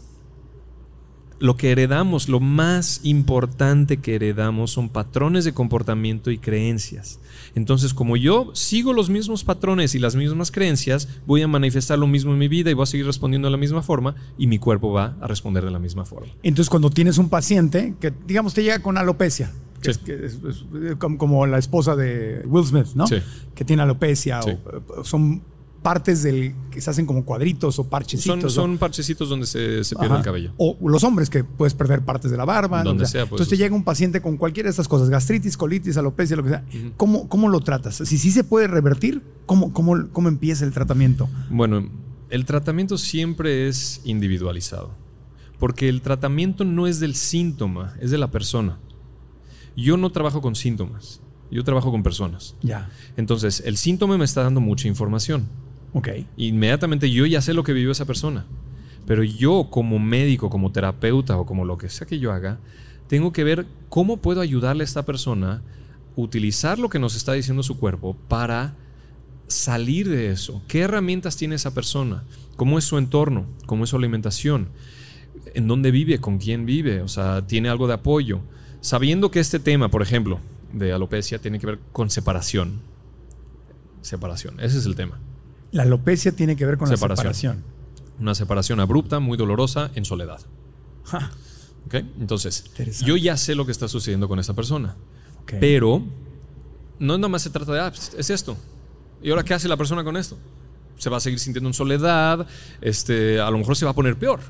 Lo 1.39 1.55
que 1.55 1.71
heredamos, 1.71 2.29
lo 2.29 2.39
más 2.39 2.99
importante 3.03 3.97
que 3.97 4.15
heredamos 4.15 4.71
son 4.71 4.89
patrones 4.89 5.45
de 5.45 5.53
comportamiento 5.53 6.31
y 6.31 6.39
creencias. 6.39 7.19
Entonces, 7.53 7.93
como 7.93 8.17
yo 8.17 8.49
sigo 8.55 8.91
los 8.93 9.09
mismos 9.09 9.43
patrones 9.43 9.93
y 9.93 9.99
las 9.99 10.15
mismas 10.15 10.51
creencias, 10.51 11.07
voy 11.27 11.43
a 11.43 11.47
manifestar 11.47 11.99
lo 11.99 12.07
mismo 12.07 12.31
en 12.33 12.39
mi 12.39 12.47
vida 12.47 12.71
y 12.71 12.73
voy 12.73 12.83
a 12.83 12.87
seguir 12.87 13.05
respondiendo 13.05 13.47
de 13.47 13.51
la 13.51 13.57
misma 13.57 13.83
forma 13.83 14.15
y 14.37 14.47
mi 14.47 14.57
cuerpo 14.57 14.91
va 14.91 15.15
a 15.21 15.27
responder 15.27 15.63
de 15.63 15.71
la 15.71 15.79
misma 15.79 16.05
forma. 16.05 16.33
Entonces, 16.43 16.69
cuando 16.69 16.89
tienes 16.89 17.17
un 17.19 17.29
paciente 17.29 17.93
que, 17.99 18.11
digamos, 18.25 18.53
te 18.55 18.63
llega 18.63 18.79
con 18.81 18.97
alopecia, 18.97 19.51
que 19.81 19.85
Sí. 19.85 19.91
es, 19.91 19.97
que 19.99 20.25
es- 20.25 20.39
es 20.49 20.95
como, 20.97 21.45
la 21.45 21.59
esposa 21.59 21.95
de 21.95 22.41
Will 22.47 22.65
Smith, 22.65 22.87
¿no? 22.95 23.05
Sí. 23.05 23.17
Que 23.53 23.63
tiene 23.63 23.83
alopecia, 23.83 24.41
Sí. 24.41 24.51
o 24.97 25.03
son 25.03 25.43
partes 25.87 26.21
del 26.21 26.53
que 26.69 26.81
se 26.81 26.89
hacen 26.89 27.05
como 27.05 27.23
cuadritos 27.23 27.79
o 27.79 27.85
parchecitos. 27.85 28.41
Son, 28.41 28.71
son 28.71 28.77
parchecitos 28.77 29.29
donde 29.29 29.45
se, 29.47 29.85
se 29.85 29.95
pierde 29.95 30.15
Ajá. 30.15 30.17
el 30.17 30.25
cabello. 30.25 30.53
O 30.57 30.77
los 30.81 31.01
hombres 31.05 31.29
que 31.29 31.45
puedes 31.45 31.73
perder 31.73 32.01
partes 32.01 32.29
de 32.29 32.35
la 32.35 32.43
barba. 32.43 32.83
Donde 32.83 33.05
sea, 33.05 33.21
pues, 33.21 33.39
Entonces 33.39 33.47
te 33.47 33.55
sea. 33.55 33.67
llega 33.67 33.73
un 33.77 33.85
paciente 33.85 34.21
con 34.21 34.35
cualquiera 34.35 34.67
de 34.67 34.71
estas 34.71 34.89
cosas, 34.89 35.09
gastritis, 35.09 35.55
colitis, 35.55 35.95
alopecia, 35.95 36.35
lo 36.35 36.43
que 36.43 36.49
sea. 36.49 36.65
¿Cómo, 36.97 37.29
¿Cómo 37.29 37.47
lo 37.47 37.61
tratas? 37.61 37.95
Si 37.95 38.17
sí 38.17 38.31
se 38.31 38.43
puede 38.43 38.67
revertir, 38.67 39.21
¿cómo, 39.45 39.71
cómo, 39.71 40.09
cómo 40.11 40.27
empieza 40.27 40.65
el 40.65 40.73
tratamiento? 40.73 41.29
Bueno, 41.49 41.89
el 42.29 42.43
tratamiento 42.43 42.97
siempre 42.97 43.69
es 43.69 44.01
individualizado, 44.03 44.91
porque 45.57 45.87
el 45.87 46.01
tratamiento 46.01 46.65
no 46.65 46.87
es 46.87 46.99
del 46.99 47.15
síntoma, 47.15 47.93
es 48.01 48.11
de 48.11 48.17
la 48.17 48.29
persona. 48.29 48.77
Yo 49.77 49.95
no 49.95 50.11
trabajo 50.11 50.41
con 50.41 50.53
síntomas, 50.53 51.21
yo 51.49 51.63
trabajo 51.63 51.91
con 51.91 52.03
personas. 52.03 52.55
Ya. 52.61 52.89
Entonces, 53.15 53.63
el 53.65 53.77
síntoma 53.77 54.17
me 54.17 54.25
está 54.25 54.43
dando 54.43 54.59
mucha 54.59 54.89
información. 54.89 55.47
Ok. 55.93 56.09
Inmediatamente 56.37 57.09
yo 57.11 57.25
ya 57.25 57.41
sé 57.41 57.53
lo 57.53 57.63
que 57.63 57.73
vivió 57.73 57.91
esa 57.91 58.05
persona, 58.05 58.45
pero 59.05 59.23
yo 59.23 59.67
como 59.69 59.99
médico, 59.99 60.49
como 60.49 60.71
terapeuta 60.71 61.37
o 61.37 61.45
como 61.45 61.65
lo 61.65 61.77
que 61.77 61.89
sea 61.89 62.07
que 62.07 62.19
yo 62.19 62.31
haga, 62.31 62.59
tengo 63.07 63.31
que 63.31 63.43
ver 63.43 63.65
cómo 63.89 64.17
puedo 64.17 64.41
ayudarle 64.41 64.83
a 64.83 64.85
esta 64.85 65.05
persona 65.05 65.61
utilizar 66.15 66.79
lo 66.79 66.89
que 66.89 66.99
nos 66.99 67.15
está 67.15 67.33
diciendo 67.33 67.63
su 67.63 67.79
cuerpo 67.79 68.15
para 68.27 68.75
salir 69.47 70.09
de 70.09 70.31
eso. 70.31 70.61
¿Qué 70.67 70.81
herramientas 70.81 71.37
tiene 71.37 71.55
esa 71.55 71.73
persona? 71.73 72.23
¿Cómo 72.55 72.77
es 72.77 72.83
su 72.83 72.97
entorno? 72.97 73.45
¿Cómo 73.65 73.83
es 73.83 73.91
su 73.91 73.95
alimentación? 73.95 74.69
¿En 75.53 75.67
dónde 75.67 75.91
vive? 75.91 76.19
¿Con 76.19 76.37
quién 76.37 76.65
vive? 76.65 77.01
O 77.01 77.07
sea, 77.07 77.45
¿tiene 77.45 77.69
algo 77.69 77.87
de 77.87 77.93
apoyo? 77.93 78.41
Sabiendo 78.81 79.31
que 79.31 79.39
este 79.39 79.59
tema, 79.59 79.89
por 79.89 80.01
ejemplo, 80.01 80.39
de 80.73 80.91
alopecia 80.91 81.39
tiene 81.39 81.59
que 81.59 81.67
ver 81.67 81.79
con 81.91 82.09
separación. 82.09 82.81
Separación, 84.01 84.59
ese 84.59 84.79
es 84.79 84.85
el 84.85 84.95
tema. 84.95 85.19
La 85.71 85.83
alopecia 85.83 86.31
tiene 86.31 86.55
que 86.55 86.65
ver 86.65 86.77
con 86.77 86.87
Separación. 86.87 87.27
la 87.27 87.33
separación. 87.33 87.63
Una 88.19 88.35
separación 88.35 88.79
abrupta, 88.79 89.19
muy 89.19 89.37
dolorosa, 89.37 89.91
en 89.95 90.05
soledad. 90.05 90.39
Ja, 91.05 91.31
¿Ok? 91.85 91.95
Entonces, 92.19 92.65
yo 93.05 93.15
ya 93.15 93.37
sé 93.37 93.55
lo 93.55 93.65
que 93.65 93.71
está 93.71 93.87
sucediendo 93.87 94.27
con 94.27 94.39
esa 94.39 94.53
persona. 94.53 94.95
Pero 95.45 96.03
no 96.99 97.17
nada 97.17 97.29
más 97.29 97.41
se 97.43 97.49
trata 97.49 97.71
de, 97.73 97.79
ah, 97.79 97.89
pues, 97.91 98.11
es 98.17 98.29
esto. 98.29 98.57
¿Y 99.21 99.29
ahora 99.29 99.43
qué 99.43 99.53
hace 99.53 99.67
la 99.69 99.77
persona 99.77 100.03
con 100.03 100.17
esto? 100.17 100.37
Se 100.97 101.09
va 101.09 101.17
a 101.17 101.19
seguir 101.19 101.39
sintiendo 101.39 101.69
en 101.69 101.73
soledad, 101.73 102.47
este, 102.81 103.39
a 103.39 103.49
lo 103.51 103.57
mejor 103.57 103.75
se 103.77 103.85
va 103.85 103.91
a 103.91 103.95
poner 103.95 104.17
peor. 104.17 104.41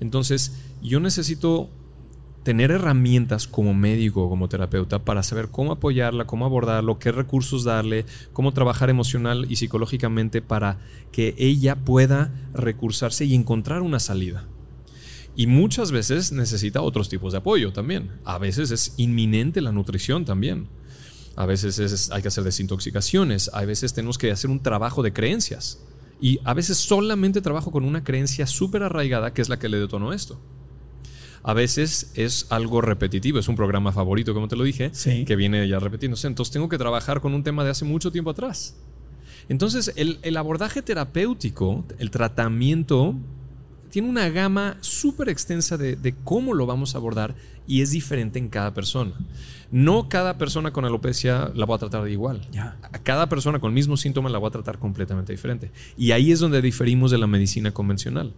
Entonces, 0.00 0.52
yo 0.80 1.00
necesito 1.00 1.68
tener 2.42 2.70
herramientas 2.70 3.46
como 3.46 3.74
médico 3.74 4.28
como 4.28 4.48
terapeuta 4.48 5.00
para 5.00 5.22
saber 5.22 5.48
cómo 5.48 5.72
apoyarla, 5.72 6.26
cómo 6.26 6.46
abordarlo, 6.46 6.98
qué 6.98 7.12
recursos 7.12 7.64
darle, 7.64 8.06
cómo 8.32 8.52
trabajar 8.52 8.90
emocional 8.90 9.46
y 9.50 9.56
psicológicamente 9.56 10.40
para 10.40 10.78
que 11.12 11.34
ella 11.38 11.76
pueda 11.76 12.32
recursarse 12.54 13.24
y 13.24 13.34
encontrar 13.34 13.82
una 13.82 14.00
salida. 14.00 14.46
Y 15.36 15.46
muchas 15.46 15.92
veces 15.92 16.32
necesita 16.32 16.80
otros 16.82 17.08
tipos 17.08 17.32
de 17.32 17.38
apoyo 17.38 17.72
también. 17.72 18.10
A 18.24 18.38
veces 18.38 18.70
es 18.70 18.94
inminente 18.96 19.60
la 19.60 19.70
nutrición 19.70 20.24
también. 20.24 20.66
A 21.36 21.46
veces 21.46 21.78
es- 21.78 22.10
hay 22.10 22.22
que 22.22 22.28
hacer 22.28 22.42
desintoxicaciones. 22.42 23.48
A 23.52 23.64
veces 23.64 23.94
tenemos 23.94 24.18
que 24.18 24.32
hacer 24.32 24.50
un 24.50 24.60
trabajo 24.60 25.02
de 25.02 25.12
creencias. 25.12 25.78
Y 26.20 26.40
a 26.42 26.54
veces 26.54 26.78
solamente 26.78 27.40
trabajo 27.40 27.70
con 27.70 27.84
una 27.84 28.02
creencia 28.02 28.48
súper 28.48 28.82
arraigada 28.82 29.32
que 29.32 29.42
es 29.42 29.48
la 29.48 29.60
que 29.60 29.68
le 29.68 29.78
detonó 29.78 30.12
esto. 30.12 30.40
A 31.42 31.54
veces 31.54 32.12
es 32.14 32.46
algo 32.50 32.80
repetitivo, 32.80 33.38
es 33.38 33.48
un 33.48 33.56
programa 33.56 33.92
favorito, 33.92 34.34
como 34.34 34.48
te 34.48 34.56
lo 34.56 34.64
dije, 34.64 34.90
Sí. 34.92 35.24
que 35.24 35.36
viene 35.36 35.66
ya 35.68 35.78
repitiéndose. 35.78 36.26
Entonces 36.26 36.52
tengo 36.52 36.68
que 36.68 36.78
trabajar 36.78 37.20
con 37.20 37.34
un 37.34 37.42
tema 37.42 37.64
de 37.64 37.70
hace 37.70 37.84
mucho 37.84 38.10
tiempo 38.12 38.30
atrás. 38.30 38.76
Entonces 39.48 39.92
el, 39.96 40.18
el 40.22 40.36
abordaje 40.36 40.82
terapéutico, 40.82 41.84
el 41.98 42.10
tratamiento, 42.10 43.14
tiene 43.90 44.08
una 44.08 44.28
gama 44.28 44.76
súper 44.82 45.30
extensa 45.30 45.78
de, 45.78 45.96
de 45.96 46.14
cómo 46.24 46.52
lo 46.52 46.66
vamos 46.66 46.94
a 46.94 46.98
abordar 46.98 47.34
y 47.66 47.80
es 47.80 47.90
diferente 47.92 48.38
en 48.38 48.48
cada 48.48 48.74
persona. 48.74 49.12
No 49.70 50.08
cada 50.10 50.36
persona 50.36 50.72
con 50.72 50.84
alopecia 50.84 51.50
la 51.54 51.64
voy 51.64 51.76
a 51.76 51.78
tratar 51.78 52.02
de 52.04 52.12
igual. 52.12 52.46
A 52.82 52.98
cada 52.98 53.28
persona 53.30 53.58
con 53.60 53.70
el 53.70 53.74
mismo 53.74 53.96
síntoma 53.96 54.28
la 54.28 54.38
voy 54.38 54.48
a 54.48 54.52
tratar 54.52 54.78
completamente 54.78 55.32
diferente. 55.32 55.70
Y 55.96 56.10
ahí 56.10 56.32
es 56.32 56.40
donde 56.40 56.60
diferimos 56.60 57.10
de 57.10 57.16
la 57.18 57.26
medicina 57.26 57.70
convencional. 57.70 58.34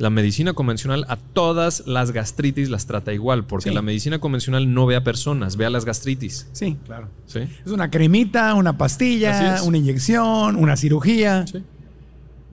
La 0.00 0.08
medicina 0.08 0.54
convencional 0.54 1.04
a 1.08 1.16
todas 1.16 1.86
las 1.86 2.12
gastritis 2.12 2.70
las 2.70 2.86
trata 2.86 3.12
igual, 3.12 3.44
porque 3.44 3.68
Sí. 3.68 3.74
la 3.74 3.82
medicina 3.82 4.18
convencional 4.18 4.72
no 4.72 4.86
ve 4.86 4.96
a 4.96 5.04
personas, 5.04 5.56
ve 5.58 5.66
a 5.66 5.70
las 5.70 5.84
gastritis. 5.84 6.46
Sí, 6.52 6.78
claro. 6.86 7.08
¿sí? 7.26 7.40
Es 7.40 7.70
una 7.70 7.90
cremita, 7.90 8.54
una 8.54 8.78
pastilla, 8.78 9.60
una 9.62 9.76
inyección, 9.76 10.56
una 10.56 10.76
cirugía. 10.78 11.44
Sí. 11.46 11.62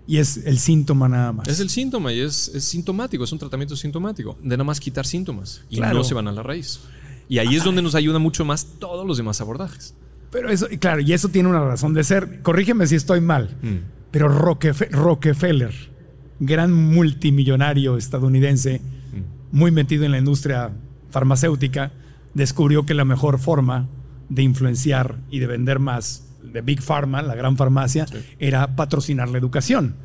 Y 0.07 0.17
es 0.17 0.37
el 0.45 0.59
síntoma 0.59 1.07
nada 1.07 1.31
más. 1.31 1.47
Es 1.47 1.61
el 1.61 1.69
síntoma 1.69 2.11
y 2.11 2.19
es, 2.19 2.49
es 2.49 2.65
sintomático, 2.65 3.23
es 3.23 3.31
un 3.31 3.39
tratamiento 3.39 3.77
sintomático, 3.77 4.37
de 4.41 4.49
nada 4.49 4.65
más 4.65 4.79
quitar 4.81 5.05
síntomas 5.05 5.61
y 5.69 5.77
Claro. 5.77 5.99
no 5.99 6.03
se 6.03 6.13
van 6.13 6.27
a 6.27 6.33
la 6.33 6.43
raíz. 6.43 6.81
Y 7.29 7.37
ahí 7.39 7.55
es 7.55 7.63
donde 7.63 7.81
nos 7.81 7.95
ayuda 7.95 8.19
mucho 8.19 8.43
más 8.43 8.65
todos 8.77 9.07
los 9.07 9.15
demás 9.15 9.39
abordajes. 9.39 9.95
Pero 10.31 10.49
eso, 10.49 10.67
claro, 10.81 10.99
y 10.99 11.13
eso 11.13 11.29
tiene 11.29 11.47
una 11.47 11.61
razón 11.61 11.93
de 11.93 12.03
ser. 12.03 12.41
Corrígeme 12.41 12.87
si 12.87 12.95
estoy 12.95 13.21
mal. 13.21 13.55
Mm. 13.61 13.75
Pero 14.11 14.27
Rockefe- 14.29 14.89
Rockefeller, 14.91 15.73
gran 16.39 16.73
multimillonario 16.73 17.97
estadounidense, 17.97 18.81
muy 19.51 19.71
metido 19.71 20.05
en 20.05 20.11
la 20.11 20.17
industria 20.17 20.71
farmacéutica, 21.09 21.91
descubrió 22.33 22.85
que 22.85 22.93
la 22.93 23.05
mejor 23.05 23.39
forma 23.39 23.87
de 24.29 24.43
influenciar 24.43 25.17
y 25.29 25.39
de 25.39 25.47
vender 25.47 25.79
más 25.79 26.27
de 26.43 26.61
Big 26.61 26.81
Pharma, 26.81 27.21
la 27.21 27.35
gran 27.35 27.57
farmacia, 27.57 28.05
era 28.39 28.75
patrocinar 28.75 29.29
la 29.29 29.37
educación. 29.37 29.95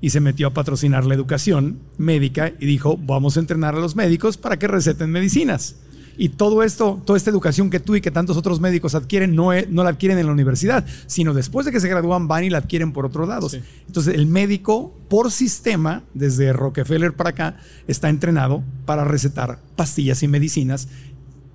Y 0.00 0.10
se 0.10 0.20
metió 0.20 0.48
a 0.48 0.54
patrocinar 0.54 1.04
la 1.04 1.14
educación 1.14 1.78
médica 1.96 2.52
y 2.58 2.66
dijo, 2.66 2.96
vamos 2.96 3.36
a 3.36 3.40
entrenar 3.40 3.74
a 3.74 3.80
los 3.80 3.94
médicos 3.94 4.36
para 4.36 4.58
que 4.58 4.66
receten 4.66 5.10
medicinas. 5.10 5.76
Y 6.16 6.30
todo 6.30 6.62
esto, 6.62 7.00
toda 7.04 7.16
esta 7.16 7.30
educación 7.30 7.70
que 7.70 7.80
tú 7.80 7.96
y 7.96 8.00
que 8.00 8.10
tantos 8.10 8.36
otros 8.36 8.60
médicos 8.60 8.94
adquieren, 8.94 9.34
no, 9.34 9.52
e- 9.52 9.66
no 9.70 9.84
la 9.84 9.90
adquieren 9.90 10.18
en 10.18 10.26
la 10.26 10.32
universidad, 10.32 10.84
sino 11.06 11.34
después 11.34 11.66
de 11.66 11.72
que 11.72 11.80
se 11.80 11.88
gradúan 11.88 12.28
van 12.28 12.44
y 12.44 12.50
la 12.50 12.58
adquieren 12.58 12.92
por 12.92 13.06
otros 13.06 13.28
lados. 13.28 13.52
Sí. 13.52 13.60
Entonces 13.86 14.14
el 14.14 14.26
médico, 14.26 14.94
por 15.08 15.30
sistema, 15.30 16.02
desde 16.14 16.52
Rockefeller 16.52 17.14
para 17.14 17.30
acá, 17.30 17.56
está 17.86 18.08
entrenado 18.08 18.62
para 18.86 19.04
recetar 19.04 19.58
pastillas 19.76 20.22
y 20.22 20.28
medicinas 20.28 20.88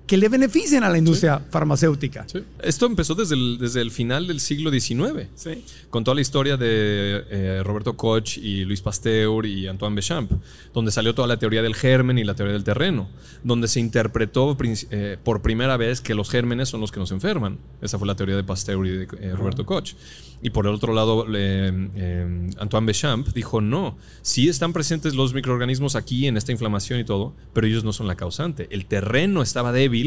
que 0.08 0.16
le 0.16 0.28
beneficien 0.28 0.82
a 0.82 0.88
la 0.88 0.98
industria 0.98 1.38
farmacéutica. 1.50 2.24
Sí. 2.26 2.42
Esto 2.62 2.86
empezó 2.86 3.14
desde 3.14 3.34
el, 3.34 3.58
desde 3.58 3.82
el 3.82 3.90
final 3.90 4.26
del 4.26 4.40
siglo 4.40 4.70
XIX. 4.72 5.28
Sí. 5.36 5.62
con 5.90 6.02
toda 6.02 6.14
la 6.14 6.22
historia 6.22 6.56
de 6.56 7.24
eh, 7.30 7.62
Roberto 7.62 7.94
Koch 7.94 8.38
y 8.38 8.64
Luis 8.64 8.80
Pasteur 8.80 9.44
y 9.44 9.68
Antoine 9.68 9.94
Béchamp, 9.94 10.32
donde 10.72 10.90
salió 10.90 11.14
toda 11.14 11.28
la 11.28 11.38
teoría 11.38 11.62
del 11.62 11.74
germen 11.74 12.18
y 12.18 12.24
la 12.24 12.34
teoría 12.34 12.54
del 12.54 12.64
terreno, 12.64 13.08
donde 13.44 13.68
se 13.68 13.80
interpretó 13.80 14.56
eh, 14.90 15.18
por 15.22 15.42
primera 15.42 15.76
vez 15.76 16.00
que 16.00 16.14
los 16.14 16.30
gérmenes 16.30 16.70
son 16.70 16.80
los 16.80 16.90
que 16.90 17.00
nos 17.00 17.12
enferman. 17.12 17.58
Esa 17.82 17.98
fue 17.98 18.06
la 18.06 18.16
teoría 18.16 18.36
de 18.36 18.44
Pasteur 18.44 18.86
y 18.86 18.90
de 18.90 19.08
eh, 19.20 19.34
Roberto 19.36 19.66
Koch. 19.66 19.92
Y 20.40 20.50
por 20.50 20.66
el 20.66 20.74
otro 20.74 20.94
lado, 20.94 21.26
eh, 21.34 22.50
Antoine 22.58 22.86
Béchamp 22.86 23.28
dijo, 23.34 23.60
no, 23.60 23.98
sí 24.22 24.48
están 24.48 24.72
presentes 24.72 25.14
los 25.14 25.34
microorganismos 25.34 25.96
aquí 25.96 26.28
en 26.28 26.36
esta 26.36 26.52
inflamación 26.52 27.00
y 27.00 27.04
todo, 27.04 27.34
pero 27.52 27.66
ellos 27.66 27.82
no 27.84 27.92
son 27.92 28.06
la 28.06 28.14
causante. 28.14 28.68
El 28.70 28.86
terreno 28.86 29.42
estaba 29.42 29.72
débil 29.72 29.97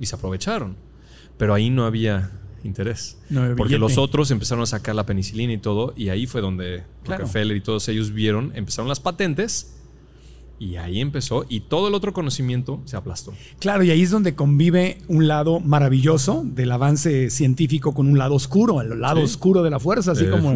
y 0.00 0.06
se 0.06 0.14
aprovecharon. 0.16 0.76
Pero 1.38 1.54
ahí 1.54 1.70
no 1.70 1.84
había 1.86 2.30
interés. 2.62 3.18
No 3.28 3.42
había 3.42 3.56
porque 3.56 3.74
billete. 3.74 3.80
los 3.80 3.98
otros 3.98 4.30
empezaron 4.30 4.62
a 4.62 4.66
sacar 4.66 4.94
la 4.94 5.04
penicilina 5.06 5.52
y 5.52 5.58
todo, 5.58 5.92
y 5.96 6.08
ahí 6.08 6.26
fue 6.26 6.40
donde 6.40 6.84
Claro. 7.02 7.22
Rockefeller 7.24 7.56
y 7.56 7.60
todos 7.60 7.88
ellos 7.88 8.12
vieron, 8.12 8.52
empezaron 8.54 8.88
las 8.88 9.00
patentes, 9.00 9.73
y 10.64 10.76
ahí 10.76 11.00
empezó, 11.00 11.44
y 11.48 11.60
todo 11.60 11.88
el 11.88 11.94
otro 11.94 12.12
conocimiento 12.12 12.80
se 12.84 12.96
aplastó. 12.96 13.32
Claro, 13.58 13.84
y 13.84 13.90
ahí 13.90 14.02
es 14.02 14.10
donde 14.10 14.34
convive 14.34 14.98
un 15.08 15.28
lado 15.28 15.60
maravilloso 15.60 16.42
del 16.44 16.72
avance 16.72 17.30
científico 17.30 17.92
con 17.94 18.06
un 18.08 18.18
lado 18.18 18.34
oscuro, 18.34 18.80
el 18.80 19.00
lado 19.00 19.18
Sí. 19.18 19.24
oscuro 19.24 19.62
de 19.62 19.70
la 19.70 19.78
fuerza, 19.80 20.12
así 20.12 20.24
Eh. 20.24 20.30
como, 20.30 20.54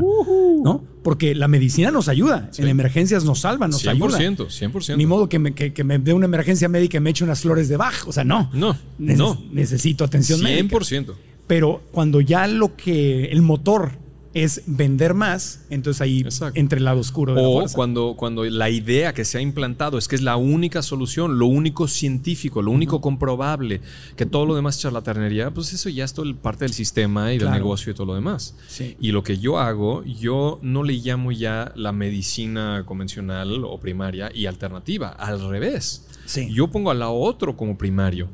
¿no? 0.65 0.83
Porque 1.03 1.35
la 1.35 1.49
medicina 1.49 1.91
nos 1.91 2.09
ayuda, 2.09 2.49
Sí. 2.53 2.63
en 2.63 2.69
emergencias 2.69 3.25
nos 3.25 3.41
salva, 3.41 3.69
nos 3.69 3.81
100%, 3.83 4.45
ayuda. 4.45 4.51
100%. 4.51 4.97
Ni 4.97 5.07
modo 5.07 5.29
que 5.29 5.39
me, 5.39 5.55
que, 5.55 5.73
que 5.73 5.85
me 5.85 5.99
dé 5.99 6.13
una 6.13 6.27
emergencia 6.27 6.69
médica 6.69 6.97
y 6.99 7.01
me 7.01 7.11
eche 7.11 7.25
unas 7.25 7.41
flores 7.41 7.69
de 7.69 7.77
Bach, 7.77 8.07
o 8.07 8.13
sea, 8.13 8.25
no. 8.25 8.51
No, 8.53 8.75
Neces- 8.99 9.17
no. 9.17 9.39
Necesito 9.53 10.05
atención 10.05 10.41
médica. 10.43 10.63
100%. 10.79 11.15
Pero 11.47 11.83
cuando 11.93 12.21
ya 12.21 12.47
lo 12.47 12.77
que 12.77 13.27
el 13.27 13.43
motor 13.43 13.93
es 14.35 14.63
vender 14.67 15.15
más, 15.15 15.65
entonces 15.71 16.01
ahí 16.01 16.21
Exacto. 16.21 16.61
entre 16.61 16.79
el 16.79 16.85
lado 16.85 17.01
oscuro 17.01 17.35
de 17.35 17.41
O 17.43 17.65
cuando, 17.73 18.15
cuando 18.17 18.45
la 18.45 18.69
idea 18.69 19.15
que 19.15 19.25
se 19.25 19.39
ha 19.39 19.41
implantado 19.41 19.97
es 19.97 20.07
que 20.07 20.17
es 20.17 20.23
la 20.23 20.37
única 20.37 20.83
solución, 20.83 21.39
lo 21.39 21.47
único 21.47 21.89
científico, 21.89 22.61
lo 22.61 22.71
único 22.71 23.01
comprobable, 23.01 23.81
que 24.17 24.27
todo 24.27 24.45
lo 24.45 24.55
demás 24.55 24.77
es 24.77 24.83
charlatanería, 24.83 25.51
pues 25.51 25.73
eso 25.73 25.89
ya 25.89 26.05
es 26.05 26.13
todo 26.13 26.27
el 26.27 26.37
parte 26.37 26.65
del 26.65 26.75
sistema 26.75 27.33
y 27.33 27.39
del 27.39 27.51
negocio 27.51 27.93
y 27.93 27.95
todo 27.95 28.07
lo 28.07 28.15
demás. 28.15 28.55
Sí. 28.69 28.97
Y 29.01 29.13
lo 29.13 29.23
que 29.23 29.39
yo 29.39 29.59
hago, 29.59 30.05
yo 30.05 30.59
no 30.63 30.85
le 30.85 30.95
llamo 30.95 31.33
ya 31.33 31.73
la 31.75 31.93
medicina 31.93 32.83
convencional 32.85 33.65
o 33.65 33.79
primaria 33.81 34.31
y 34.35 34.47
alternativa, 34.47 35.09
al 35.09 35.49
revés. 35.49 36.07
Sí. 36.27 36.49
Yo 36.53 36.69
pongo 36.69 36.91
a 36.91 36.95
la 36.95 37.09
otro 37.09 37.57
como 37.57 37.79
primario. 37.79 38.29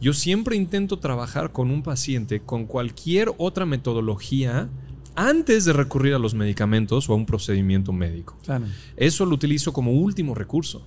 Yo 0.00 0.12
siempre 0.12 0.56
intento 0.56 0.98
trabajar 0.98 1.52
con 1.52 1.70
un 1.70 1.82
paciente 1.82 2.40
con 2.40 2.66
cualquier 2.66 3.32
otra 3.38 3.64
metodología 3.64 4.68
antes 5.16 5.64
de 5.64 5.72
recurrir 5.72 6.14
a 6.14 6.18
los 6.18 6.34
medicamentos 6.34 7.08
o 7.08 7.12
a 7.12 7.16
un 7.16 7.26
procedimiento 7.26 7.92
médico. 7.92 8.38
Claro. 8.44 8.66
Eso 8.96 9.26
lo 9.26 9.34
utilizo 9.34 9.72
como 9.72 9.92
último 9.92 10.34
recurso. 10.34 10.86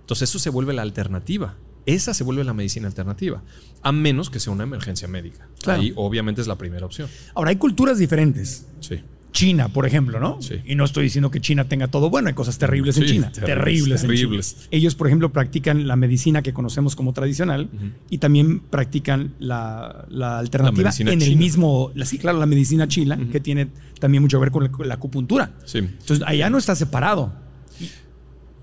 Entonces 0.00 0.28
eso 0.28 0.38
se 0.38 0.50
vuelve 0.50 0.72
la 0.72 0.82
alternativa. 0.82 1.56
Esa 1.84 2.14
se 2.14 2.24
vuelve 2.24 2.44
la 2.44 2.54
medicina 2.54 2.86
alternativa. 2.86 3.42
A 3.82 3.92
menos 3.92 4.30
que 4.30 4.40
sea 4.40 4.52
una 4.52 4.64
emergencia 4.64 5.08
médica. 5.08 5.48
Claro. 5.62 5.80
Ahí 5.80 5.92
obviamente 5.96 6.40
es 6.40 6.46
la 6.46 6.56
primera 6.56 6.86
opción. 6.86 7.08
Ahora, 7.34 7.50
hay 7.50 7.56
culturas 7.56 7.98
diferentes. 7.98 8.66
Sí. 8.80 9.02
China, 9.32 9.68
por 9.68 9.86
ejemplo, 9.86 10.20
¿no? 10.20 10.40
Sí. 10.40 10.56
Y 10.64 10.74
no 10.74 10.84
estoy 10.84 11.04
diciendo 11.04 11.30
que 11.30 11.40
China 11.40 11.64
tenga 11.68 11.88
todo 11.88 12.10
bueno, 12.10 12.28
hay 12.28 12.34
cosas 12.34 12.58
terribles 12.58 12.96
en 12.98 13.06
China. 13.06 13.32
terribles, 13.32 13.54
Terribles, 13.56 14.02
en 14.02 14.08
terribles. 14.08 14.54
China. 14.56 14.68
Ellos, 14.70 14.94
por 14.94 15.06
ejemplo, 15.06 15.32
practican 15.32 15.86
la 15.88 15.96
medicina 15.96 16.42
que 16.42 16.52
conocemos 16.52 16.94
como 16.94 17.12
tradicional 17.12 17.70
y 18.10 18.18
también 18.18 18.60
practican 18.60 19.34
la, 19.38 20.04
la 20.10 20.38
alternativa 20.38 20.90
en 20.98 21.22
el 21.22 21.36
mismo, 21.36 21.90
la, 21.94 22.04
sí, 22.04 22.18
claro, 22.18 22.38
la 22.38 22.46
medicina 22.46 22.86
china, 22.88 23.18
que 23.30 23.40
tiene 23.40 23.68
también 23.98 24.22
mucho 24.22 24.38
que 24.38 24.42
ver 24.42 24.50
con 24.52 24.64
la, 24.64 24.70
con 24.70 24.86
la 24.86 24.94
acupuntura. 24.94 25.52
Sí. 25.64 25.78
Entonces, 25.78 26.22
allá 26.26 26.50
no 26.50 26.58
está 26.58 26.74
separado. 26.76 27.32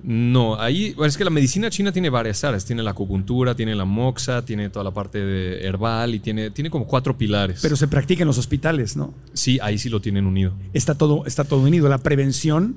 No, 0.04 0.60
ahí 0.60 0.96
es 1.06 1.18
que 1.18 1.24
la 1.24 1.30
medicina 1.30 1.70
china 1.70 1.92
tiene 1.92 2.10
varias 2.10 2.44
áreas. 2.44 2.66
Tiene 2.66 2.84
la 2.84 2.92
acupuntura, 2.92 3.56
tiene 3.56 3.76
la 3.76 3.86
moxa, 3.86 4.44
tiene 4.44 4.70
toda 4.70 4.84
la 4.84 4.92
parte 4.92 5.20
de 5.20 5.66
herbal 5.66 6.16
y 6.16 6.20
tiene, 6.20 6.52
tiene 6.52 6.70
como 6.70 6.88
cuatro 6.88 7.18
pilares. 7.18 7.60
Pero 7.62 7.76
se 7.76 7.88
practica 7.88 8.24
en 8.24 8.28
los 8.28 8.38
hospitales, 8.38 8.96
¿no? 8.96 9.14
sí, 9.34 9.60
ahí 9.62 9.78
sí 9.78 9.90
lo 9.90 10.02
tienen 10.02 10.26
unido. 10.26 10.54
Está 10.74 10.96
todo, 10.96 11.26
está 11.26 11.44
todo 11.44 11.62
unido. 11.62 11.90
La 11.90 11.98
prevención 11.98 12.76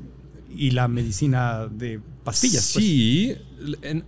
y 0.56 0.70
la 0.72 0.88
medicina 0.88 1.66
de 1.70 2.00
pastillas. 2.24 2.70
pues. 2.72 2.84
Sí, 2.84 3.34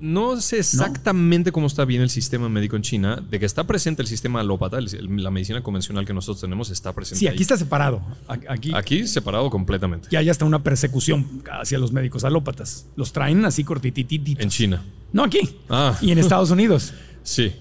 no 0.00 0.40
sé 0.40 0.58
exactamente 0.58 1.52
cómo 1.52 1.66
está 1.66 1.84
bien 1.84 2.02
el 2.02 2.10
sistema 2.10 2.48
médico 2.48 2.76
en 2.76 2.82
China. 2.82 3.22
De 3.30 3.38
que 3.40 3.46
está 3.46 3.64
presente 3.66 4.02
el 4.02 4.08
sistema 4.08 4.40
alópata, 4.40 4.78
el- 4.78 5.22
la 5.22 5.30
medicina 5.30 5.62
convencional 5.62 6.04
que 6.04 6.12
nosotros 6.12 6.40
tenemos 6.40 6.70
está 6.70 6.92
presente. 6.92 7.18
Sí, 7.20 7.26
ahí. 7.26 7.34
aquí 7.34 7.42
está 7.42 7.56
separado. 7.56 8.02
A- 8.28 8.38
Aquí, 8.48 8.72
Aquí 8.74 9.06
separado 9.06 9.48
completamente. 9.50 10.08
ya 10.10 10.18
hay 10.20 10.28
hasta 10.30 10.44
una 10.44 10.62
persecución 10.62 11.42
hacia 11.50 11.78
los 11.78 11.92
médicos 11.92 12.24
alópatas. 12.24 12.86
Los 12.96 13.12
traen 13.12 13.44
así 13.44 13.64
cortitititos. 13.64 14.42
En 14.42 14.50
China. 14.50 14.82
No, 15.12 15.24
aquí. 15.24 15.40
Ah. 15.68 15.96
Y 16.00 16.10
en 16.10 16.18
Estados 16.18 16.50
Unidos. 16.50 16.92
Sí. 17.26 17.52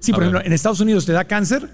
Sí, 0.00 0.10
A 0.10 0.14
por 0.16 0.24
ver. 0.24 0.30
ejemplo, 0.30 0.46
en 0.46 0.52
Estados 0.52 0.80
Unidos 0.80 1.06
te 1.06 1.12
da 1.12 1.24
cáncer 1.26 1.70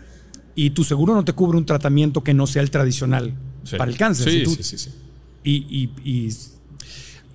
y 0.55 0.69
tu 0.71 0.85
seguro 0.85 1.15
no 1.15 1.25
te 1.25 1.33
cubre 1.33 1.57
un 1.57 1.65
tratamiento 1.65 2.23
que 2.23 2.35
no 2.35 2.47
sea 2.47 2.61
el 2.61 2.71
tradicional 2.71 3.33
Sí. 3.65 3.77
para 3.77 3.91
el 3.91 3.97
cáncer. 3.97 4.29
Sí, 4.31 4.39
Si 4.41 4.45
tú- 4.45 4.51
sí, 4.57 4.63
sí, 4.63 4.77
sí. 4.79 4.91
Y, 5.45 5.55
y- 5.55 5.91
y- 6.27 6.29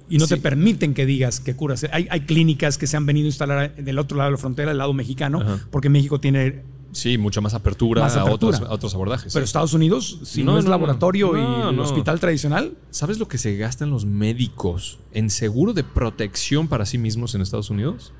y 0.09 0.17
no 0.17 0.25
Sí. 0.27 0.35
te 0.35 0.41
permiten 0.41 0.93
que 0.93 1.05
digas 1.05 1.39
que 1.39 1.55
curas. 1.55 1.85
Hay, 1.91 2.07
hay 2.09 2.21
clínicas 2.21 2.77
que 2.77 2.87
se 2.87 2.97
han 2.97 3.05
venido 3.05 3.25
a 3.25 3.29
instalar 3.29 3.75
del 3.75 3.99
otro 3.99 4.17
lado 4.17 4.29
de 4.29 4.31
la 4.33 4.37
frontera, 4.37 4.71
el 4.71 4.77
lado 4.77 4.93
mexicano, 4.93 5.41
Ajá. 5.41 5.59
porque 5.71 5.89
México 5.89 6.19
tiene. 6.19 6.63
Sí, 6.91 7.17
mucha 7.17 7.41
más 7.41 7.55
apertura, 7.55 8.01
Más 8.03 8.15
A, 8.17 8.25
otros, 8.25 8.61
a 8.61 8.71
otros 8.71 8.93
abordajes. 8.93 9.33
Pero 9.33 9.43
Estados 9.43 9.73
Unidos, 9.73 10.19
si 10.23 10.43
no, 10.43 10.51
No, 10.51 10.59
es 10.59 10.65
no, 10.65 10.69
no. 10.69 10.75
laboratorio 10.75 11.35
y 11.35 11.69
el 11.73 11.79
hospital 11.79 12.19
tradicional, 12.19 12.73
¿Sabes 12.91 13.17
lo 13.17 13.27
que 13.27 13.39
se 13.39 13.55
gastan 13.57 13.89
los 13.89 14.05
médicos 14.05 14.99
en 15.11 15.31
seguro 15.31 15.73
de 15.73 15.83
protección 15.83 16.67
para 16.67 16.85
sí 16.85 16.99
mismos 16.99 17.33
en 17.33 17.41
Estados 17.41 17.71
Unidos? 17.71 18.13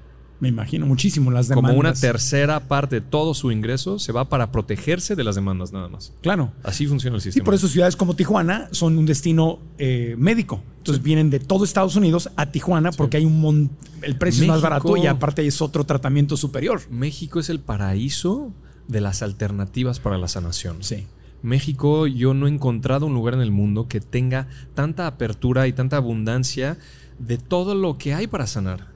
Me 0.44 0.50
imagino 0.50 0.86
muchísimo 0.86 1.32
las 1.32 1.48
demandas. 1.48 1.72
Como 1.72 1.80
una 1.80 1.94
tercera 1.94 2.68
parte 2.68 2.96
de 2.96 3.02
todo 3.02 3.34
su 3.34 3.50
ingreso 3.50 3.98
se 3.98 4.12
va 4.12 4.28
para 4.28 4.52
protegerse 4.52 5.16
de 5.16 5.24
las 5.24 5.36
demandas 5.36 5.72
nada 5.72 5.88
más. 5.88 6.12
Claro. 6.22 6.52
Así 6.64 6.86
funciona 6.86 7.16
el 7.16 7.22
sistema. 7.22 7.46
por 7.46 7.54
eso 7.54 7.70
ciudades 7.70 7.96
como 7.96 8.14
Tijuana 8.16 8.68
son 8.72 8.98
un 8.98 9.06
destino 9.06 9.60
eh, 9.78 10.16
médico. 10.18 10.62
Entonces 10.80 11.02
vienen 11.02 11.30
de 11.30 11.40
todo 11.40 11.64
Estados 11.64 11.96
Unidos 11.96 12.30
a 12.36 12.48
Tijuana 12.52 12.92
porque 12.92 13.16
hay 13.16 13.24
un 13.26 13.40
mon- 13.40 13.70
el 14.02 14.18
precio 14.18 14.44
es 14.44 14.50
más 14.50 14.62
barato 14.62 14.98
y 14.98 15.08
aparte 15.08 15.48
es 15.48 15.62
otro 15.62 15.86
tratamiento 15.86 16.36
superior. 16.36 16.82
México 16.92 17.40
es 17.40 17.50
el 17.50 17.62
paraíso 17.62 18.52
de 18.90 19.00
las 19.00 19.22
alternativas 19.24 20.02
para 20.02 20.18
la 20.18 20.28
sanación. 20.28 20.84
Sí. 20.84 21.06
México, 21.42 22.06
yo 22.08 22.34
no 22.34 22.48
he 22.48 22.50
encontrado 22.50 23.06
un 23.06 23.14
lugar 23.14 23.34
en 23.34 23.42
el 23.42 23.52
mundo 23.52 23.88
que 23.88 24.02
tenga 24.02 24.48
tanta 24.74 25.08
apertura 25.08 25.68
y 25.68 25.74
tanta 25.74 25.98
abundancia 25.98 26.78
de 27.20 27.38
todo 27.38 27.76
lo 27.76 27.98
que 27.98 28.14
hay 28.14 28.28
para 28.28 28.46
sanar. 28.48 28.93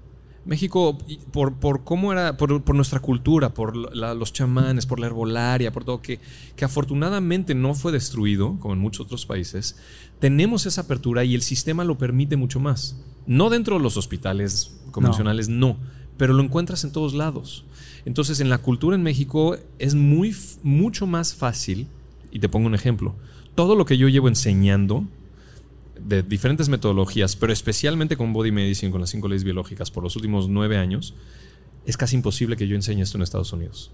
México, 0.47 0.97
por, 1.31 1.55
por 1.55 1.83
cómo 1.83 2.13
era, 2.13 2.37
por, 2.37 2.63
por 2.63 2.75
nuestra 2.75 3.01
cultura, 3.01 3.53
por 3.53 3.75
los 3.75 4.33
chamanes, 4.33 4.85
por 4.85 4.99
la 4.99 5.07
herbolaria, 5.07 5.73
por 5.73 5.83
todo, 5.83 6.01
que, 6.01 6.19
que 6.55 6.65
afortunadamente 6.65 7.53
no 7.53 7.75
fue 7.75 7.91
destruido, 7.91 8.57
como 8.59 8.73
en 8.73 8.79
muchos 8.79 9.05
otros 9.05 9.25
países, 9.25 9.75
tenemos 10.19 10.65
esa 10.65 10.81
apertura 10.81 11.25
y 11.25 11.35
el 11.35 11.41
sistema 11.41 11.83
lo 11.83 11.97
permite 11.97 12.37
mucho 12.37 12.59
más. 12.59 12.97
No 13.25 13.49
dentro 13.49 13.75
de 13.75 13.83
los 13.83 13.97
hospitales 13.97 14.79
convencionales, 14.91 15.49
no, 15.49 15.77
pero 16.15 16.33
lo 16.33 16.41
encuentras 16.41 16.83
en 16.85 16.93
todos 16.93 17.13
lados. 17.13 17.65
Entonces, 18.05 18.39
en 18.39 18.49
la 18.49 18.59
cultura 18.59 18.95
en 18.95 19.03
México 19.03 19.57
es 19.79 19.95
muy, 19.95 20.33
mucho 20.63 21.07
más 21.07 21.35
fácil, 21.35 21.87
y 22.31 22.39
te 22.39 22.47
pongo 22.47 22.67
un 22.67 22.75
ejemplo, 22.75 23.15
todo 23.53 23.75
lo 23.75 23.85
que 23.85 23.97
yo 23.97 24.07
llevo 24.07 24.29
enseñando 24.29 25.03
de 25.99 26.23
diferentes 26.23 26.69
metodologías, 26.69 27.35
pero 27.35 27.53
especialmente 27.53 28.17
con 28.17 28.33
Body 28.33 28.51
Medicine, 28.51 28.91
con 28.91 29.01
las 29.01 29.09
cinco 29.09 29.27
leyes 29.27 29.43
biológicas, 29.43 29.91
por 29.91 30.03
los 30.03 30.15
últimos 30.15 30.49
nueve 30.49 30.77
años, 30.77 31.13
es 31.85 31.97
casi 31.97 32.15
imposible 32.15 32.57
que 32.57 32.67
yo 32.67 32.75
enseñe 32.75 33.01
esto 33.01 33.17
en 33.17 33.23
Estados 33.23 33.53
Unidos. 33.53 33.91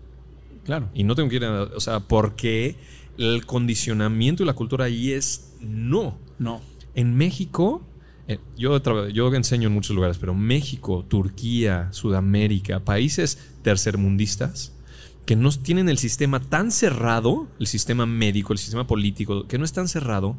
Claro. 0.66 0.89
Y 0.93 1.04
no 1.04 1.16
tengo 1.16 1.30
que 1.30 1.36
ir 1.38 1.45
a, 1.45 1.64
o 1.64 1.80
sea, 1.80 1.99
porque 1.99 2.76
el 3.18 3.45
condicionamiento 3.45 4.43
y 4.43 4.45
la 4.45 4.54
cultura 4.54 4.86
ahí 4.86 5.12
es 5.12 5.54
no. 5.62 6.18
No. 6.39 6.62
En 6.95 7.16
México, 7.16 7.86
eh, 8.28 8.39
yo, 8.58 8.82
yo 9.10 9.34
enseño 9.34 9.68
en 9.68 9.74
muchos 9.74 9.95
lugares, 9.95 10.18
pero 10.18 10.34
México, 10.34 11.06
Turquía, 11.08 11.89
Sudamérica, 11.91 12.80
países 12.80 13.38
tercermundistas, 13.62 14.74
que 15.26 15.36
no 15.36 15.51
tienen 15.51 15.89
el 15.89 15.97
sistema 15.97 16.39
tan 16.39 16.72
cerrado, 16.72 17.47
el 17.60 17.68
sistema 17.68 18.06
médico, 18.06 18.54
el 18.54 18.60
sistema 18.60 18.88
político, 18.88 19.47
que 19.47 19.58
no 19.58 19.66
es 19.66 19.74
tan 19.74 19.88
cerrado, 19.88 20.38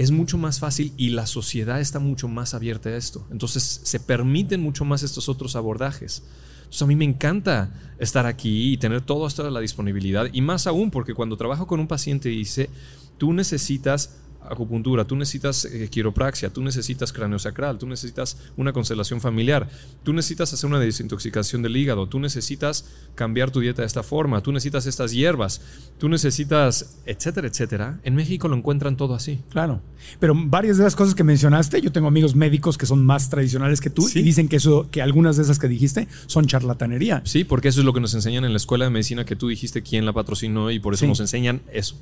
es 0.00 0.12
mucho 0.12 0.38
más 0.38 0.60
fácil 0.60 0.94
y 0.96 1.10
la 1.10 1.26
sociedad 1.26 1.78
está 1.78 1.98
mucho 1.98 2.26
más 2.26 2.54
abierta 2.54 2.88
a 2.88 2.96
esto. 2.96 3.26
Entonces 3.30 3.82
se 3.84 4.00
permiten 4.00 4.62
mucho 4.62 4.86
más 4.86 5.02
estos 5.02 5.28
otros 5.28 5.56
abordajes. 5.56 6.22
Entonces 6.60 6.80
a 6.80 6.86
mí 6.86 6.96
me 6.96 7.04
encanta 7.04 7.74
estar 7.98 8.24
aquí 8.24 8.72
y 8.72 8.78
tener 8.78 9.02
todo 9.02 9.26
esto 9.26 9.46
a 9.46 9.50
la 9.50 9.60
disponibilidad 9.60 10.26
y 10.32 10.40
más 10.40 10.66
aún 10.66 10.90
porque 10.90 11.12
cuando 11.12 11.36
trabajo 11.36 11.66
con 11.66 11.80
un 11.80 11.86
paciente 11.86 12.30
dice, 12.30 12.70
tú 13.18 13.34
necesitas 13.34 14.16
acupuntura, 14.48 15.04
tú 15.04 15.16
necesitas 15.16 15.64
eh, 15.64 15.88
quiropraxia, 15.90 16.50
tú 16.50 16.62
necesitas 16.62 17.12
sacral, 17.38 17.78
tú 17.78 17.86
necesitas 17.86 18.36
una 18.56 18.72
constelación 18.72 19.20
familiar, 19.20 19.68
tú 20.02 20.12
necesitas 20.12 20.52
hacer 20.52 20.68
una 20.68 20.78
desintoxicación 20.78 21.62
del 21.62 21.76
hígado, 21.76 22.08
tú 22.08 22.18
necesitas 22.18 22.86
cambiar 23.14 23.50
tu 23.50 23.60
dieta 23.60 23.82
de 23.82 23.86
esta 23.86 24.02
forma, 24.02 24.42
tú 24.42 24.52
necesitas 24.52 24.86
estas 24.86 25.12
hierbas, 25.12 25.60
tú 25.98 26.08
necesitas, 26.08 26.98
etcétera, 27.06 27.48
etcétera. 27.48 28.00
En 28.02 28.14
México 28.14 28.48
lo 28.48 28.56
encuentran 28.56 28.96
todo 28.96 29.14
así. 29.14 29.40
Claro. 29.50 29.80
Pero 30.18 30.34
varias 30.36 30.78
de 30.78 30.84
las 30.84 30.96
cosas 30.96 31.14
que 31.14 31.24
mencionaste, 31.24 31.80
yo 31.80 31.92
tengo 31.92 32.08
amigos 32.08 32.34
médicos 32.34 32.78
que 32.78 32.86
son 32.86 33.04
más 33.04 33.30
tradicionales 33.30 33.80
que 33.80 33.90
tú 33.90 34.08
y 34.14 34.22
dicen 34.22 34.48
que 34.48 34.56
eso, 34.56 34.88
que 34.90 35.02
algunas 35.02 35.36
de 35.36 35.42
esas 35.42 35.58
que 35.58 35.68
dijiste 35.68 36.08
son 36.26 36.46
charlatanería. 36.46 37.22
Sí, 37.24 37.44
porque 37.44 37.68
eso 37.68 37.80
es 37.80 37.86
lo 37.86 37.92
que 37.92 38.00
nos 38.00 38.14
enseñan 38.14 38.44
en 38.44 38.52
la 38.52 38.56
escuela 38.56 38.84
de 38.84 38.90
medicina 38.90 39.24
que 39.24 39.36
tú 39.36 39.48
dijiste 39.48 39.82
quién 39.82 40.06
la 40.06 40.12
patrocinó 40.12 40.70
y 40.70 40.80
por 40.80 40.94
eso 40.94 41.06
nos 41.06 41.20
enseñan 41.20 41.62
eso. 41.72 41.96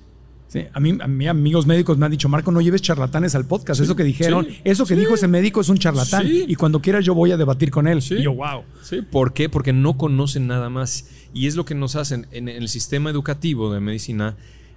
Sí, 0.49 0.65
a 0.73 0.81
mí, 0.81 0.97
a 0.99 1.07
mí 1.07 1.29
amigos 1.29 1.67
médicos 1.67 1.99
me 1.99 2.07
han 2.07 2.13
dicho, 2.13 2.29
Marco, 2.29 2.51
no 2.51 2.63
lleves 2.63 2.81
charlatanes 2.81 3.35
al 3.35 3.45
podcast. 3.45 3.83
eso 3.83 3.95
que 3.95 4.03
dijeron, 4.03 4.49
eso 4.65 4.87
que 4.87 4.97
dijo 4.97 5.15
ese 5.15 5.29
médico 5.29 5.61
es 5.61 5.69
un 5.69 5.77
charlatán. 5.79 6.27
Y 6.27 6.55
cuando 6.55 6.81
quieras 6.81 7.05
yo 7.05 7.15
voy 7.15 7.33
a 7.33 7.37
debatir 7.37 7.71
con 7.71 7.87
él. 7.87 7.99
Y 7.99 8.23
yo, 8.23 8.35
wow. 8.35 8.65
¿por 9.11 9.35
qué? 9.35 9.49
Porque 9.49 9.75
no 9.75 9.99
conocen 9.99 10.47
nada 10.47 10.71
más. 10.71 11.07
Y 11.35 11.47
es 11.47 11.55
lo 11.55 11.67
que 11.67 11.75
nos 11.75 11.97
hacen 11.97 12.27
en 12.33 12.49
el 12.49 12.69
sistema 12.69 13.11
educativo 13.11 13.73
de 13.73 13.81
medicina, 13.81 14.37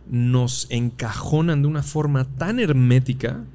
nos 0.10 0.68
encajonan 0.70 1.62
de 1.62 1.70
una 1.70 1.84
forma 1.84 2.26
tan 2.26 2.60
hermética 2.60 3.46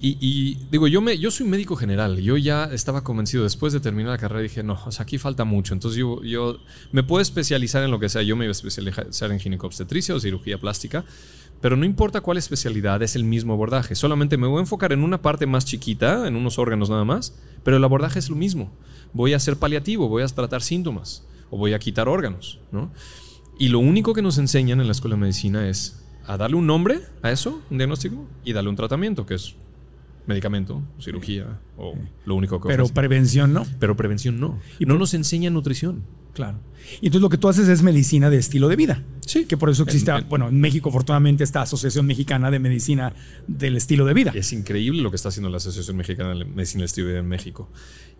y, 0.00 0.56
digo, 0.70 0.86
yo, 0.86 1.00
me, 1.00 1.18
yo 1.18 1.32
soy 1.32 1.46
médico 1.46 1.74
general, 1.74 2.18
yo 2.20 2.36
ya 2.36 2.64
estaba 2.66 3.02
convencido, 3.02 3.42
después 3.42 3.72
de 3.72 3.80
terminar 3.80 4.12
la 4.12 4.18
carrera 4.18 4.42
dije, 4.42 4.62
no, 4.62 4.78
o 4.86 4.92
sea, 4.92 5.02
aquí 5.02 5.18
falta 5.18 5.44
mucho, 5.44 5.74
entonces 5.74 5.98
yo, 5.98 6.22
yo 6.22 6.60
me 6.92 7.02
puedo 7.02 7.20
especializar 7.20 7.82
en 7.82 7.90
lo 7.90 7.98
que 7.98 8.08
sea, 8.08 8.22
yo 8.22 8.36
me 8.36 8.44
iba 8.44 8.50
a 8.50 8.52
especializar 8.52 9.32
en 9.32 9.40
ginecobstetricia 9.40 10.14
o 10.14 10.20
cirugía 10.20 10.58
plástica, 10.58 11.04
pero 11.60 11.76
no 11.76 11.84
importa 11.84 12.20
cuál 12.20 12.38
especialidad, 12.38 13.02
es 13.02 13.16
el 13.16 13.24
mismo 13.24 13.54
abordaje, 13.54 13.96
solamente 13.96 14.36
me 14.36 14.46
voy 14.46 14.58
a 14.58 14.60
enfocar 14.60 14.92
en 14.92 15.02
una 15.02 15.20
parte 15.20 15.46
más 15.46 15.64
chiquita, 15.64 16.28
en 16.28 16.36
unos 16.36 16.60
órganos 16.60 16.90
nada 16.90 17.04
más, 17.04 17.34
pero 17.64 17.76
el 17.76 17.82
abordaje 17.82 18.20
es 18.20 18.30
lo 18.30 18.36
mismo, 18.36 18.70
voy 19.12 19.32
a 19.32 19.40
ser 19.40 19.56
paliativo, 19.56 20.08
voy 20.08 20.22
a 20.22 20.28
tratar 20.28 20.62
síntomas 20.62 21.24
o 21.50 21.58
voy 21.58 21.72
a 21.72 21.78
quitar 21.80 22.08
órganos, 22.08 22.60
¿no? 22.70 22.92
Y 23.58 23.70
lo 23.70 23.80
único 23.80 24.14
que 24.14 24.22
nos 24.22 24.38
enseñan 24.38 24.80
en 24.80 24.86
la 24.86 24.92
escuela 24.92 25.16
de 25.16 25.22
medicina 25.22 25.68
es 25.68 26.04
a 26.24 26.36
darle 26.36 26.56
un 26.56 26.68
nombre 26.68 27.00
a 27.22 27.32
eso, 27.32 27.60
un 27.70 27.78
diagnóstico, 27.78 28.24
y 28.44 28.52
darle 28.52 28.70
un 28.70 28.76
tratamiento, 28.76 29.26
que 29.26 29.34
es 29.34 29.56
medicamento, 30.28 30.82
cirugía 31.00 31.58
o 31.76 31.94
lo 32.26 32.34
único 32.34 32.60
que 32.60 32.68
Pero 32.68 32.86
prevención 32.88 33.52
no. 33.52 33.66
Pero 33.80 33.96
prevención 33.96 34.38
no. 34.38 34.60
Y 34.78 34.84
no 34.84 34.98
nos 34.98 35.14
enseña 35.14 35.50
nutrición. 35.50 36.04
Claro. 36.34 36.60
Y 37.00 37.06
entonces 37.06 37.22
lo 37.22 37.30
que 37.30 37.38
tú 37.38 37.48
haces 37.48 37.66
es 37.66 37.82
medicina 37.82 38.30
de 38.30 38.36
estilo 38.36 38.68
de 38.68 38.76
vida. 38.76 39.02
Sí. 39.26 39.46
Que 39.46 39.56
por 39.56 39.70
eso 39.70 39.82
existe, 39.82 40.12
bueno, 40.28 40.48
en 40.48 40.60
México 40.60 40.90
afortunadamente 40.90 41.42
esta 41.42 41.62
Asociación 41.62 42.06
Mexicana 42.06 42.50
de 42.50 42.58
Medicina 42.58 43.12
del 43.46 43.76
Estilo 43.76 44.04
de 44.04 44.14
Vida. 44.14 44.32
Es 44.34 44.52
increíble 44.52 45.02
lo 45.02 45.10
que 45.10 45.16
está 45.16 45.30
haciendo 45.30 45.48
la 45.48 45.56
Asociación 45.56 45.96
Mexicana 45.96 46.34
de 46.34 46.44
Medicina 46.44 46.82
del 46.82 46.86
Estilo 46.86 47.06
de 47.08 47.12
Vida 47.14 47.20
en 47.20 47.28
México. 47.28 47.68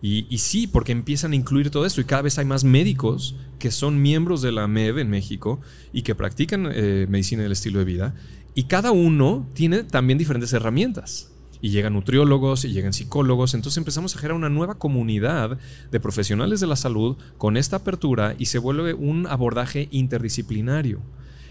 Y, 0.01 0.37
sí, 0.37 0.65
porque 0.65 0.91
empiezan 0.91 1.33
a 1.33 1.35
incluir 1.35 1.69
todo 1.69 1.85
esto 1.85 2.01
y 2.01 2.05
cada 2.05 2.23
vez 2.23 2.39
hay 2.39 2.45
más 2.45 2.63
médicos 2.63 3.35
que 3.59 3.69
son 3.69 4.01
miembros 4.01 4.41
de 4.41 4.51
la 4.51 4.67
MEV 4.67 4.99
en 4.99 5.09
México 5.09 5.61
y 5.93 6.01
que 6.01 6.15
practican 6.15 6.69
eh, 6.73 7.05
medicina 7.07 7.43
del 7.43 7.51
estilo 7.51 7.79
de 7.79 7.85
vida. 7.85 8.15
Y 8.55 8.63
cada 8.63 8.91
uno 8.91 9.47
tiene 9.53 9.83
también 9.83 10.17
diferentes 10.17 10.51
herramientas 10.53 11.28
y 11.61 11.69
llegan 11.69 11.93
nutriólogos 11.93 12.65
y 12.65 12.71
llegan 12.71 12.93
psicólogos. 12.93 13.53
Entonces 13.53 13.77
empezamos 13.77 14.15
a 14.15 14.19
generar 14.19 14.37
una 14.37 14.49
nueva 14.49 14.75
comunidad 14.75 15.57
de 15.91 15.99
profesionales 15.99 16.59
de 16.59 16.67
la 16.67 16.75
salud 16.75 17.17
con 17.37 17.57
esta 17.57 17.77
apertura 17.77 18.35
y 18.37 18.45
se 18.45 18.59
vuelve 18.59 18.93
un 18.93 19.27
abordaje 19.27 19.87
interdisciplinario. 19.91 20.99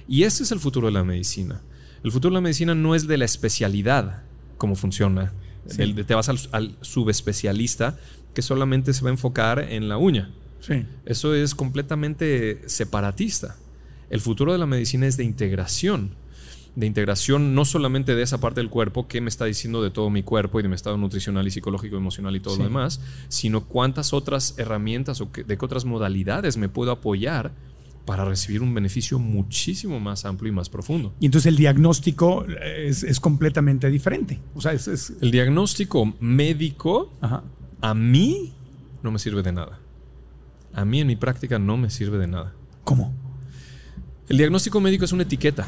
Y 0.06 0.22
ese 0.22 0.42
es 0.42 0.52
el 0.52 0.60
futuro 0.60 0.86
de 0.86 0.92
la 0.92 1.04
medicina. 1.04 1.60
El 2.02 2.12
futuro 2.12 2.32
de 2.32 2.36
la 2.36 2.40
medicina 2.40 2.74
no 2.74 2.94
es 2.94 3.06
de 3.06 3.18
la 3.18 3.24
especialidad, 3.24 4.22
como 4.56 4.76
funciona. 4.76 5.32
te 5.76 6.14
vas 6.14 6.28
al, 6.28 6.76
subespecialista 6.80 7.98
que 8.34 8.42
solamente 8.42 8.94
se 8.94 9.02
va 9.02 9.10
a 9.10 9.12
enfocar 9.12 9.58
en 9.58 9.88
la 9.88 9.98
uña. 9.98 10.30
Sí. 10.60 10.86
Eso 11.04 11.34
es 11.34 11.54
completamente 11.54 12.68
separatista. 12.68 13.56
El 14.10 14.20
futuro 14.20 14.52
de 14.52 14.58
la 14.58 14.66
medicina 14.66 15.06
es 15.06 15.16
de 15.16 15.24
integración 15.24 16.16
de 16.78 16.86
integración 16.86 17.56
no 17.56 17.64
solamente 17.64 18.14
de 18.14 18.22
esa 18.22 18.38
parte 18.38 18.60
del 18.60 18.70
cuerpo, 18.70 19.08
qué 19.08 19.20
me 19.20 19.28
está 19.28 19.44
diciendo 19.46 19.82
de 19.82 19.90
todo 19.90 20.10
mi 20.10 20.22
cuerpo 20.22 20.60
y 20.60 20.62
de 20.62 20.68
mi 20.68 20.76
estado 20.76 20.96
nutricional 20.96 21.44
y 21.44 21.50
psicológico, 21.50 21.96
emocional 21.96 22.36
y 22.36 22.40
todo 22.40 22.56
lo 22.56 22.62
demás, 22.62 23.00
sino 23.28 23.64
cuántas 23.64 24.12
otras 24.12 24.54
herramientas 24.58 25.20
o 25.20 25.28
de 25.34 25.58
qué 25.58 25.64
otras 25.64 25.84
modalidades 25.84 26.56
me 26.56 26.68
puedo 26.68 26.92
apoyar 26.92 27.52
para 28.04 28.24
recibir 28.24 28.62
un 28.62 28.72
beneficio 28.72 29.18
muchísimo 29.18 29.98
más 29.98 30.24
amplio 30.24 30.52
y 30.52 30.54
más 30.54 30.68
profundo. 30.68 31.12
Y 31.18 31.26
entonces 31.26 31.46
el 31.46 31.56
diagnóstico 31.56 32.46
es, 32.46 33.18
completamente 33.18 33.90
diferente. 33.90 34.38
O 34.54 34.60
sea, 34.60 34.72
es, 34.72 35.14
El 35.20 35.32
diagnóstico 35.32 36.14
médico 36.20 37.12
a 37.80 37.94
mí 37.94 38.52
no 39.02 39.10
me 39.10 39.18
sirve 39.18 39.42
de 39.42 39.50
nada. 39.50 39.80
A 40.72 40.84
mí 40.84 41.00
en 41.00 41.08
mi 41.08 41.16
práctica 41.16 41.58
no 41.58 41.76
me 41.76 41.90
sirve 41.90 42.18
de 42.18 42.28
nada. 42.28 42.54
¿Cómo? 42.84 43.12
El 44.28 44.36
diagnóstico 44.36 44.80
médico 44.80 45.04
es 45.04 45.12
una 45.12 45.24
etiqueta. 45.24 45.66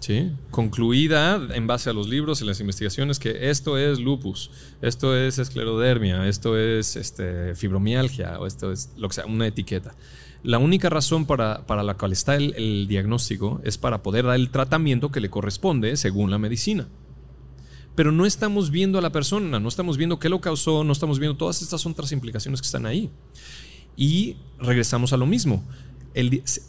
¿Sí? 0.00 0.32
concluida 0.50 1.40
en 1.54 1.66
base 1.66 1.90
a 1.90 1.92
los 1.92 2.08
libros 2.08 2.40
y 2.40 2.44
las 2.44 2.60
investigaciones 2.60 3.18
que 3.18 3.50
esto 3.50 3.78
es 3.78 3.98
lupus, 3.98 4.50
esto 4.80 5.16
es 5.16 5.38
esclerodermia, 5.38 6.28
esto 6.28 6.56
es 6.56 6.96
este, 6.96 7.54
fibromialgia 7.54 8.38
o 8.38 8.46
esto 8.46 8.72
es 8.72 8.90
lo 8.96 9.08
que 9.08 9.14
sea, 9.14 9.26
una 9.26 9.46
etiqueta. 9.46 9.94
La 10.44 10.58
única 10.58 10.88
razón 10.88 11.26
para, 11.26 11.64
la 11.68 11.94
cual 11.94 12.12
está 12.12 12.36
el, 12.36 12.86
diagnóstico 12.88 13.60
es 13.64 13.76
para 13.76 14.02
poder 14.02 14.24
dar 14.24 14.36
el 14.36 14.50
tratamiento 14.50 15.10
que 15.10 15.20
le 15.20 15.30
corresponde 15.30 15.96
según 15.96 16.30
la 16.30 16.38
medicina. 16.38 16.86
Pero 17.96 18.12
no 18.12 18.24
estamos 18.24 18.70
viendo 18.70 18.98
a 18.98 19.02
la 19.02 19.10
persona, 19.10 19.58
no 19.58 19.68
estamos 19.68 19.96
viendo 19.96 20.20
qué 20.20 20.28
lo 20.28 20.40
causó, 20.40 20.84
no 20.84 20.92
estamos 20.92 21.18
viendo 21.18 21.36
todas 21.36 21.60
estas 21.60 21.84
otras 21.84 22.12
implicaciones 22.12 22.60
que 22.60 22.66
están 22.66 22.86
ahí. 22.86 23.10
Y 23.96 24.36
regresamos 24.60 25.12
a 25.12 25.16
lo 25.16 25.26
mismo. 25.26 25.64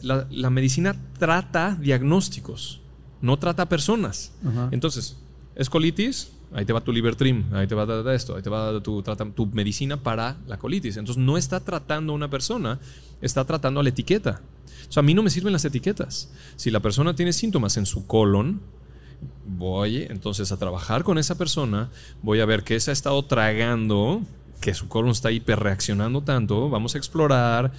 la 0.02 0.50
medicina 0.50 0.96
trata 1.20 1.78
diagnósticos 1.80 2.82
no 3.22 3.38
trata 3.38 3.68
personas. 3.68 4.32
Entonces, 4.72 5.18
es 5.56 5.70
colitis, 5.70 6.32
ahí 6.54 6.66
te 6.66 6.74
va 6.74 6.82
tu 6.82 6.92
Libertrim, 6.92 7.54
ahí 7.54 7.68
te 7.68 7.76
va 7.76 8.14
esto, 8.14 8.36
ahí 8.36 8.42
te 8.42 8.50
va 8.50 8.82
tu, 8.82 9.04
tu 9.36 9.46
medicina 9.48 9.98
para 9.98 10.38
la 10.48 10.58
colitis. 10.58 10.98
Entonces, 10.98 11.22
no 11.22 11.38
está 11.38 11.60
tratando 11.60 12.14
a 12.14 12.16
una 12.16 12.30
persona, 12.30 12.80
está 13.22 13.46
tratando 13.46 13.80
a 13.80 13.84
la 13.84 13.90
etiqueta. 13.90 14.42
O 14.88 14.92
sea, 14.92 15.02
a 15.02 15.04
mí 15.04 15.14
no 15.14 15.24
me 15.24 15.30
sirven 15.30 15.54
las 15.54 15.66
etiquetas. 15.66 16.32
Si 16.56 16.72
la 16.72 16.80
persona 16.80 17.16
tiene 17.16 17.34
síntomas 17.34 17.78
en 17.78 17.86
su 17.86 18.08
colon, 18.08 18.62
voy 19.46 20.04
entonces 20.10 20.52
a 20.52 20.58
trabajar 20.58 21.04
con 21.04 21.18
esa 21.18 21.38
persona, 21.38 21.90
voy 22.22 22.40
a 22.40 22.46
ver 22.46 22.64
qué 22.64 22.80
se 22.80 22.92
ha 22.92 22.94
estado 22.94 23.24
tragando, 23.26 24.22
que 24.62 24.74
su 24.74 24.88
colon 24.88 25.12
está 25.12 25.32
hiperreaccionando 25.32 26.22
tanto, 26.22 26.70
vamos 26.70 26.96
a 26.96 26.98
explorar 26.98 27.72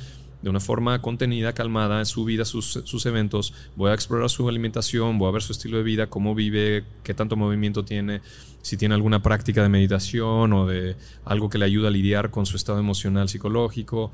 de 0.42 0.50
una 0.50 0.60
forma 0.60 1.00
contenida, 1.02 1.52
calmada, 1.52 2.04
su 2.04 2.24
vida, 2.24 2.44
sus, 2.44 2.80
sus, 2.84 3.06
eventos. 3.06 3.52
Voy 3.76 3.90
a 3.90 3.94
explorar 3.94 4.30
su 4.30 4.48
alimentación, 4.48 5.18
voy 5.18 5.28
a 5.28 5.32
ver 5.32 5.42
su 5.42 5.52
estilo 5.52 5.76
de 5.76 5.82
vida, 5.82 6.06
cómo 6.08 6.34
vive, 6.34 6.84
qué 7.02 7.14
tanto 7.14 7.36
movimiento 7.36 7.84
tiene, 7.84 8.20
si 8.62 8.76
tiene 8.76 8.94
alguna 8.94 9.22
práctica 9.22 9.62
de 9.62 9.68
meditación 9.68 10.52
o 10.52 10.66
de 10.66 10.96
algo 11.24 11.48
que 11.50 11.58
le 11.58 11.66
ayuda 11.66 11.88
a 11.88 11.90
lidiar 11.90 12.30
con 12.30 12.46
su 12.46 12.56
estado 12.56 12.78
emocional, 12.78 13.28
psicológico, 13.28 14.12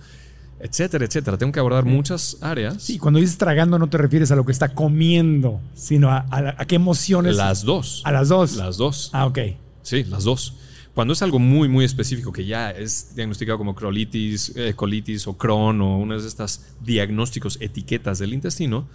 etcétera, 0.59 1.05
etcétera. 1.05 1.39
Tengo 1.39 1.53
que 1.53 1.61
abordar 1.61 1.85
muchas 1.85 2.39
áreas. 2.41 2.83
Sí, 2.83 2.99
cuando 2.99 3.20
dices 3.20 3.39
tragando 3.39 3.79
no 3.79 3.89
te 3.89 3.99
refieres 3.99 4.31
a 4.31 4.37
lo 4.37 4.45
que 4.45 4.53
está 4.53 4.74
comiendo, 4.74 5.61
sino 5.74 6.11
a, 6.11 6.27
a, 6.31 6.55
a 6.59 6.64
qué 6.66 6.77
emociones. 6.77 7.37
Las 7.37 7.62
dos. 7.62 8.03
A 8.05 8.12
las 8.12 8.29
dos. 8.29 8.57
Las 8.57 8.77
dos. 8.77 9.11
Ah, 9.12 9.27
ok. 9.27 9.39
Sí, 9.83 10.05
las 10.05 10.24
dos. 10.24 10.55
Cuando 10.97 11.12
es 11.12 11.20
algo 11.20 11.38
muy, 11.38 11.68
muy 11.68 11.84
específico 11.84 12.32
que 12.32 12.47
ya 12.47 12.70
es 12.70 13.14
diagnosticado 13.14 13.59
como 13.59 13.74
crolitis, 13.74 14.57
eh, 14.57 14.72
colitis 14.74 15.26
o 15.26 15.36
Crohn 15.36 15.82
o 15.82 15.99
una 15.99 16.16
de 16.16 16.26
estas 16.26 16.74
diagnósticos, 16.80 17.59
etiquetas 17.61 18.18
del 18.18 18.32
intestino, 18.32 18.88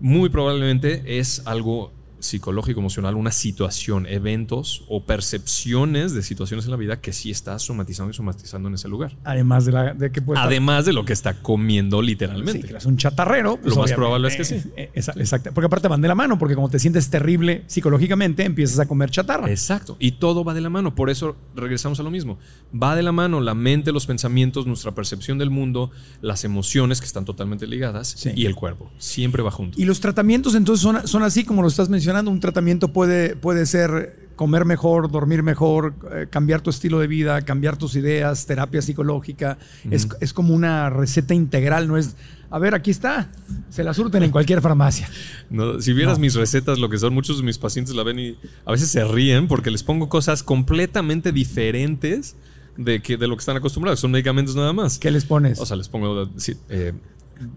muy 0.00 0.30
probablemente 0.30 1.20
es 1.20 1.46
algo 1.46 1.92
psicológico, 2.22 2.80
emocional, 2.80 3.16
una 3.16 3.32
situación, 3.32 4.06
eventos 4.06 4.84
o 4.88 5.04
percepciones 5.04 6.14
de 6.14 6.22
situaciones 6.22 6.64
en 6.64 6.70
la 6.70 6.76
vida 6.76 7.00
que 7.00 7.12
sí 7.12 7.30
está 7.30 7.58
somatizando 7.58 8.10
y 8.10 8.14
somatizando 8.14 8.68
en 8.68 8.74
ese 8.74 8.88
lugar. 8.88 9.16
Además 9.24 9.64
de, 9.66 9.72
la, 9.72 9.94
de 9.94 10.10
que 10.12 10.22
puede 10.22 10.40
Además 10.40 10.84
de 10.84 10.92
lo 10.92 11.04
que 11.04 11.12
está 11.12 11.42
comiendo 11.42 12.00
literalmente. 12.00 12.62
Sí, 12.62 12.68
que 12.68 12.76
es 12.76 12.86
un 12.86 12.96
chatarrero. 12.96 13.56
Pues 13.56 13.74
lo 13.74 13.82
más 13.82 13.92
probable 13.92 14.28
es 14.28 14.36
que 14.36 14.44
sí. 14.44 14.62
Eh, 14.76 14.90
exacto. 14.94 15.50
Porque 15.52 15.66
aparte 15.66 15.88
van 15.88 16.00
de 16.00 16.08
la 16.08 16.14
mano, 16.14 16.38
porque 16.38 16.54
como 16.54 16.68
te 16.68 16.78
sientes 16.78 17.10
terrible 17.10 17.64
psicológicamente, 17.66 18.44
empiezas 18.44 18.78
a 18.78 18.86
comer 18.86 19.10
chatarra. 19.10 19.50
Exacto. 19.50 19.96
Y 19.98 20.12
todo 20.12 20.44
va 20.44 20.54
de 20.54 20.60
la 20.60 20.70
mano. 20.70 20.94
Por 20.94 21.10
eso 21.10 21.36
regresamos 21.56 21.98
a 22.00 22.02
lo 22.02 22.10
mismo. 22.10 22.38
Va 22.80 22.96
de 22.96 23.02
la 23.02 23.12
mano 23.12 23.40
la 23.40 23.54
mente, 23.54 23.92
los 23.92 24.06
pensamientos, 24.06 24.66
nuestra 24.66 24.92
percepción 24.92 25.38
del 25.38 25.50
mundo, 25.50 25.90
las 26.20 26.44
emociones 26.44 27.00
que 27.00 27.06
están 27.06 27.24
totalmente 27.24 27.66
ligadas 27.66 28.14
sí. 28.16 28.30
y 28.34 28.46
el 28.46 28.54
cuerpo. 28.54 28.90
Siempre 28.98 29.42
va 29.42 29.50
junto. 29.50 29.80
Y 29.80 29.84
los 29.84 30.00
tratamientos 30.00 30.54
entonces 30.54 30.82
son, 30.82 31.06
son 31.08 31.22
así 31.22 31.44
como 31.44 31.62
lo 31.62 31.68
estás 31.68 31.88
mencionando. 31.88 32.11
Un 32.20 32.40
tratamiento 32.40 32.92
puede, 32.92 33.36
puede 33.36 33.66
ser 33.66 34.30
comer 34.36 34.64
mejor, 34.64 35.10
dormir 35.10 35.42
mejor, 35.42 35.94
eh, 36.12 36.26
cambiar 36.28 36.60
tu 36.60 36.70
estilo 36.70 36.98
de 36.98 37.06
vida, 37.06 37.42
cambiar 37.42 37.76
tus 37.76 37.96
ideas, 37.96 38.46
terapia 38.46 38.82
psicológica. 38.82 39.58
Uh 39.84 39.88
-huh. 39.88 39.94
es, 39.94 40.08
es, 40.20 40.32
como 40.32 40.54
una 40.54 40.90
receta 40.90 41.34
integral, 41.34 41.88
no 41.88 41.96
es, 41.96 42.16
a 42.50 42.58
ver, 42.58 42.74
aquí 42.74 42.90
está, 42.90 43.30
se 43.70 43.82
la 43.82 43.94
surten 43.94 44.22
en 44.22 44.30
cualquier 44.36 44.60
farmacia. 44.60 45.08
No, 45.48 45.80
si 45.80 45.92
vieras 45.92 46.18
no. 46.18 46.22
mis 46.22 46.34
recetas, 46.34 46.78
lo 46.78 46.88
que 46.88 46.98
son, 46.98 47.14
muchos 47.14 47.38
de 47.38 47.44
mis 47.44 47.58
pacientes 47.58 47.94
la 47.94 48.02
ven 48.02 48.18
y 48.18 48.36
a 48.64 48.72
veces 48.72 48.90
se 48.90 49.04
ríen 49.04 49.48
porque 49.48 49.70
les 49.70 49.82
pongo 49.82 50.08
cosas 50.08 50.42
completamente 50.42 51.32
diferentes 51.32 52.36
de, 52.76 53.00
que, 53.00 53.16
de 53.16 53.26
lo 53.26 53.36
que 53.36 53.40
están 53.40 53.56
acostumbrados. 53.56 54.00
Son 54.00 54.10
medicamentos 54.10 54.54
nada 54.54 54.72
más. 54.72 54.98
¿Qué 54.98 55.10
les 55.10 55.24
pones? 55.24 55.58
O 55.60 55.66
sea, 55.66 55.76
les 55.76 55.88
pongo 55.88 56.28
eh, 56.68 56.92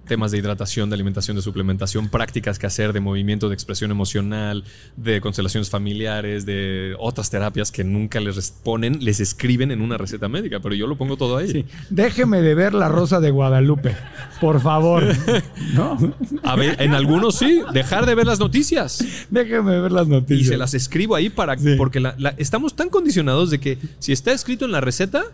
temas 0.07 0.31
de 0.31 0.37
hidratación, 0.37 0.89
de 0.89 0.95
alimentación, 0.95 1.35
de 1.35 1.41
suplementación, 1.41 2.09
prácticas 2.09 2.59
que 2.59 2.67
hacer 2.67 2.93
de 2.93 2.99
movimiento, 2.99 3.49
de 3.49 3.55
expresión 3.55 3.91
emocional, 3.91 4.63
de 4.95 5.21
constelaciones 5.21 5.69
familiares, 5.69 6.45
de 6.45 6.95
otras 6.99 7.29
terapias 7.29 7.71
que 7.71 7.83
nunca 7.83 8.19
les 8.19 8.51
ponen, 8.51 9.03
les 9.03 9.19
escriben 9.19 9.71
en 9.71 9.81
una 9.81 9.97
receta 9.97 10.27
médica, 10.27 10.59
pero 10.59 10.75
yo 10.75 10.87
lo 10.87 10.97
pongo 10.97 11.17
todo 11.17 11.37
ahí. 11.37 11.49
Sí. 11.49 11.65
Déjeme 11.89 12.41
de 12.41 12.55
ver 12.55 12.73
la 12.73 12.89
Rosa 12.89 13.19
de 13.19 13.31
Guadalupe, 13.31 13.95
por 14.41 14.61
favor. 14.61 15.03
¿No? 15.73 15.97
A 16.43 16.55
ver, 16.55 16.81
en 16.81 16.93
algunos 16.93 17.35
sí, 17.35 17.61
dejar 17.73 18.05
de 18.05 18.15
ver 18.15 18.25
las 18.25 18.39
noticias. 18.39 19.03
Déjeme 19.29 19.79
ver 19.79 19.91
las 19.91 20.07
noticias. 20.07 20.41
Y 20.41 20.49
se 20.49 20.57
las 20.57 20.73
escribo 20.73 21.15
ahí 21.15 21.29
para 21.29 21.57
sí. 21.57 21.75
porque 21.77 21.99
la, 21.99 22.15
la, 22.17 22.29
estamos 22.37 22.75
tan 22.75 22.89
condicionados 22.89 23.49
de 23.49 23.59
que 23.59 23.77
si 23.99 24.11
está 24.11 24.31
escrito 24.31 24.65
en 24.65 24.71
la 24.71 24.81
receta, 24.81 25.25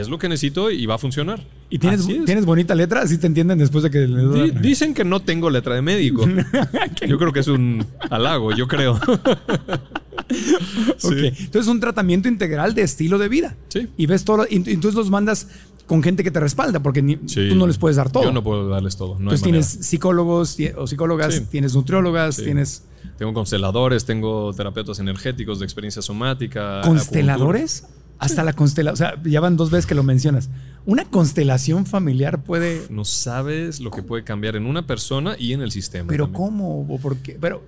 es 0.00 0.08
lo 0.08 0.18
que 0.18 0.28
necesito 0.28 0.70
y 0.70 0.86
va 0.86 0.94
a 0.96 0.98
funcionar. 0.98 1.40
¿Y 1.68 1.78
tienes, 1.78 2.06
tienes 2.06 2.44
bonita 2.44 2.74
letra? 2.74 3.00
¿Así 3.02 3.18
te 3.18 3.26
entienden 3.26 3.58
después 3.58 3.82
de 3.82 3.90
que 3.90 3.98
D 4.00 4.52
Dicen 4.60 4.94
que 4.94 5.04
no 5.04 5.20
tengo 5.20 5.50
letra 5.50 5.74
de 5.74 5.82
médico. 5.82 6.26
yo 7.06 7.18
creo 7.18 7.32
que 7.32 7.40
es 7.40 7.48
un 7.48 7.84
halago, 8.10 8.52
yo 8.54 8.68
creo. 8.68 8.98
sí. 10.98 11.06
okay. 11.06 11.32
Entonces, 11.38 11.66
un 11.66 11.80
tratamiento 11.80 12.28
integral 12.28 12.74
de 12.74 12.82
estilo 12.82 13.18
de 13.18 13.28
vida. 13.28 13.56
Sí. 13.68 13.88
Y 13.96 14.06
ves 14.06 14.24
todo. 14.24 14.46
Y 14.48 14.56
entonces 14.56 14.94
los 14.94 15.10
mandas 15.10 15.48
con 15.86 16.02
gente 16.02 16.24
que 16.24 16.30
te 16.30 16.40
respalda, 16.40 16.80
porque 16.80 17.00
ni, 17.00 17.16
sí. 17.26 17.48
tú 17.48 17.54
no 17.54 17.66
les 17.66 17.78
puedes 17.78 17.96
dar 17.96 18.10
todo. 18.10 18.24
Yo 18.24 18.32
no 18.32 18.42
puedo 18.42 18.68
darles 18.68 18.96
todo. 18.96 19.14
No 19.14 19.20
entonces 19.20 19.42
tienes 19.42 19.66
psicólogos 19.66 20.56
o 20.76 20.86
psicólogas, 20.86 21.42
tienes 21.50 21.74
nutriólogas, 21.74 22.36
tienes. 22.36 22.84
Tengo 23.18 23.32
consteladores, 23.32 24.04
tengo 24.04 24.52
terapeutas 24.52 24.98
energéticos 24.98 25.60
de 25.60 25.64
experiencia 25.64 26.02
somática. 26.02 26.80
¿Consteladores? 26.82 27.80
Acupuntura. 27.80 27.95
Hasta 28.18 28.42
la 28.44 28.54
constelación, 28.54 28.94
o 28.94 28.96
sea, 28.96 29.22
ya 29.24 29.40
van 29.40 29.56
dos 29.56 29.70
veces 29.70 29.86
que 29.86 29.94
lo 29.94 30.02
mencionas. 30.02 30.48
¿Una 30.86 31.04
constelación 31.04 31.84
familiar 31.84 32.42
puede...? 32.42 32.82
No 32.90 33.04
sabes 33.04 33.80
lo 33.80 33.90
que 33.90 34.02
puede 34.02 34.24
cambiar 34.24 34.56
en 34.56 34.66
una 34.66 34.86
persona 34.86 35.36
y 35.38 35.52
en 35.52 35.60
el 35.60 35.70
sistema. 35.70 36.08
¿Pero 36.08 36.24
también. 36.24 36.44
cómo? 36.44 36.80
¿O 36.88 36.98
por 36.98 37.16
qué? 37.18 37.36
Pero, 37.40 37.64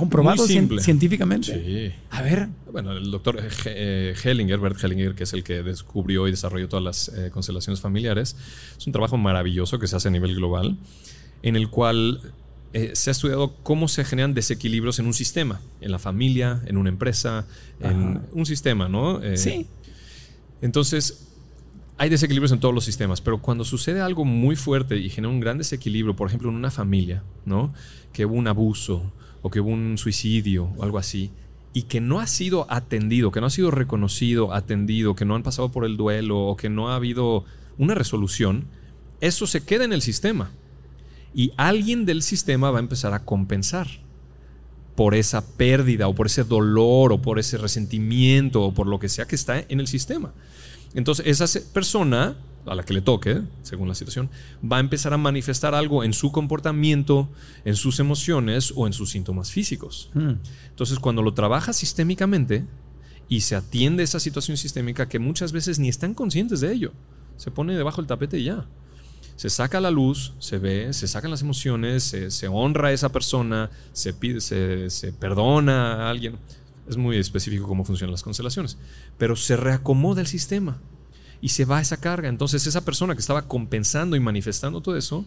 ¿Comprobado 0.00 0.46
científicamente? 0.46 1.62
Sí. 1.62 1.94
A 2.10 2.22
ver. 2.22 2.48
Bueno, 2.72 2.92
el 2.92 3.10
doctor 3.10 3.38
eh, 3.66 4.14
Hellinger, 4.24 4.58
Bert 4.58 4.82
Hellinger, 4.82 5.14
que 5.14 5.24
es 5.24 5.32
el 5.34 5.44
que 5.44 5.62
descubrió 5.62 6.26
y 6.26 6.30
desarrolló 6.30 6.68
todas 6.68 6.82
las 6.82 7.08
eh, 7.08 7.30
constelaciones 7.30 7.80
familiares, 7.80 8.34
es 8.78 8.86
un 8.86 8.94
trabajo 8.94 9.18
maravilloso 9.18 9.78
que 9.78 9.86
se 9.86 9.96
hace 9.96 10.08
a 10.08 10.10
nivel 10.10 10.34
global, 10.34 10.78
en 11.42 11.54
el 11.54 11.68
cual 11.68 12.32
eh, 12.72 12.92
se 12.94 13.10
ha 13.10 13.12
estudiado 13.12 13.56
cómo 13.62 13.88
se 13.88 14.04
generan 14.04 14.32
desequilibrios 14.32 14.98
en 15.00 15.06
un 15.06 15.14
sistema, 15.14 15.60
en 15.80 15.90
la 15.90 15.98
familia, 15.98 16.62
en 16.66 16.76
una 16.76 16.88
empresa, 16.88 17.46
Ajá. 17.80 17.90
en 17.90 18.22
un 18.32 18.46
sistema, 18.46 18.88
¿no? 18.88 19.20
Eh, 19.22 19.36
sí. 19.36 19.66
Entonces, 20.62 21.26
hay 21.98 22.08
desequilibrios 22.10 22.52
en 22.52 22.60
todos 22.60 22.74
los 22.74 22.84
sistemas, 22.84 23.20
pero 23.20 23.42
cuando 23.42 23.64
sucede 23.64 24.00
algo 24.00 24.24
muy 24.24 24.54
fuerte 24.54 24.96
y 24.96 25.10
genera 25.10 25.32
un 25.32 25.40
gran 25.40 25.58
desequilibrio, 25.58 26.14
por 26.14 26.28
ejemplo, 26.28 26.48
en 26.48 26.54
una 26.54 26.70
familia, 26.70 27.24
¿no? 27.44 27.74
Que 28.12 28.24
hubo 28.24 28.36
un 28.36 28.46
abuso 28.46 29.12
o 29.42 29.50
que 29.50 29.60
hubo 29.60 29.70
un 29.70 29.98
suicidio 29.98 30.72
o 30.76 30.84
algo 30.84 30.98
así, 30.98 31.30
y 31.72 31.82
que 31.82 32.00
no 32.00 32.20
ha 32.20 32.26
sido 32.26 32.66
atendido, 32.70 33.32
que 33.32 33.40
no 33.40 33.46
ha 33.46 33.50
sido 33.50 33.70
reconocido, 33.70 34.54
atendido, 34.54 35.14
que 35.14 35.24
no 35.24 35.34
han 35.34 35.42
pasado 35.42 35.72
por 35.72 35.84
el 35.84 35.96
duelo 35.96 36.38
o 36.38 36.56
que 36.56 36.68
no 36.68 36.90
ha 36.90 36.96
habido 36.96 37.44
una 37.78 37.94
resolución, 37.94 38.66
eso 39.20 39.46
se 39.46 39.64
queda 39.64 39.84
en 39.84 39.92
el 39.92 40.02
sistema 40.02 40.52
y 41.34 41.52
alguien 41.56 42.06
del 42.06 42.22
sistema 42.22 42.70
va 42.70 42.78
a 42.78 42.82
empezar 42.82 43.14
a 43.14 43.24
compensar 43.24 43.88
por 44.96 45.14
esa 45.14 45.46
pérdida 45.56 46.08
o 46.08 46.14
por 46.14 46.26
ese 46.26 46.44
dolor 46.44 47.12
o 47.12 47.22
por 47.22 47.38
ese 47.38 47.56
resentimiento 47.56 48.62
o 48.62 48.74
por 48.74 48.86
lo 48.86 48.98
que 48.98 49.08
sea 49.08 49.26
que 49.26 49.36
está 49.36 49.64
en 49.68 49.80
el 49.80 49.86
sistema. 49.86 50.34
Entonces 50.94 51.26
esa 51.26 51.46
persona 51.72 52.36
a 52.66 52.74
la 52.74 52.82
que 52.82 52.92
le 52.92 53.00
toque, 53.00 53.40
según 53.62 53.88
la 53.88 53.94
situación, 53.94 54.28
va 54.62 54.76
a 54.76 54.80
empezar 54.80 55.14
a 55.14 55.16
manifestar 55.16 55.74
algo 55.74 56.04
en 56.04 56.12
su 56.12 56.30
comportamiento, 56.32 57.30
en 57.64 57.76
sus 57.76 58.00
emociones 58.00 58.74
o 58.76 58.86
en 58.86 58.92
sus 58.92 59.10
síntomas 59.10 59.50
físicos. 59.50 60.10
Hmm. 60.12 60.34
Entonces 60.68 60.98
cuando 60.98 61.22
lo 61.22 61.32
trabaja 61.32 61.72
sistémicamente 61.72 62.66
y 63.28 63.40
se 63.42 63.56
atiende 63.56 64.02
esa 64.02 64.20
situación 64.20 64.56
sistémica 64.56 65.08
que 65.08 65.18
muchas 65.18 65.52
veces 65.52 65.78
ni 65.78 65.88
están 65.88 66.12
conscientes 66.12 66.60
de 66.60 66.72
ello, 66.72 66.92
se 67.36 67.50
pone 67.50 67.74
debajo 67.74 68.02
del 68.02 68.08
tapete 68.08 68.38
y 68.38 68.44
ya 68.44 68.66
se 69.40 69.48
saca 69.48 69.78
a 69.78 69.80
la 69.80 69.90
luz, 69.90 70.34
se 70.38 70.58
ve, 70.58 70.92
se 70.92 71.08
sacan 71.08 71.30
las 71.30 71.40
emociones, 71.40 72.02
se, 72.04 72.30
se 72.30 72.46
honra 72.46 72.88
a 72.88 72.92
esa 72.92 73.10
persona, 73.10 73.70
se, 73.94 74.12
pide, 74.12 74.42
se, 74.42 74.90
se, 74.90 75.14
perdona 75.14 75.94
a 75.94 76.10
alguien. 76.10 76.36
Es 76.86 76.98
muy 76.98 77.16
específico 77.16 77.66
cómo 77.66 77.86
funcionan 77.86 78.12
las 78.12 78.22
constelaciones. 78.22 78.76
Pero 79.16 79.36
se 79.36 79.56
reacomoda 79.56 80.20
el 80.20 80.26
sistema 80.26 80.82
y 81.40 81.48
se 81.48 81.64
va 81.64 81.80
esa 81.80 81.96
carga. 81.96 82.28
Entonces 82.28 82.66
esa 82.66 82.84
persona 82.84 83.14
que 83.14 83.22
estaba 83.22 83.48
compensando 83.48 84.14
y 84.14 84.20
manifestando 84.20 84.82
todo 84.82 84.94
eso, 84.98 85.24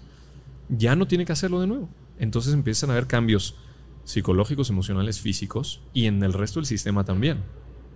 ya 0.70 0.96
no 0.96 1.08
tiene 1.08 1.26
que 1.26 1.32
hacerlo 1.32 1.60
de 1.60 1.66
nuevo. 1.66 1.90
Entonces 2.20 2.54
empiezan 2.54 2.92
a 2.92 2.94
haber 2.94 3.08
cambios 3.08 3.56
psicológicos, 4.04 4.70
emocionales, 4.70 5.22
físicos 5.22 5.82
y 5.92 6.06
en 6.06 6.22
el 6.22 6.34
resto 6.34 6.60
del 6.60 6.68
sistema 6.68 7.04
también. 7.04 7.40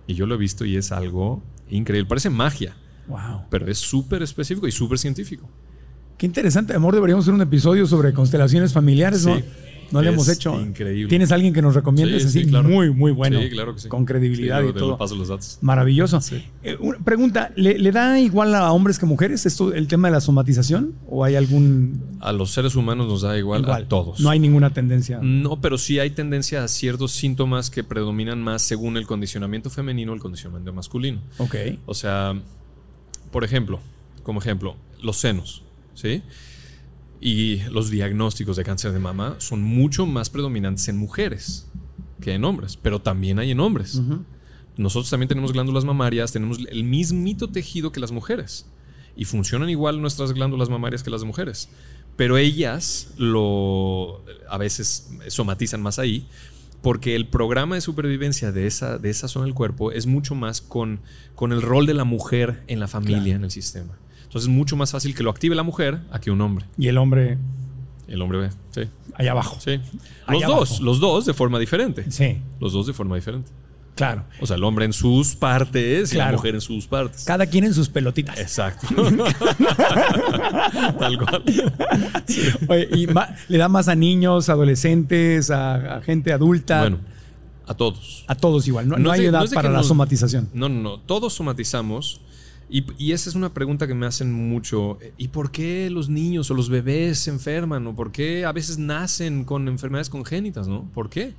Y 0.08 0.14
yo 0.14 0.26
lo 0.26 0.34
he 0.34 0.38
visto 0.38 0.64
y 0.64 0.78
es 0.78 0.90
algo 0.90 1.44
increíble. 1.70 2.08
Parece 2.08 2.28
magia. 2.28 2.76
Wow. 3.06 3.44
Pero 3.50 3.70
es 3.70 3.78
súper 3.78 4.24
específico 4.24 4.66
y 4.66 4.72
súper 4.72 4.98
científico. 4.98 5.48
Qué 6.18 6.26
interesante, 6.26 6.74
amor. 6.74 6.94
Deberíamos 6.94 7.24
hacer 7.24 7.34
un 7.34 7.42
episodio 7.42 7.86
sobre 7.86 8.12
constelaciones 8.12 8.72
familiares, 8.72 9.24
¿no? 9.24 9.36
Sí, 9.36 9.44
no 9.92 10.02
lo 10.02 10.10
hemos 10.10 10.28
hecho. 10.28 10.60
Increíble. 10.60 11.08
¿Tienes 11.08 11.30
alguien 11.30 11.54
que 11.54 11.62
nos 11.62 11.76
recomiendes 11.76 12.22
sí, 12.22 12.28
así? 12.28 12.40
Sí, 12.40 12.50
claro. 12.50 12.68
Muy, 12.68 12.90
muy 12.90 13.12
bueno. 13.12 13.40
Sí, 13.40 13.50
claro 13.50 13.74
que 13.74 13.82
sí. 13.82 13.88
Con 13.88 14.04
credibilidad 14.04 14.60
y 14.64 14.72
todo. 14.72 14.98
paso 14.98 15.14
los 15.14 15.28
datos. 15.28 15.58
Maravilloso. 15.60 16.18
Eh, 16.64 16.76
una 16.80 16.98
pregunta, 16.98 17.52
¿le, 17.54 17.78
¿le, 17.78 17.92
da 17.92 18.18
igual 18.18 18.52
a 18.56 18.72
hombres 18.72 18.98
que 18.98 19.06
mujeres 19.06 19.46
esto, 19.46 19.72
el 19.72 19.86
tema 19.86 20.08
de 20.08 20.14
la 20.14 20.20
somatización? 20.20 20.94
¿O 21.08 21.22
hay 21.22 21.36
algún...? 21.36 22.02
A 22.18 22.32
los 22.32 22.50
seres 22.50 22.74
humanos 22.74 23.06
nos 23.06 23.22
da 23.22 23.38
igual, 23.38 23.62
igual. 23.62 23.84
a 23.84 23.88
todos. 23.88 24.18
No 24.18 24.30
hay 24.30 24.40
ninguna 24.40 24.70
tendencia. 24.70 25.20
No, 25.22 25.60
pero 25.60 25.78
sí 25.78 26.00
hay 26.00 26.10
tendencia 26.10 26.64
a 26.64 26.68
ciertos 26.68 27.12
síntomas 27.12 27.70
que 27.70 27.84
predominan 27.84 28.42
más 28.42 28.62
según 28.62 28.96
el 28.96 29.06
condicionamiento 29.06 29.70
femenino 29.70 30.10
o 30.10 30.14
el 30.16 30.20
condicionamiento 30.20 30.72
masculino. 30.72 31.20
Ok. 31.38 31.54
O 31.86 31.94
sea, 31.94 32.34
por 33.30 33.44
ejemplo, 33.44 33.78
como 34.24 34.40
ejemplo, 34.40 34.74
los 35.00 35.16
senos, 35.18 35.62
¿sí? 35.98 36.22
y 37.20 37.62
los 37.70 37.90
diagnósticos 37.90 38.56
de 38.56 38.64
cáncer 38.64 38.92
de 38.92 39.00
mama 39.00 39.36
son 39.38 39.62
mucho 39.62 40.06
más 40.06 40.30
predominantes 40.30 40.88
en 40.88 40.96
mujeres 40.96 41.66
que 42.20 42.32
en 42.32 42.44
hombres, 42.44 42.76
pero 42.76 43.00
también 43.00 43.38
hay 43.38 43.50
en 43.50 43.60
hombres. 43.60 43.96
Uh 43.96 44.02
-huh. 44.02 44.24
Nosotros 44.76 45.10
también 45.10 45.28
tenemos 45.28 45.52
glándulas 45.52 45.84
mamarias, 45.84 46.32
tenemos 46.32 46.58
el 46.68 46.84
mismito 46.84 47.48
tejido 47.48 47.92
que 47.92 48.00
las 48.00 48.12
mujeres. 48.12 48.66
y 49.16 49.24
funcionan 49.24 49.68
igual 49.68 50.00
nuestras 50.00 50.32
glándulas 50.32 50.68
mamarias 50.68 51.02
que 51.02 51.10
las 51.10 51.24
mujeres. 51.24 51.68
Pero 52.16 52.36
ellas 52.36 53.08
lo 53.16 54.22
a 54.48 54.58
veces 54.58 55.10
somatizan 55.26 55.82
más 55.82 55.98
ahí 55.98 56.28
porque 56.82 57.16
el 57.16 57.26
programa 57.26 57.74
de 57.74 57.80
supervivencia 57.80 58.52
de 58.52 58.68
esa, 58.68 58.96
de 58.98 59.10
esa 59.10 59.26
zona 59.26 59.46
del 59.46 59.54
cuerpo 59.54 59.90
es 59.90 60.06
mucho 60.06 60.36
más 60.36 60.60
con, 60.60 61.00
con 61.34 61.52
el 61.52 61.62
rol 61.62 61.84
de 61.86 61.94
la 61.94 62.04
mujer 62.04 62.62
en 62.68 62.78
la 62.78 62.86
familia, 62.86 63.34
en 63.34 63.42
el 63.42 63.50
sistema. 63.50 63.98
Entonces 64.28 64.48
es 64.50 64.54
mucho 64.54 64.76
más 64.76 64.92
fácil 64.92 65.14
que 65.14 65.22
lo 65.22 65.30
active 65.30 65.54
la 65.54 65.62
mujer 65.64 66.00
a 66.12 66.20
que 66.20 66.30
un 66.30 66.40
hombre. 66.40 66.66
Y 66.78 66.88
el 66.88 66.98
hombre 66.98 67.38
El 68.06 68.20
hombre 68.22 68.38
ve, 68.38 68.50
sí. 68.70 68.82
allá 69.14 69.32
abajo. 69.32 69.58
Sí. 69.60 69.80
Los 70.28 70.42
dos, 70.42 70.70
abajo. 70.70 70.84
los 70.84 71.00
dos 71.00 71.26
de 71.26 71.34
forma 71.34 71.58
diferente. 71.58 72.10
Sí, 72.10 72.38
Los 72.60 72.72
dos 72.74 72.86
de 72.86 72.92
forma 72.92 73.16
diferente. 73.16 73.50
claro. 73.96 74.24
O 74.40 74.46
sea, 74.46 74.56
el 74.56 74.64
hombre 74.64 74.84
en 74.84 74.92
sus 74.92 75.34
partes 75.34 76.12
y 76.12 76.16
la 76.16 76.30
mujer 76.32 76.54
en 76.54 76.60
sus 76.60 76.86
partes. 76.86 77.24
Cada 77.24 77.46
quien 77.46 77.64
en 77.64 77.74
sus 77.74 77.88
pelotitas. 77.88 78.38
Exacto. 78.38 78.86
Tal 80.98 81.18
cual. 81.18 81.42
Oye, 82.68 82.88
y 82.94 83.06
le 83.48 83.58
da 83.58 83.68
más 83.68 83.88
a 83.88 83.94
niños, 83.94 84.48
adolescentes, 84.48 85.50
a, 85.50 85.96
a 85.96 86.02
gente 86.02 86.32
adulta. 86.32 86.80
Bueno, 86.80 86.98
a 87.66 87.74
todos. 87.74 88.24
A 88.28 88.34
todos 88.34 88.66
igual. 88.68 88.88
No, 88.88 88.96
No 88.96 89.10
hay 89.10 89.22
de- 89.22 89.26
edad 89.28 89.44
no 89.44 89.50
para 89.50 89.68
la 89.70 89.78
nos- 89.78 89.88
somatización. 89.88 90.48
No, 90.54 90.68
no, 90.68 90.80
no. 90.82 91.00
Todos 91.00 91.34
somatizamos. 91.34 92.20
Y, 92.70 93.12
esa 93.12 93.30
es 93.30 93.34
una 93.34 93.54
pregunta 93.54 93.86
que 93.86 93.94
me 93.94 94.06
hacen 94.06 94.30
mucho. 94.30 94.98
¿Y 95.16 95.28
por 95.28 95.50
qué 95.50 95.88
los 95.88 96.08
niños 96.10 96.50
o 96.50 96.54
los 96.54 96.68
bebés 96.68 97.18
se 97.20 97.30
enferman? 97.30 97.86
¿O 97.86 97.96
por 97.96 98.12
qué 98.12 98.44
a 98.44 98.52
veces 98.52 98.78
nacen 98.78 99.44
con 99.44 99.68
enfermedades 99.68 100.10
congénitas? 100.10 100.68
¿no? 100.68 100.84
¿Por 100.92 101.08
qué? 101.08 101.32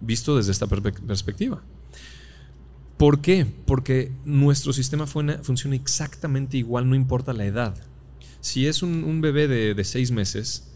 Visto 0.00 0.36
desde 0.36 0.52
esta 0.52 0.66
perspectiva. 0.66 1.62
¿Por 2.98 3.20
qué? 3.20 3.46
Porque 3.64 4.12
nuestro 4.24 4.72
sistema 4.72 5.06
funciona 5.06 5.76
exactamente 5.76 6.58
igual, 6.58 6.88
no 6.88 6.96
importa 6.96 7.32
la 7.32 7.46
edad. 7.46 7.74
Si 8.40 8.66
es 8.66 8.82
un, 8.82 9.04
un 9.04 9.20
bebé 9.20 9.48
de, 9.48 9.74
de 9.74 9.84
seis 9.84 10.10
meses, 10.10 10.68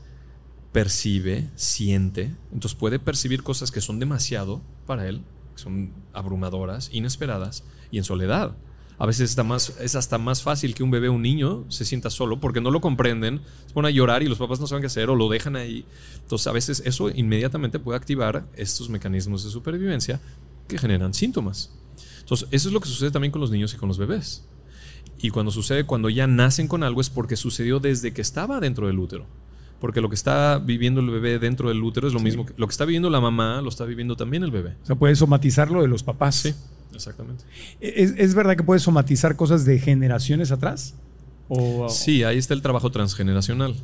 percibe, 0.73 1.51
siente, 1.55 2.35
entonces 2.53 2.79
puede 2.79 2.99
percibir 2.99 3.43
cosas 3.43 3.71
que 3.71 3.81
son 3.81 3.99
demasiado 3.99 4.63
para 4.87 5.07
él, 5.07 5.23
que 5.55 5.63
son 5.63 5.93
abrumadoras, 6.13 6.89
inesperadas 6.93 7.65
y 7.91 7.99
en 7.99 8.05
soledad. 8.05 8.57
A 9.03 9.07
veces 9.07 9.31
está 9.31 9.43
más, 9.43 9.75
es 9.81 9.97
hasta 9.97 10.17
más 10.17 10.45
fácil 10.45 10.77
que 10.77 10.85
un 10.85 10.93
bebé 10.93 11.09
o 11.09 11.15
un 11.15 11.23
niño 11.23 11.65
se 11.71 11.85
sienta 11.85 12.09
solo 12.09 12.39
porque 12.39 12.61
no 12.61 12.71
lo 12.71 12.81
comprenden, 12.81 13.41
se 13.67 13.75
pone 13.75 13.89
a 13.89 13.91
llorar 13.91 14.23
y 14.23 14.29
los 14.29 14.39
papás 14.39 14.61
no 14.61 14.69
saben 14.69 14.81
qué 14.81 14.87
hacer 14.87 15.11
o 15.11 15.17
lo 15.17 15.29
dejan 15.29 15.57
ahí. 15.57 15.85
Entonces 16.23 16.47
a 16.47 16.53
veces 16.53 16.85
eso 16.87 17.11
inmediatamente 17.11 17.81
puede 17.81 17.97
activar 17.97 18.47
estos 18.55 18.89
mecanismos 18.91 19.43
de 19.43 19.51
supervivencia 19.51 20.21
que 20.69 20.79
generan 20.79 21.15
síntomas. 21.15 21.73
Entonces 22.21 22.47
eso 22.53 22.69
es 22.69 22.73
lo 22.73 22.79
que 22.79 22.89
sucede 22.89 23.11
también 23.11 23.33
con 23.33 23.41
los 23.41 23.51
niños 23.51 23.75
y 23.75 23.77
con 23.77 23.89
los 23.89 23.99
bebés. 23.99 24.45
Y 25.21 25.31
cuando 25.31 25.51
sucede, 25.51 25.83
cuando 25.83 26.09
ya 26.09 26.29
nacen 26.29 26.69
con 26.69 26.85
algo, 26.85 27.01
es 27.01 27.11
porque 27.11 27.35
sucedió 27.35 27.81
desde 27.81 28.13
que 28.13 28.23
estaba 28.23 28.61
dentro 28.61 28.87
del 28.87 29.01
útero. 29.01 29.27
Porque 29.81 30.01
lo 30.01 30.11
que 30.11 30.15
está 30.15 30.63
viviendo 30.65 31.01
el 31.01 31.11
bebé 31.11 31.41
dentro 31.41 31.71
del 31.71 31.83
útero 31.83 32.07
es 32.07 32.15
lo 32.15 32.21
mismo 32.21 32.47
que 32.47 32.55
lo 32.57 32.69
que 32.69 32.71
está 32.71 32.85
viviendo 32.85 33.11
la 33.11 33.21
mamá, 33.21 33.63
lo 33.63 33.69
está 33.69 33.85
viviendo 33.85 34.15
también 34.15 34.45
el 34.45 34.53
bebé. 34.53 34.77
O 34.85 34.87
sea, 34.87 34.95
puede 34.95 35.17
somatizar 35.17 35.73
lo 35.73 35.83
de 35.83 35.89
los 35.89 36.05
papás. 36.05 36.37
Sí, 36.37 36.55
exactamente. 36.95 37.45
¿Es, 37.81 38.15
es 38.17 38.35
verdad 38.35 38.57
que 38.57 38.63
puede 38.63 38.81
somatizar 38.81 39.37
cosas 39.37 39.65
de 39.65 39.79
generaciones 39.79 40.51
atrás? 40.53 40.95
O, 41.49 41.89
Sí, 41.89 42.23
ahí 42.25 42.39
está 42.39 42.55
el 42.55 42.63
trabajo 42.63 42.91
transgeneracional. 42.91 43.75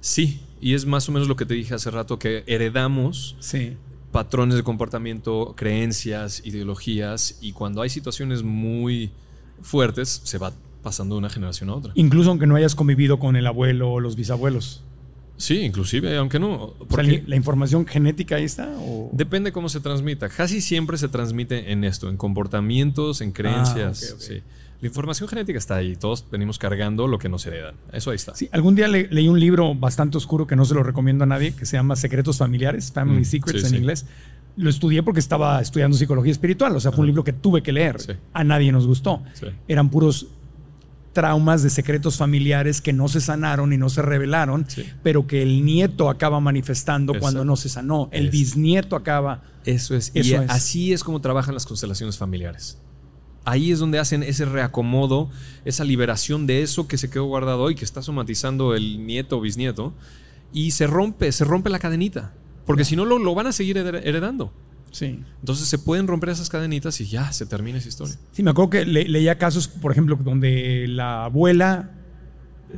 Sí, 0.00 0.40
y 0.60 0.74
es 0.74 0.84
más 0.86 1.08
o 1.08 1.12
menos 1.12 1.28
lo 1.28 1.36
que 1.36 1.46
te 1.46 1.54
dije 1.54 1.74
hace 1.74 1.90
rato, 1.90 2.18
que 2.18 2.42
heredamos 2.46 3.36
Sí. 3.40 3.76
patrones 4.10 4.56
de 4.56 4.62
comportamiento, 4.62 5.54
creencias, 5.56 6.42
ideologías, 6.44 7.38
y 7.40 7.52
cuando 7.52 7.82
hay 7.82 7.88
situaciones 7.90 8.42
muy 8.42 9.10
fuertes, 9.60 10.20
se 10.24 10.38
va 10.38 10.52
pasando 10.82 11.14
de 11.14 11.20
una 11.20 11.30
generación 11.30 11.70
a 11.70 11.74
otra. 11.74 11.92
Incluso 11.94 12.30
aunque 12.30 12.46
no 12.46 12.56
hayas 12.56 12.74
convivido 12.74 13.18
con 13.20 13.36
el 13.36 13.46
abuelo 13.46 13.92
o 13.92 14.00
los 14.00 14.16
bisabuelos. 14.16 14.82
Sí, 15.36 15.60
inclusive, 15.60 16.16
aunque 16.16 16.38
no. 16.38 16.52
O 16.54 16.76
sea, 16.78 16.86
porque- 16.88 17.24
¿La 17.26 17.36
información 17.36 17.86
genética 17.86 18.36
ahí 18.36 18.44
está? 18.44 18.68
O... 18.78 19.10
Depende 19.12 19.50
cómo 19.52 19.68
se 19.68 19.80
transmita. 19.80 20.28
Casi 20.28 20.60
siempre 20.60 20.96
se 20.98 21.08
transmite 21.08 21.72
en 21.72 21.82
esto, 21.84 22.08
en 22.08 22.16
comportamientos, 22.16 23.20
en 23.20 23.32
creencias. 23.32 24.14
sí. 24.18 24.42
La 24.80 24.88
información 24.88 25.28
genética 25.28 25.58
está 25.58 25.76
ahí. 25.76 25.94
Todos 25.94 26.24
venimos 26.28 26.58
cargando 26.58 27.06
lo 27.06 27.16
que 27.20 27.28
nos 27.28 27.46
heredan. 27.46 27.76
Eso 27.92 28.10
ahí 28.10 28.16
está. 28.16 28.34
Sí, 28.34 28.48
algún 28.50 28.74
día 28.74 28.88
le- 28.88 29.06
leí 29.12 29.28
un 29.28 29.38
libro 29.38 29.76
bastante 29.76 30.16
oscuro 30.16 30.48
que 30.48 30.56
no 30.56 30.64
se 30.64 30.74
lo 30.74 30.82
recomiendo 30.82 31.22
a 31.22 31.26
nadie, 31.28 31.54
que 31.54 31.66
se 31.66 31.76
llama 31.76 31.94
Secretos 31.94 32.38
Familiares, 32.38 32.90
Family 32.90 33.20
Mm, 33.20 33.24
Secrets 33.24 33.60
sí, 33.60 33.66
en 33.66 33.70
sí. 33.70 33.76
inglés. 33.76 34.06
Lo 34.56 34.68
estudié 34.68 35.04
porque 35.04 35.20
estaba 35.20 35.60
estudiando 35.62 35.96
psicología 35.96 36.32
espiritual, 36.32 36.74
o 36.74 36.80
sea, 36.80 36.90
fue 36.90 37.02
un 37.02 37.06
libro 37.06 37.22
que 37.22 37.32
tuve 37.32 37.62
que 37.62 37.70
leer. 37.72 37.96
A 38.32 38.42
nadie 38.42 38.72
nos 38.72 38.88
gustó. 38.88 39.22
Eran 39.68 39.88
puros 39.88 40.26
traumas 41.12 41.62
de 41.62 41.70
secretos 41.70 42.16
familiares 42.16 42.80
que 42.80 42.92
no 42.92 43.08
se 43.08 43.20
sanaron 43.20 43.72
y 43.72 43.78
no 43.78 43.88
se 43.90 44.00
revelaron, 44.02 44.64
Sí. 44.68 44.84
pero 45.02 45.26
que 45.26 45.42
el 45.42 45.64
nieto 45.64 46.08
acaba 46.08 46.40
manifestando 46.40 47.18
cuando 47.18 47.44
no 47.44 47.56
se 47.56 47.68
sanó. 47.68 48.08
El 48.12 48.26
Es- 48.26 48.32
bisnieto 48.32 48.96
acaba. 48.96 49.42
Eso 49.64 49.94
es. 49.94 50.10
Eso 50.14 50.28
y 50.30 50.34
es. 50.34 50.50
así 50.50 50.92
es 50.92 51.04
como 51.04 51.20
trabajan 51.20 51.54
las 51.54 51.66
constelaciones 51.66 52.16
familiares. 52.18 52.78
Ahí 53.44 53.72
es 53.72 53.78
donde 53.80 53.98
hacen 53.98 54.22
ese 54.22 54.44
reacomodo, 54.44 55.28
esa 55.64 55.84
liberación 55.84 56.46
de 56.46 56.62
eso 56.62 56.86
que 56.86 56.96
se 56.96 57.10
quedó 57.10 57.24
guardado 57.24 57.70
y 57.70 57.74
que 57.74 57.84
está 57.84 58.00
somatizando 58.00 58.74
el 58.74 59.04
nieto 59.04 59.38
o 59.38 59.40
bisnieto. 59.40 59.92
Y 60.52 60.70
se 60.72 60.86
rompe, 60.86 61.30
se 61.32 61.44
rompe 61.44 61.68
la 61.70 61.78
cadenita. 61.78 62.32
Porque 62.66 62.84
si 62.84 62.94
no, 62.94 63.04
lo, 63.04 63.18
lo 63.18 63.34
van 63.34 63.48
a 63.48 63.52
seguir 63.52 63.76
hered- 63.76 64.02
heredando. 64.04 64.52
Sí. 64.92 65.20
Entonces 65.40 65.66
se 65.66 65.78
pueden 65.78 66.06
romper 66.06 66.28
esas 66.28 66.48
cadenitas 66.48 67.00
y 67.00 67.06
ya 67.06 67.32
se 67.32 67.46
termina 67.46 67.78
esa 67.78 67.88
historia. 67.88 68.14
Sí, 68.32 68.42
me 68.44 68.50
acuerdo 68.50 68.70
que 68.70 68.84
le- 68.84 69.08
leía 69.08 69.38
casos, 69.38 69.66
por 69.66 69.90
ejemplo, 69.90 70.16
donde 70.22 70.86
la 70.88 71.24
abuela 71.24 71.90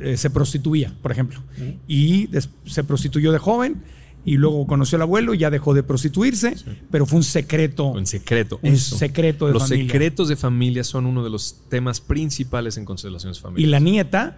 eh, 0.01 0.17
se 0.17 0.29
prostituía, 0.29 0.93
por 1.01 1.11
ejemplo, 1.11 1.41
y 1.87 2.27
des- 2.27 2.49
se 2.65 2.83
prostituyó 2.83 3.31
de 3.31 3.37
joven 3.37 3.83
y 4.25 4.37
luego 4.37 4.65
conoció 4.65 4.95
al 4.97 5.03
abuelo 5.03 5.33
y 5.33 5.37
ya 5.37 5.49
dejó 5.51 5.73
de 5.73 5.83
prostituirse, 5.83 6.55
pero 6.89 7.05
fue 7.05 7.17
un 7.17 7.23
secreto. 7.23 7.97
En 7.97 8.05
secreto. 8.07 8.59
Un 8.63 8.73
Eso. 8.73 8.97
secreto 8.97 9.47
de 9.47 9.53
Los 9.53 9.63
familia. 9.69 9.85
secretos 9.85 10.27
de 10.29 10.35
familia 10.35 10.83
son 10.83 11.05
uno 11.05 11.23
de 11.23 11.29
los 11.29 11.61
temas 11.69 12.01
principales 12.01 12.77
en 12.77 12.85
constelaciones 12.85 13.37
Y 13.37 13.41
familiares. 13.41 13.71
la 13.71 13.79
nieta 13.79 14.37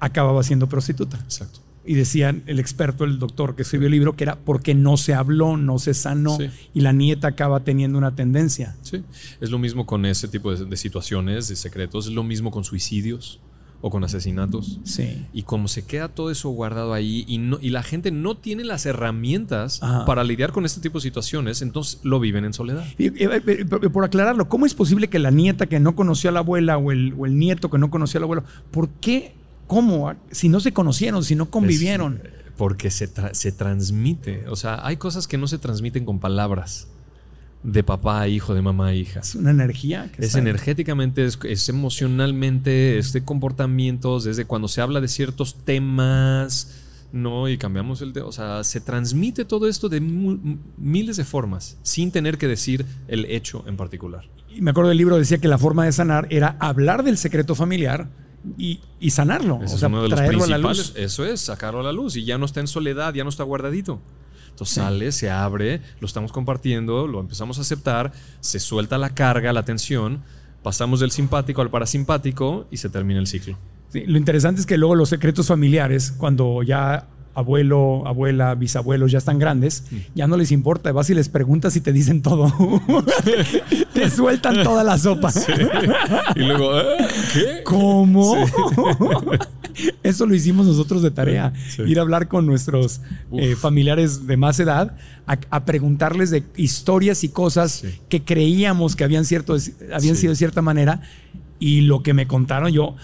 acababa 0.00 0.42
siendo 0.42 0.68
prostituta. 0.68 1.18
Exacto. 1.18 1.60
Y 1.84 1.94
decían 1.94 2.44
el 2.46 2.60
experto, 2.60 3.04
el 3.04 3.18
doctor 3.18 3.56
que 3.56 3.62
escribió 3.62 3.86
el 3.88 3.92
libro, 3.92 4.14
que 4.14 4.22
era 4.24 4.36
porque 4.36 4.74
no 4.74 4.96
se 4.96 5.14
habló, 5.14 5.56
no 5.56 5.78
se 5.80 5.94
sanó, 5.94 6.36
Sí. 6.36 6.46
y 6.74 6.80
la 6.80 6.92
nieta 6.92 7.26
acaba 7.28 7.60
teniendo 7.60 7.98
una 7.98 8.14
tendencia. 8.14 8.76
Sí. 8.82 9.02
Es 9.40 9.50
lo 9.50 9.58
mismo 9.58 9.84
con 9.84 10.06
ese 10.06 10.28
tipo 10.28 10.54
de, 10.54 10.64
de 10.64 10.76
situaciones, 10.76 11.48
de 11.48 11.56
secretos. 11.56 12.06
Es 12.06 12.12
lo 12.12 12.22
mismo 12.22 12.50
con 12.52 12.62
suicidios 12.62 13.40
o 13.84 13.90
con 13.90 14.04
asesinatos. 14.04 14.78
Sí. 14.84 15.26
Y 15.32 15.42
como 15.42 15.66
se 15.66 15.84
queda 15.84 16.06
todo 16.08 16.30
eso 16.30 16.50
guardado 16.50 16.92
ahí 16.94 17.24
y, 17.26 17.38
no, 17.38 17.58
y 17.60 17.70
la 17.70 17.82
gente 17.82 18.12
no 18.12 18.36
tiene 18.36 18.62
las 18.62 18.86
herramientas 18.86 19.82
Ajá. 19.82 20.04
para 20.04 20.22
lidiar 20.22 20.52
con 20.52 20.64
este 20.64 20.80
tipo 20.80 20.98
de 20.98 21.02
situaciones, 21.02 21.62
entonces 21.62 21.98
lo 22.04 22.20
viven 22.20 22.44
en 22.44 22.52
soledad. 22.52 22.84
Y, 22.96 23.06
y, 23.06 23.24
eh, 23.24 23.64
por- 23.68 23.90
por 23.90 24.04
aclararlo, 24.04 24.48
¿cómo 24.48 24.66
es 24.66 24.74
posible 24.74 25.08
que 25.08 25.18
la 25.18 25.32
nieta 25.32 25.66
que 25.66 25.80
no 25.80 25.96
conoció 25.96 26.30
a 26.30 26.32
la 26.32 26.38
abuela 26.40 26.78
o 26.78 26.92
el, 26.92 27.12
o 27.18 27.26
el 27.26 27.36
nieto 27.36 27.70
que 27.70 27.78
no 27.78 27.90
conoció 27.90 28.18
al 28.18 28.22
abuelo, 28.24 28.44
¿por 28.70 28.88
qué? 28.88 29.34
¿Cómo? 29.72 30.12
Si 30.30 30.48
no 30.48 30.60
se 30.60 30.72
conocieron, 30.72 31.24
si 31.24 31.34
no 31.34 31.50
convivieron. 31.50 32.20
Es, 32.22 32.28
eh, 32.28 32.32
porque 32.56 32.90
se, 32.90 33.12
tra- 33.12 33.32
se 33.34 33.52
transmite. 33.52 34.44
O 34.48 34.56
sea, 34.56 34.86
hay 34.86 34.96
cosas 34.96 35.26
que 35.26 35.38
no 35.38 35.46
se 35.48 35.58
transmiten 35.58 36.04
con 36.04 36.18
palabras. 36.18 36.88
De 37.64 37.84
papá 37.84 38.20
a 38.20 38.26
hijo, 38.28 38.54
de 38.54 38.60
mamá 38.62 38.88
a 38.88 38.94
hija. 38.94 39.20
Es 39.20 39.36
una 39.36 39.50
energía. 39.52 40.10
Que 40.10 40.24
Es 40.26 40.34
energéticamente, 40.34 41.24
es, 41.24 41.38
es 41.44 41.68
emocionalmente, 41.68 42.98
es 42.98 43.12
de 43.12 43.22
comportamientos, 43.24 44.24
desde 44.24 44.44
cuando 44.46 44.66
se 44.66 44.80
habla 44.80 45.00
de 45.00 45.06
ciertos 45.06 45.54
temas, 45.64 46.72
¿no? 47.12 47.48
Y 47.48 47.58
cambiamos 47.58 48.02
el 48.02 48.12
de, 48.12 48.20
o 48.22 48.32
sea, 48.32 48.64
se 48.64 48.80
transmite 48.80 49.44
todo 49.44 49.68
esto 49.68 49.88
de 49.88 50.00
miles 50.00 51.16
de 51.16 51.24
formas, 51.24 51.76
sin 51.82 52.10
tener 52.10 52.36
que 52.36 52.48
decir 52.48 52.84
el 53.06 53.26
hecho 53.26 53.62
en 53.68 53.76
particular. 53.76 54.24
Y 54.52 54.60
me 54.60 54.72
acuerdo 54.72 54.88
del 54.88 54.98
libro 54.98 55.16
decía 55.16 55.38
que 55.38 55.46
la 55.46 55.58
forma 55.58 55.84
de 55.84 55.92
sanar 55.92 56.26
era 56.30 56.56
hablar 56.58 57.04
del 57.04 57.16
secreto 57.16 57.54
familiar 57.54 58.08
y, 58.58 58.80
y 59.00 59.10
sanarlo. 59.10 59.60
Ese 59.62 59.74
o 59.74 59.76
es 59.76 59.82
uno 59.84 60.02
de 60.02 60.08
los 60.08 60.16
traerlo 60.16 60.44
a 60.44 60.46
la 60.48 60.58
luz. 60.58 60.92
Eso 60.96 61.24
es, 61.24 61.40
sacarlo 61.40 61.80
a 61.80 61.82
la 61.84 61.92
luz. 61.92 62.16
Y 62.16 62.24
ya 62.24 62.38
no 62.38 62.46
está 62.46 62.60
en 62.60 62.66
soledad, 62.66 63.14
ya 63.14 63.24
no 63.24 63.30
está 63.30 63.44
guardadito. 63.44 64.00
Entonces 64.50 64.74
Sí. 64.74 64.80
sale, 64.80 65.12
se 65.12 65.30
abre, 65.30 65.80
lo 66.00 66.06
estamos 66.06 66.30
compartiendo, 66.32 67.06
lo 67.06 67.20
empezamos 67.20 67.58
a 67.58 67.62
aceptar, 67.62 68.12
se 68.40 68.60
suelta 68.60 68.98
la 68.98 69.10
carga, 69.10 69.52
la 69.52 69.64
tensión, 69.64 70.22
pasamos 70.62 71.00
del 71.00 71.10
simpático 71.10 71.62
al 71.62 71.70
parasimpático 71.70 72.66
y 72.70 72.76
se 72.76 72.88
termina 72.90 73.18
el 73.18 73.26
ciclo. 73.26 73.56
Sí, 73.88 74.04
lo 74.06 74.18
interesante 74.18 74.60
es 74.60 74.66
que 74.66 74.76
luego 74.76 74.94
los 74.94 75.08
secretos 75.08 75.46
familiares, 75.46 76.12
cuando 76.16 76.62
ya 76.62 77.06
abuelo, 77.34 78.06
abuela, 78.06 78.54
bisabuelos 78.54 79.10
ya 79.10 79.16
están 79.18 79.38
grandes, 79.38 79.84
Mm. 79.90 79.96
ya 80.14 80.26
no 80.26 80.36
les 80.36 80.52
importa. 80.52 80.92
Vas 80.92 81.08
y 81.08 81.14
les 81.14 81.30
preguntas 81.30 81.74
y 81.76 81.80
te 81.80 81.90
dicen 81.92 82.20
todo. 82.20 82.52
te 84.02 84.10
sueltan 84.10 84.62
toda 84.62 84.84
la 84.84 84.98
sopa. 84.98 85.32
Y 86.36 86.40
luego, 86.40 86.78
¿eh? 86.78 86.96
¿qué? 87.32 87.62
¿Cómo? 87.64 88.36
Eso 90.02 90.26
lo 90.26 90.34
hicimos 90.34 90.66
nosotros 90.66 91.02
de 91.02 91.10
tarea. 91.10 91.52
Sí. 91.74 91.82
Ir 91.82 91.98
a 91.98 92.02
hablar 92.02 92.28
con 92.28 92.46
nuestros 92.46 93.00
eh, 93.32 93.56
familiares 93.56 94.26
de 94.26 94.36
más 94.36 94.60
edad, 94.60 94.96
a, 95.26 95.38
a 95.50 95.64
preguntarles 95.64 96.30
de 96.30 96.42
historias 96.56 97.24
y 97.24 97.30
cosas 97.30 97.84
que 98.08 98.22
creíamos 98.22 98.96
que 98.96 99.04
habían, 99.04 99.24
cierto, 99.24 99.56
habían 99.92 100.16
sido 100.16 100.32
de 100.32 100.36
cierta 100.36 100.62
manera. 100.62 101.00
Y 101.58 101.82
lo 101.82 102.02
que 102.02 102.12
me 102.12 102.26
contaron 102.26 102.72
yo, 102.72 102.96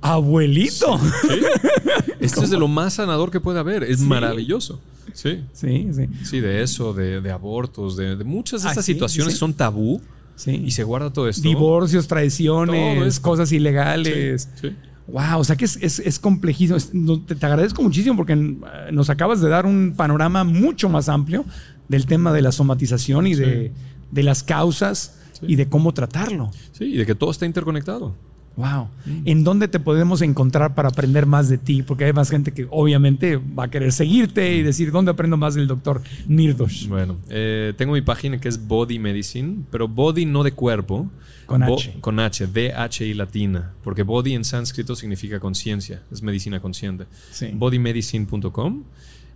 Abuelito. 0.00 0.98
Sí. 0.98 1.40
Esto 2.20 2.44
es 2.44 2.50
de 2.50 2.58
lo 2.58 2.68
más 2.68 2.94
sanador 2.94 3.30
que 3.30 3.40
puede 3.40 3.58
haber. 3.58 3.82
Es 3.82 4.00
maravilloso. 4.00 4.80
Sí. 5.12 5.44
Sí, 5.52 5.88
sí. 5.92 6.08
Sí, 6.24 6.40
de 6.40 6.62
eso, 6.62 6.92
de, 6.92 7.20
de 7.20 7.30
abortos, 7.30 7.96
de, 7.96 8.16
de 8.16 8.24
muchas 8.24 8.62
de 8.62 8.68
estas 8.68 8.84
situaciones 8.84 9.38
son 9.38 9.54
tabú 9.54 10.00
Sí. 10.36 10.62
y 10.64 10.70
se 10.70 10.84
guarda 10.84 11.12
todo 11.12 11.28
esto. 11.28 11.42
Divorcios, 11.48 12.06
traiciones, 12.06 13.18
cosas 13.20 13.50
ilegales. 13.52 14.48
Sí, 14.60 14.68
sí. 14.68 14.76
Wow, 15.08 15.38
o 15.38 15.44
sea 15.44 15.54
que 15.56 15.64
es, 15.64 15.76
es, 15.80 15.98
es 16.00 16.18
complejísimo. 16.18 16.76
Es- 16.76 16.92
no, 16.94 17.20
te, 17.22 17.34
te 17.36 17.46
agradezco 17.46 17.82
muchísimo 17.82 18.16
porque 18.16 18.32
eh, 18.34 18.56
nos 18.92 19.08
acabas 19.10 19.40
de 19.40 19.48
dar 19.48 19.64
un 19.66 19.94
panorama 19.96 20.44
mucho 20.44 20.88
más 20.88 21.08
amplio 21.08 21.44
del 21.88 22.06
tema 22.06 22.32
de 22.32 22.42
la 22.42 22.50
somatización 22.52 23.26
y 23.26 23.34
de, 23.34 23.72
de 24.10 24.22
las 24.22 24.42
causas 24.42 25.18
y 25.42 25.56
de 25.56 25.68
cómo 25.68 25.92
tratarlo. 25.94 26.50
Sí, 26.72 26.84
y 26.86 26.96
de 26.96 27.06
que 27.06 27.14
todo 27.14 27.30
está 27.30 27.46
interconectado. 27.46 28.14
Wow. 28.56 28.88
Mm. 29.04 29.22
¿En 29.26 29.44
dónde 29.44 29.68
te 29.68 29.78
podemos 29.78 30.22
encontrar 30.22 30.74
para 30.74 30.88
aprender 30.88 31.26
más 31.26 31.48
de 31.48 31.58
ti? 31.58 31.82
Porque 31.82 32.06
hay 32.06 32.12
más 32.12 32.30
gente 32.30 32.52
que 32.52 32.66
obviamente 32.70 33.36
va 33.36 33.64
a 33.64 33.70
querer 33.70 33.92
seguirte 33.92 34.56
y 34.56 34.62
decir, 34.62 34.90
¿dónde 34.92 35.10
aprendo 35.10 35.36
más 35.36 35.54
del 35.54 35.66
doctor 35.66 36.00
Nirdosh? 36.26 36.88
Bueno, 36.88 37.16
eh, 37.28 37.74
tengo 37.76 37.92
mi 37.92 38.00
página 38.00 38.38
que 38.40 38.48
es 38.48 38.66
Body 38.66 38.98
Medicine, 38.98 39.58
pero 39.70 39.86
body 39.88 40.24
no 40.24 40.42
de 40.42 40.52
cuerpo. 40.52 41.10
Con 41.44 41.60
Bo- 41.64 41.76
H. 41.76 41.94
Con 42.00 42.18
H, 42.18 42.46
D-H 42.48 43.06
y 43.06 43.14
latina. 43.14 43.72
Porque 43.84 44.02
body 44.02 44.32
en 44.34 44.44
sánscrito 44.44 44.96
significa 44.96 45.38
conciencia, 45.38 46.02
es 46.10 46.20
medicina 46.22 46.58
consciente. 46.58 47.04
Sí. 47.30 47.50
Bodymedicine.com 47.54 48.82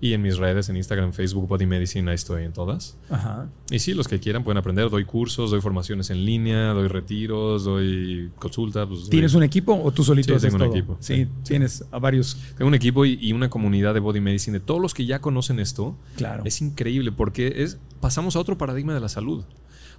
y 0.03 0.15
en 0.15 0.23
mis 0.23 0.39
redes, 0.39 0.69
en 0.71 0.77
Instagram, 0.77 1.13
Facebook, 1.13 1.47
Body 1.47 1.67
Medicine, 1.67 2.09
ahí 2.11 2.15
estoy 2.15 2.45
en 2.45 2.53
todas. 2.55 2.97
Ajá. 3.11 3.49
Y 3.71 3.79
sí, 3.81 3.93
los 3.93 4.09
que 4.09 4.19
quieran 4.19 4.45
pueden 4.45 4.57
aprender. 4.57 4.89
Doy 4.89 5.05
cursos, 5.05 5.51
doy 5.51 5.61
formaciones 5.61 6.09
en 6.11 6.25
línea, 6.25 6.69
doy 6.73 6.89
retiros, 6.89 7.65
doy 7.65 8.31
consultas. 8.39 8.87
pues, 8.89 9.01
doy- 9.03 9.11
¿Tienes 9.11 9.35
un 9.35 9.43
equipo 9.43 9.75
o 9.83 9.93
tú 9.93 10.03
solito 10.03 10.29
Sí, 10.29 10.35
haces 10.37 10.51
tengo 10.53 10.65
un 10.65 10.71
todo? 10.71 10.79
equipo. 10.79 10.97
Sí, 11.01 11.25
Sí. 11.25 11.29
tienes 11.45 11.85
a 11.91 11.99
varios. 11.99 12.37
Tengo 12.57 12.69
un 12.69 12.75
equipo 12.75 13.05
y, 13.05 13.19
y 13.21 13.33
una 13.35 13.51
comunidad 13.51 13.93
de 13.93 14.01
Body 14.01 14.21
Medicine 14.21 14.59
de 14.59 14.65
todos 14.65 14.81
los 14.81 14.95
que 14.95 15.05
ya 15.05 15.21
conocen 15.21 15.61
esto. 15.61 15.97
Claro. 16.17 16.43
Es 16.47 16.63
increíble 16.63 17.13
porque 17.13 17.53
es, 17.63 17.79
pasamos 18.01 18.37
a 18.37 18.41
otro 18.41 18.57
paradigma 18.57 18.95
de 18.95 19.01
la 19.01 19.09
salud. 19.11 19.45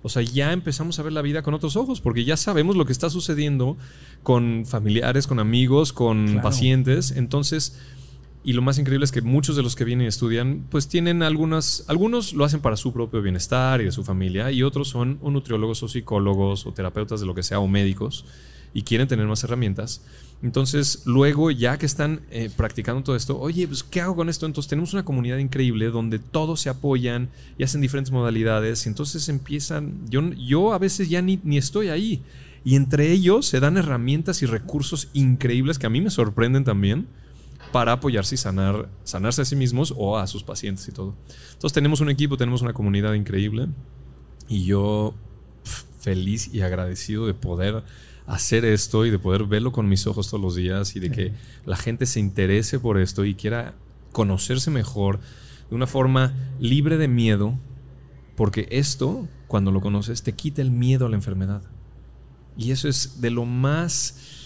O 0.03 0.09
sea, 0.09 0.23
ya 0.23 0.51
empezamos 0.51 0.97
a 0.97 1.03
ver 1.03 1.13
la 1.13 1.21
vida 1.21 1.43
con 1.43 1.53
otros 1.53 1.75
ojos 1.75 2.01
porque 2.01 2.25
ya 2.25 2.35
sabemos 2.35 2.75
lo 2.75 2.85
que 2.87 2.91
está 2.91 3.11
sucediendo 3.11 3.77
con 4.23 4.65
familiares, 4.65 5.27
con 5.27 5.39
amigos, 5.39 5.93
con 5.93 6.25
Claro. 6.25 6.41
pacientes. 6.41 7.11
Entonces, 7.11 7.77
y 8.43 8.53
lo 8.53 8.61
más 8.61 8.79
increíble 8.79 9.05
es 9.05 9.11
que 9.11 9.21
muchos 9.21 9.55
de 9.55 9.63
los 9.63 9.75
que 9.75 9.83
vienen 9.83 10.05
y 10.05 10.07
estudian, 10.07 10.65
pues 10.69 10.87
tienen 10.87 11.21
algunas, 11.21 11.85
algunos 11.87 12.33
lo 12.33 12.43
hacen 12.43 12.59
para 12.59 12.75
su 12.75 12.91
propio 12.91 13.21
bienestar 13.21 13.81
y 13.81 13.85
de 13.85 13.91
su 13.91 14.03
familia, 14.03 14.51
y 14.51 14.63
otros 14.63 14.89
son 14.89 15.19
o 15.21 15.29
nutriólogos 15.29 15.83
o 15.83 15.87
psicólogos 15.87 16.65
o 16.65 16.71
terapeutas 16.71 17.19
de 17.19 17.27
lo 17.27 17.35
que 17.35 17.43
sea 17.43 17.59
o 17.59 17.67
médicos 17.67 18.25
y 18.73 18.83
quieren 18.83 19.07
tener 19.07 19.27
más 19.27 19.43
herramientas. 19.43 20.01
Entonces, 20.41 21.03
luego, 21.05 21.51
ya 21.51 21.77
que 21.77 21.85
están 21.85 22.21
eh, 22.31 22.49
practicando 22.55 23.03
todo 23.03 23.15
esto, 23.15 23.39
oye, 23.39 23.67
pues, 23.67 23.83
¿qué 23.83 24.01
hago 24.01 24.15
con 24.15 24.27
esto? 24.27 24.47
Entonces, 24.47 24.69
tenemos 24.69 24.93
una 24.93 25.05
comunidad 25.05 25.37
increíble 25.37 25.87
donde 25.87 26.17
todos 26.17 26.61
se 26.61 26.69
apoyan 26.69 27.29
y 27.59 27.63
hacen 27.63 27.81
diferentes 27.81 28.11
modalidades. 28.11 28.85
Y 28.85 28.89
entonces 28.89 29.29
empiezan, 29.29 30.09
yo, 30.09 30.21
yo 30.33 30.73
a 30.73 30.79
veces 30.79 31.09
ya 31.09 31.21
ni, 31.21 31.39
ni 31.43 31.57
estoy 31.57 31.89
ahí. 31.89 32.23
Y 32.63 32.75
entre 32.75 33.11
ellos 33.11 33.45
se 33.45 33.59
dan 33.59 33.77
herramientas 33.77 34.41
y 34.41 34.45
recursos 34.47 35.09
increíbles 35.13 35.77
que 35.77 35.87
a 35.87 35.91
mí 35.91 36.01
me 36.01 36.09
sorprenden 36.09 36.63
también 36.63 37.07
para 37.71 37.93
apoyarse 37.93 38.35
y 38.35 38.37
sanar, 38.37 38.89
sanarse 39.03 39.41
a 39.41 39.45
sí 39.45 39.55
mismos 39.55 39.93
o 39.97 40.17
a 40.17 40.27
sus 40.27 40.43
pacientes 40.43 40.87
y 40.87 40.91
todo. 40.91 41.15
Entonces 41.53 41.73
tenemos 41.73 42.01
un 42.01 42.09
equipo, 42.09 42.37
tenemos 42.37 42.61
una 42.61 42.73
comunidad 42.73 43.13
increíble 43.13 43.67
y 44.47 44.65
yo 44.65 45.13
feliz 45.99 46.53
y 46.53 46.61
agradecido 46.61 47.27
de 47.27 47.33
poder 47.33 47.83
hacer 48.27 48.65
esto 48.65 49.05
y 49.05 49.09
de 49.09 49.19
poder 49.19 49.45
verlo 49.45 49.71
con 49.71 49.87
mis 49.87 50.07
ojos 50.07 50.29
todos 50.29 50.41
los 50.41 50.55
días 50.55 50.95
y 50.95 50.99
de 50.99 51.11
que 51.11 51.33
la 51.65 51.75
gente 51.75 52.05
se 52.05 52.19
interese 52.19 52.79
por 52.79 52.99
esto 52.99 53.25
y 53.25 53.35
quiera 53.35 53.73
conocerse 54.11 54.71
mejor 54.71 55.19
de 55.69 55.75
una 55.75 55.87
forma 55.87 56.33
libre 56.59 56.97
de 56.97 57.07
miedo, 57.07 57.57
porque 58.35 58.67
esto, 58.71 59.27
cuando 59.47 59.71
lo 59.71 59.81
conoces, 59.81 60.23
te 60.23 60.33
quita 60.33 60.61
el 60.61 60.71
miedo 60.71 61.05
a 61.05 61.09
la 61.09 61.15
enfermedad. 61.15 61.61
Y 62.57 62.71
eso 62.71 62.89
es 62.89 63.21
de 63.21 63.31
lo 63.31 63.45
más 63.45 64.40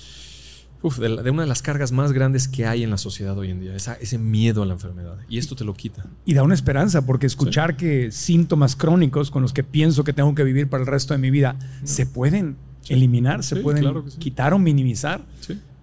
uf, 0.85 0.99
de, 0.99 1.09
la- 1.09 1.21
de 1.23 1.31
una 1.31 1.41
de 1.43 1.47
las 1.47 1.61
cargas 1.61 1.91
más 1.91 2.11
grandes 2.11 2.47
que 2.47 2.65
hay 2.65 2.83
en 2.83 2.89
la 2.91 2.97
sociedad 2.97 3.37
hoy 3.37 3.49
en 3.51 3.59
día, 3.59 3.75
esa- 3.75 3.95
ese 3.95 4.17
miedo 4.17 4.63
a 4.63 4.65
la 4.65 4.73
enfermedad. 4.73 5.17
Y 5.29 5.37
esto 5.37 5.55
te 5.55 5.63
lo 5.65 5.73
quita. 5.73 6.05
Y 6.25 6.33
da 6.33 6.43
una 6.43 6.53
esperanza, 6.53 7.05
porque 7.05 7.25
escuchar 7.25 7.75
que 7.77 8.11
síntomas 8.11 8.75
crónicos 8.75 9.31
con 9.31 9.41
los 9.41 9.51
que 9.53 9.63
pienso 9.63 10.03
que 10.03 10.13
tengo 10.13 10.33
que 10.35 10.43
vivir 10.43 10.69
para 10.69 10.81
el 10.81 10.87
resto 10.87 11.13
de 11.13 11.17
mi 11.17 11.31
vida 11.31 11.55
se 11.83 12.05
pueden 12.05 12.57
eliminar, 12.87 13.43
se 13.43 13.55
pueden 13.57 13.81
claro 13.81 14.05
quitar 14.19 14.53
o 14.53 14.59
minimizar, 14.59 15.21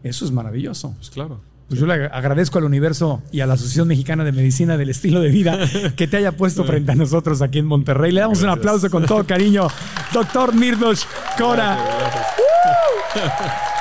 eso 0.05 0.25
es 0.25 0.31
maravilloso. 0.31 0.93
pues 0.97 1.11
claro. 1.11 1.41
Pues 1.69 1.81
yo 1.81 1.87
le 1.87 1.95
agradezco 1.95 2.59
al 2.59 2.65
universo 2.65 3.23
y 3.33 3.41
a 3.41 3.47
la 3.47 3.55
Asociación 3.55 3.89
Mexicana 3.89 4.25
de 4.25 4.33
Medicina 4.33 4.77
del 4.77 4.91
Estilo 4.91 5.21
de 5.21 5.31
Vida 5.31 5.59
que 5.97 6.07
te 6.07 6.19
haya 6.19 6.33
puesto 6.37 6.65
frente 6.65 6.93
a 6.93 6.95
nosotros 6.95 7.41
aquí 7.41 7.59
en 7.61 7.67
Monterrey. 7.67 8.13
Le 8.13 8.21
damos 8.21 8.39
un 8.41 8.45
Gracias. 8.45 8.59
aplauso 8.59 8.91
con 8.91 9.07
todo 9.07 9.25
cariño, 9.25 9.69
doctor 10.13 10.55
Nirdosh 10.55 11.05
Cora. 11.39 11.79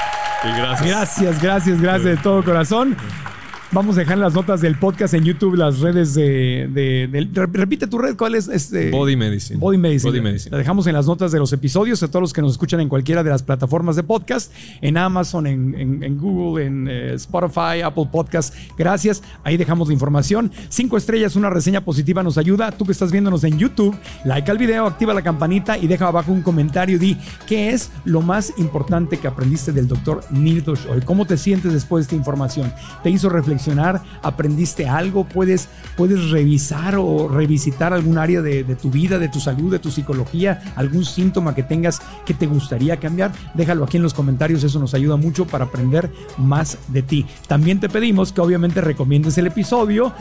Y 0.44 0.58
gracias. 0.58 0.88
Gracias, 0.88 1.42
gracias, 1.42 1.82
gracias 1.82 2.04
de 2.04 2.18
todo 2.18 2.44
corazón. 2.44 2.96
Vamos 3.74 3.96
a 3.96 4.02
dejar 4.02 4.18
las 4.18 4.34
notas 4.34 4.60
del 4.60 4.78
podcast 4.78 5.14
en 5.14 5.24
YouTube 5.24 5.56
las 5.56 5.80
redes 5.80 6.14
de... 6.14 6.68
de- 6.74 7.08
de- 7.10 7.30
re- 7.34 7.48
repite 7.54 7.88
tu 7.88 7.98
red, 8.00 8.18
¿cuál 8.18 8.36
es? 8.36 8.50
Este, 8.50 8.92
Body 8.92 9.16
Medicine. 9.16 9.58
Body 9.62 9.78
Medicine. 9.78 10.12
Body 10.12 10.20
Medicine. 10.20 10.52
La 10.52 10.58
dejamos 10.58 10.88
en 10.88 10.94
las 10.94 11.06
notas 11.08 11.32
de 11.32 11.40
los 11.40 11.54
episodios 11.54 12.04
a 12.04 12.10
todos 12.10 12.20
los 12.22 12.34
que 12.34 12.42
nos 12.42 12.52
escuchan 12.52 12.82
en 12.82 12.90
cualquiera 12.90 13.24
de 13.24 13.30
las 13.30 13.44
plataformas 13.44 13.96
de 13.96 14.04
podcast, 14.04 14.52
en 14.82 14.98
Amazon, 14.98 15.48
en, 15.48 15.74
en- 15.80 16.04
en 16.04 16.18
Google, 16.18 16.66
en 16.66 16.88
eh, 16.90 17.14
Spotify, 17.14 17.80
Apple 17.82 18.10
Podcast. 18.12 18.54
Gracias. 18.78 19.24
Ahí 19.46 19.56
dejamos 19.56 19.88
la 19.88 19.94
información. 19.94 20.52
Cinco 20.68 20.98
estrellas, 20.98 21.38
una 21.38 21.50
reseña 21.50 21.80
positiva 21.86 22.24
nos 22.24 22.38
ayuda. 22.38 22.74
Tú 22.74 22.86
que 22.86 22.92
estás 22.92 23.10
viéndonos 23.14 23.46
en 23.46 23.58
YouTube, 23.58 23.96
like 24.26 24.52
al 24.52 24.58
video, 24.58 24.86
activa 24.86 25.14
la 25.14 25.22
campanita 25.22 25.78
y 25.78 25.88
deja 25.88 26.08
abajo 26.10 26.34
un 26.34 26.42
comentario. 26.42 27.00
Di 27.00 27.16
qué 27.48 27.70
es 27.70 27.90
lo 28.04 28.20
más 28.22 28.52
importante 28.58 29.16
que 29.18 29.30
aprendiste 29.30 29.72
del 29.72 29.88
doctor 29.88 30.26
Nirdosh 30.30 30.88
hoy. 30.88 31.00
¿Cómo 31.06 31.26
te 31.26 31.38
sientes 31.38 31.72
después 31.72 32.02
de 32.02 32.08
esta 32.08 32.16
información? 32.18 32.74
¿Te 33.02 33.10
hizo 33.10 33.30
reflexionar? 33.30 33.61
¿Aprendiste 34.22 34.88
algo? 34.88 35.26
¿Puedes, 35.26 35.70
puedes 35.96 36.30
revisar 36.30 36.96
o 36.98 37.28
revisitar 37.28 37.94
algún 37.94 38.18
área 38.18 38.42
de, 38.42 38.64
de 38.64 38.76
tu 38.76 38.90
vida, 38.90 39.20
de 39.20 39.30
tu 39.30 39.40
salud, 39.40 39.72
de 39.72 39.80
tu 39.80 39.92
psicología? 39.92 40.62
¿Algún 40.76 41.06
síntoma 41.06 41.56
que 41.56 41.64
tengas 41.64 42.02
que 42.26 42.34
te 42.34 42.48
gustaría 42.48 42.98
cambiar? 42.98 43.32
Déjalo 43.54 43.84
aquí 43.84 43.98
en 43.98 44.04
los 44.04 44.14
comentarios. 44.14 44.64
Eso 44.64 44.80
nos 44.80 44.94
ayuda 44.94 45.16
mucho 45.16 45.46
para 45.46 45.66
aprender 45.66 46.12
más 46.38 46.78
de 46.88 47.02
ti. 47.02 47.26
También 47.48 47.80
te 47.80 47.90
pedimos 47.90 48.32
que 48.32 48.42
obviamente 48.42 48.82
recomiendes 48.82 49.38
el 49.38 49.48
episodio 49.48 50.14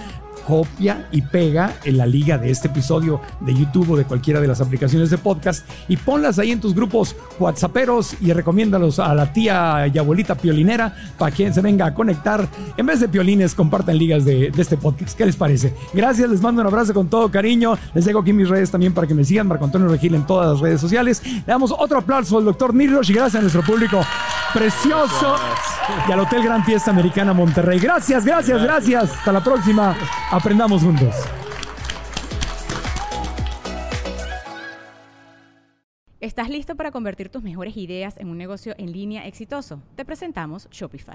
copia 0.46 1.08
y 1.12 1.22
pega 1.22 1.74
en 1.84 1.98
la 1.98 2.06
liga 2.06 2.38
de 2.38 2.50
este 2.50 2.68
episodio 2.68 3.20
de 3.40 3.54
YouTube 3.54 3.90
o 3.90 3.96
de 3.96 4.04
cualquiera 4.04 4.40
de 4.40 4.48
las 4.48 4.60
aplicaciones 4.60 5.10
de 5.10 5.18
podcast 5.18 5.66
y 5.88 5.96
ponlas 5.96 6.38
ahí 6.38 6.50
en 6.52 6.60
tus 6.60 6.74
grupos 6.74 7.16
whatsapperos 7.38 8.16
y 8.20 8.32
recomiéndalos 8.32 8.98
a 8.98 9.14
la 9.14 9.32
tía 9.32 9.90
y 9.92 9.98
abuelita 9.98 10.34
piolinera 10.34 10.94
para 11.18 11.34
quien 11.34 11.52
se 11.54 11.60
venga 11.60 11.86
a 11.86 11.94
conectar. 11.94 12.48
En 12.76 12.86
vez 12.86 13.00
de 13.00 13.08
piolines, 13.08 13.54
compartan 13.54 13.98
ligas 13.98 14.24
de, 14.24 14.52
este 14.56 14.76
podcast. 14.76 15.16
¿Qué 15.16 15.24
les 15.24 15.36
parece? 15.36 15.74
Gracias, 15.94 16.28
les 16.28 16.42
mando 16.42 16.60
un 16.60 16.66
abrazo 16.66 16.92
con 16.92 17.08
todo 17.08 17.30
cariño. 17.30 17.78
Les 17.94 18.04
dejo 18.04 18.18
aquí 18.18 18.32
mis 18.32 18.48
redes 18.48 18.70
también 18.70 18.92
para 18.92 19.06
que 19.06 19.14
me 19.14 19.24
sigan, 19.24 19.46
Marco 19.46 19.64
Antonio 19.64 19.88
Regil 19.88 20.14
en 20.14 20.26
todas 20.26 20.50
las 20.50 20.60
redes 20.60 20.80
sociales. 20.80 21.22
Le 21.24 21.42
damos 21.46 21.72
otro 21.76 21.98
aplauso 21.98 22.38
al 22.38 22.44
doctor 22.44 22.74
Nirrosh 22.74 23.10
y 23.10 23.14
gracias 23.14 23.36
a 23.36 23.40
nuestro 23.40 23.62
público 23.62 24.00
precioso 24.52 25.36
y 26.08 26.12
al 26.12 26.20
Hotel 26.20 26.42
Gran 26.42 26.64
Fiesta 26.64 26.90
Americana 26.90 27.32
Monterrey. 27.32 27.78
Gracias, 27.78 28.24
gracias, 28.24 28.62
gracias. 28.62 29.12
Hasta 29.12 29.32
la 29.32 29.42
próxima. 29.42 29.96
Aprendamos 30.30 30.82
juntos. 30.82 31.14
¿Estás 36.20 36.50
listo 36.50 36.76
para 36.76 36.90
convertir 36.90 37.30
tus 37.30 37.42
mejores 37.42 37.76
ideas 37.78 38.18
en 38.18 38.28
un 38.28 38.36
negocio 38.36 38.74
en 38.76 38.92
línea 38.92 39.26
exitoso? 39.26 39.82
Te 39.96 40.04
presentamos 40.04 40.68
Shopify. 40.70 41.14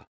on 0.01 0.11